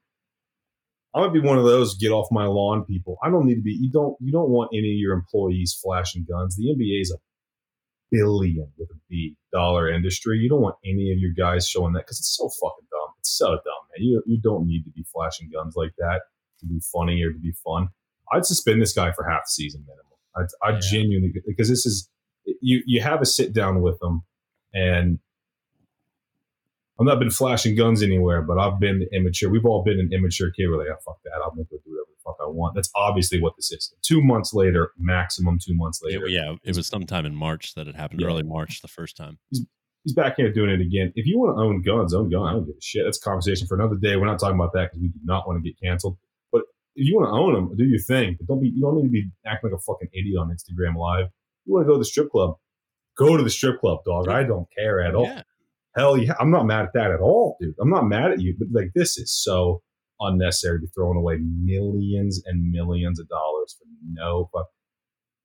I'm 1.15 1.23
gonna 1.23 1.33
be 1.33 1.39
one 1.39 1.57
of 1.57 1.65
those 1.65 1.97
get 1.97 2.11
off 2.11 2.27
my 2.31 2.45
lawn 2.45 2.85
people. 2.85 3.17
I 3.23 3.31
don't 3.31 3.45
need 3.45 3.55
to 3.55 3.61
be. 3.61 3.71
You 3.71 3.91
don't 3.91 4.15
you 4.19 4.31
don't 4.31 4.49
want 4.49 4.69
any 4.73 4.91
of 4.91 4.99
your 4.99 5.13
employees 5.13 5.77
flashing 5.81 6.25
guns. 6.29 6.55
The 6.55 6.65
NBA 6.65 7.01
is 7.01 7.11
a 7.11 7.17
billion 8.11 8.71
with 8.77 8.89
a 8.91 8.99
B 9.09 9.35
dollar 9.51 9.89
industry. 9.89 10.37
You 10.37 10.49
don't 10.49 10.61
want 10.61 10.75
any 10.85 11.11
of 11.11 11.17
your 11.17 11.31
guys 11.35 11.67
showing 11.67 11.93
that 11.93 12.05
because 12.05 12.19
it's 12.19 12.37
so 12.37 12.47
fucking 12.61 12.87
dumb. 12.91 13.13
It's 13.17 13.35
so 13.35 13.47
dumb, 13.47 13.83
man. 13.97 14.05
You 14.05 14.21
you 14.27 14.39
don't 14.39 14.67
need 14.67 14.83
to 14.83 14.91
be 14.91 15.03
flashing 15.11 15.49
guns 15.51 15.73
like 15.75 15.93
that 15.97 16.21
to 16.59 16.65
be 16.65 16.79
funny 16.91 17.21
or 17.23 17.31
to 17.31 17.39
be 17.39 17.51
fun. 17.63 17.89
I'd 18.31 18.45
suspend 18.45 18.81
this 18.81 18.93
guy 18.93 19.11
for 19.11 19.23
half 19.29 19.41
the 19.45 19.49
season 19.49 19.85
minimum. 19.87 20.49
I 20.63 20.67
I 20.67 20.73
Yeah. 20.73 20.79
genuinely 20.91 21.33
because 21.47 21.69
this 21.69 21.85
is 21.85 22.09
you 22.61 22.81
you 22.85 23.01
have 23.01 23.21
a 23.21 23.25
sit 23.25 23.53
down 23.53 23.81
with 23.81 23.99
them 23.99 24.23
and 24.73 25.19
I've 26.99 27.05
not 27.05 27.19
been 27.19 27.29
flashing 27.31 27.75
guns 27.75 28.03
anywhere, 28.03 28.41
but 28.41 28.57
I've 28.59 28.77
been 28.79 29.07
immature. 29.13 29.49
We've 29.49 29.65
all 29.65 29.83
been 29.83 29.99
an 29.99 30.09
immature 30.11 30.51
kid. 30.51 30.67
We're 30.67 30.79
like, 30.79 30.87
oh, 30.91 30.95
ah, 30.97 31.01
fuck 31.05 31.19
that. 31.23 31.41
I'll 31.41 31.55
make 31.55 31.67
it 31.71 31.81
do 31.85 31.91
whatever 31.91 32.09
the 32.09 32.21
fuck 32.25 32.35
I 32.41 32.47
want. 32.49 32.75
That's 32.75 32.89
obviously 32.93 33.41
what 33.41 33.53
this 33.55 33.71
is. 33.71 33.93
Two 34.01 34.21
months 34.21 34.53
later, 34.53 34.91
maximum 34.97 35.59
two 35.65 35.73
months 35.75 36.01
later. 36.03 36.25
It, 36.25 36.31
yeah, 36.31 36.55
it 36.61 36.75
was 36.75 36.87
sometime 36.87 37.25
in 37.25 37.33
March 37.35 37.73
that 37.75 37.87
it 37.87 37.95
happened. 37.95 38.19
Yeah. 38.19 38.27
Early 38.27 38.43
March, 38.43 38.81
the 38.81 38.89
first 38.89 39.15
time. 39.15 39.37
He's 40.03 40.13
back 40.13 40.35
here 40.35 40.51
doing 40.51 40.69
it 40.71 40.81
again. 40.81 41.13
If 41.15 41.25
you 41.25 41.39
want 41.39 41.55
to 41.57 41.61
own 41.61 41.81
guns, 41.83 42.13
own 42.13 42.29
guns. 42.29 42.47
I 42.49 42.51
don't 42.51 42.65
give 42.65 42.75
a 42.75 42.81
shit. 42.81 43.03
That's 43.05 43.17
a 43.17 43.21
conversation 43.21 43.65
for 43.67 43.75
another 43.75 43.95
day. 43.95 44.17
We're 44.17 44.25
not 44.25 44.39
talking 44.39 44.55
about 44.59 44.73
that 44.73 44.89
because 44.91 45.01
we 45.01 45.07
do 45.07 45.19
not 45.23 45.47
want 45.47 45.63
to 45.63 45.69
get 45.69 45.79
canceled. 45.81 46.17
If 46.95 47.07
you 47.07 47.15
want 47.15 47.27
to 47.27 47.39
own 47.39 47.53
them, 47.53 47.77
do 47.77 47.85
your 47.85 47.99
thing. 47.99 48.35
But 48.39 48.47
don't 48.47 48.61
be. 48.61 48.69
You 48.69 48.81
don't 48.81 48.97
need 48.97 49.03
to 49.03 49.09
be 49.09 49.29
acting 49.45 49.71
like 49.71 49.79
a 49.79 49.81
fucking 49.81 50.09
idiot 50.13 50.37
on 50.39 50.49
Instagram 50.49 50.95
Live. 50.95 51.27
You 51.65 51.73
want 51.73 51.85
to 51.85 51.87
go 51.87 51.93
to 51.93 51.99
the 51.99 52.05
strip 52.05 52.29
club? 52.29 52.55
Go 53.17 53.37
to 53.37 53.43
the 53.43 53.49
strip 53.49 53.79
club, 53.79 53.99
dog. 54.05 54.27
I 54.27 54.43
don't 54.43 54.67
care 54.77 55.01
at 55.01 55.15
all. 55.15 55.25
Yeah. 55.25 55.43
Hell 55.95 56.17
yeah, 56.17 56.33
I'm 56.39 56.51
not 56.51 56.65
mad 56.65 56.85
at 56.85 56.93
that 56.93 57.11
at 57.11 57.19
all, 57.19 57.57
dude. 57.59 57.75
I'm 57.81 57.89
not 57.89 58.05
mad 58.05 58.31
at 58.31 58.41
you, 58.41 58.55
but 58.57 58.67
like 58.71 58.91
this 58.95 59.17
is 59.17 59.33
so 59.33 59.81
unnecessary 60.19 60.77
to 60.77 60.81
be 60.81 60.87
throwing 60.95 61.17
away 61.17 61.37
millions 61.39 62.41
and 62.45 62.71
millions 62.71 63.19
of 63.19 63.27
dollars 63.27 63.75
for 63.77 63.85
no 64.13 64.49
fuck. 64.53 64.67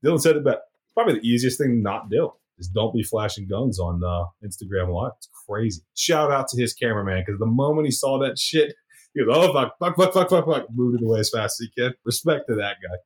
Dylan 0.04 0.20
said 0.20 0.36
it, 0.36 0.44
but 0.44 0.62
probably 0.94 1.14
the 1.14 1.26
easiest 1.26 1.58
thing 1.58 1.82
not 1.82 2.10
to 2.10 2.16
not 2.16 2.28
do 2.28 2.32
is 2.58 2.68
don't 2.68 2.94
be 2.94 3.02
flashing 3.02 3.48
guns 3.48 3.80
on 3.80 4.02
uh, 4.04 4.24
Instagram 4.46 4.94
Live. 4.94 5.12
It's 5.18 5.28
crazy. 5.48 5.82
Shout 5.94 6.30
out 6.30 6.48
to 6.48 6.60
his 6.60 6.72
cameraman 6.72 7.24
because 7.26 7.38
the 7.38 7.46
moment 7.46 7.86
he 7.86 7.90
saw 7.90 8.18
that 8.20 8.38
shit, 8.38 8.74
he 9.14 9.24
goes, 9.24 9.34
"Oh 9.36 9.52
fuck, 9.52 9.78
fuck, 9.78 9.96
fuck, 9.96 10.12
fuck, 10.12 10.30
fuck, 10.30 10.46
fuck," 10.46 10.66
moved 10.74 11.00
it 11.00 11.04
away 11.04 11.20
as 11.20 11.30
fast 11.30 11.60
as 11.60 11.68
he 11.68 11.82
can. 11.82 11.94
Respect 12.04 12.46
to 12.48 12.56
that 12.56 12.76
guy, 12.82 12.96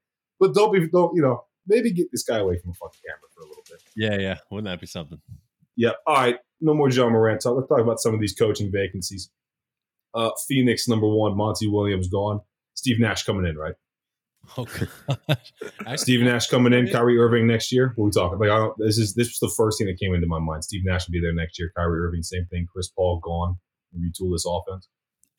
but 0.41 0.55
don't 0.55 0.73
be, 0.73 0.89
don't 0.89 1.15
you 1.15 1.23
know? 1.23 1.45
Maybe 1.67 1.93
get 1.93 2.07
this 2.11 2.23
guy 2.23 2.39
away 2.39 2.59
from 2.59 2.71
a 2.71 2.75
fucking 2.75 3.01
camera 3.07 3.29
for 3.35 3.43
a 3.43 3.47
little 3.47 3.63
bit. 3.69 3.83
Yeah, 3.95 4.19
yeah. 4.19 4.39
Wouldn't 4.51 4.67
that 4.67 4.81
be 4.81 4.87
something? 4.87 5.21
Yep. 5.77 5.97
All 6.07 6.15
right. 6.17 6.39
No 6.61 6.75
more 6.75 6.91
Ja 6.91 7.09
Morant 7.09 7.43
talk. 7.43 7.57
Let's 7.57 7.69
talk 7.69 7.81
about 7.81 8.01
some 8.01 8.15
of 8.15 8.21
these 8.21 8.33
coaching 8.33 8.73
vacancies. 8.73 9.31
Uh, 10.15 10.31
Phoenix 10.49 10.89
number 10.89 11.07
one, 11.07 11.37
Monty 11.37 11.69
Williams 11.69 12.09
gone. 12.09 12.41
Steve 12.75 12.99
Nash 12.99 13.23
coming 13.25 13.45
in, 13.45 13.57
right? 13.57 13.75
Oh 14.57 14.65
gosh. 14.65 15.53
Steve 15.97 16.21
Nash 16.23 16.47
coming 16.47 16.73
in. 16.73 16.89
Kyrie 16.89 17.19
Irving 17.19 17.47
next 17.47 17.71
year. 17.71 17.93
What 17.97 18.05
are 18.05 18.07
we 18.07 18.13
talking? 18.13 18.39
Like, 18.39 18.51
I 18.51 18.57
don't, 18.57 18.75
this 18.79 18.99
is 18.99 19.15
this 19.15 19.29
was 19.29 19.39
the 19.41 19.55
first 19.57 19.79
thing 19.79 19.87
that 19.89 19.99
came 19.99 20.15
into 20.15 20.27
my 20.27 20.39
mind. 20.39 20.65
Steve 20.65 20.83
Nash 20.85 21.07
will 21.07 21.13
be 21.13 21.21
there 21.21 21.35
next 21.35 21.59
year. 21.59 21.71
Kyrie 21.77 22.01
Irving, 22.01 22.23
same 22.23 22.47
thing. 22.47 22.67
Chris 22.73 22.89
Paul 22.89 23.21
gone. 23.23 23.57
Retool 23.95 24.33
this 24.33 24.47
offense. 24.47 24.89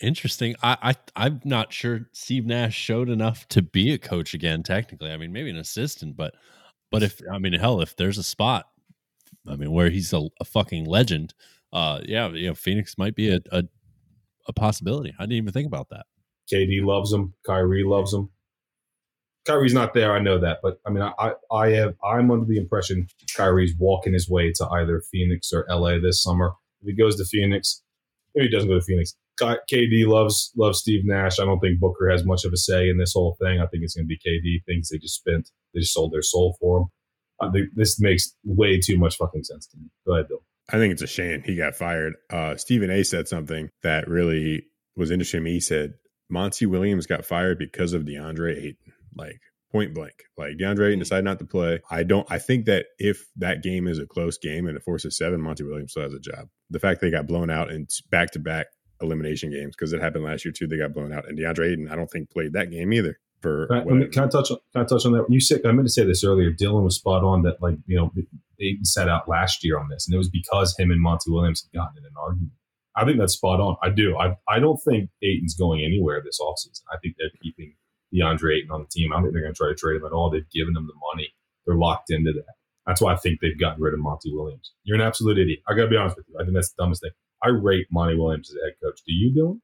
Interesting. 0.01 0.55
I, 0.63 0.77
I 0.81 0.95
I'm 1.15 1.41
not 1.43 1.73
sure 1.73 2.07
Steve 2.13 2.45
Nash 2.45 2.75
showed 2.75 3.09
enough 3.09 3.47
to 3.49 3.61
be 3.61 3.93
a 3.93 3.97
coach 3.97 4.33
again. 4.33 4.63
Technically, 4.63 5.11
I 5.11 5.17
mean, 5.17 5.33
maybe 5.33 5.49
an 5.49 5.57
assistant, 5.57 6.15
but 6.15 6.35
but 6.89 7.03
if 7.03 7.21
I 7.31 7.37
mean, 7.37 7.53
hell, 7.53 7.81
if 7.81 7.95
there's 7.95 8.17
a 8.17 8.23
spot, 8.23 8.69
I 9.47 9.55
mean, 9.55 9.71
where 9.71 9.89
he's 9.89 10.13
a, 10.13 10.27
a 10.39 10.45
fucking 10.45 10.85
legend, 10.85 11.33
uh, 11.73 11.99
yeah, 12.05 12.29
you 12.29 12.47
know, 12.47 12.55
Phoenix 12.55 12.97
might 12.97 13.15
be 13.15 13.29
a, 13.29 13.39
a 13.51 13.63
a 14.47 14.53
possibility. 14.53 15.13
I 15.19 15.23
didn't 15.23 15.37
even 15.37 15.53
think 15.53 15.67
about 15.67 15.89
that. 15.89 16.05
KD 16.51 16.83
loves 16.83 17.13
him. 17.13 17.33
Kyrie 17.45 17.83
loves 17.83 18.13
him. 18.13 18.29
Kyrie's 19.45 19.73
not 19.73 19.93
there. 19.93 20.13
I 20.13 20.19
know 20.19 20.39
that, 20.39 20.59
but 20.61 20.79
I 20.85 20.91
mean, 20.91 21.03
I, 21.03 21.33
I 21.51 21.69
have. 21.71 21.95
I'm 22.03 22.29
under 22.29 22.45
the 22.45 22.57
impression 22.57 23.07
Kyrie's 23.35 23.73
walking 23.77 24.13
his 24.13 24.29
way 24.29 24.51
to 24.53 24.67
either 24.67 25.01
Phoenix 25.11 25.51
or 25.53 25.65
LA 25.69 25.99
this 25.99 26.21
summer. 26.21 26.53
If 26.81 26.87
he 26.87 26.93
goes 26.93 27.15
to 27.17 27.25
Phoenix, 27.25 27.81
maybe 28.35 28.47
he 28.47 28.51
doesn't 28.51 28.69
go 28.69 28.75
to 28.75 28.85
Phoenix. 28.85 29.15
KD 29.41 30.07
loves 30.07 30.51
loves 30.55 30.79
Steve 30.79 31.01
Nash. 31.05 31.39
I 31.39 31.45
don't 31.45 31.59
think 31.59 31.79
Booker 31.79 32.09
has 32.09 32.25
much 32.25 32.45
of 32.45 32.53
a 32.53 32.57
say 32.57 32.89
in 32.89 32.97
this 32.97 33.13
whole 33.13 33.37
thing. 33.41 33.59
I 33.59 33.67
think 33.67 33.83
it's 33.83 33.95
going 33.95 34.07
to 34.07 34.07
be 34.07 34.17
KD. 34.17 34.63
Things 34.65 34.89
they 34.89 34.97
just 34.97 35.15
spent. 35.15 35.49
They 35.73 35.81
just 35.81 35.93
sold 35.93 36.13
their 36.13 36.21
soul 36.21 36.57
for 36.59 36.79
him. 36.79 36.85
I 37.41 37.49
think 37.51 37.69
this 37.75 37.99
makes 37.99 38.35
way 38.43 38.79
too 38.79 38.97
much 38.97 39.15
fucking 39.15 39.43
sense 39.43 39.67
to 39.67 39.77
me. 39.77 39.89
Go 40.05 40.13
ahead, 40.13 40.27
Bill. 40.27 40.43
I 40.71 40.77
think 40.77 40.93
it's 40.93 41.01
a 41.01 41.07
shame 41.07 41.41
he 41.43 41.55
got 41.55 41.75
fired. 41.75 42.13
Uh, 42.29 42.55
Stephen 42.55 42.91
A 42.91 43.03
said 43.03 43.27
something 43.27 43.69
that 43.81 44.07
really 44.07 44.63
was 44.95 45.09
interesting 45.09 45.39
to 45.39 45.43
me. 45.43 45.53
He 45.53 45.59
said 45.59 45.93
Monty 46.29 46.65
Williams 46.65 47.07
got 47.07 47.25
fired 47.25 47.57
because 47.57 47.93
of 47.93 48.03
DeAndre 48.03 48.57
Ayton, 48.57 48.93
like 49.15 49.39
point 49.71 49.93
blank. 49.93 50.23
Like 50.37 50.57
DeAndre 50.61 50.89
Ayton 50.89 50.99
decided 50.99 51.25
not 51.25 51.39
to 51.39 51.45
play. 51.45 51.79
I 51.89 52.03
don't. 52.03 52.29
I 52.31 52.37
think 52.39 52.65
that 52.65 52.87
if 52.99 53.25
that 53.37 53.63
game 53.63 53.87
is 53.87 53.99
a 53.99 54.05
close 54.05 54.37
game 54.37 54.67
and 54.67 54.77
it 54.77 54.83
forces 54.83 55.17
seven, 55.17 55.41
Monty 55.41 55.63
Williams 55.63 55.91
still 55.91 56.03
has 56.03 56.13
a 56.13 56.19
job. 56.19 56.49
The 56.69 56.79
fact 56.79 57.01
they 57.01 57.09
got 57.09 57.27
blown 57.27 57.49
out 57.49 57.71
in 57.71 57.87
back 58.11 58.31
to 58.31 58.39
back 58.39 58.67
elimination 59.01 59.51
games 59.51 59.75
because 59.75 59.93
it 59.93 60.01
happened 60.01 60.23
last 60.25 60.45
year 60.45 60.51
too. 60.51 60.67
They 60.67 60.77
got 60.77 60.93
blown 60.93 61.13
out, 61.13 61.27
and 61.27 61.37
DeAndre 61.37 61.71
Ayton 61.71 61.89
I 61.89 61.95
don't 61.95 62.09
think 62.09 62.29
played 62.29 62.53
that 62.53 62.71
game 62.71 62.93
either. 62.93 63.19
For 63.41 63.67
Can 63.67 63.77
I, 63.77 63.83
whatever. 63.83 64.07
can 64.11 64.23
I 64.23 64.27
touch 64.27 64.51
on 64.51 64.57
can 64.73 64.81
I 64.81 64.85
touch 64.85 65.05
on 65.05 65.13
that? 65.13 65.25
You 65.29 65.39
said 65.39 65.65
I 65.65 65.71
meant 65.71 65.87
to 65.87 65.93
say 65.93 66.03
this 66.03 66.23
earlier. 66.23 66.51
Dylan 66.51 66.83
was 66.83 66.95
spot 66.95 67.23
on 67.23 67.43
that 67.43 67.61
like 67.61 67.75
you 67.85 67.95
know 67.97 68.11
they 68.59 68.77
set 68.83 69.07
out 69.07 69.29
last 69.29 69.63
year 69.63 69.79
on 69.79 69.87
this, 69.89 70.07
and 70.07 70.13
it 70.13 70.17
was 70.17 70.29
because 70.29 70.75
him 70.77 70.91
and 70.91 71.01
Monty 71.01 71.31
Williams 71.31 71.63
had 71.63 71.77
gotten 71.77 71.97
in 71.97 72.05
an 72.05 72.11
argument. 72.21 72.51
I 72.95 73.05
think 73.05 73.17
that's 73.17 73.33
spot 73.33 73.61
on. 73.61 73.77
I 73.81 73.89
do. 73.89 74.17
I 74.17 74.35
I 74.47 74.59
don't 74.59 74.77
think 74.77 75.09
Ayton's 75.23 75.55
going 75.55 75.85
anywhere 75.85 76.21
this 76.23 76.39
offseason. 76.41 76.81
I 76.91 76.97
think 77.01 77.15
they're 77.17 77.29
keeping 77.41 77.75
DeAndre 78.13 78.57
Ayton 78.57 78.71
on 78.71 78.81
the 78.81 78.87
team. 78.91 79.13
I 79.13 79.15
don't 79.15 79.23
think 79.23 79.33
they're 79.33 79.43
going 79.43 79.53
to 79.53 79.57
try 79.57 79.69
to 79.69 79.75
trade 79.75 79.97
him 79.97 80.05
at 80.05 80.11
all. 80.11 80.29
They've 80.29 80.49
given 80.51 80.75
him 80.75 80.87
the 80.87 80.99
money. 81.13 81.33
They're 81.65 81.77
locked 81.77 82.11
into 82.11 82.33
that. 82.33 82.53
That's 82.87 83.01
why 83.01 83.13
I 83.13 83.17
think 83.17 83.39
they've 83.39 83.59
gotten 83.59 83.81
rid 83.81 83.93
of 83.93 83.99
Monty 83.99 84.33
Williams. 84.33 84.73
You're 84.83 84.95
an 84.95 85.01
absolute 85.01 85.37
idiot. 85.37 85.59
I 85.67 85.75
got 85.75 85.83
to 85.83 85.89
be 85.89 85.95
honest 85.95 86.17
with 86.17 86.25
you. 86.27 86.35
I 86.39 86.43
think 86.43 86.55
that's 86.55 86.73
the 86.73 86.83
dumbest 86.83 87.03
thing. 87.03 87.11
I 87.43 87.49
rate 87.49 87.87
Monty 87.91 88.17
Williams 88.17 88.49
as 88.49 88.57
a 88.57 88.65
head 88.65 88.75
coach. 88.83 88.99
Do 89.05 89.13
you, 89.13 89.33
Dylan? 89.33 89.59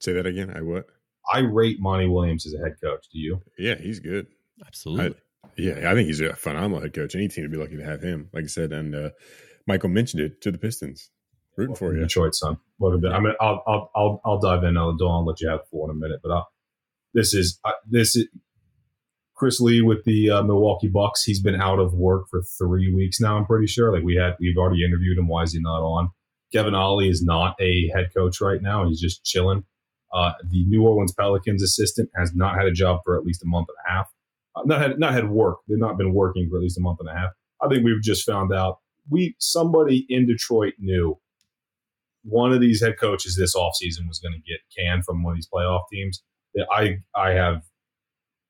Say 0.00 0.12
that 0.14 0.26
again. 0.26 0.50
I 0.54 0.62
what? 0.62 0.86
I 1.32 1.40
rate 1.40 1.78
Monty 1.80 2.08
Williams 2.08 2.46
as 2.46 2.54
a 2.54 2.58
head 2.58 2.76
coach. 2.82 3.06
Do 3.12 3.18
you? 3.18 3.42
Yeah, 3.58 3.74
he's 3.74 4.00
good. 4.00 4.26
Absolutely. 4.64 5.18
Yeah, 5.56 5.90
I 5.90 5.94
think 5.94 6.06
he's 6.06 6.20
a 6.20 6.34
phenomenal 6.34 6.80
head 6.80 6.94
coach. 6.94 7.14
Any 7.14 7.28
team 7.28 7.44
would 7.44 7.52
be 7.52 7.58
lucky 7.58 7.76
to 7.76 7.84
have 7.84 8.02
him. 8.02 8.28
Like 8.32 8.44
I 8.44 8.48
said, 8.48 8.72
and 8.72 8.94
uh, 8.94 9.10
Michael 9.66 9.88
mentioned 9.88 10.22
it 10.22 10.40
to 10.42 10.50
the 10.50 10.58
Pistons. 10.58 11.10
Rooting 11.56 11.74
for 11.76 11.94
you. 11.94 12.00
Detroit, 12.00 12.34
son. 12.34 12.58
Welcome 12.78 13.00
to, 13.02 13.08
I 13.08 13.20
mean, 13.20 13.32
I'll, 13.40 13.62
I'll, 13.66 13.90
I'll, 13.96 14.20
I'll 14.26 14.40
dive 14.40 14.62
in. 14.64 14.76
I'll, 14.76 14.96
I'll 15.00 15.24
let 15.24 15.40
you 15.40 15.48
have 15.48 15.60
the 15.60 15.66
floor 15.70 15.90
in 15.90 15.96
a 15.96 15.98
minute. 15.98 16.20
But 16.22 16.32
I'll, 16.32 16.48
this 17.14 17.32
is 17.32 17.58
uh, 17.64 17.72
this 17.90 18.14
is 18.14 18.26
Chris 19.36 19.60
Lee 19.60 19.82
with 19.82 20.04
the 20.04 20.30
uh, 20.30 20.42
Milwaukee 20.42 20.88
Bucks. 20.88 21.22
He's 21.22 21.40
been 21.40 21.60
out 21.60 21.78
of 21.78 21.92
work 21.94 22.24
for 22.30 22.42
three 22.58 22.92
weeks 22.92 23.20
now. 23.20 23.36
I'm 23.36 23.44
pretty 23.44 23.66
sure. 23.66 23.92
Like 23.92 24.02
we 24.02 24.16
had, 24.16 24.34
we've 24.40 24.56
already 24.56 24.84
interviewed 24.84 25.18
him. 25.18 25.28
Why 25.28 25.42
is 25.42 25.52
he 25.52 25.60
not 25.60 25.82
on? 25.82 26.10
Kevin 26.52 26.74
Ollie 26.74 27.08
is 27.08 27.22
not 27.22 27.54
a 27.60 27.88
head 27.94 28.08
coach 28.16 28.40
right 28.40 28.62
now. 28.62 28.86
He's 28.88 29.00
just 29.00 29.24
chilling. 29.24 29.64
Uh, 30.12 30.32
the 30.48 30.64
New 30.66 30.82
Orleans 30.82 31.12
Pelicans 31.12 31.62
assistant 31.62 32.08
has 32.16 32.34
not 32.34 32.56
had 32.56 32.66
a 32.66 32.72
job 32.72 33.00
for 33.04 33.16
at 33.16 33.24
least 33.24 33.42
a 33.42 33.46
month 33.46 33.66
and 33.68 33.76
a 33.86 33.98
half. 33.98 34.06
Uh, 34.54 34.62
not 34.64 34.80
had 34.80 34.98
not 34.98 35.12
had 35.12 35.28
work. 35.28 35.58
They've 35.68 35.78
not 35.78 35.98
been 35.98 36.14
working 36.14 36.48
for 36.48 36.56
at 36.56 36.62
least 36.62 36.78
a 36.78 36.80
month 36.80 36.98
and 37.00 37.08
a 37.08 37.12
half. 37.12 37.30
I 37.60 37.68
think 37.68 37.84
we've 37.84 38.02
just 38.02 38.24
found 38.24 38.54
out 38.54 38.78
we 39.10 39.34
somebody 39.38 40.06
in 40.08 40.26
Detroit 40.26 40.74
knew 40.78 41.18
one 42.22 42.52
of 42.52 42.60
these 42.60 42.82
head 42.82 42.98
coaches 42.98 43.36
this 43.36 43.54
offseason 43.54 44.08
was 44.08 44.18
going 44.18 44.34
to 44.34 44.50
get 44.50 44.60
canned 44.76 45.04
from 45.04 45.22
one 45.22 45.32
of 45.32 45.36
these 45.36 45.48
playoff 45.52 45.82
teams. 45.92 46.22
I 46.72 46.98
I 47.14 47.30
have 47.32 47.62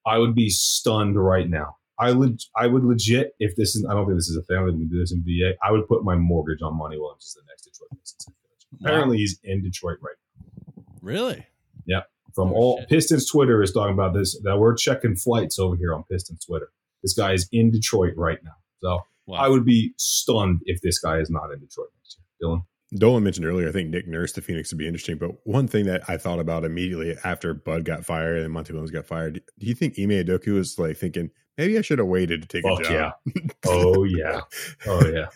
I 0.07 0.19
would 0.19 0.35
be 0.35 0.49
stunned 0.49 1.17
right 1.23 1.49
now. 1.49 1.77
I 1.99 2.13
would 2.13 2.41
I 2.57 2.67
would 2.67 2.85
legit 2.85 3.33
if 3.41 3.57
this 3.57 3.75
is 3.75 3.87
I 3.89 3.95
don't 3.95 4.07
think 4.07 4.19
this 4.19 4.29
is 4.29 4.37
a 4.37 4.43
family 4.43 4.73
we 4.73 4.85
do 4.85 4.99
this 4.99 5.13
in 5.13 5.23
VA. 5.25 5.55
I 5.67 5.73
would 5.73 5.89
put 5.89 6.05
my 6.05 6.15
mortgage 6.15 6.61
on 6.63 6.77
Monty 6.77 6.99
Williams 6.99 7.25
as 7.37 7.43
the 7.43 7.49
next 7.49 7.63
Detroit 7.65 7.89
Pistons 7.99 8.25
coach. 8.27 8.67
Wow. 8.81 8.87
Apparently 8.89 9.17
he's 9.19 9.39
in 9.43 9.63
Detroit 9.63 9.99
right 10.03 10.15
now. 10.77 10.83
Really? 11.01 11.47
Yeah. 11.87 12.03
From 12.35 12.51
Oh, 12.51 12.55
all 12.55 12.79
shit. 12.81 12.89
Pistons 12.91 13.31
Twitter 13.31 13.63
is 13.63 13.73
talking 13.73 13.95
about 13.95 14.13
this 14.15 14.39
that 14.43 14.59
we're 14.59 14.75
checking 14.75 15.17
flights 15.17 15.59
over 15.59 15.75
here 15.77 15.95
on 15.95 16.05
Pistons 16.05 16.45
Twitter. 16.45 16.69
This 17.03 17.15
guy 17.15 17.33
is 17.33 17.49
in 17.51 17.71
Detroit 17.71 18.13
right 18.17 18.39
now. 18.45 18.57
So 18.83 19.01
Wow. 19.27 19.39
I 19.39 19.49
would 19.49 19.65
be 19.65 19.93
stunned 19.97 20.61
if 20.67 20.81
this 20.83 21.01
guy 21.01 21.19
is 21.19 21.31
not 21.31 21.51
in 21.53 21.59
Detroit 21.59 21.89
next 21.99 22.19
year. 22.41 22.51
Dylan. 22.51 22.65
Dolan 22.95 23.25
mentioned 23.25 23.47
earlier, 23.47 23.69
I 23.69 23.73
think 23.73 23.91
Nick 23.91 24.07
Nurse 24.07 24.33
to 24.33 24.41
Phoenix 24.41 24.71
would 24.71 24.79
be 24.79 24.87
interesting. 24.87 25.19
But 25.19 25.31
one 25.45 25.67
thing 25.67 25.87
that 25.87 26.09
I 26.09 26.17
thought 26.17 26.39
about 26.39 26.65
immediately 26.65 27.17
after 27.25 27.53
Bud 27.53 27.85
got 27.85 28.05
fired 28.05 28.43
and 28.43 28.53
Monty 28.53 28.73
Williams 28.73 28.93
got 28.93 29.07
fired, 29.07 29.43
do 29.59 29.67
you 29.67 29.75
think 29.75 29.99
Ime 29.99 30.11
Udoka 30.11 30.55
was 30.55 30.79
like 30.79 30.97
thinking, 30.97 31.31
maybe 31.59 31.77
I 31.79 31.81
should 31.81 31.99
have 31.99 32.07
waited 32.07 32.43
to 32.43 32.49
take 32.49 32.63
Fuck 32.63 32.81
a 32.81 32.85
job? 32.85 32.93
Yeah. 32.93 33.43
Oh 33.69 34.05
yeah. 34.05 34.41
Oh 34.87 35.05
yeah. 35.07 35.27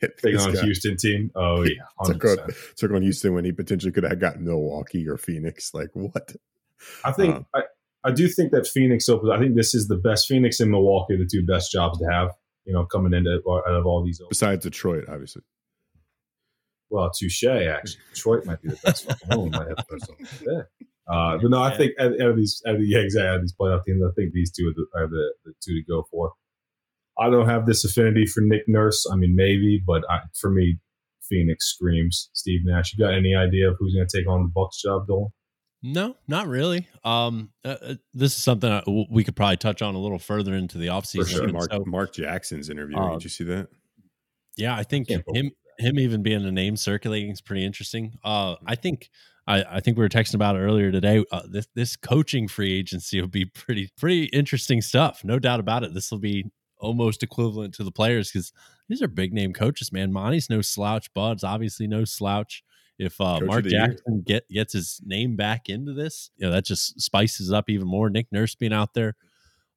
Taking 0.22 0.38
on 0.38 0.52
guy 0.52 0.62
Houston 0.62 0.96
team. 0.96 1.32
Oh 1.34 1.62
yeah. 1.62 1.82
took 2.04 2.22
100%. 2.22 2.42
on, 2.44 2.50
took 2.76 2.90
on 2.92 3.02
Houston 3.02 3.34
when 3.34 3.44
he 3.44 3.50
potentially 3.50 3.90
could 3.90 4.04
have 4.04 4.20
gotten 4.20 4.44
Milwaukee 4.44 5.08
or 5.08 5.16
Phoenix. 5.16 5.74
Like 5.74 5.90
what? 5.94 6.36
I 7.04 7.10
think 7.10 7.34
Um, 7.34 7.46
I, 7.54 7.62
I 8.04 8.12
do 8.12 8.28
think 8.28 8.52
that 8.52 8.66
Phoenix 8.68 9.08
opens. 9.08 9.30
I 9.30 9.38
think 9.38 9.56
this 9.56 9.74
is 9.74 9.88
the 9.88 9.96
best. 9.96 10.28
Phoenix 10.28 10.60
and 10.60 10.70
Milwaukee 10.70 11.16
the 11.16 11.26
two 11.26 11.44
best 11.44 11.72
jobs 11.72 11.98
to 11.98 12.06
have. 12.06 12.30
You 12.64 12.72
know, 12.72 12.84
coming 12.84 13.12
into 13.12 13.40
out 13.48 13.66
of 13.66 13.86
all 13.86 14.04
these. 14.04 14.20
Besides 14.28 14.62
Detroit, 14.62 15.04
obviously. 15.08 15.42
Well, 16.92 17.10
touche. 17.10 17.42
Actually, 17.44 17.96
Detroit 18.14 18.44
might 18.46 18.60
be 18.62 18.68
the 18.68 18.78
best. 18.84 19.06
fucking 19.06 19.28
one. 19.30 19.44
We 19.44 19.50
might 19.50 19.68
have 19.68 19.76
to 19.78 19.84
put 19.88 20.00
something 20.04 20.26
there. 20.44 20.68
Uh, 21.08 21.38
but 21.38 21.50
no, 21.50 21.58
I 21.60 21.70
Yeah. 21.72 21.76
think 21.78 21.92
out, 21.98 22.12
out 22.20 22.30
of 22.30 22.36
these, 22.36 22.62
out 22.66 22.74
of 22.74 22.80
the, 22.80 22.86
yeah, 22.86 22.98
exactly, 22.98 23.28
out 23.28 23.36
of 23.36 23.40
these 23.42 23.54
playoff 23.58 23.84
teams, 23.84 24.02
I 24.02 24.12
think 24.14 24.32
these 24.32 24.52
two 24.52 24.68
are 24.68 24.74
the, 24.74 24.86
are 25.00 25.08
the, 25.08 25.32
the 25.44 25.52
two 25.64 25.74
to 25.74 25.82
go 25.88 26.04
for. 26.10 26.32
I 27.18 27.28
don't 27.30 27.48
have 27.48 27.66
this 27.66 27.84
affinity 27.84 28.26
for 28.26 28.40
Nick 28.42 28.62
Nurse. 28.68 29.06
I 29.10 29.16
mean, 29.16 29.34
maybe, 29.34 29.82
but 29.84 30.02
I, 30.08 30.20
for 30.38 30.50
me, 30.50 30.78
Phoenix 31.28 31.66
screams 31.66 32.30
Steve 32.34 32.60
Nash. 32.64 32.92
You 32.94 33.04
got 33.04 33.14
any 33.14 33.34
idea 33.34 33.70
of 33.70 33.76
who's 33.78 33.94
going 33.94 34.06
to 34.06 34.16
take 34.18 34.28
on 34.28 34.42
the 34.42 34.50
Bucks 34.54 34.80
job, 34.82 35.06
Dolan? 35.06 35.28
No, 35.82 36.14
not 36.28 36.46
really. 36.46 36.86
Um, 37.04 37.50
uh, 37.64 37.76
uh, 37.82 37.94
this 38.14 38.36
is 38.36 38.42
something 38.42 38.70
I, 38.70 38.80
w- 38.80 39.06
we 39.10 39.24
could 39.24 39.34
probably 39.34 39.56
touch 39.56 39.82
on 39.82 39.94
a 39.96 39.98
little 39.98 40.18
further 40.20 40.54
into 40.54 40.78
the 40.78 40.86
offseason. 40.88 41.28
sure. 41.28 41.48
Mark 41.48 41.72
so, 41.72 41.82
Mark 41.86 42.12
Jackson's 42.14 42.70
interview. 42.70 42.96
Uh, 42.96 43.14
Did 43.14 43.24
you 43.24 43.30
see 43.30 43.44
that? 43.44 43.68
yeah, 44.56 44.76
I 44.76 44.84
think 44.84 45.08
Can't 45.08 45.24
believe 45.24 45.44
him 45.46 45.50
him 45.82 45.98
even 45.98 46.22
being 46.22 46.44
a 46.44 46.52
name 46.52 46.76
circulating 46.76 47.30
is 47.30 47.40
pretty 47.40 47.64
interesting. 47.64 48.18
Uh, 48.24 48.56
I 48.66 48.74
think 48.74 49.10
I, 49.46 49.64
I 49.68 49.80
think 49.80 49.96
we 49.96 50.02
were 50.02 50.08
texting 50.08 50.34
about 50.34 50.56
it 50.56 50.60
earlier 50.60 50.92
today. 50.92 51.24
Uh, 51.30 51.42
this 51.48 51.66
this 51.74 51.96
coaching 51.96 52.48
free 52.48 52.78
agency 52.78 53.20
will 53.20 53.28
be 53.28 53.44
pretty 53.54 53.90
pretty 53.96 54.24
interesting 54.26 54.80
stuff, 54.80 55.22
no 55.24 55.38
doubt 55.38 55.60
about 55.60 55.84
it. 55.84 55.94
This 55.94 56.10
will 56.10 56.18
be 56.18 56.46
almost 56.78 57.22
equivalent 57.22 57.74
to 57.74 57.84
the 57.84 57.92
players 57.92 58.30
because 58.30 58.52
these 58.88 59.02
are 59.02 59.08
big 59.08 59.32
name 59.32 59.52
coaches, 59.52 59.92
man. 59.92 60.12
Monty's 60.12 60.50
no 60.50 60.60
slouch, 60.60 61.12
Bud's 61.14 61.44
obviously 61.44 61.86
no 61.86 62.04
slouch. 62.04 62.62
If 62.98 63.20
uh, 63.20 63.40
Mark 63.40 63.64
Jackson 63.64 64.22
get 64.24 64.48
gets 64.48 64.74
his 64.74 65.00
name 65.04 65.34
back 65.34 65.68
into 65.68 65.92
this, 65.92 66.30
you 66.36 66.46
know 66.46 66.52
that 66.52 66.64
just 66.64 67.00
spices 67.00 67.50
up 67.50 67.68
even 67.68 67.88
more. 67.88 68.10
Nick 68.10 68.26
Nurse 68.30 68.54
being 68.54 68.72
out 68.72 68.94
there, 68.94 69.16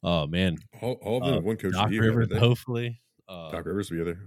oh 0.03 0.27
man, 0.27 0.57
all, 0.81 0.93
all 1.01 1.17
of 1.17 1.25
them 1.25 1.37
uh, 1.37 1.41
one 1.41 1.57
coach. 1.57 1.73
Doc 1.73 1.89
Rivers, 1.89 2.27
hopefully. 2.37 3.01
Uh, 3.27 3.49
Doc 3.49 3.65
Rivers 3.65 3.89
will 3.89 3.99
be 3.99 4.03
there. 4.03 4.19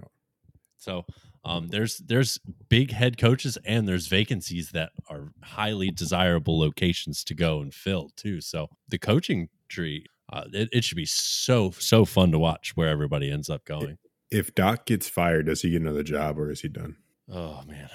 So 0.78 1.04
um, 1.44 1.68
there's 1.68 1.98
there's 1.98 2.38
big 2.68 2.92
head 2.92 3.18
coaches 3.18 3.58
and 3.64 3.86
there's 3.86 4.06
vacancies 4.06 4.70
that 4.70 4.92
are 5.08 5.32
highly 5.42 5.90
desirable 5.90 6.58
locations 6.58 7.24
to 7.24 7.34
go 7.34 7.60
and 7.60 7.72
fill 7.72 8.10
too. 8.16 8.40
So 8.40 8.68
the 8.88 8.98
coaching 8.98 9.48
tree, 9.68 10.06
uh, 10.32 10.44
it, 10.52 10.68
it 10.72 10.84
should 10.84 10.96
be 10.96 11.06
so 11.06 11.70
so 11.72 12.04
fun 12.04 12.32
to 12.32 12.38
watch 12.38 12.72
where 12.76 12.88
everybody 12.88 13.30
ends 13.30 13.50
up 13.50 13.64
going. 13.64 13.98
If 14.30 14.54
Doc 14.54 14.86
gets 14.86 15.08
fired, 15.08 15.46
does 15.46 15.62
he 15.62 15.70
get 15.70 15.80
another 15.80 16.02
job 16.02 16.38
or 16.38 16.50
is 16.50 16.60
he 16.60 16.68
done? 16.68 16.96
Oh 17.30 17.62
man, 17.66 17.88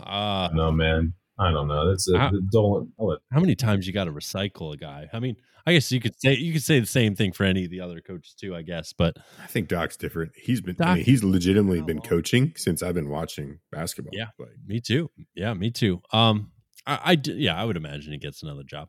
uh, 0.00 0.50
no 0.52 0.70
man, 0.72 1.14
I 1.40 1.50
don't 1.52 1.68
know. 1.68 1.88
That's 1.88 2.08
a, 2.10 2.18
how, 2.18 2.30
don't. 2.52 2.92
How 3.32 3.40
many 3.40 3.54
times 3.54 3.86
you 3.86 3.92
got 3.92 4.04
to 4.04 4.12
recycle 4.12 4.74
a 4.74 4.76
guy? 4.76 5.08
I 5.12 5.20
mean, 5.20 5.36
I 5.66 5.72
guess 5.72 5.90
you 5.90 6.00
could 6.00 6.14
say 6.20 6.34
you 6.34 6.52
could 6.52 6.62
say 6.62 6.80
the 6.80 6.86
same 6.86 7.14
thing 7.14 7.32
for 7.32 7.44
any 7.44 7.64
of 7.64 7.70
the 7.70 7.80
other 7.80 8.00
coaches 8.00 8.34
too. 8.38 8.54
I 8.54 8.62
guess, 8.62 8.92
but 8.92 9.16
I 9.42 9.46
think 9.46 9.68
Doc's 9.68 9.96
different. 9.96 10.32
He's 10.36 10.60
been 10.60 10.76
Doc, 10.76 10.88
I 10.88 10.94
mean, 10.96 11.04
he's 11.04 11.24
legitimately 11.24 11.80
been 11.82 12.00
coaching 12.00 12.52
since 12.56 12.82
I've 12.82 12.94
been 12.94 13.08
watching 13.08 13.60
basketball. 13.72 14.12
Yeah, 14.12 14.26
play. 14.36 14.48
me 14.66 14.80
too. 14.80 15.10
Yeah, 15.34 15.54
me 15.54 15.70
too. 15.70 16.02
Um, 16.12 16.52
I, 16.86 17.12
I 17.12 17.20
yeah, 17.24 17.60
I 17.60 17.64
would 17.64 17.76
imagine 17.76 18.12
he 18.12 18.18
gets 18.18 18.42
another 18.42 18.62
job. 18.62 18.88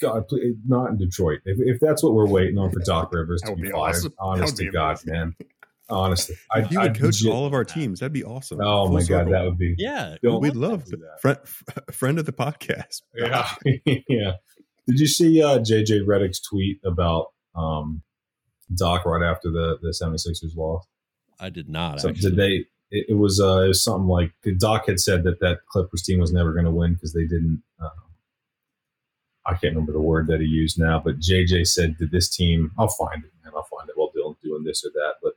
God, 0.00 0.28
please, 0.28 0.56
not 0.66 0.90
in 0.90 0.98
Detroit. 0.98 1.40
If, 1.46 1.58
if 1.58 1.80
that's 1.80 2.02
what 2.02 2.12
we're 2.12 2.28
waiting 2.28 2.58
on 2.58 2.70
for 2.70 2.80
Doc 2.80 3.12
Rivers 3.12 3.40
to 3.42 3.54
be, 3.54 3.62
be 3.62 3.70
fired, 3.70 3.94
awesome. 3.94 4.12
honest 4.18 4.56
to 4.58 4.70
God, 4.70 4.98
man. 5.06 5.34
Honestly, 5.88 6.34
I, 6.50 6.62
he 6.62 6.76
would 6.76 6.86
I'd 6.90 6.94
coach 6.98 7.22
legit, 7.22 7.32
all 7.32 7.46
of 7.46 7.54
our 7.54 7.64
teams. 7.64 8.00
That'd 8.00 8.12
be 8.12 8.24
awesome. 8.24 8.58
Oh 8.60 8.86
Full 8.86 8.94
my 8.94 9.00
circle. 9.02 9.30
god, 9.30 9.32
that 9.32 9.44
would 9.44 9.58
be 9.58 9.74
yeah. 9.78 10.16
We'd 10.22 10.56
love 10.56 10.84
that. 10.86 11.20
Friend, 11.20 11.38
friend 11.92 12.18
of 12.18 12.26
the 12.26 12.32
podcast. 12.32 13.02
Yeah, 13.14 13.48
yeah. 14.08 14.32
Did 14.88 15.00
you 15.00 15.06
see 15.06 15.42
uh, 15.42 15.58
JJ 15.58 16.04
Redick's 16.06 16.40
tweet 16.40 16.80
about 16.84 17.28
um, 17.54 18.02
Doc 18.74 19.04
right 19.04 19.22
after 19.22 19.50
the 19.50 19.78
the 19.80 19.88
76ers 19.90 20.56
lost? 20.56 20.88
I 21.38 21.50
did 21.50 21.68
not. 21.68 22.00
So 22.00 22.10
did 22.10 22.36
they? 22.36 22.66
It, 22.90 23.06
it 23.10 23.14
was 23.18 23.40
uh, 23.40 23.60
it 23.62 23.68
was 23.68 23.82
something 23.84 24.08
like 24.08 24.32
Doc 24.58 24.86
had 24.86 24.98
said 25.00 25.22
that 25.24 25.38
that 25.40 25.58
Clippers 25.68 26.02
team 26.02 26.18
was 26.18 26.32
never 26.32 26.52
going 26.52 26.64
to 26.64 26.70
win 26.70 26.94
because 26.94 27.12
they 27.12 27.24
didn't. 27.24 27.62
Uh, 27.80 27.90
I 29.44 29.52
can't 29.52 29.74
remember 29.74 29.92
the 29.92 30.00
word 30.00 30.26
that 30.26 30.40
he 30.40 30.46
used 30.46 30.78
now, 30.80 31.00
but 31.04 31.20
JJ 31.20 31.68
said, 31.68 31.96
"Did 31.98 32.10
this 32.10 32.28
team? 32.28 32.72
I'll 32.78 32.88
find 32.88 33.22
it, 33.22 33.30
man. 33.44 33.52
I'll 33.54 33.62
find 33.64 33.88
it 33.88 33.96
while 33.96 34.10
Dylan 34.16 34.34
doing 34.42 34.64
this 34.64 34.84
or 34.84 34.90
that." 34.94 35.14
But 35.22 35.34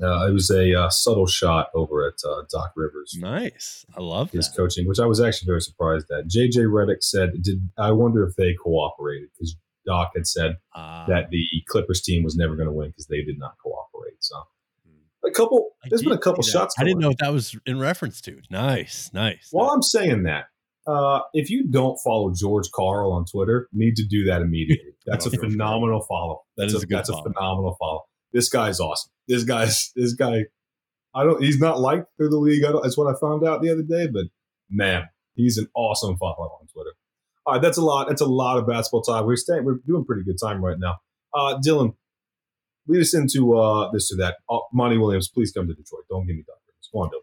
uh, 0.00 0.26
it 0.28 0.32
was 0.32 0.50
a 0.50 0.74
uh, 0.74 0.88
subtle 0.88 1.26
shot 1.26 1.68
over 1.74 2.06
at 2.06 2.14
uh, 2.26 2.42
Doc 2.50 2.72
Rivers. 2.76 3.16
Nice, 3.18 3.84
I 3.96 4.00
love 4.00 4.30
his 4.30 4.48
that. 4.48 4.56
coaching, 4.56 4.88
which 4.88 4.98
I 4.98 5.06
was 5.06 5.20
actually 5.20 5.46
very 5.46 5.60
surprised 5.60 6.10
at. 6.10 6.28
JJ 6.28 6.66
Redick 6.66 7.02
said, 7.02 7.42
"Did 7.42 7.68
I 7.76 7.92
wonder 7.92 8.26
if 8.26 8.34
they 8.36 8.54
cooperated?" 8.54 9.28
Because 9.34 9.56
Doc 9.84 10.12
had 10.14 10.26
said 10.26 10.56
uh, 10.74 11.06
that 11.06 11.30
the 11.30 11.44
Clippers 11.68 12.00
team 12.00 12.22
was 12.22 12.36
never 12.36 12.56
going 12.56 12.68
to 12.68 12.72
win 12.72 12.88
because 12.88 13.06
they 13.06 13.22
did 13.22 13.38
not 13.38 13.54
cooperate. 13.62 14.16
So 14.20 14.36
a 15.24 15.30
couple, 15.30 15.70
I 15.84 15.88
there's 15.88 16.02
been 16.02 16.12
a 16.12 16.18
couple 16.18 16.42
shots. 16.42 16.74
I 16.78 16.84
didn't 16.84 17.00
know 17.00 17.10
if 17.10 17.18
that 17.18 17.32
was 17.32 17.56
in 17.66 17.78
reference 17.78 18.20
to. 18.22 18.40
Nice, 18.50 19.10
nice. 19.12 19.48
While 19.50 19.66
nice. 19.66 19.74
I'm 19.74 19.82
saying 19.82 20.22
that, 20.24 20.46
uh, 20.86 21.20
if 21.32 21.50
you 21.50 21.66
don't 21.68 21.98
follow 22.02 22.32
George 22.34 22.70
Karl 22.72 23.12
on 23.12 23.24
Twitter, 23.24 23.68
need 23.72 23.96
to 23.96 24.06
do 24.06 24.24
that 24.24 24.42
immediately. 24.42 24.94
That's 25.06 25.26
a 25.26 25.30
phenomenal 25.30 26.00
follow. 26.08 26.42
That's, 26.56 26.74
a, 26.74 26.78
a 26.78 26.86
that's 26.86 27.10
follow. 27.10 27.22
a 27.22 27.32
phenomenal 27.32 27.76
follow 27.78 28.02
this 28.32 28.48
guy's 28.48 28.80
awesome. 28.80 29.10
This 29.28 29.44
guy's 29.44 29.92
this 29.96 30.14
guy. 30.14 30.44
I 31.14 31.24
don't. 31.24 31.42
He's 31.42 31.58
not 31.58 31.80
liked 31.80 32.06
through 32.16 32.30
the 32.30 32.38
league. 32.38 32.64
I 32.64 32.72
don't, 32.72 32.82
that's 32.82 32.96
what 32.96 33.14
I 33.14 33.18
found 33.18 33.46
out 33.46 33.62
the 33.62 33.70
other 33.70 33.82
day. 33.82 34.08
But 34.12 34.26
man, 34.70 35.04
he's 35.34 35.58
an 35.58 35.68
awesome 35.74 36.16
follow 36.16 36.58
on 36.60 36.66
Twitter. 36.72 36.90
All 37.44 37.54
right, 37.54 37.62
that's 37.62 37.76
a 37.78 37.82
lot. 37.82 38.08
That's 38.08 38.20
a 38.20 38.26
lot 38.26 38.58
of 38.58 38.66
basketball 38.66 39.02
time. 39.02 39.26
We're 39.26 39.36
staying. 39.36 39.64
We're 39.64 39.78
doing 39.86 40.04
pretty 40.04 40.24
good 40.24 40.38
time 40.42 40.64
right 40.64 40.78
now. 40.78 40.96
Uh, 41.34 41.58
Dylan, 41.64 41.94
lead 42.86 43.00
us 43.00 43.14
into 43.14 43.58
uh, 43.58 43.90
this 43.92 44.12
or 44.12 44.16
that. 44.18 44.36
Uh, 44.48 44.58
Monty 44.72 44.98
Williams, 44.98 45.28
please 45.28 45.52
come 45.52 45.66
to 45.66 45.74
Detroit. 45.74 46.04
Don't 46.08 46.26
give 46.26 46.36
me 46.36 46.44
Doc 46.46 46.56
Rivers. 46.66 46.88
Come 46.92 47.00
on, 47.02 47.08
Dylan. 47.08 47.22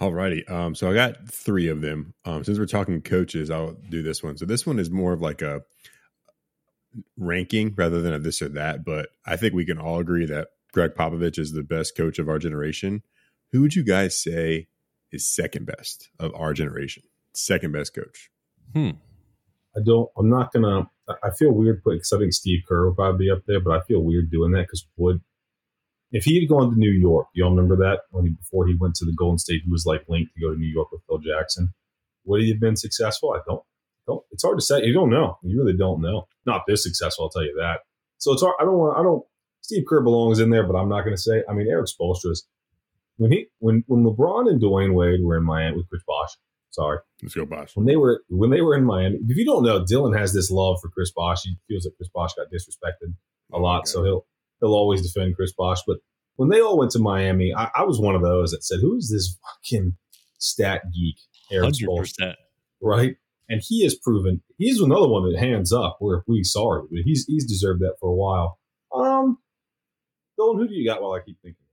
Alrighty. 0.00 0.50
Um, 0.50 0.74
so 0.74 0.90
I 0.90 0.94
got 0.94 1.28
three 1.28 1.68
of 1.68 1.80
them. 1.80 2.14
Um, 2.24 2.42
since 2.42 2.58
we're 2.58 2.66
talking 2.66 3.00
coaches, 3.00 3.50
I'll 3.50 3.76
do 3.90 4.02
this 4.02 4.22
one. 4.22 4.36
So 4.36 4.44
this 4.44 4.66
one 4.66 4.78
is 4.78 4.90
more 4.90 5.12
of 5.12 5.20
like 5.20 5.40
a 5.40 5.62
ranking 7.16 7.74
rather 7.74 8.00
than 8.00 8.12
a 8.12 8.18
this 8.18 8.42
or 8.42 8.48
that, 8.50 8.84
but 8.84 9.10
I 9.26 9.36
think 9.36 9.54
we 9.54 9.64
can 9.64 9.78
all 9.78 9.98
agree 9.98 10.26
that 10.26 10.48
Gregg 10.72 10.94
Popovich 10.94 11.38
is 11.38 11.52
the 11.52 11.62
best 11.62 11.96
coach 11.96 12.18
of 12.18 12.28
our 12.28 12.38
generation. 12.38 13.02
Who 13.52 13.62
would 13.62 13.74
you 13.74 13.84
guys 13.84 14.20
say 14.20 14.68
is 15.12 15.26
second 15.26 15.66
best 15.66 16.10
of 16.18 16.34
our 16.34 16.52
generation? 16.52 17.04
Second 17.32 17.72
best 17.72 17.94
coach. 17.94 18.30
Hmm. 18.72 18.90
I 19.76 19.80
don't. 19.84 20.08
I'm 20.16 20.30
not 20.30 20.52
gonna. 20.52 20.88
I 21.22 21.30
feel 21.30 21.52
weird 21.52 21.82
putting 21.82 21.98
because 21.98 22.12
I 22.12 22.18
think 22.18 22.32
Steve 22.32 22.62
Kerr 22.66 22.88
would 22.88 22.96
probably 22.96 23.26
be 23.26 23.30
up 23.30 23.42
there, 23.46 23.60
but 23.60 23.72
I 23.78 23.82
feel 23.84 24.00
weird 24.00 24.30
doing 24.30 24.52
that 24.52 24.62
because 24.62 24.86
would 24.96 25.20
if 26.14 26.24
he 26.24 26.40
had 26.40 26.48
gone 26.48 26.70
to 26.70 26.78
New 26.78 26.92
York, 26.92 27.26
you 27.34 27.44
all 27.44 27.50
remember 27.50 27.76
that 27.76 28.02
when 28.10 28.24
he 28.24 28.30
before 28.30 28.66
he 28.66 28.76
went 28.78 28.94
to 28.96 29.04
the 29.04 29.14
Golden 29.16 29.38
State, 29.38 29.62
he 29.64 29.70
was 29.70 29.84
like 29.84 30.04
linked 30.08 30.32
to 30.34 30.40
go 30.40 30.52
to 30.52 30.58
New 30.58 30.72
York 30.72 30.92
with 30.92 31.02
Phil 31.08 31.18
Jackson. 31.18 31.74
Would 32.24 32.42
he 32.42 32.50
have 32.50 32.60
been 32.60 32.76
successful? 32.76 33.32
I 33.32 33.40
don't 33.46 33.46
don't. 33.46 33.62
It's 34.30 34.42
hard 34.42 34.58
to 34.58 34.64
say. 34.64 34.84
You 34.84 34.92
don't 34.92 35.10
know. 35.10 35.38
You 35.42 35.62
really 35.62 35.76
don't 35.76 36.00
know. 36.00 36.26
Not 36.46 36.62
this 36.66 36.82
successful, 36.82 37.24
I'll 37.24 37.30
tell 37.30 37.44
you 37.44 37.56
that. 37.58 37.80
So 38.18 38.32
it's 38.32 38.42
hard. 38.42 38.54
I 38.60 38.64
don't 38.64 38.78
want. 38.78 38.98
I 38.98 39.02
don't. 39.02 39.24
Steve 39.60 39.84
Kerr 39.88 40.02
belongs 40.02 40.40
in 40.40 40.50
there, 40.50 40.66
but 40.66 40.76
I'm 40.76 40.88
not 40.88 41.04
going 41.04 41.16
to 41.16 41.20
say. 41.20 41.42
I 41.48 41.54
mean, 41.54 41.68
Erik 41.68 41.86
Spoelstra's 41.86 42.46
when 43.16 43.32
he 43.32 43.46
when 43.58 43.84
when 43.86 44.04
LeBron 44.04 44.48
and 44.48 44.60
Dwyane 44.60 44.94
Wade 44.94 45.20
were 45.22 45.36
in 45.36 45.44
Miami 45.44 45.76
with 45.76 45.88
Chris 45.88 46.02
Bosh. 46.06 46.30
Sorry, 46.70 46.98
let's 47.22 47.34
go 47.34 47.46
Bosh. 47.46 47.76
When 47.76 47.86
they 47.86 47.96
were 47.96 48.22
when 48.28 48.50
they 48.50 48.60
were 48.60 48.76
in 48.76 48.84
Miami, 48.84 49.18
if 49.28 49.36
you 49.36 49.44
don't 49.44 49.62
know, 49.62 49.84
Dylan 49.84 50.18
has 50.18 50.32
this 50.32 50.50
love 50.50 50.78
for 50.82 50.88
Chris 50.88 51.12
Bosh. 51.12 51.42
He 51.44 51.56
feels 51.68 51.84
like 51.84 51.94
Chris 51.96 52.08
Bosh 52.12 52.34
got 52.34 52.48
disrespected 52.52 53.14
a 53.52 53.58
lot, 53.58 53.86
so 53.86 54.02
he'll 54.02 54.26
he'll 54.60 54.74
always 54.74 55.02
defend 55.02 55.36
Chris 55.36 55.52
Bosh. 55.52 55.80
But 55.86 55.98
when 56.36 56.48
they 56.48 56.60
all 56.60 56.76
went 56.76 56.90
to 56.92 56.98
Miami, 56.98 57.54
I, 57.56 57.70
I 57.76 57.84
was 57.84 58.00
one 58.00 58.16
of 58.16 58.22
those 58.22 58.50
that 58.50 58.64
said, 58.64 58.80
"Who 58.80 58.96
is 58.96 59.10
this 59.10 59.38
fucking 59.46 59.96
stat 60.38 60.82
geek, 60.92 61.16
Erik 61.52 61.74
Spoelstra?" 61.74 62.34
Right? 62.82 63.16
And 63.48 63.62
he 63.64 63.82
has 63.84 63.94
proven 63.94 64.42
he's 64.58 64.80
another 64.80 65.08
one 65.08 65.30
that 65.30 65.38
hands 65.38 65.72
up 65.72 65.96
where 66.00 66.22
we 66.26 66.42
sorry, 66.44 66.82
but 66.90 67.00
he's 67.04 67.24
he's 67.26 67.46
deserved 67.46 67.80
that 67.80 67.96
for 68.00 68.08
a 68.08 68.14
while. 68.14 68.58
Um, 68.94 69.38
Dylan, 70.38 70.58
who 70.58 70.68
do 70.68 70.74
you 70.74 70.88
got? 70.88 71.02
While 71.02 71.12
I 71.12 71.20
keep 71.20 71.38
thinking. 71.42 71.64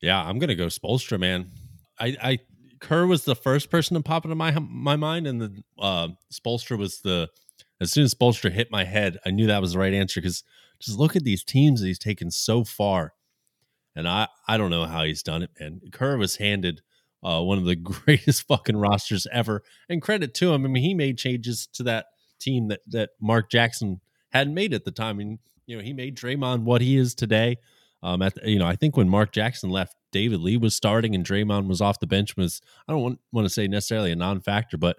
Yeah, 0.00 0.22
I'm 0.22 0.38
gonna 0.38 0.54
go 0.54 0.66
Spoelstra, 0.66 1.18
man. 1.18 1.50
I, 1.98 2.16
I 2.22 2.38
Kerr 2.80 3.06
was 3.06 3.24
the 3.24 3.34
first 3.34 3.70
person 3.70 3.96
to 3.96 4.02
pop 4.02 4.24
into 4.24 4.34
my 4.34 4.52
my 4.58 4.96
mind, 4.96 5.26
and 5.26 5.40
the 5.40 5.62
uh, 5.78 6.08
Spoelstra 6.32 6.78
was 6.78 7.00
the. 7.00 7.28
As 7.78 7.92
soon 7.92 8.04
as 8.04 8.14
Spoelstra 8.14 8.50
hit 8.50 8.70
my 8.70 8.84
head, 8.84 9.18
I 9.26 9.30
knew 9.30 9.46
that 9.48 9.60
was 9.60 9.74
the 9.74 9.78
right 9.78 9.92
answer 9.92 10.20
because 10.20 10.42
just 10.80 10.98
look 10.98 11.14
at 11.14 11.24
these 11.24 11.44
teams 11.44 11.80
that 11.80 11.86
he's 11.86 11.98
taken 11.98 12.30
so 12.30 12.64
far, 12.64 13.12
and 13.94 14.08
I 14.08 14.28
I 14.48 14.56
don't 14.56 14.70
know 14.70 14.86
how 14.86 15.04
he's 15.04 15.22
done 15.22 15.42
it, 15.42 15.50
man. 15.58 15.80
Kerr 15.92 16.16
was 16.16 16.36
handed 16.36 16.80
uh, 17.26 17.42
one 17.42 17.58
of 17.58 17.64
the 17.64 17.76
greatest 17.76 18.46
fucking 18.46 18.76
rosters 18.76 19.26
ever. 19.32 19.62
And 19.88 20.00
credit 20.00 20.32
to 20.34 20.52
him. 20.52 20.64
I 20.64 20.68
mean, 20.68 20.82
he 20.82 20.94
made 20.94 21.18
changes 21.18 21.66
to 21.74 21.82
that 21.84 22.06
team 22.38 22.68
that 22.68 22.80
that 22.88 23.10
Mark 23.20 23.50
Jackson 23.50 24.00
hadn't 24.30 24.54
made 24.54 24.72
at 24.72 24.84
the 24.84 24.92
time. 24.92 25.18
And 25.18 25.38
you 25.66 25.76
know, 25.76 25.82
he 25.82 25.92
made 25.92 26.16
Draymond 26.16 26.62
what 26.62 26.80
he 26.80 26.96
is 26.96 27.14
today. 27.14 27.56
Um, 28.02 28.22
at 28.22 28.36
the, 28.36 28.48
you 28.48 28.58
know, 28.58 28.66
I 28.66 28.76
think 28.76 28.96
when 28.96 29.08
Mark 29.08 29.32
Jackson 29.32 29.70
left, 29.70 29.96
David 30.12 30.40
Lee 30.40 30.56
was 30.56 30.76
starting 30.76 31.14
and 31.14 31.24
Draymond 31.24 31.66
was 31.66 31.80
off 31.80 31.98
the 31.98 32.06
bench. 32.06 32.36
Was 32.36 32.60
I 32.86 32.92
don't 32.92 33.02
want, 33.02 33.20
want 33.32 33.46
to 33.46 33.52
say 33.52 33.66
necessarily 33.66 34.12
a 34.12 34.16
non-factor, 34.16 34.78
but 34.78 34.96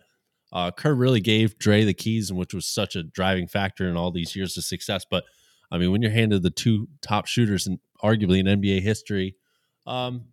uh, 0.52 0.72
Kerr 0.72 0.94
really 0.94 1.22
gave 1.22 1.58
Dre 1.58 1.84
the 1.84 1.94
keys, 1.94 2.30
and 2.30 2.40
which 2.40 2.54
was 2.54 2.68
such 2.68 2.96
a 2.96 3.04
driving 3.04 3.48
factor 3.48 3.88
in 3.88 3.96
all 3.96 4.12
these 4.12 4.36
years 4.36 4.58
of 4.58 4.64
success. 4.66 5.06
But 5.10 5.24
I 5.72 5.78
mean, 5.78 5.92
when 5.92 6.02
you're 6.02 6.12
handed 6.12 6.44
the 6.44 6.50
two 6.50 6.90
top 7.02 7.28
shooters 7.28 7.68
and 7.68 7.80
arguably 8.04 8.40
in 8.40 8.46
NBA 8.46 8.82
history, 8.82 9.36
um, 9.86 10.26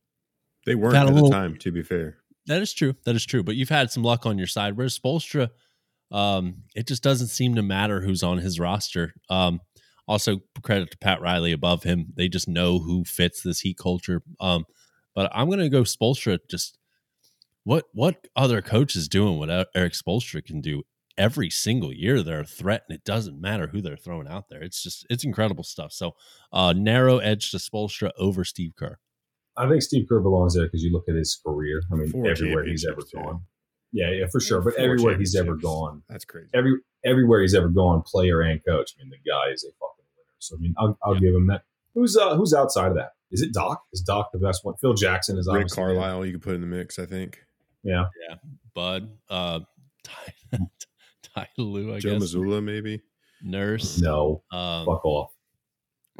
they 0.66 0.74
weren't 0.74 0.96
at 0.96 1.06
little, 1.06 1.28
the 1.28 1.34
time, 1.34 1.56
to 1.58 1.72
be 1.72 1.82
fair. 1.82 2.18
That 2.46 2.62
is 2.62 2.72
true. 2.72 2.94
That 3.04 3.14
is 3.14 3.24
true. 3.24 3.42
But 3.42 3.56
you've 3.56 3.68
had 3.68 3.90
some 3.90 4.02
luck 4.02 4.26
on 4.26 4.38
your 4.38 4.46
side. 4.46 4.76
Whereas 4.76 4.98
Spoelstra, 4.98 5.50
um, 6.10 6.62
it 6.74 6.86
just 6.86 7.02
doesn't 7.02 7.28
seem 7.28 7.54
to 7.54 7.62
matter 7.62 8.00
who's 8.00 8.22
on 8.22 8.38
his 8.38 8.60
roster. 8.60 9.14
Um, 9.30 9.60
also, 10.06 10.40
credit 10.62 10.90
to 10.90 10.98
Pat 10.98 11.20
Riley 11.20 11.52
above 11.52 11.82
him. 11.82 12.12
They 12.14 12.28
just 12.28 12.48
know 12.48 12.78
who 12.78 13.04
fits 13.04 13.42
this 13.42 13.60
Heat 13.60 13.78
culture. 13.78 14.22
Um, 14.40 14.66
but 15.14 15.30
I'm 15.34 15.46
going 15.46 15.60
to 15.60 15.68
go 15.68 15.82
Spoelstra. 15.82 16.38
Just 16.48 16.78
what 17.64 17.86
what 17.92 18.26
other 18.36 18.60
coach 18.60 18.94
is 18.96 19.08
doing 19.08 19.38
what 19.38 19.68
Erik 19.74 19.94
Spoelstra 19.94 20.44
can 20.44 20.60
do 20.60 20.82
every 21.16 21.48
single 21.48 21.92
year? 21.92 22.22
They're 22.22 22.40
a 22.40 22.46
threat, 22.46 22.82
and 22.88 22.94
it 22.94 23.04
doesn't 23.04 23.40
matter 23.40 23.68
who 23.68 23.80
they're 23.80 23.96
throwing 23.96 24.28
out 24.28 24.50
there. 24.50 24.62
It's 24.62 24.82
just 24.82 25.06
it's 25.08 25.24
incredible 25.24 25.64
stuff. 25.64 25.92
So, 25.92 26.16
uh, 26.52 26.74
narrow 26.76 27.18
edge 27.18 27.50
to 27.52 27.56
Spoelstra 27.56 28.10
over 28.18 28.44
Steve 28.44 28.74
Kerr. 28.76 28.98
I 29.56 29.68
think 29.68 29.82
Steve 29.82 30.06
Kerr 30.08 30.20
belongs 30.20 30.54
there 30.54 30.64
because 30.66 30.82
you 30.82 30.92
look 30.92 31.04
at 31.08 31.14
his 31.14 31.40
career. 31.46 31.80
I 31.92 31.94
mean, 31.96 32.10
Four 32.10 32.26
everywhere 32.28 32.64
he's 32.64 32.84
ever 32.84 33.02
gone. 33.14 33.42
Yeah, 33.92 34.10
yeah, 34.10 34.26
for 34.30 34.40
sure. 34.40 34.60
But 34.60 34.74
Four 34.74 34.82
everywhere 34.84 35.16
he's 35.18 35.36
ever 35.36 35.54
gone, 35.54 36.02
That's 36.08 36.24
crazy. 36.24 36.48
every 36.54 36.78
everywhere 37.04 37.40
he's 37.42 37.54
ever 37.54 37.68
gone, 37.68 38.02
player 38.02 38.40
and 38.40 38.60
coach. 38.64 38.92
I 38.98 39.02
mean, 39.04 39.10
the 39.10 39.30
guy 39.30 39.52
is 39.52 39.62
a 39.64 39.68
fucking 39.68 40.04
winner. 40.16 40.36
So 40.40 40.56
I 40.56 40.58
mean, 40.60 40.74
I'll, 40.78 40.98
I'll 41.04 41.14
Yeah. 41.14 41.20
give 41.20 41.34
him 41.34 41.46
that. 41.48 41.62
Who's 41.94 42.16
uh 42.16 42.34
who's 42.36 42.52
outside 42.52 42.88
of 42.88 42.96
that? 42.96 43.10
Is 43.30 43.42
it 43.42 43.52
Doc? 43.52 43.82
Is 43.92 44.00
Doc 44.00 44.30
the 44.32 44.38
best 44.38 44.64
one? 44.64 44.74
Phil 44.80 44.94
Jackson 44.94 45.38
is 45.38 45.46
Rick 45.46 45.54
obviously 45.56 45.76
Carlisle, 45.76 46.26
you 46.26 46.32
could 46.32 46.42
put 46.42 46.54
in 46.56 46.60
the 46.60 46.66
mix, 46.66 46.98
I 46.98 47.06
think. 47.06 47.38
Yeah, 47.84 48.06
yeah, 48.28 48.36
Bud, 48.74 49.10
uh, 49.28 49.60
Ty, 50.04 50.32
Ty 51.22 51.48
Lue, 51.58 51.94
I 51.94 51.98
Joe 52.00 52.18
guess. 52.18 52.34
Mazzulla, 52.34 52.62
maybe. 52.64 53.00
Nurse. 53.42 54.00
no, 54.00 54.42
Um, 54.50 54.86
fuck 54.86 55.04
off. 55.04 55.32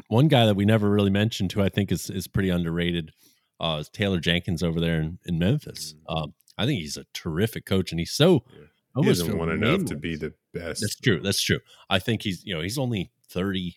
one 0.07 0.27
guy 0.27 0.45
that 0.45 0.55
we 0.55 0.63
never 0.65 0.89
really 0.89 1.09
mentioned, 1.09 1.51
who 1.51 1.61
I 1.61 1.69
think 1.69 1.91
is 1.91 2.09
is 2.09 2.27
pretty 2.27 2.49
underrated, 2.49 3.11
uh, 3.59 3.83
Taylor 3.93 4.19
Jenkins 4.19 4.63
over 4.63 4.79
there 4.79 5.01
in, 5.01 5.19
in 5.25 5.39
Memphis. 5.39 5.95
Um, 6.07 6.33
I 6.57 6.65
think 6.65 6.81
he's 6.81 6.97
a 6.97 7.05
terrific 7.13 7.65
coach, 7.65 7.91
and 7.91 7.99
he's 7.99 8.11
so 8.11 8.43
Yeah. 8.53 8.67
He 9.03 9.13
feel 9.13 9.37
won 9.37 9.49
enough 9.49 9.83
to 9.85 9.95
be 9.97 10.15
the 10.15 10.33
best. 10.53 10.79
That's 10.79 10.95
true. 10.95 11.19
That's 11.19 11.41
true. 11.41 11.59
I 11.89 11.99
think 11.99 12.21
he's 12.21 12.45
you 12.45 12.55
know 12.55 12.61
he's 12.61 12.77
only 12.77 13.11
thirty 13.29 13.75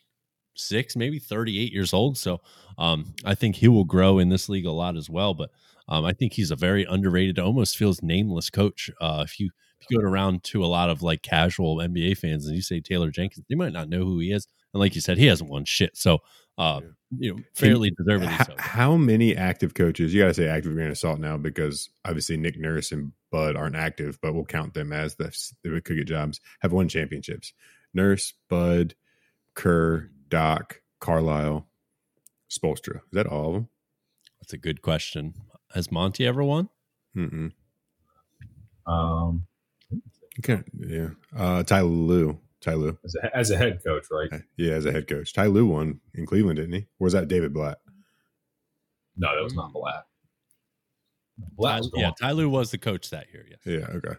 six, 0.55 0.95
maybe 0.95 1.19
thirty 1.19 1.59
eight 1.59 1.73
years 1.73 1.93
old. 1.93 2.17
So 2.17 2.41
um, 2.79 3.15
I 3.25 3.35
think 3.35 3.57
he 3.57 3.67
will 3.67 3.85
grow 3.85 4.19
in 4.19 4.29
this 4.29 4.49
league 4.49 4.67
a 4.67 4.71
lot 4.71 4.97
as 4.97 5.11
well. 5.11 5.35
But 5.35 5.51
um, 5.89 6.05
I 6.05 6.13
think 6.13 6.35
he's 6.35 6.53
a 6.53 6.57
very 6.57 6.85
underrated, 6.85 7.39
almost 7.39 7.77
feels 7.77 8.01
nameless 8.03 8.49
coach. 8.49 8.91
Uh, 9.01 9.25
if 9.27 9.41
you 9.41 9.51
if 9.81 9.87
you 9.91 10.01
go 10.01 10.07
around 10.07 10.45
to 10.45 10.65
a 10.65 10.67
lot 10.67 10.91
of 10.91 11.03
like 11.03 11.23
casual 11.23 11.79
NBA 11.79 12.19
fans 12.19 12.47
and 12.47 12.55
you 12.55 12.63
say 12.63 12.81
Taylor 12.81 13.11
Jenkins, 13.11 13.45
they 13.49 13.57
might 13.57 13.73
not 13.73 13.89
know 13.89 14.05
who 14.05 14.21
he 14.21 14.33
is. 14.33 14.47
And 14.73 14.81
like 14.81 14.95
you 14.95 15.01
said, 15.01 15.19
he 15.19 15.27
hasn't 15.27 15.51
won 15.51 15.65
shit. 15.65 15.97
So 15.97 16.19
uh, 16.59 16.81
you 17.17 17.35
know, 17.35 17.43
fairly 17.55 17.91
deservedly 17.91 18.27
How, 18.27 18.45
so. 18.45 18.55
how 18.59 18.97
many 18.97 19.37
active 19.37 19.75
coaches? 19.75 20.13
You 20.13 20.23
got 20.23 20.29
to 20.29 20.35
say 20.35 20.49
active 20.49 20.75
grain 20.75 20.91
of 20.91 20.99
salt 20.99 21.21
now 21.21 21.37
because 21.37 21.89
obviously 22.05 22.37
Nick 22.37 22.59
Nurse 22.59 22.93
and 22.93 23.13
Bud 23.31 23.57
aren't 23.57 23.77
active, 23.77 24.19
but 24.21 24.35
we'll 24.35 24.45
count 24.45 24.75
them 24.75 24.93
as 24.93 25.15
the 25.15 25.35
they 25.65 25.81
could 25.81 25.97
get 25.97 26.07
jobs. 26.07 26.41
Have 26.61 26.73
won 26.73 26.89
championships. 26.89 27.53
Nurse, 27.95 28.35
Bud, 28.49 28.95
Kerr, 29.55 30.11
Doc, 30.29 30.83
Carlisle, 31.01 31.67
Spoelstra. 32.51 32.97
Is 32.97 33.13
that 33.13 33.27
all 33.27 33.49
of 33.49 33.55
them? 33.55 33.69
That's 34.41 34.53
a 34.53 34.59
good 34.59 34.83
question. 34.83 35.35
Has 35.75 35.91
Monty 35.91 36.27
ever 36.27 36.45
won? 36.45 36.69
Mm-mm. 37.17 37.53
Um, 38.87 39.47
Okay. 40.39 40.63
Yeah. 40.79 41.09
Uh, 41.37 41.63
Ty 41.63 41.83
Lue. 41.83 42.39
Ty 42.61 42.75
Lue. 42.75 42.99
as 43.05 43.15
a, 43.23 43.37
as 43.37 43.51
a 43.51 43.57
head 43.57 43.81
coach, 43.85 44.05
right? 44.11 44.43
Yeah, 44.57 44.73
as 44.73 44.85
a 44.85 44.93
head 44.93 45.07
coach. 45.07 45.33
Ty 45.33 45.47
Lue 45.47 45.67
won 45.67 46.01
in 46.15 46.27
Cleveland, 46.27 46.57
didn't 46.57 46.75
he? 46.75 46.87
Or 46.99 47.05
was 47.05 47.13
that 47.13 47.29
David 47.29 47.53
Blatt? 47.53 47.79
No, 49.17 49.35
that 49.35 49.43
was 49.43 49.55
not 49.55 49.73
Blatt. 49.73 50.05
Blatt 51.57 51.79
was 51.81 51.91
yeah, 51.95 52.03
gone. 52.05 52.15
Ty 52.21 52.33
Lue 52.33 52.49
was 52.49 52.71
the 52.71 52.79
coach 52.79 53.11
that 53.11 53.27
year. 53.33 53.47
Yes. 53.49 53.61
Yeah. 53.65 53.97
Okay. 53.97 54.17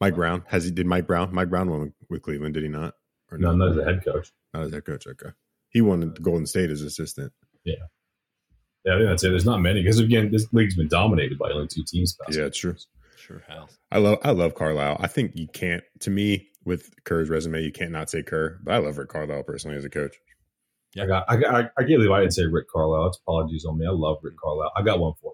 Mike 0.00 0.14
Brown 0.14 0.42
has 0.48 0.64
he? 0.64 0.70
Did 0.70 0.86
Mike 0.86 1.06
Brown? 1.06 1.32
Mike 1.32 1.48
Brown 1.48 1.70
won 1.70 1.92
with 2.10 2.22
Cleveland, 2.22 2.54
did 2.54 2.62
he 2.62 2.68
not? 2.68 2.94
Or 3.30 3.38
No, 3.38 3.54
not 3.54 3.70
as 3.70 3.76
a 3.78 3.84
head 3.84 4.04
coach. 4.04 4.32
Not 4.52 4.64
as 4.64 4.72
head 4.72 4.84
coach. 4.84 5.06
Okay. 5.06 5.30
He 5.70 5.80
won 5.80 6.02
at 6.02 6.20
Golden 6.20 6.46
State 6.46 6.70
as 6.70 6.82
assistant. 6.82 7.32
Yeah, 7.64 7.74
Yeah, 8.84 8.94
I 8.94 8.98
think 8.98 9.08
that's 9.08 9.24
it. 9.24 9.30
There's 9.30 9.46
not 9.46 9.60
many 9.60 9.82
because 9.82 9.98
again, 10.00 10.30
this 10.30 10.46
league's 10.52 10.74
been 10.74 10.88
dominated 10.88 11.38
by 11.38 11.50
only 11.50 11.68
two 11.68 11.84
teams. 11.86 12.16
Yeah, 12.30 12.44
it's 12.44 12.58
true. 12.58 12.76
Sure 13.16 13.42
has. 13.48 13.78
I 13.90 13.98
love 13.98 14.18
I 14.22 14.32
love 14.32 14.54
Carlisle. 14.54 14.96
I 15.00 15.06
think 15.06 15.32
you 15.36 15.46
can't 15.46 15.84
to 16.00 16.10
me 16.10 16.48
with 16.64 16.90
Kerr's 17.04 17.28
resume, 17.28 17.62
you 17.62 17.72
can't 17.72 17.90
not 17.92 18.10
say 18.10 18.22
Kerr. 18.22 18.58
But 18.62 18.74
I 18.74 18.78
love 18.78 18.98
Rick 18.98 19.08
Carlisle 19.10 19.42
personally 19.44 19.76
as 19.76 19.84
a 19.84 19.90
coach. 19.90 20.16
I 21.00 21.06
got. 21.06 21.24
I, 21.28 21.36
got- 21.36 21.54
I, 21.54 21.58
I 21.76 21.82
can't 21.84 21.88
believe 21.98 22.10
I 22.10 22.20
didn't 22.20 22.34
say 22.34 22.44
Rick 22.46 22.68
Carlisle. 22.70 23.06
It's 23.08 23.18
apologies 23.18 23.64
on 23.64 23.78
me. 23.78 23.86
I 23.86 23.90
love 23.90 24.18
Rick 24.22 24.34
Carlisle. 24.42 24.72
I 24.76 24.82
got 24.82 25.00
one 25.00 25.14
for 25.20 25.32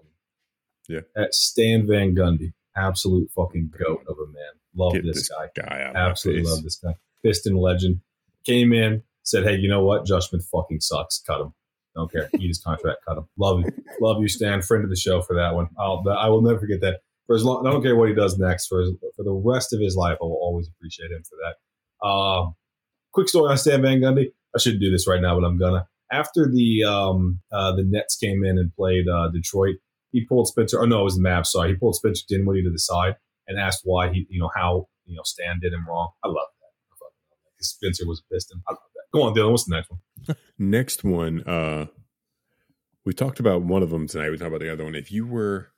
you. 0.87 0.95
Yeah. 0.95 1.21
At 1.21 1.33
Stan 1.35 1.85
Van 1.87 2.15
Gundy, 2.15 2.53
absolute 2.75 3.29
fucking 3.35 3.71
goat 3.77 4.01
of 4.07 4.17
a 4.17 4.25
man. 4.31 4.43
Love 4.75 4.93
this, 4.93 5.03
this 5.17 5.29
guy. 5.29 5.47
Guy 5.55 5.81
out 5.83 5.87
of 5.89 5.93
my 5.95 5.99
Absolutely 5.99 6.43
love 6.49 6.63
this 6.63 6.77
guy. 6.77 6.93
Piston 7.23 7.55
legend. 7.55 8.01
Came 8.45 8.71
in, 8.71 9.03
said, 9.23 9.43
"Hey, 9.43 9.57
you 9.57 9.67
know 9.69 9.83
what? 9.83 10.05
Josh 10.05 10.29
Smith 10.29 10.47
fucking 10.51 10.79
sucks. 10.79 11.21
Cut 11.27 11.41
him. 11.41 11.53
Don't 11.95 12.11
care. 12.11 12.29
Eat 12.39 12.47
his 12.47 12.59
contract. 12.63 12.99
Cut 13.07 13.17
him. 13.17 13.27
Love 13.37 13.59
you. 13.59 13.71
Love 14.01 14.21
you, 14.21 14.27
Stan. 14.29 14.61
Friend 14.61 14.83
of 14.83 14.89
the 14.89 14.95
show 14.95 15.21
for 15.21 15.35
that 15.35 15.53
one. 15.53 15.67
I'll. 15.77 16.03
I 16.09 16.29
will 16.29 16.41
never 16.41 16.59
forget 16.59 16.79
that. 16.81 17.01
For 17.29 17.35
as 17.35 17.43
long, 17.43 17.67
I 17.67 17.69
don't 17.69 17.83
care 17.83 17.95
what 17.95 18.09
he 18.09 18.15
does 18.15 18.39
next. 18.39 18.65
For 18.65 18.79
his, 18.79 18.89
for 19.15 19.21
the 19.21 19.31
rest 19.31 19.71
of 19.71 19.79
his 19.79 19.95
life, 19.95 20.17
I 20.19 20.25
will 20.25 20.39
always 20.41 20.67
appreciate 20.67 21.11
him 21.11 21.21
for 21.21 21.37
that. 21.43 22.07
Um, 22.07 22.55
quick 23.13 23.29
story 23.29 23.51
on 23.51 23.57
Stan 23.59 23.83
Van 23.83 23.99
Gundy. 23.99 24.29
I 24.55 24.57
shouldn't 24.57 24.81
do 24.81 24.89
this 24.89 25.07
right 25.07 25.21
now, 25.21 25.39
but 25.39 25.45
I'm 25.45 25.59
gonna. 25.59 25.87
After 26.11 26.49
the 26.51 26.83
um, 26.85 27.39
uh, 27.51 27.75
the 27.75 27.83
Nets 27.83 28.15
came 28.15 28.43
in 28.43 28.57
and 28.57 28.73
played 28.73 29.07
uh, 29.07 29.29
Detroit, 29.29 29.75
he 30.11 30.25
pulled 30.25 30.47
Spencer. 30.47 30.81
Oh 30.81 30.85
no, 30.85 31.01
it 31.01 31.03
was 31.03 31.17
the 31.17 31.21
Mavs. 31.21 31.45
Sorry, 31.45 31.69
he 31.69 31.75
pulled 31.75 31.97
Spencer 31.97 32.23
Dinwiddie 32.27 32.63
to 32.63 32.71
the 32.71 32.79
side 32.79 33.13
and 33.47 33.59
asked 33.59 33.81
why 33.83 34.11
he, 34.11 34.25
you 34.27 34.39
know, 34.39 34.49
how 34.55 34.87
you 35.05 35.15
know 35.15 35.21
Stan 35.23 35.59
did 35.61 35.71
him 35.71 35.85
wrong. 35.87 36.09
I 36.23 36.29
love 36.29 36.35
that. 36.35 36.73
I 36.89 36.95
love 37.05 37.11
that. 37.29 37.63
Spencer 37.63 38.07
was 38.07 38.23
a 38.27 38.33
piston. 38.33 38.63
I 38.67 38.71
love 38.71 38.79
that. 38.95 39.03
Go 39.13 39.21
on, 39.21 39.35
Dylan. 39.35 39.51
What's 39.51 39.65
the 39.65 39.75
next 39.75 39.91
one? 39.91 40.35
Next 40.57 41.03
one, 41.03 41.43
uh 41.43 41.85
we 43.05 43.13
talked 43.13 43.39
about 43.39 43.61
one 43.61 43.83
of 43.83 43.91
them 43.91 44.07
tonight. 44.07 44.29
We 44.31 44.37
talked 44.37 44.49
about 44.49 44.61
the 44.61 44.73
other 44.73 44.83
one. 44.83 44.95
If 44.95 45.11
you 45.11 45.25
were 45.25 45.69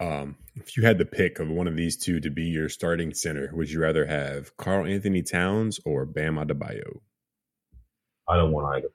um 0.00 0.36
if 0.56 0.76
you 0.76 0.84
had 0.84 0.98
the 0.98 1.04
pick 1.04 1.38
of 1.38 1.48
one 1.48 1.68
of 1.68 1.76
these 1.76 1.96
two 1.96 2.20
to 2.20 2.30
be 2.30 2.44
your 2.44 2.68
starting 2.68 3.14
center, 3.14 3.50
would 3.54 3.70
you 3.70 3.80
rather 3.80 4.06
have 4.06 4.56
Karl-Anthony 4.56 5.22
Towns 5.22 5.78
or 5.84 6.04
Bam 6.04 6.34
Adebayo? 6.36 7.00
I 8.28 8.36
don't 8.36 8.50
want 8.52 8.76
either. 8.76 8.88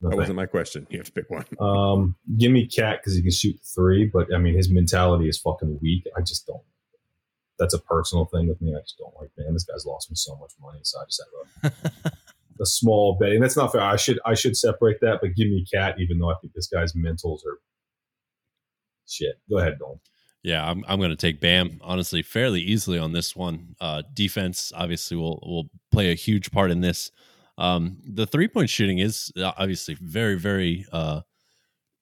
No 0.00 0.08
That 0.10 0.16
thanks. 0.16 0.16
wasn't 0.22 0.36
my 0.36 0.46
question. 0.46 0.86
You 0.90 0.98
have 0.98 1.06
to 1.06 1.12
pick 1.12 1.30
one. 1.30 1.44
Um, 1.60 2.16
give 2.36 2.50
me 2.50 2.66
KAT 2.66 2.98
because 3.00 3.14
he 3.14 3.22
can 3.22 3.30
shoot 3.30 3.56
three, 3.74 4.10
but 4.12 4.26
I 4.34 4.38
mean 4.38 4.56
his 4.56 4.70
mentality 4.70 5.28
is 5.28 5.38
fucking 5.38 5.78
weak. 5.80 6.04
I 6.16 6.20
just 6.20 6.46
don't. 6.46 6.62
That's 7.58 7.74
a 7.74 7.78
personal 7.78 8.24
thing 8.24 8.48
with 8.48 8.60
me. 8.60 8.74
I 8.76 8.80
just 8.80 8.98
don't 8.98 9.14
like. 9.20 9.30
Man, 9.38 9.52
this 9.52 9.64
guy's 9.64 9.86
lost 9.86 10.10
me 10.10 10.16
so 10.16 10.36
much 10.36 10.52
money, 10.60 10.80
so 10.82 10.98
I 10.98 11.04
just 11.04 11.22
have 11.62 11.72
a, 12.04 12.10
a 12.60 12.66
small 12.66 13.16
betting. 13.20 13.40
That's 13.40 13.56
not 13.56 13.70
fair. 13.70 13.82
I 13.82 13.94
should 13.96 14.18
I 14.26 14.34
should 14.34 14.56
separate 14.56 15.00
that, 15.02 15.18
but 15.22 15.36
give 15.36 15.46
me 15.48 15.64
KAT, 15.72 16.00
even 16.00 16.18
though 16.18 16.30
I 16.30 16.34
think 16.40 16.54
this 16.54 16.66
guy's 16.66 16.92
mentals 16.94 17.46
are 17.46 17.60
shit. 19.06 19.36
Go 19.48 19.58
ahead, 19.58 19.78
Dolan. 19.78 20.00
Yeah, 20.42 20.68
I'm 20.68 20.84
I'm 20.88 20.98
going 20.98 21.10
to 21.10 21.16
take 21.16 21.40
Bam 21.40 21.78
honestly 21.82 22.22
fairly 22.22 22.60
easily 22.60 22.98
on 22.98 23.12
this 23.12 23.36
one. 23.36 23.76
Uh, 23.80 24.02
defense 24.12 24.72
obviously 24.74 25.16
will 25.16 25.40
will 25.46 25.70
play 25.90 26.10
a 26.10 26.14
huge 26.14 26.50
part 26.50 26.70
in 26.70 26.80
this. 26.80 27.12
Um, 27.58 27.98
the 28.04 28.26
three 28.26 28.48
point 28.48 28.68
shooting 28.68 28.98
is 28.98 29.32
uh, 29.36 29.52
obviously 29.56 29.94
very 30.00 30.36
very 30.36 30.84
uh, 30.90 31.20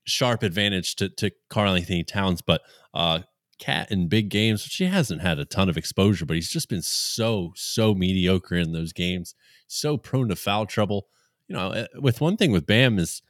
sharp 0.05 0.43
advantage 0.43 0.97
to 0.97 1.11
to 1.11 1.31
Karl-Anthony 1.51 2.05
Towns, 2.05 2.41
but 2.41 2.62
uh, 2.95 3.21
KAT 3.59 3.93
in 3.93 4.09
big 4.09 4.31
games, 4.31 4.62
she 4.62 4.87
hasn't 4.87 5.21
had 5.21 5.39
a 5.39 5.45
ton 5.45 5.69
of 5.69 5.77
exposure, 5.77 6.25
but 6.25 6.35
he's 6.35 6.51
just 6.51 6.71
been 6.71 6.83
so 6.83 7.53
so 7.55 7.95
mediocre 7.95 8.57
in 8.57 8.73
those 8.73 8.95
games, 8.95 9.35
so 9.67 9.99
prone 9.99 10.29
to 10.29 10.37
foul 10.37 10.65
trouble. 10.65 11.09
You 11.47 11.57
know, 11.57 11.69
uh, 11.73 11.87
with 12.01 12.21
one 12.23 12.37
thing 12.39 12.53
with 12.53 12.67
Bam 12.67 12.99
is 12.99 13.21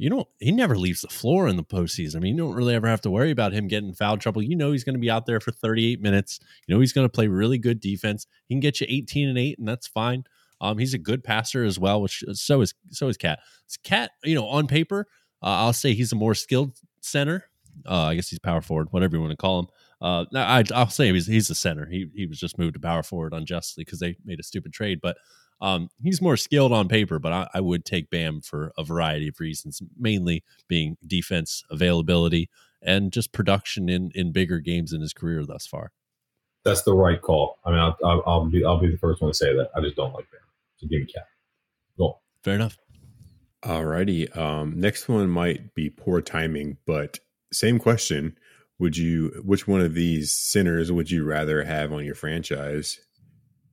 you 0.00 0.08
don't 0.08 0.26
he 0.38 0.50
never 0.50 0.78
leaves 0.78 1.02
the 1.02 1.08
floor 1.08 1.46
in 1.46 1.56
the 1.56 1.62
postseason. 1.62 2.16
I 2.16 2.18
mean, 2.20 2.34
you 2.34 2.42
don't 2.42 2.54
really 2.54 2.74
ever 2.74 2.88
have 2.88 3.02
to 3.02 3.10
worry 3.10 3.30
about 3.30 3.52
him 3.52 3.68
getting 3.68 3.92
foul 3.92 4.16
trouble. 4.16 4.42
You 4.42 4.56
know 4.56 4.72
he's 4.72 4.82
going 4.82 4.94
to 4.94 5.00
be 5.00 5.10
out 5.10 5.26
there 5.26 5.40
for 5.40 5.52
38 5.52 6.00
minutes. 6.00 6.40
You 6.66 6.74
know 6.74 6.80
he's 6.80 6.94
going 6.94 7.04
to 7.04 7.12
play 7.12 7.26
really 7.28 7.58
good 7.58 7.80
defense. 7.80 8.26
He 8.48 8.54
can 8.54 8.60
get 8.60 8.80
you 8.80 8.86
18 8.88 9.28
and 9.28 9.38
8 9.38 9.58
and 9.58 9.68
that's 9.68 9.86
fine. 9.86 10.24
Um 10.62 10.78
he's 10.78 10.94
a 10.94 10.98
good 10.98 11.22
passer 11.22 11.64
as 11.64 11.78
well, 11.78 12.00
which 12.00 12.24
so 12.32 12.62
is 12.62 12.72
so 12.90 13.08
is 13.08 13.18
KAT. 13.18 13.40
KAT, 13.84 14.10
you 14.24 14.34
know, 14.34 14.46
on 14.46 14.66
paper, 14.66 15.06
uh, 15.42 15.64
I'll 15.64 15.74
say 15.74 15.92
he's 15.92 16.12
a 16.12 16.16
more 16.16 16.34
skilled 16.34 16.78
center. 17.02 17.44
Uh, 17.86 18.06
I 18.06 18.14
guess 18.14 18.28
he's 18.28 18.38
power 18.38 18.60
forward, 18.62 18.88
whatever 18.90 19.16
you 19.16 19.22
want 19.22 19.32
to 19.32 19.36
call 19.36 19.60
him. 19.60 19.66
Uh, 20.02 20.24
I, 20.34 20.64
I'll 20.74 20.88
say 20.88 21.12
he's 21.12 21.26
he's 21.26 21.50
a 21.50 21.54
center. 21.54 21.86
He 21.86 22.08
he 22.14 22.26
was 22.26 22.38
just 22.38 22.58
moved 22.58 22.74
to 22.74 22.80
power 22.80 23.02
forward 23.02 23.34
unjustly 23.34 23.84
because 23.84 24.00
they 24.00 24.16
made 24.24 24.40
a 24.40 24.42
stupid 24.42 24.72
trade, 24.72 25.00
but 25.02 25.16
um, 25.60 25.90
he's 26.02 26.22
more 26.22 26.36
skilled 26.36 26.72
on 26.72 26.88
paper, 26.88 27.18
but 27.18 27.32
I, 27.32 27.48
I 27.54 27.60
would 27.60 27.84
take 27.84 28.10
Bam 28.10 28.40
for 28.40 28.72
a 28.78 28.84
variety 28.84 29.28
of 29.28 29.40
reasons, 29.40 29.82
mainly 29.98 30.42
being 30.68 30.96
defense 31.06 31.62
availability 31.70 32.48
and 32.82 33.12
just 33.12 33.32
production 33.32 33.88
in 33.88 34.10
in 34.14 34.32
bigger 34.32 34.58
games 34.58 34.92
in 34.92 35.00
his 35.00 35.12
career 35.12 35.44
thus 35.44 35.66
far. 35.66 35.92
That's 36.64 36.82
the 36.82 36.94
right 36.94 37.20
call. 37.20 37.58
I 37.64 37.70
mean, 37.70 37.78
I'll, 37.78 37.96
I'll, 38.04 38.22
I'll 38.26 38.44
be 38.46 38.64
I'll 38.64 38.80
be 38.80 38.90
the 38.90 38.98
first 38.98 39.20
one 39.20 39.30
to 39.30 39.36
say 39.36 39.54
that. 39.54 39.70
I 39.76 39.80
just 39.80 39.96
don't 39.96 40.14
like 40.14 40.30
Bam. 40.30 40.40
So 40.76 40.86
give 40.86 41.00
me 41.00 41.06
KAT. 41.06 41.26
Go. 41.98 42.20
Fair 42.42 42.54
enough. 42.54 42.78
Alrighty. 43.62 44.34
Um, 44.36 44.80
next 44.80 45.08
one 45.08 45.28
might 45.28 45.74
be 45.74 45.90
poor 45.90 46.22
timing, 46.22 46.78
but 46.86 47.18
same 47.52 47.78
question. 47.78 48.36
Would 48.78 48.96
you 48.96 49.42
which 49.44 49.68
one 49.68 49.82
of 49.82 49.92
these 49.92 50.34
centers 50.34 50.90
would 50.90 51.10
you 51.10 51.24
rather 51.24 51.62
have 51.64 51.92
on 51.92 52.04
your 52.04 52.14
franchise? 52.14 52.98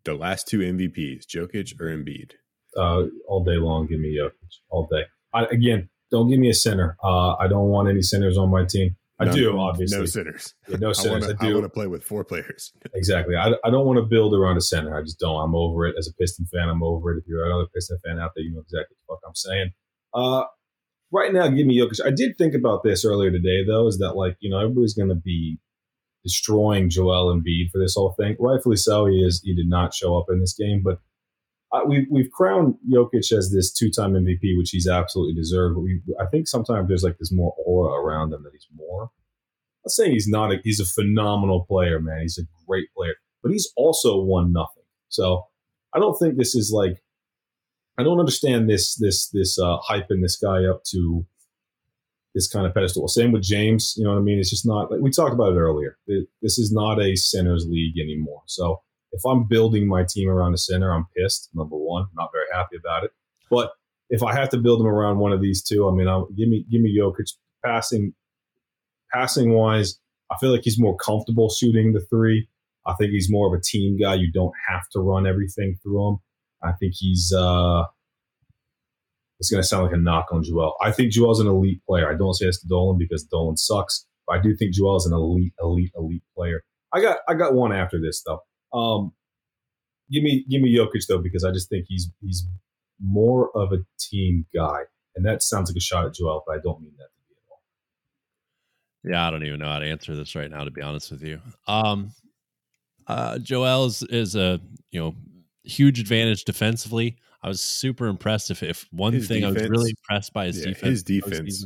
The 0.08 0.16
last 0.16 0.48
two 0.48 0.60
MVPs, 0.60 1.26
Jokic 1.28 1.80
or 1.82 1.88
Embiid? 1.88 2.32
uh, 2.78 3.04
all 3.28 3.44
day 3.44 3.58
long. 3.58 3.88
Give 3.88 4.00
me 4.00 4.18
Jokic 4.18 4.32
all 4.70 4.88
day. 4.90 5.04
I, 5.34 5.44
again, 5.52 5.90
don't 6.12 6.30
give 6.30 6.40
me 6.40 6.48
a 6.50 6.54
center. 6.54 6.96
Uh, 7.04 7.34
I 7.36 7.50
don't 7.50 7.68
want 7.68 7.90
any 7.90 8.02
centers 8.02 8.38
on 8.38 8.50
my 8.50 8.64
team. 8.64 8.96
I 9.20 9.26
None- 9.26 9.36
do 9.36 9.60
obviously. 9.60 10.00
No 10.00 10.06
centers. 10.06 10.54
Yeah, 10.70 10.78
no 10.78 10.90
I 10.92 10.94
centers. 10.94 11.28
want 11.28 11.42
I, 11.42 11.46
to 11.46 11.54
do 11.54 11.62
to 11.62 11.68
play 11.68 11.88
with 11.88 12.06
four 12.06 12.24
players. 12.24 12.72
exactly. 12.94 13.36
I, 13.36 13.50
I 13.66 13.70
don't 13.70 13.86
want 13.86 13.98
to 13.98 14.06
build 14.06 14.34
around 14.34 14.56
a 14.56 14.62
center. 14.62 14.98
I 14.98 15.02
just 15.02 15.20
don't. 15.20 15.44
I'm 15.44 15.54
over 15.56 15.86
it. 15.88 15.96
As 16.00 16.08
a 16.08 16.14
Piston 16.22 16.46
fan, 16.54 16.70
I'm 16.70 16.84
over 16.84 17.12
it. 17.14 17.18
If 17.18 17.26
you're 17.28 17.46
another 17.46 17.66
Piston 17.76 17.98
fan 18.06 18.18
out 18.18 18.32
there, 18.34 18.46
you 18.46 18.54
know 18.54 18.62
exactly 18.62 18.96
what 19.08 19.20
the 19.20 19.26
fuck 19.26 19.30
I'm 19.30 19.36
saying. 19.36 19.72
Uh, 20.14 20.44
right 21.12 21.34
now, 21.34 21.50
give 21.50 21.68
me 21.68 21.78
Jokic. 21.78 22.00
I 22.06 22.12
did 22.12 22.38
think 22.38 22.54
about 22.54 22.84
this 22.84 23.04
earlier 23.04 23.32
today, 23.32 23.66
though, 23.68 23.88
is 23.88 23.98
that 23.98 24.14
like 24.14 24.38
you 24.40 24.50
know 24.50 24.60
everybody's 24.60 24.94
going 24.94 25.10
to 25.10 25.16
be 25.16 25.58
destroying 26.24 26.90
Joel 26.90 27.34
Embiid 27.34 27.72
for 27.72 27.80
this 27.80 27.96
whole 27.96 28.14
thing. 28.20 28.36
Rightfully 28.40 28.76
so. 28.76 29.06
He 29.06 29.18
is. 29.18 29.42
He 29.44 29.56
did 29.56 29.70
not 29.70 29.94
show 29.94 30.18
up 30.18 30.26
in 30.30 30.40
this 30.40 30.54
game, 30.54 30.82
but 30.84 31.00
uh, 31.72 31.82
we 31.86 32.08
we've 32.10 32.32
crowned 32.32 32.76
Jokic 32.90 33.32
as 33.32 33.52
this 33.52 33.72
two-time 33.72 34.14
MVP, 34.14 34.58
which 34.58 34.70
he's 34.72 34.88
absolutely 34.88 35.36
deserved. 35.36 35.76
But 35.76 35.82
we, 35.82 36.02
I 36.20 36.26
think 36.26 36.48
sometimes 36.48 36.88
there's 36.88 37.04
like 37.04 37.18
this 37.18 37.32
more 37.32 37.54
aura 37.66 38.02
around 38.02 38.34
him 38.34 38.44
that 38.44 38.54
he's 38.54 38.68
more. 38.76 39.10
I'm 39.86 39.90
saying 39.90 40.12
he's 40.12 40.28
not. 40.28 40.52
A, 40.52 40.58
he's 40.64 40.80
a 40.80 40.86
phenomenal 40.86 41.66
player, 41.66 42.00
man. 42.00 42.22
He's 42.22 42.38
a 42.38 42.48
great 42.66 42.88
player, 42.96 43.16
but 43.42 43.52
he's 43.52 43.72
also 43.76 44.20
won 44.22 44.54
nothing. 44.54 44.84
So 45.10 45.46
I 45.94 46.00
don't 46.00 46.18
think 46.18 46.38
this 46.38 46.56
is 46.56 46.72
like. 46.74 47.02
I 48.00 48.04
don't 48.04 48.20
understand 48.20 48.70
this 48.70 48.96
this 48.96 49.30
this 49.30 49.58
uh, 49.60 49.78
hyping 49.90 50.22
this 50.22 50.38
guy 50.38 50.66
up 50.66 50.84
to 50.92 51.26
this 52.38 52.48
kind 52.48 52.68
of 52.68 52.74
pedestal. 52.76 53.08
Same 53.08 53.32
with 53.32 53.42
James. 53.42 53.96
You 53.98 54.04
know 54.04 54.12
what 54.12 54.20
I 54.20 54.22
mean? 54.22 54.38
It's 54.38 54.52
just 54.52 54.66
not 54.66 54.92
like 54.92 55.02
we 55.02 55.10
talked 55.10 55.34
about 55.34 55.54
it 55.54 55.58
earlier. 55.58 55.98
It, 56.06 56.28
this 56.44 56.60
is 56.60 56.72
not 56.72 57.02
a 57.02 57.16
centers 57.16 57.66
league 57.68 57.98
anymore. 58.00 58.44
So 58.46 58.82
if 59.12 59.26
I'm 59.26 59.48
building 59.48 59.88
my 59.88 60.06
team 60.08 60.30
around 60.30 60.54
a 60.54 60.58
center, 60.60 60.94
I'm 60.94 61.08
pissed. 61.18 61.50
Number 61.56 61.76
one, 61.76 62.06
not 62.14 62.30
very 62.32 62.46
happy 62.54 62.76
about 62.78 63.04
it. 63.04 63.12
But 63.50 63.72
if 64.12 64.22
I 64.22 64.36
have 64.36 64.50
to 64.50 64.58
build 64.58 64.80
them 64.80 64.86
around 64.86 65.18
one 65.18 65.34
of 65.34 65.42
these 65.42 65.64
two, 65.64 65.90
I 65.90 65.96
mean, 65.96 66.08
I'll, 66.08 66.28
give 66.38 66.48
me 66.48 66.64
give 66.72 66.80
me 66.80 66.96
Jokic 66.96 67.34
passing 67.66 68.14
passing 69.12 69.54
wise. 69.54 70.00
I 70.32 70.38
feel 70.38 70.52
like 70.52 70.62
he's 70.64 70.80
more 70.80 70.96
comfortable 70.96 71.50
shooting 71.50 71.94
the 71.94 72.06
three. 72.08 72.48
I 72.86 72.94
think 73.00 73.14
he's 73.14 73.32
more 73.32 73.48
of 73.48 73.60
a 73.60 73.64
team 73.64 73.98
guy. 73.98 74.14
You 74.14 74.32
don't 74.32 74.54
have 74.70 74.88
to 74.92 75.00
run 75.00 75.26
everything 75.26 75.80
through 75.82 76.08
him. 76.08 76.18
I 76.62 76.74
think 76.74 76.94
he's. 76.96 77.34
uh 77.36 77.86
It's 79.40 79.50
going 79.50 79.62
to 79.62 79.68
sound 79.68 79.84
like 79.84 79.94
a 79.94 79.98
knock 79.98 80.28
on 80.32 80.44
Joel. 80.44 80.76
I 80.82 80.92
think 80.92 81.12
Joel's 81.12 81.40
an 81.40 81.48
elite 81.48 81.82
player. 81.88 82.12
I 82.12 82.18
don't 82.18 82.34
say 82.34 82.48
this 82.48 82.60
to 82.62 82.68
Dolan 82.68 82.98
because 82.98 83.24
Dolan 83.24 83.58
sucks, 83.58 84.06
but 84.26 84.38
I 84.38 84.42
do 84.42 84.56
think 84.56 84.74
Joel's 84.74 85.06
an 85.06 85.14
elite, 85.14 85.54
elite, 85.62 85.92
elite 85.96 86.24
player. 86.36 86.64
I 86.94 87.02
got 87.02 87.20
I 87.28 87.34
got 87.34 87.54
one 87.54 87.72
after 87.72 88.00
this 88.02 88.24
though. 88.26 88.42
Um, 88.78 89.12
give 90.12 90.24
me 90.24 90.46
give 90.50 90.62
me 90.62 90.76
Jokic 90.76 91.06
though 91.08 91.22
because 91.22 91.44
I 91.44 91.52
just 91.52 91.70
think 91.70 91.86
he's 91.88 92.12
he's 92.22 92.48
more 93.02 93.52
of 93.56 93.74
a 93.74 93.78
team 94.00 94.46
guy, 94.56 94.82
and 95.16 95.26
that 95.26 95.44
sounds 95.44 95.70
like 95.70 95.78
a 95.78 95.82
shot 95.82 96.06
at 96.06 96.14
Joel, 96.16 96.44
but 96.48 96.58
I 96.58 96.60
don't 96.64 96.82
mean 96.82 96.94
that 96.98 97.04
to 97.04 97.22
be 97.28 97.36
at 97.36 97.52
all. 97.52 97.62
Yeah, 99.12 99.28
I 99.28 99.32
don't 99.32 99.46
even 99.46 99.60
know 99.60 99.68
how 99.68 99.80
to 99.80 99.86
answer 99.86 100.16
this 100.16 100.36
right 100.36 100.50
now, 100.50 100.64
to 100.64 100.72
be 100.72 100.82
honest 100.82 101.12
with 101.12 101.24
you. 101.24 101.42
Um, 101.68 102.12
uh, 103.06 103.38
Joel 103.40 103.86
is, 103.86 104.04
is 104.04 104.36
a 104.36 104.60
you 104.92 105.00
know 105.00 105.16
huge 105.64 106.00
advantage 106.00 106.46
defensively. 106.46 107.18
I 107.42 107.48
was 107.48 107.62
super 107.62 108.08
impressed. 108.08 108.52
If 108.52 108.64
if 108.64 108.88
one 108.92 109.14
His 109.14 109.28
thing 109.28 109.46
I 109.46 109.52
was 109.52 109.68
really 109.68 109.92
impressed 109.92 110.34
by 110.34 110.46
his 110.46 110.60
Yeah, 110.60 110.70
defense, 110.70 110.88
his 110.90 111.04
defense, 111.04 111.66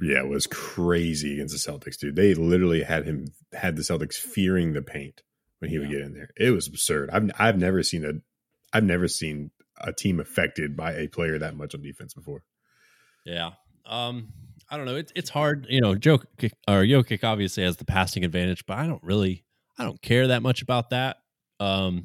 yeah, 0.00 0.22
was 0.22 0.46
crazy 0.46 1.34
against 1.34 1.64
the 1.64 1.72
Celtics, 1.72 1.98
dude. 1.98 2.16
They 2.16 2.34
literally 2.34 2.82
had 2.82 3.04
him 3.04 3.26
had 3.52 3.76
the 3.76 3.82
Celtics 3.82 4.16
fearing 4.16 4.72
the 4.72 4.82
paint 4.82 5.22
when 5.58 5.70
he 5.70 5.78
would 5.78 5.90
get 5.90 6.02
in 6.02 6.14
there. 6.14 6.30
It 6.36 6.50
was 6.50 6.66
absurd. 6.66 7.10
I've 7.10 7.30
I've 7.38 7.58
never 7.58 7.82
seen 7.82 8.04
a 8.04 8.12
I've 8.72 8.84
never 8.84 9.08
seen 9.08 9.50
a 9.80 9.92
team 9.92 10.20
affected 10.20 10.76
by 10.76 10.94
a 10.94 11.08
player 11.08 11.38
that 11.38 11.56
much 11.56 11.74
on 11.74 11.82
defense 11.82 12.14
before. 12.14 12.42
Yeah. 13.24 13.52
Um, 13.86 14.28
I 14.70 14.76
don't 14.76 14.86
know. 14.86 14.96
It's 14.96 15.12
it's 15.16 15.30
hard. 15.30 15.66
You 15.70 15.80
know, 15.80 15.94
Jokic 15.94 16.52
or 16.66 16.82
Jokic 16.82 17.24
obviously 17.24 17.62
has 17.62 17.78
the 17.78 17.84
passing 17.84 18.24
advantage, 18.24 18.66
but 18.66 18.78
I 18.78 18.86
don't 18.86 19.02
really 19.02 19.44
I 19.78 19.84
don't 19.84 20.00
care 20.02 20.28
that 20.28 20.42
much 20.42 20.60
about 20.60 20.90
that. 20.90 21.18
Um, 21.60 22.04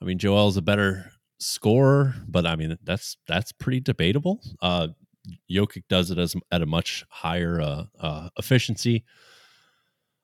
I 0.00 0.04
mean, 0.04 0.18
Joel's 0.18 0.56
a 0.56 0.62
better 0.62 1.10
scorer, 1.38 2.14
but 2.26 2.46
I 2.46 2.56
mean 2.56 2.76
that's 2.82 3.16
that's 3.26 3.52
pretty 3.52 3.80
debatable. 3.80 4.40
Uh, 4.60 4.88
Jokic 5.50 5.84
does 5.88 6.10
it 6.10 6.18
as 6.18 6.34
at 6.50 6.62
a 6.62 6.66
much 6.66 7.04
higher 7.08 7.60
uh, 7.60 7.84
uh, 8.00 8.28
efficiency. 8.38 9.04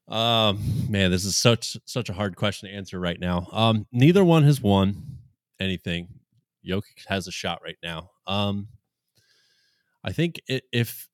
Um, 0.08 0.60
man, 0.88 1.10
this 1.10 1.24
is 1.24 1.36
such 1.36 1.76
such 1.84 2.08
a 2.08 2.12
hard 2.14 2.36
question 2.36 2.68
to 2.68 2.74
answer 2.74 2.98
right 2.98 3.18
now. 3.18 3.48
Um, 3.52 3.86
neither 3.92 4.24
one 4.24 4.42
has 4.44 4.60
won 4.60 5.18
anything. 5.60 6.08
Jokic 6.66 7.06
has 7.08 7.26
a 7.26 7.32
shot 7.32 7.60
right 7.64 7.78
now. 7.82 8.10
Um, 8.26 8.68
I 10.02 10.12
think 10.12 10.40
i 10.50 10.60
if 10.72 11.08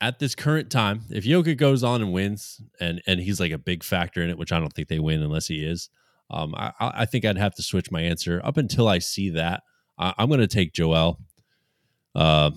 at 0.00 0.18
this 0.18 0.34
current 0.34 0.70
time, 0.70 1.02
if 1.10 1.24
Jokic 1.24 1.58
goes 1.58 1.82
on 1.84 2.00
and 2.00 2.12
wins, 2.12 2.60
and 2.80 3.02
and 3.06 3.20
he's 3.20 3.40
like 3.40 3.52
a 3.52 3.58
big 3.58 3.82
factor 3.82 4.22
in 4.22 4.30
it, 4.30 4.38
which 4.38 4.52
I 4.52 4.60
don't 4.60 4.72
think 4.72 4.88
they 4.88 4.98
win 4.98 5.22
unless 5.22 5.46
he 5.46 5.64
is. 5.64 5.90
Um, 6.30 6.54
I, 6.54 6.72
I 6.80 7.06
think 7.06 7.24
I'd 7.24 7.36
have 7.38 7.54
to 7.56 7.62
switch 7.62 7.90
my 7.90 8.00
answer 8.00 8.40
up 8.44 8.56
until 8.56 8.88
I 8.88 8.98
see 8.98 9.30
that. 9.30 9.62
I, 9.98 10.14
I'm 10.18 10.28
going 10.28 10.40
to 10.40 10.46
take 10.46 10.72
Joel. 10.72 11.18
Uh, 12.14 12.50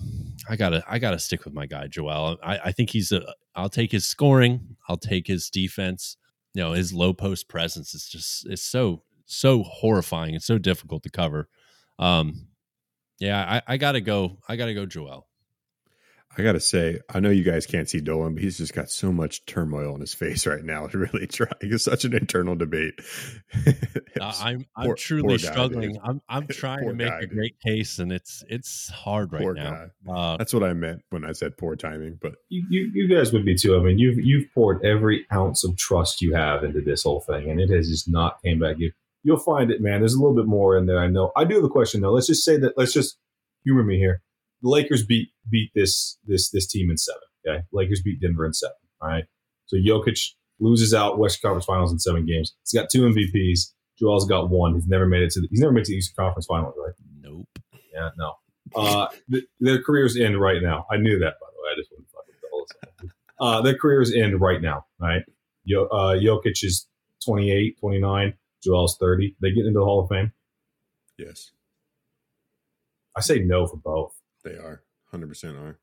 I 0.48 0.56
gotta 0.56 0.82
I 0.88 0.98
gotta 0.98 1.18
stick 1.18 1.44
with 1.44 1.54
my 1.54 1.66
guy 1.66 1.86
Joel. 1.86 2.38
I, 2.42 2.58
I 2.66 2.72
think 2.72 2.90
he's 2.90 3.12
a. 3.12 3.22
I'll 3.54 3.68
take 3.68 3.92
his 3.92 4.04
scoring. 4.04 4.76
I'll 4.88 4.96
take 4.96 5.26
his 5.26 5.48
defense. 5.48 6.16
You 6.54 6.62
know 6.62 6.72
his 6.72 6.92
low 6.92 7.12
post 7.12 7.48
presence 7.48 7.94
is 7.94 8.06
just 8.06 8.46
it's 8.46 8.62
so 8.62 9.02
so 9.26 9.62
horrifying 9.62 10.34
It's 10.34 10.44
so 10.44 10.58
difficult 10.58 11.02
to 11.04 11.10
cover. 11.10 11.48
Um, 11.98 12.48
yeah, 13.20 13.60
I, 13.66 13.74
I 13.74 13.76
gotta 13.76 14.00
go. 14.00 14.38
I 14.48 14.56
gotta 14.56 14.74
go 14.74 14.86
Joel. 14.86 15.28
I 16.36 16.42
gotta 16.42 16.60
say, 16.60 17.00
I 17.12 17.20
know 17.20 17.30
you 17.30 17.44
guys 17.44 17.64
can't 17.66 17.88
see 17.88 18.00
Dolan, 18.00 18.34
but 18.34 18.42
he's 18.42 18.58
just 18.58 18.74
got 18.74 18.90
so 18.90 19.12
much 19.12 19.46
turmoil 19.46 19.94
in 19.94 20.00
his 20.00 20.14
face 20.14 20.46
right 20.48 20.64
now. 20.64 20.86
To 20.88 20.98
really 20.98 21.26
trying. 21.26 21.52
it's 21.60 21.84
such 21.84 22.04
an 22.04 22.14
internal 22.14 22.54
debate. 22.56 22.94
Uh, 24.20 24.32
I'm 24.40 24.64
I'm 24.76 24.86
Poor- 24.86 24.94
truly 24.94 25.28
poor 25.30 25.38
struggling. 25.38 25.92
dude. 25.94 26.00
I'm 26.04 26.20
I'm 26.28 26.46
trying 26.50 26.86
to 26.86 26.94
make 26.94 27.08
guy, 27.08 27.18
a 27.18 27.20
dude. 27.22 27.30
great 27.30 27.60
case, 27.60 27.98
and 27.98 28.12
it's 28.12 28.44
it's 28.48 28.88
hard 28.90 29.32
right 29.32 29.42
Poor 29.42 29.54
now. 29.54 29.86
Uh, 30.08 30.36
That's 30.36 30.54
what 30.54 30.62
I 30.62 30.72
meant 30.72 31.02
when 31.10 31.24
I 31.24 31.32
said 31.32 31.56
poor 31.58 31.74
timing. 31.74 32.18
But 32.22 32.34
You, 32.48 32.64
you 32.70 32.90
you 32.94 33.08
guys 33.14 33.32
would 33.32 33.44
be 33.44 33.56
too. 33.56 33.76
I 33.76 33.82
mean, 33.82 33.98
you've 33.98 34.18
you've 34.24 34.46
poured 34.54 34.84
every 34.84 35.26
ounce 35.32 35.64
of 35.64 35.76
trust 35.76 36.22
you 36.22 36.32
have 36.34 36.62
into 36.62 36.80
this 36.80 37.02
whole 37.02 37.22
thing, 37.22 37.50
and 37.50 37.60
it 37.60 37.70
has 37.70 37.88
just 37.88 38.08
not 38.08 38.40
came 38.44 38.60
back. 38.60 38.76
You 38.78 38.92
you'll 39.24 39.36
find 39.38 39.72
it, 39.72 39.80
man. 39.80 39.98
There's 40.00 40.14
a 40.14 40.20
little 40.20 40.36
bit 40.36 40.46
more 40.46 40.78
in 40.78 40.86
there. 40.86 41.00
I 41.00 41.08
know. 41.08 41.32
I 41.36 41.42
do 41.44 41.56
have 41.56 41.64
a 41.64 41.68
question 41.68 42.00
though. 42.00 42.12
Let's 42.12 42.28
just 42.28 42.44
say 42.44 42.56
that. 42.58 42.74
Let's 42.78 42.92
just 42.92 43.18
humor 43.64 43.82
me 43.82 43.98
here. 43.98 44.22
The 44.64 44.70
Lakers 44.70 45.04
beat 45.04 45.28
beat 45.50 45.70
this 45.74 46.18
this 46.26 46.48
this 46.50 46.66
team 46.66 46.90
in 46.90 46.96
seven. 46.96 47.20
Okay, 47.46 47.62
Lakers 47.72 48.00
beat 48.02 48.20
Denver 48.20 48.46
in 48.46 48.54
seven. 48.54 48.74
All 49.02 49.08
right. 49.08 49.24
So 49.66 49.76
Jokic 49.76 50.18
loses 50.58 50.94
out 50.94 51.18
West 51.18 51.42
Conference 51.42 51.66
Finals 51.66 51.92
in 51.92 51.98
seven 51.98 52.24
games. 52.24 52.54
He's 52.62 52.80
got 52.80 52.88
two 52.90 53.02
MVPs. 53.02 53.72
Joel's 54.00 54.26
got 54.26 54.48
one. 54.48 54.74
He's 54.74 54.86
never 54.86 55.06
made 55.06 55.22
it 55.22 55.30
to 55.32 55.42
the, 55.42 55.48
he's 55.50 55.60
never 55.60 55.72
made 55.72 55.82
it 55.82 55.86
to 55.86 55.92
the 55.92 55.98
Eastern 55.98 56.24
Conference 56.24 56.46
Finals, 56.46 56.74
right? 56.78 56.94
nope. 57.20 57.46
Yeah, 57.92 58.08
no. 58.16 58.32
Uh, 58.74 59.08
th- 59.30 59.44
their 59.60 59.82
careers 59.82 60.16
end 60.16 60.40
right 60.40 60.62
now. 60.62 60.86
I 60.90 60.96
knew 60.96 61.18
that, 61.18 61.34
by 61.40 61.46
the 61.52 61.62
way. 61.62 61.70
I 61.72 61.76
just 61.78 61.90
wouldn't 61.90 62.08
fuck 62.08 62.24
with 62.26 62.36
the 62.40 62.48
whole 62.50 62.66
thing. 63.00 63.10
Uh, 63.38 63.60
their 63.60 63.76
careers 63.76 64.14
end 64.14 64.40
right 64.40 64.62
now, 64.62 64.86
right? 64.98 65.22
Yo, 65.64 65.84
uh, 65.86 66.14
Jokic 66.14 66.64
is 66.64 66.88
28, 67.24 67.78
29. 67.78 68.34
Joel's 68.62 68.96
30. 68.98 69.36
They 69.40 69.52
get 69.52 69.66
into 69.66 69.78
the 69.80 69.84
Hall 69.84 70.02
of 70.02 70.08
Fame. 70.08 70.32
yes, 71.18 71.50
I 73.14 73.20
say 73.20 73.40
no 73.40 73.66
for 73.66 73.76
both. 73.76 74.13
They 74.44 74.52
are. 74.52 74.82
Hundred 75.10 75.28
percent 75.28 75.56
are. 75.56 75.78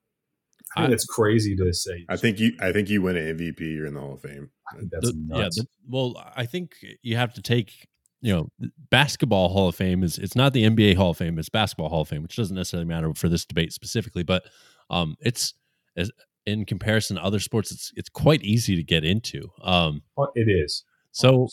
I 0.76 0.82
think 0.84 0.94
it's 0.94 1.06
crazy 1.06 1.56
to 1.56 1.74
say. 1.74 2.06
I 2.08 2.16
think 2.16 2.40
you. 2.40 2.54
I 2.62 2.72
think 2.72 2.90
you 2.90 3.02
win 3.02 3.18
an 3.18 3.38
MVP. 3.38 3.60
You're 3.60 3.88
in 3.88 3.94
the 3.94 4.00
Hall 4.00 4.14
of 4.14 4.22
Fame. 4.22 4.50
That's 4.92 5.12
The- 5.12 5.18
nuts. 5.18 5.58
yeah. 5.58 5.64
The, 5.64 5.68
well, 5.90 6.24
I 6.36 6.46
think 6.46 6.74
you 7.02 7.18
have 7.18 7.34
to 7.34 7.42
take. 7.42 7.88
You 8.24 8.36
know, 8.36 8.70
basketball 8.92 9.50
Hall 9.50 9.68
of 9.70 9.76
Fame 9.76 10.04
is 10.04 10.20
it's 10.20 10.36
not 10.36 10.54
the 10.54 10.64
NBA 10.64 10.96
Hall 10.96 11.10
of 11.10 11.18
Fame, 11.18 11.40
it's 11.40 11.50
basketball 11.50 11.90
Hall 11.90 12.02
of 12.02 12.08
Fame, 12.08 12.22
which 12.22 12.36
doesn't 12.36 12.56
necessarily 12.56 12.86
matter 12.88 13.12
for 13.16 13.28
this 13.28 13.46
debate 13.46 13.74
specifically, 13.74 14.22
but 14.22 14.44
um, 14.92 15.16
it's 15.22 15.56
as 15.98 16.12
in 16.46 16.66
comparison 16.66 17.16
to 17.16 17.24
other 17.24 17.40
sports, 17.40 17.72
it's 17.72 17.92
it's 17.96 18.10
quite 18.10 18.44
easy 18.44 18.76
to 18.76 18.84
get 18.84 19.04
into. 19.04 19.50
Um, 19.64 20.04
it 20.36 20.48
is. 20.48 20.84
so 21.12 21.48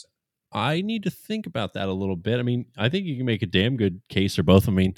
I 0.52 0.82
need 0.82 1.04
to 1.04 1.10
think 1.10 1.46
about 1.46 1.72
that 1.72 1.88
a 1.88 1.92
little 1.92 2.16
bit. 2.16 2.38
I 2.38 2.42
mean, 2.42 2.66
I 2.76 2.90
think 2.90 3.06
you 3.06 3.16
can 3.16 3.24
make 3.26 3.42
a 3.42 3.46
damn 3.46 3.76
good 3.76 4.02
case 4.10 4.34
for 4.36 4.42
both. 4.42 4.68
I 4.68 4.72
mean, 4.72 4.94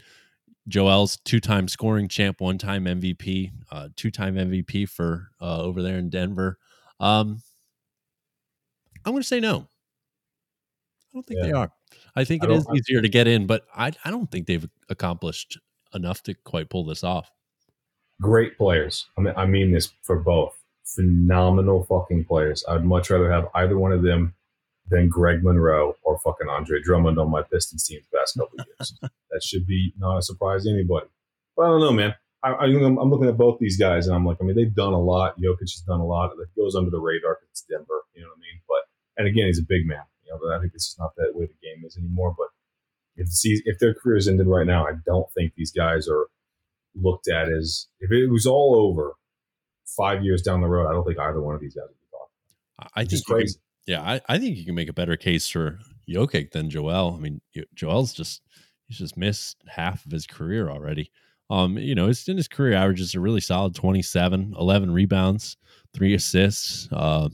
Joel's 0.70 1.18
two-time 1.24 1.68
scoring 1.68 2.08
champ, 2.08 2.40
one-time 2.40 2.84
MVP, 2.86 3.50
uh, 3.70 3.88
two-time 3.96 4.36
MVP 4.36 4.88
for 4.88 5.28
uh, 5.40 5.60
over 5.62 5.82
there 5.82 5.98
in 5.98 6.08
Denver. 6.08 6.58
Um, 6.98 7.42
I'm 9.04 9.12
going 9.12 9.22
to 9.22 9.26
say 9.28 9.40
no. 9.40 9.68
I 11.02 11.08
don't 11.14 11.26
think 11.26 11.42
they 11.42 11.52
are. 11.52 11.70
I 12.14 12.24
think 12.24 12.42
I 12.42 12.46
it 12.46 12.48
don't- 12.50 12.76
easier 12.76 13.02
to 13.02 13.08
get 13.08 13.26
in, 13.26 13.46
but 13.46 13.64
I 13.74 13.92
I 14.04 14.10
don't 14.10 14.30
think 14.30 14.46
they've 14.46 14.68
accomplished 14.88 15.58
enough 15.92 16.22
to 16.24 16.34
quite 16.34 16.70
pull 16.70 16.84
this 16.84 17.02
off. 17.04 17.30
great 18.20 18.56
players. 18.56 19.06
I 19.18 19.22
mean, 19.22 19.34
I 19.36 19.46
mean 19.46 19.72
this 19.72 19.92
for 20.02 20.18
both. 20.20 20.56
Phenomenal 20.84 21.84
fucking 21.84 22.24
players. 22.26 22.64
I'd 22.68 22.84
much 22.84 23.10
rather 23.10 23.30
have 23.30 23.48
either 23.54 23.76
one 23.78 23.92
of 23.92 24.02
them 24.02 24.34
than 24.90 25.08
Greg 25.08 25.42
Monroe 25.42 25.94
or 26.02 26.18
fucking 26.18 26.48
Andre 26.48 26.80
Drummond 26.82 27.18
on 27.18 27.30
my 27.30 27.42
Pistons 27.42 27.86
team 27.86 28.00
the 28.10 28.18
past 28.18 28.36
couple 28.36 28.58
years. 28.66 28.94
that 29.00 29.42
should 29.42 29.66
be 29.66 29.94
not 29.98 30.18
a 30.18 30.22
surprise 30.22 30.64
to 30.64 30.70
anybody. 30.70 31.06
But 31.56 31.62
I 31.64 31.68
don't 31.68 31.80
know, 31.80 31.92
man. 31.92 32.14
I, 32.42 32.52
I'm 32.52 33.10
looking 33.10 33.28
at 33.28 33.36
both 33.36 33.58
these 33.58 33.76
guys 33.76 34.06
and 34.06 34.16
I'm 34.16 34.24
like, 34.24 34.38
I 34.40 34.44
mean, 34.44 34.56
they've 34.56 34.74
done 34.74 34.94
a 34.94 35.00
lot. 35.00 35.38
Jokic 35.38 35.60
has 35.60 35.84
done 35.86 36.00
a 36.00 36.06
lot. 36.06 36.32
It 36.32 36.48
goes 36.58 36.74
under 36.74 36.90
the 36.90 37.00
radar 37.00 37.34
because 37.34 37.50
it's 37.50 37.62
Denver. 37.62 38.04
You 38.14 38.22
know 38.22 38.28
what 38.28 38.38
I 38.38 38.40
mean? 38.40 38.60
But 38.66 38.82
and 39.18 39.28
again, 39.28 39.46
he's 39.46 39.58
a 39.58 39.66
big 39.68 39.86
man. 39.86 40.04
You 40.24 40.32
know, 40.32 40.38
but 40.42 40.56
I 40.56 40.60
think 40.60 40.72
this 40.72 40.86
is 40.86 40.96
not 40.98 41.14
that 41.16 41.32
way 41.34 41.46
the 41.46 41.66
game 41.66 41.84
is 41.84 41.96
anymore. 41.96 42.34
But 42.36 42.48
if 43.16 43.28
if 43.44 43.78
their 43.78 43.94
careers 43.94 44.26
ended 44.26 44.46
right 44.46 44.66
now, 44.66 44.86
I 44.86 44.92
don't 45.04 45.26
think 45.36 45.52
these 45.54 45.70
guys 45.70 46.08
are 46.08 46.28
looked 46.94 47.28
at 47.28 47.48
as 47.52 47.88
if 48.00 48.10
it 48.10 48.30
was 48.30 48.46
all 48.46 48.74
over 48.76 49.14
five 49.96 50.24
years 50.24 50.42
down 50.42 50.62
the 50.62 50.66
road. 50.66 50.88
I 50.88 50.92
don't 50.92 51.04
think 51.04 51.18
either 51.18 51.40
one 51.40 51.54
of 51.54 51.60
these 51.60 51.74
guys 51.74 51.88
would 51.88 52.00
be 52.00 52.06
talking. 52.10 52.90
I 52.96 53.04
think 53.04 53.26
crazy. 53.26 53.58
Yeah, 53.86 54.02
I, 54.02 54.20
I 54.28 54.38
think 54.38 54.56
you 54.56 54.64
can 54.64 54.74
make 54.74 54.88
a 54.88 54.92
better 54.92 55.16
case 55.16 55.48
for 55.48 55.78
Jokic 56.08 56.52
than 56.52 56.70
Joel. 56.70 57.14
I 57.16 57.20
mean, 57.20 57.40
Joel's 57.74 58.12
just 58.12 58.42
he's 58.86 58.98
just 58.98 59.16
missed 59.16 59.56
half 59.68 60.04
of 60.04 60.12
his 60.12 60.26
career 60.26 60.70
already. 60.70 61.10
Um, 61.50 61.78
you 61.78 61.94
know, 61.94 62.06
his 62.06 62.26
in 62.28 62.36
his 62.36 62.46
career 62.48 62.74
averages 62.74 63.14
a 63.14 63.20
really 63.20 63.40
solid 63.40 63.74
27, 63.74 64.54
11 64.58 64.90
rebounds, 64.92 65.56
three 65.94 66.14
assists, 66.14 66.88
uh, 66.92 67.28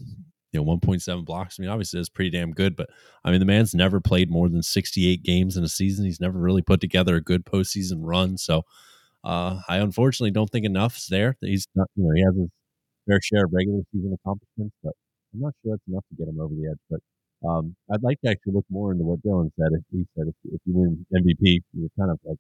you 0.53 0.61
know, 0.61 0.65
1.7 0.65 1.25
blocks. 1.27 1.59
I 1.59 1.63
mean, 1.63 1.71
obviously 1.71 1.99
that's 2.01 2.09
pretty 2.09 2.31
damn 2.31 2.53
good, 2.53 2.77
but 2.77 2.89
I 3.25 3.31
mean, 3.31 3.41
the 3.41 3.47
man's 3.47 3.75
never 3.75 4.01
played 4.01 4.31
more 4.31 4.49
than 4.49 4.63
68 4.63 5.23
games 5.23 5.57
in 5.57 5.65
a 5.65 5.69
season. 5.69 6.07
He's 6.07 6.21
never 6.21 6.39
really 6.39 6.63
put 6.63 6.81
together 6.81 7.17
a 7.17 7.21
good 7.21 7.45
postseason 7.45 7.99
run. 8.01 8.39
So 8.39 8.63
uh, 9.25 9.61
I 9.69 9.79
unfortunately 9.79 10.33
don't 10.33 10.51
think 10.51 10.67
enough's 10.67 11.09
there. 11.09 11.37
He's 11.43 11.67
not, 11.75 11.89
you 11.97 12.05
know, 12.05 12.13
he 12.15 12.23
has 12.23 12.37
his 12.37 12.51
fair 13.09 13.21
share 13.23 13.45
of 13.47 13.53
regular 13.55 13.83
season 13.93 14.15
accomplishments, 14.15 14.77
but 14.85 14.95
I'm 15.37 15.43
not 15.43 15.55
sure 15.63 15.77
that's 15.77 15.89
enough 15.89 16.05
to 16.09 16.17
get 16.17 16.29
him 16.29 16.41
over 16.41 16.55
the 16.55 16.71
edge. 16.71 16.81
But 16.91 17.01
um, 17.47 17.77
I'd 17.93 18.03
like 18.03 18.21
to 18.23 18.31
actually 18.31 18.55
look 18.55 18.65
more 18.71 18.93
into 18.93 19.05
what 19.05 19.23
Dylan 19.23 19.51
said. 19.59 19.69
If 19.73 19.85
he 19.93 20.07
said 20.17 20.29
if, 20.29 20.35
if 20.45 20.61
you 20.65 20.75
win 20.75 21.07
MVP, 21.15 21.61
you're 21.73 21.91
kind 21.99 22.11
of 22.11 22.19
like 22.25 22.39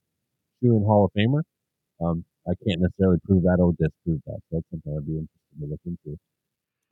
shoe 0.62 0.76
in 0.76 0.82
Hall 0.84 1.04
of 1.04 1.12
Famer. 1.12 1.42
Um, 2.00 2.24
I 2.48 2.52
can't 2.66 2.80
necessarily 2.80 3.18
prove 3.24 3.42
that 3.42 3.58
or 3.60 3.72
disprove 3.72 4.20
that. 4.26 4.40
So 4.50 4.56
that's 4.56 4.66
something 4.70 4.96
I'd 4.96 5.06
be 5.06 5.12
interested 5.12 5.60
to 5.60 5.66
look 5.66 5.80
into. 5.84 6.18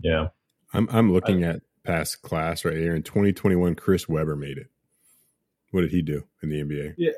Yeah, 0.00 0.28
I'm 0.72 0.88
I'm 0.90 1.12
looking 1.12 1.44
I, 1.44 1.54
at 1.54 1.62
past 1.84 2.22
class 2.22 2.64
right 2.64 2.76
here 2.76 2.94
in 2.94 3.02
2021. 3.02 3.74
Chris 3.76 4.08
Webber 4.08 4.36
made 4.36 4.58
it. 4.58 4.68
What 5.70 5.82
did 5.82 5.92
he 5.92 6.02
do 6.02 6.24
in 6.42 6.50
the 6.50 6.62
NBA? 6.62 6.94
Yeah, 6.98 7.12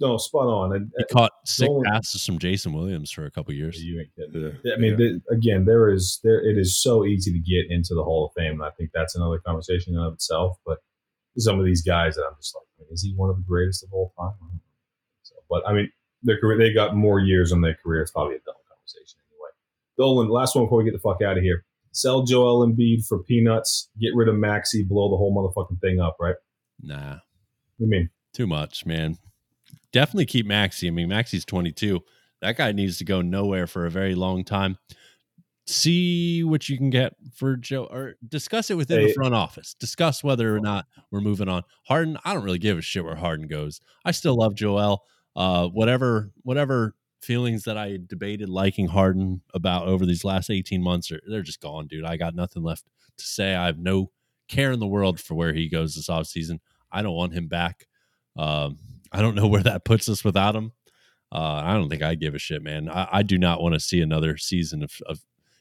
no, 0.00 0.16
spot 0.16 0.46
on. 0.46 0.74
And, 0.74 0.92
he 0.96 1.04
caught 1.04 1.32
sick 1.44 1.68
passes 1.84 2.24
from 2.24 2.38
Jason 2.38 2.72
Williams 2.72 3.10
for 3.10 3.24
a 3.24 3.30
couple 3.30 3.52
years. 3.54 3.82
You 3.82 4.00
ain't 4.00 4.14
kidding. 4.14 4.58
Yeah. 4.64 4.74
I 4.74 4.78
mean, 4.78 4.92
yeah. 4.92 4.96
the, 4.96 5.20
again, 5.30 5.64
there 5.64 5.90
is 5.90 6.20
there. 6.22 6.40
It 6.40 6.58
is 6.58 6.80
so 6.80 7.04
easy 7.04 7.32
to 7.32 7.38
get 7.38 7.70
into 7.70 7.94
the 7.94 8.04
Hall 8.04 8.26
of 8.26 8.32
Fame, 8.36 8.54
and 8.54 8.64
I 8.64 8.70
think 8.70 8.90
that's 8.92 9.14
another 9.14 9.38
conversation 9.38 9.94
in 9.94 10.00
of 10.00 10.14
itself. 10.14 10.58
But 10.66 10.78
some 11.38 11.58
of 11.58 11.64
these 11.64 11.82
guys 11.82 12.16
that 12.16 12.24
I'm 12.28 12.36
just 12.36 12.54
like, 12.54 12.88
is 12.90 13.02
he 13.02 13.14
one 13.14 13.30
of 13.30 13.36
the 13.36 13.42
greatest 13.42 13.82
of 13.82 13.92
all 13.92 14.12
time? 14.18 14.60
So, 15.22 15.34
but 15.48 15.66
I 15.66 15.72
mean, 15.72 15.90
their 16.22 16.38
career, 16.38 16.58
they 16.58 16.72
got 16.72 16.94
more 16.94 17.20
years 17.20 17.52
on 17.52 17.60
their 17.60 17.74
career. 17.74 18.02
It's 18.02 18.10
probably 18.10 18.36
a 18.36 18.40
dumb 18.40 18.54
conversation 18.68 19.18
anyway. 19.30 19.50
Dolan, 19.96 20.28
last 20.28 20.54
one 20.54 20.64
before 20.64 20.78
we 20.78 20.84
get 20.84 20.92
the 20.92 20.98
fuck 20.98 21.22
out 21.22 21.38
of 21.38 21.42
here. 21.42 21.64
Sell 21.92 22.22
Joel 22.22 22.66
Embiid 22.66 23.06
for 23.06 23.22
peanuts. 23.22 23.90
Get 24.00 24.14
rid 24.14 24.28
of 24.28 24.36
Maxey. 24.36 24.82
Blow 24.82 25.10
the 25.10 25.16
whole 25.16 25.34
motherfucking 25.34 25.80
thing 25.80 26.00
up, 26.00 26.16
right? 26.18 26.36
Nah. 26.82 27.18
What 27.76 27.88
mean? 27.88 28.10
Too 28.32 28.46
much, 28.46 28.86
man. 28.86 29.18
Definitely 29.92 30.26
keep 30.26 30.46
Maxey. 30.46 30.88
I 30.88 30.90
mean, 30.90 31.08
Maxey's 31.08 31.44
22. 31.44 32.00
That 32.40 32.56
guy 32.56 32.72
needs 32.72 32.98
to 32.98 33.04
go 33.04 33.22
nowhere 33.22 33.66
for 33.66 33.86
a 33.86 33.90
very 33.90 34.14
long 34.14 34.44
time. 34.44 34.78
See 35.66 36.42
what 36.42 36.68
you 36.68 36.76
can 36.76 36.90
get 36.90 37.14
for 37.34 37.56
Joe, 37.56 37.84
or 37.84 38.14
discuss 38.26 38.70
it 38.70 38.76
within 38.76 39.00
hey. 39.00 39.06
the 39.08 39.14
front 39.14 39.34
office. 39.34 39.74
Discuss 39.74 40.24
whether 40.24 40.54
or 40.56 40.60
not 40.60 40.86
we're 41.12 41.20
moving 41.20 41.48
on. 41.48 41.62
Harden, 41.84 42.18
I 42.24 42.34
don't 42.34 42.42
really 42.42 42.58
give 42.58 42.78
a 42.78 42.82
shit 42.82 43.04
where 43.04 43.14
Harden 43.14 43.46
goes. 43.46 43.80
I 44.04 44.10
still 44.10 44.34
love 44.34 44.54
Joel 44.56 45.04
uh, 45.36 45.68
whatever 45.68 46.30
whatever 46.42 46.94
feelings 47.20 47.64
that 47.64 47.78
I 47.78 47.98
debated 48.06 48.48
liking 48.48 48.88
Harden 48.88 49.42
about 49.54 49.86
over 49.86 50.04
these 50.04 50.24
last 50.24 50.50
18 50.50 50.82
months 50.82 51.10
are 51.12 51.20
they're 51.26 51.42
just 51.42 51.60
gone, 51.60 51.86
dude. 51.86 52.04
I 52.04 52.16
got 52.16 52.34
nothing 52.34 52.62
left 52.62 52.84
to 53.18 53.24
say. 53.24 53.54
I 53.54 53.66
have 53.66 53.78
no 53.78 54.10
care 54.48 54.72
in 54.72 54.80
the 54.80 54.86
world 54.86 55.20
for 55.20 55.34
where 55.34 55.52
he 55.52 55.68
goes 55.68 55.94
this 55.94 56.08
offseason. 56.08 56.58
I 56.90 57.02
don't 57.02 57.14
want 57.14 57.32
him 57.32 57.48
back. 57.48 57.86
Um, 58.36 58.78
I 59.12 59.20
don't 59.20 59.34
know 59.34 59.46
where 59.48 59.62
that 59.62 59.84
puts 59.84 60.08
us 60.08 60.24
without 60.24 60.56
him. 60.56 60.72
Uh, 61.30 61.62
I 61.64 61.74
don't 61.74 61.88
think 61.88 62.02
I 62.02 62.14
give 62.14 62.34
a 62.34 62.38
shit, 62.38 62.62
man. 62.62 62.88
I, 62.88 63.08
I 63.10 63.22
do 63.22 63.38
not 63.38 63.62
want 63.62 63.74
to 63.74 63.80
see 63.80 64.00
another 64.00 64.36
season 64.36 64.82
of, 64.82 64.92
of 65.06 65.20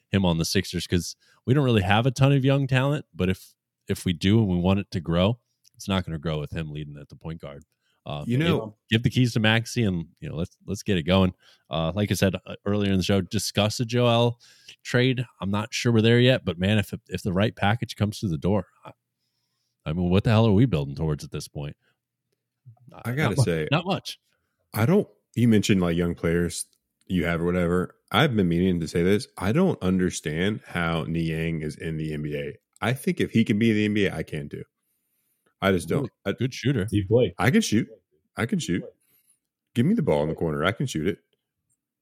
him 0.09 0.25
on 0.25 0.37
the 0.37 0.45
Sixers 0.45 0.85
because 0.85 1.15
we 1.45 1.53
don't 1.53 1.63
really 1.63 1.81
have 1.81 2.05
a 2.05 2.11
ton 2.11 2.33
of 2.33 2.43
young 2.43 2.67
talent. 2.67 3.05
But 3.15 3.29
if 3.29 3.53
if 3.87 4.05
we 4.05 4.13
do 4.13 4.39
and 4.39 4.47
we 4.47 4.57
want 4.57 4.79
it 4.79 4.91
to 4.91 4.99
grow, 4.99 5.39
it's 5.75 5.87
not 5.87 6.05
going 6.05 6.13
to 6.13 6.19
grow 6.19 6.39
with 6.39 6.51
him 6.51 6.71
leading 6.71 6.97
at 6.99 7.09
the 7.09 7.15
point 7.15 7.41
guard. 7.41 7.63
Uh, 8.05 8.23
you 8.25 8.37
know, 8.37 8.75
give, 8.89 8.97
give, 8.97 9.03
the 9.03 9.09
keys 9.11 9.33
to 9.33 9.39
Maxey 9.39 9.83
and 9.83 10.07
you 10.19 10.27
know 10.27 10.35
let's 10.35 10.57
let's 10.65 10.83
get 10.83 10.97
it 10.97 11.03
going. 11.03 11.33
Uh, 11.69 11.91
like 11.93 12.11
I 12.11 12.15
said 12.15 12.35
uh, 12.35 12.55
earlier 12.65 12.91
in 12.91 12.97
the 12.97 13.03
show, 13.03 13.21
discuss 13.21 13.79
a 13.79 13.85
Joel 13.85 14.39
trade. 14.83 15.23
I'm 15.39 15.51
not 15.51 15.73
sure 15.73 15.91
we're 15.91 16.01
there 16.01 16.19
yet, 16.19 16.43
but 16.43 16.57
man, 16.57 16.79
if 16.79 16.93
if 17.09 17.21
the 17.21 17.31
right 17.31 17.55
package 17.55 17.95
comes 17.95 18.19
through 18.19 18.29
the 18.29 18.37
door, 18.39 18.67
I, 18.83 18.91
I 19.85 19.93
mean, 19.93 20.09
what 20.09 20.23
the 20.23 20.31
hell 20.31 20.47
are 20.47 20.51
we 20.51 20.65
building 20.65 20.95
towards 20.95 21.23
at 21.23 21.31
this 21.31 21.47
point? 21.47 21.75
I 23.05 23.11
gotta 23.11 23.35
not 23.35 23.45
say, 23.45 23.67
not 23.71 23.85
much. 23.85 24.19
I 24.73 24.85
don't. 24.85 25.07
You 25.35 25.47
mentioned 25.47 25.81
like 25.81 25.95
young 25.95 26.15
players 26.15 26.65
you 27.07 27.25
have 27.25 27.41
or 27.41 27.45
whatever. 27.45 27.95
I've 28.11 28.35
been 28.35 28.49
meaning 28.49 28.79
to 28.81 28.87
say 28.87 29.03
this. 29.03 29.27
I 29.37 29.51
don't 29.51 29.81
understand 29.81 30.61
how 30.67 31.03
Niang 31.03 31.61
is 31.61 31.75
in 31.75 31.97
the 31.97 32.11
NBA. 32.11 32.53
I 32.81 32.93
think 32.93 33.21
if 33.21 33.31
he 33.31 33.43
can 33.43 33.59
be 33.59 33.69
in 33.85 33.93
the 33.93 34.07
NBA, 34.07 34.13
I 34.13 34.23
can 34.23 34.49
too. 34.49 34.63
I 35.61 35.71
just 35.71 35.87
don't. 35.87 36.09
I, 36.25 36.31
good 36.33 36.53
shooter. 36.53 36.87
Steve 36.87 37.07
Blake. 37.07 37.33
I 37.37 37.51
can 37.51 37.61
shoot. 37.61 37.87
I 38.35 38.45
can 38.45 38.59
shoot. 38.59 38.83
Give 39.75 39.85
me 39.85 39.93
the 39.93 40.01
ball 40.01 40.23
in 40.23 40.29
the 40.29 40.35
corner. 40.35 40.65
I 40.65 40.71
can 40.71 40.87
shoot 40.87 41.07
it. 41.07 41.19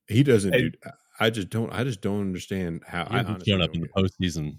He 0.08 0.24
doesn't. 0.24 0.54
Hey, 0.54 0.72
I 1.20 1.30
just 1.30 1.50
don't. 1.50 1.72
I 1.72 1.84
just 1.84 2.02
don't 2.02 2.22
understand 2.22 2.84
how. 2.88 3.06
I 3.10 3.18
haven't 3.18 3.46
shown 3.46 3.62
up 3.62 3.76
in 3.76 3.82
the 3.82 3.90
postseason 3.90 4.56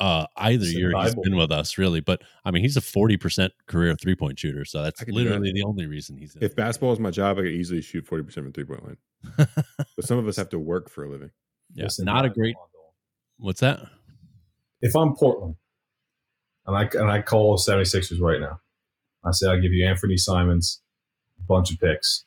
uh, 0.00 0.26
either 0.36 0.64
year 0.64 0.92
he's 1.02 1.14
been 1.14 1.36
with 1.36 1.52
us, 1.52 1.78
really. 1.78 2.00
But 2.00 2.22
I 2.44 2.50
mean, 2.50 2.62
he's 2.62 2.76
a 2.76 2.80
forty 2.80 3.16
percent 3.16 3.52
career 3.66 3.94
three 3.94 4.16
point 4.16 4.38
shooter, 4.38 4.64
so 4.64 4.82
that's 4.82 5.06
literally 5.06 5.52
the 5.52 5.62
only 5.62 5.86
reason 5.86 6.16
he's. 6.16 6.36
if 6.40 6.56
basketball 6.56 6.92
is 6.92 6.98
my 6.98 7.10
job, 7.10 7.38
I 7.38 7.42
could 7.42 7.52
easily 7.52 7.82
shoot 7.82 8.06
forty 8.06 8.24
percent 8.24 8.46
from 8.46 8.52
three 8.52 8.64
point 8.64 8.84
line. 8.84 8.96
but 9.36 10.04
some 10.04 10.18
of 10.18 10.26
us 10.26 10.36
have 10.36 10.48
to 10.50 10.58
work 10.58 10.90
for 10.90 11.04
a 11.04 11.08
living. 11.10 11.30
Yeah, 11.72 11.84
Listen, 11.84 12.04
not 12.06 12.24
a 12.24 12.28
great. 12.28 12.56
What's 13.38 13.60
that? 13.60 13.78
If 14.80 14.96
I'm 14.96 15.14
Portland, 15.14 15.54
and 16.66 16.76
I 16.76 16.88
and 17.00 17.08
I 17.10 17.22
call 17.22 17.56
76ers 17.56 18.20
right 18.20 18.40
now. 18.40 18.60
I 19.24 19.30
say 19.32 19.48
I'll 19.48 19.60
give 19.60 19.72
you 19.72 19.86
Anthony 19.86 20.16
Simons, 20.16 20.82
a 21.38 21.42
bunch 21.42 21.72
of 21.72 21.78
picks 21.78 22.24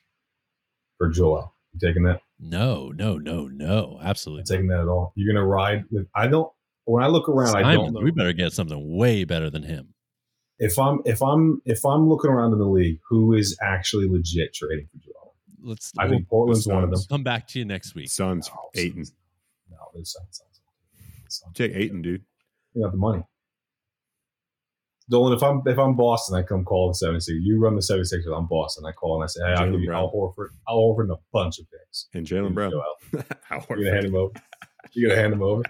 for 0.97 1.09
Joel. 1.09 1.53
You 1.73 1.85
taking 1.85 2.03
that? 2.03 2.21
No, 2.39 2.89
no, 2.95 3.17
no, 3.17 3.47
no. 3.47 3.99
Absolutely. 4.01 4.41
Not 4.41 4.47
taking 4.47 4.67
that 4.67 4.79
at 4.79 4.87
all. 4.87 5.11
You're 5.15 5.33
gonna 5.33 5.45
ride 5.45 5.85
with 5.91 6.07
I 6.15 6.27
don't 6.27 6.51
when 6.85 7.03
I 7.03 7.07
look 7.07 7.29
around, 7.29 7.47
Simons, 7.47 7.67
I 7.67 7.73
don't 7.73 7.93
know. 7.93 8.01
We 8.01 8.11
better 8.11 8.33
get 8.33 8.53
something 8.53 8.97
way 8.97 9.23
better 9.23 9.49
than 9.49 9.63
him. 9.63 9.93
If 10.59 10.77
I'm 10.77 11.01
if 11.05 11.21
I'm 11.21 11.61
if 11.65 11.85
I'm 11.85 12.07
looking 12.07 12.29
around 12.29 12.53
in 12.53 12.59
the 12.59 12.67
league, 12.67 12.99
who 13.09 13.33
is 13.33 13.57
actually 13.61 14.07
legit 14.07 14.53
trading 14.53 14.87
for 14.91 14.97
Joel? 14.99 15.35
Let's 15.61 15.91
I 15.97 16.07
think 16.07 16.27
Portland's 16.27 16.67
one 16.67 16.83
of 16.83 16.91
them. 16.91 16.99
Come 17.09 17.23
back 17.23 17.47
to 17.49 17.59
you 17.59 17.65
next 17.65 17.95
week. 17.95 18.09
Suns, 18.09 18.49
no, 18.49 18.81
Ayton. 18.81 19.05
No, 19.69 19.77
there's 19.93 20.13
Suns. 20.13 20.41
Check 21.55 21.71
Ayton, 21.73 22.01
dude. 22.01 22.23
You 22.73 22.83
got 22.83 22.91
the 22.91 22.97
money. 22.97 23.23
Dolan, 25.09 25.33
if 25.33 25.43
I'm 25.43 25.61
if 25.65 25.77
I'm 25.77 25.95
Boston, 25.95 26.35
I 26.37 26.43
come 26.43 26.63
call 26.63 26.93
the 26.93 27.05
76ers. 27.05 27.23
You 27.27 27.59
run 27.59 27.75
the 27.75 27.81
76ers, 27.81 28.37
I'm 28.37 28.47
Boston. 28.47 28.85
I 28.85 28.91
call 28.93 29.15
and 29.15 29.23
I 29.23 29.27
say, 29.27 29.41
hey, 29.45 29.53
I'll 29.53 29.71
give 29.71 29.81
you 29.81 29.91
Al 29.91 30.11
Horford. 30.11 30.49
Al 30.67 30.77
Horford 30.77 31.03
and 31.03 31.11
a 31.11 31.17
bunch 31.33 31.59
of 31.59 31.65
picks. 31.69 32.07
And 32.13 32.25
Jaylen 32.25 32.53
Brown. 32.53 32.71
You're 33.11 33.59
gonna 33.59 33.91
hand 33.91 34.05
him 34.05 34.15
over. 34.15 34.33
You're 34.93 35.09
gonna 35.09 35.21
hand 35.21 35.33
him 35.33 35.43
over. 35.43 35.63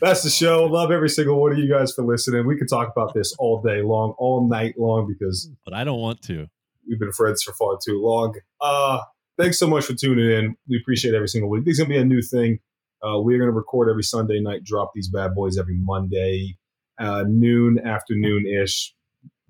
That's 0.00 0.22
the 0.22 0.30
show. 0.30 0.64
Love 0.64 0.90
every 0.90 1.08
single 1.08 1.40
one 1.40 1.52
of 1.52 1.58
you 1.58 1.68
guys 1.68 1.92
for 1.92 2.04
listening. 2.04 2.46
We 2.46 2.56
could 2.56 2.68
talk 2.68 2.90
about 2.94 3.14
this 3.14 3.34
all 3.38 3.60
day 3.62 3.82
long, 3.82 4.14
all 4.18 4.48
night 4.48 4.78
long, 4.78 5.06
because 5.06 5.50
but 5.64 5.74
I 5.74 5.84
don't 5.84 6.00
want 6.00 6.22
to. 6.22 6.48
We've 6.88 6.98
been 6.98 7.12
friends 7.12 7.42
for 7.42 7.52
far 7.52 7.78
too 7.84 8.00
long. 8.02 8.34
Uh 8.60 9.00
thanks 9.38 9.58
so 9.58 9.66
much 9.66 9.86
for 9.86 9.94
tuning 9.94 10.30
in. 10.30 10.56
We 10.68 10.78
appreciate 10.78 11.14
every 11.14 11.28
single 11.28 11.50
week. 11.50 11.64
This 11.64 11.72
is 11.72 11.78
gonna 11.80 11.88
be 11.88 11.98
a 11.98 12.04
new 12.04 12.22
thing. 12.22 12.60
Uh, 13.02 13.18
we're 13.20 13.38
gonna 13.38 13.50
record 13.50 13.90
every 13.90 14.04
Sunday 14.04 14.40
night, 14.40 14.62
drop 14.64 14.92
these 14.94 15.08
bad 15.08 15.34
boys 15.34 15.58
every 15.58 15.76
Monday 15.76 16.56
uh, 16.98 17.24
noon, 17.26 17.78
afternoon 17.84 18.46
ish, 18.46 18.94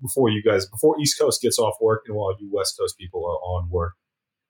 before 0.01 0.29
you 0.29 0.41
guys, 0.43 0.65
before 0.65 0.99
East 0.99 1.19
Coast 1.19 1.41
gets 1.41 1.59
off 1.59 1.75
work, 1.81 2.03
and 2.07 2.15
while 2.15 2.35
you 2.39 2.49
West 2.51 2.77
Coast 2.77 2.97
people 2.97 3.21
are 3.25 3.37
on 3.37 3.69
work. 3.69 3.93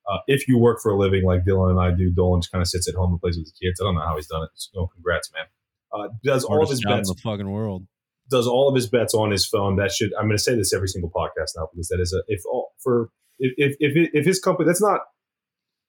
Uh, 0.09 0.17
if 0.27 0.47
you 0.47 0.57
work 0.57 0.79
for 0.81 0.91
a 0.91 0.97
living 0.97 1.23
like 1.23 1.45
Dylan 1.45 1.71
and 1.71 1.79
I 1.79 1.91
do, 1.91 2.11
Dolan 2.11 2.41
just 2.41 2.51
kind 2.51 2.61
of 2.61 2.67
sits 2.67 2.89
at 2.89 2.95
home 2.95 3.11
and 3.11 3.21
plays 3.21 3.37
with 3.37 3.45
the 3.45 3.51
kids. 3.51 3.79
I 3.79 3.85
don't 3.85 3.95
know 3.95 4.01
how 4.01 4.17
he's 4.17 4.27
done 4.27 4.43
it. 4.43 4.49
So, 4.55 4.87
congrats, 4.87 5.31
man. 5.33 5.45
Uh, 5.93 6.07
does 6.23 6.43
all 6.43 6.63
of 6.63 6.69
his 6.69 6.83
bets 6.83 7.09
in 7.09 7.15
the 7.15 7.21
fucking 7.21 7.49
world. 7.49 7.85
Does 8.29 8.47
all 8.47 8.69
of 8.69 8.75
his 8.75 8.89
bets 8.89 9.13
on 9.13 9.31
his 9.31 9.45
phone. 9.45 9.75
That 9.75 9.91
should. 9.91 10.11
I'm 10.17 10.25
going 10.25 10.37
to 10.37 10.43
say 10.43 10.55
this 10.55 10.73
every 10.73 10.87
single 10.87 11.11
podcast 11.11 11.51
now 11.55 11.67
because 11.71 11.87
that 11.89 11.99
is 11.99 12.13
a 12.13 12.23
if 12.27 12.41
all 12.51 12.71
for 12.79 13.09
if 13.37 13.53
if 13.57 13.75
if, 13.79 14.09
if 14.13 14.25
his 14.25 14.39
company. 14.39 14.67
That's 14.67 14.81
not. 14.81 15.01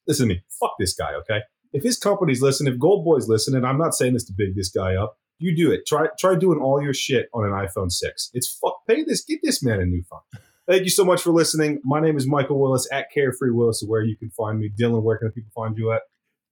Listen 0.06 0.28
to 0.28 0.34
me. 0.34 0.42
Fuck 0.60 0.72
this 0.78 0.94
guy. 0.94 1.14
Okay. 1.14 1.40
If 1.72 1.82
his 1.82 1.98
company's 1.98 2.42
listening, 2.42 2.72
if 2.72 2.78
Gold 2.78 3.04
Boy's 3.04 3.28
listening, 3.28 3.64
I'm 3.64 3.78
not 3.78 3.94
saying 3.94 4.12
this 4.12 4.24
to 4.26 4.32
big 4.36 4.54
this 4.54 4.70
guy 4.70 4.94
up. 4.94 5.16
You 5.38 5.56
do 5.56 5.72
it. 5.72 5.86
Try 5.86 6.08
try 6.18 6.36
doing 6.36 6.60
all 6.60 6.82
your 6.82 6.94
shit 6.94 7.28
on 7.32 7.44
an 7.44 7.52
iPhone 7.52 7.90
six. 7.90 8.30
It's 8.34 8.58
fuck. 8.60 8.76
Pay 8.86 9.04
this. 9.04 9.24
Give 9.24 9.40
this 9.42 9.62
man 9.62 9.80
a 9.80 9.86
new 9.86 10.02
phone. 10.08 10.20
Thank 10.68 10.84
you 10.84 10.90
so 10.90 11.04
much 11.04 11.20
for 11.20 11.30
listening. 11.30 11.80
My 11.84 12.00
name 12.00 12.16
is 12.16 12.26
Michael 12.26 12.58
Willis 12.58 12.88
at 12.90 13.10
Carefree 13.12 13.50
Willis, 13.50 13.82
where 13.86 14.02
you 14.02 14.16
can 14.16 14.30
find 14.30 14.58
me. 14.58 14.70
Dylan, 14.70 15.02
where 15.02 15.18
can 15.18 15.30
people 15.30 15.50
find 15.54 15.76
you 15.76 15.92
at? 15.92 16.02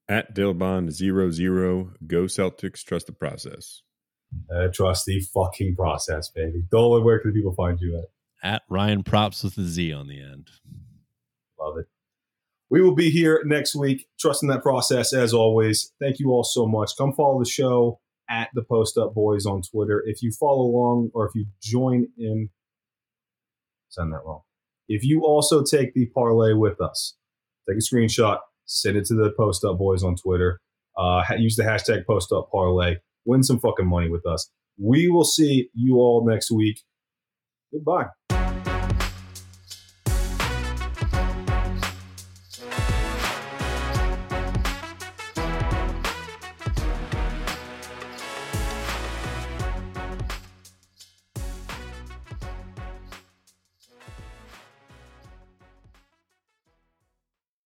At 0.09 0.35
Dillbond 0.35 0.91
zero 0.91 1.31
zero. 1.31 1.93
Go 2.07 2.25
Celtics. 2.25 2.85
Trust 2.85 3.07
the 3.07 3.13
process. 3.13 3.83
Uh, 4.55 4.69
trust 4.73 5.07
the 5.07 5.21
fucking 5.21 5.77
process, 5.77 6.29
baby. 6.29 6.63
Dolan, 6.71 7.05
where 7.05 7.19
can 7.19 7.33
people 7.33 7.55
find 7.55 7.79
you 7.81 7.99
at? 7.99 8.07
At 8.43 8.63
Ryan 8.69 9.03
Props 9.03 9.45
with 9.45 9.57
a 9.59 9.65
Z 9.65 9.93
on 9.93 10.09
the 10.09 10.21
end. 10.21 10.51
Love 11.61 11.79
it. 11.79 11.87
We 12.71 12.81
will 12.81 12.95
be 12.95 13.11
here 13.11 13.43
next 13.45 13.77
week, 13.77 14.07
trusting 14.19 14.49
that 14.49 14.63
process 14.63 15.13
as 15.13 15.35
always. 15.35 15.93
Thank 16.01 16.19
you 16.19 16.31
all 16.31 16.43
so 16.43 16.67
much. 16.67 16.93
Come 16.97 17.13
follow 17.13 17.39
the 17.39 17.49
show 17.49 18.01
at 18.31 18.49
the 18.55 18.63
Post 18.63 18.97
Up 18.97 19.15
Boys 19.15 19.45
on 19.45 19.61
Twitter. 19.61 20.03
If 20.07 20.23
you 20.23 20.33
follow 20.33 20.63
along 20.63 21.11
or 21.13 21.27
if 21.27 21.35
you 21.35 21.47
join 21.61 22.09
in, 22.17 22.49
send 23.91 24.13
that 24.13 24.23
wrong. 24.25 24.41
If 24.89 25.05
you 25.05 25.25
also 25.25 25.63
take 25.63 25.93
the 25.93 26.07
parlay 26.07 26.55
with 26.55 26.81
us, 26.81 27.15
take 27.69 27.77
a 27.77 27.81
screenshot, 27.81 28.39
send 28.67 28.97
it 28.97 29.05
to 29.07 29.15
the 29.15 29.33
Post 29.37 29.65
Up 29.65 29.79
Boys 29.79 30.03
on 30.03 30.17
Twitter. 30.17 30.61
Uh, 30.97 31.23
use 31.39 31.57
the 31.57 31.63
hashtag 31.63 32.07
Post 32.07 32.33
Up 32.33 32.49
Parlay. 32.53 32.97
Win 33.25 33.43
some 33.43 33.61
fucking 33.61 33.87
money 33.87 34.09
with 34.11 34.27
us. 34.27 34.51
We 34.79 35.09
will 35.09 35.25
see 35.25 35.69
you 35.75 35.97
all 35.97 36.27
next 36.27 36.51
week. 36.51 36.81
Goodbye. 37.73 38.07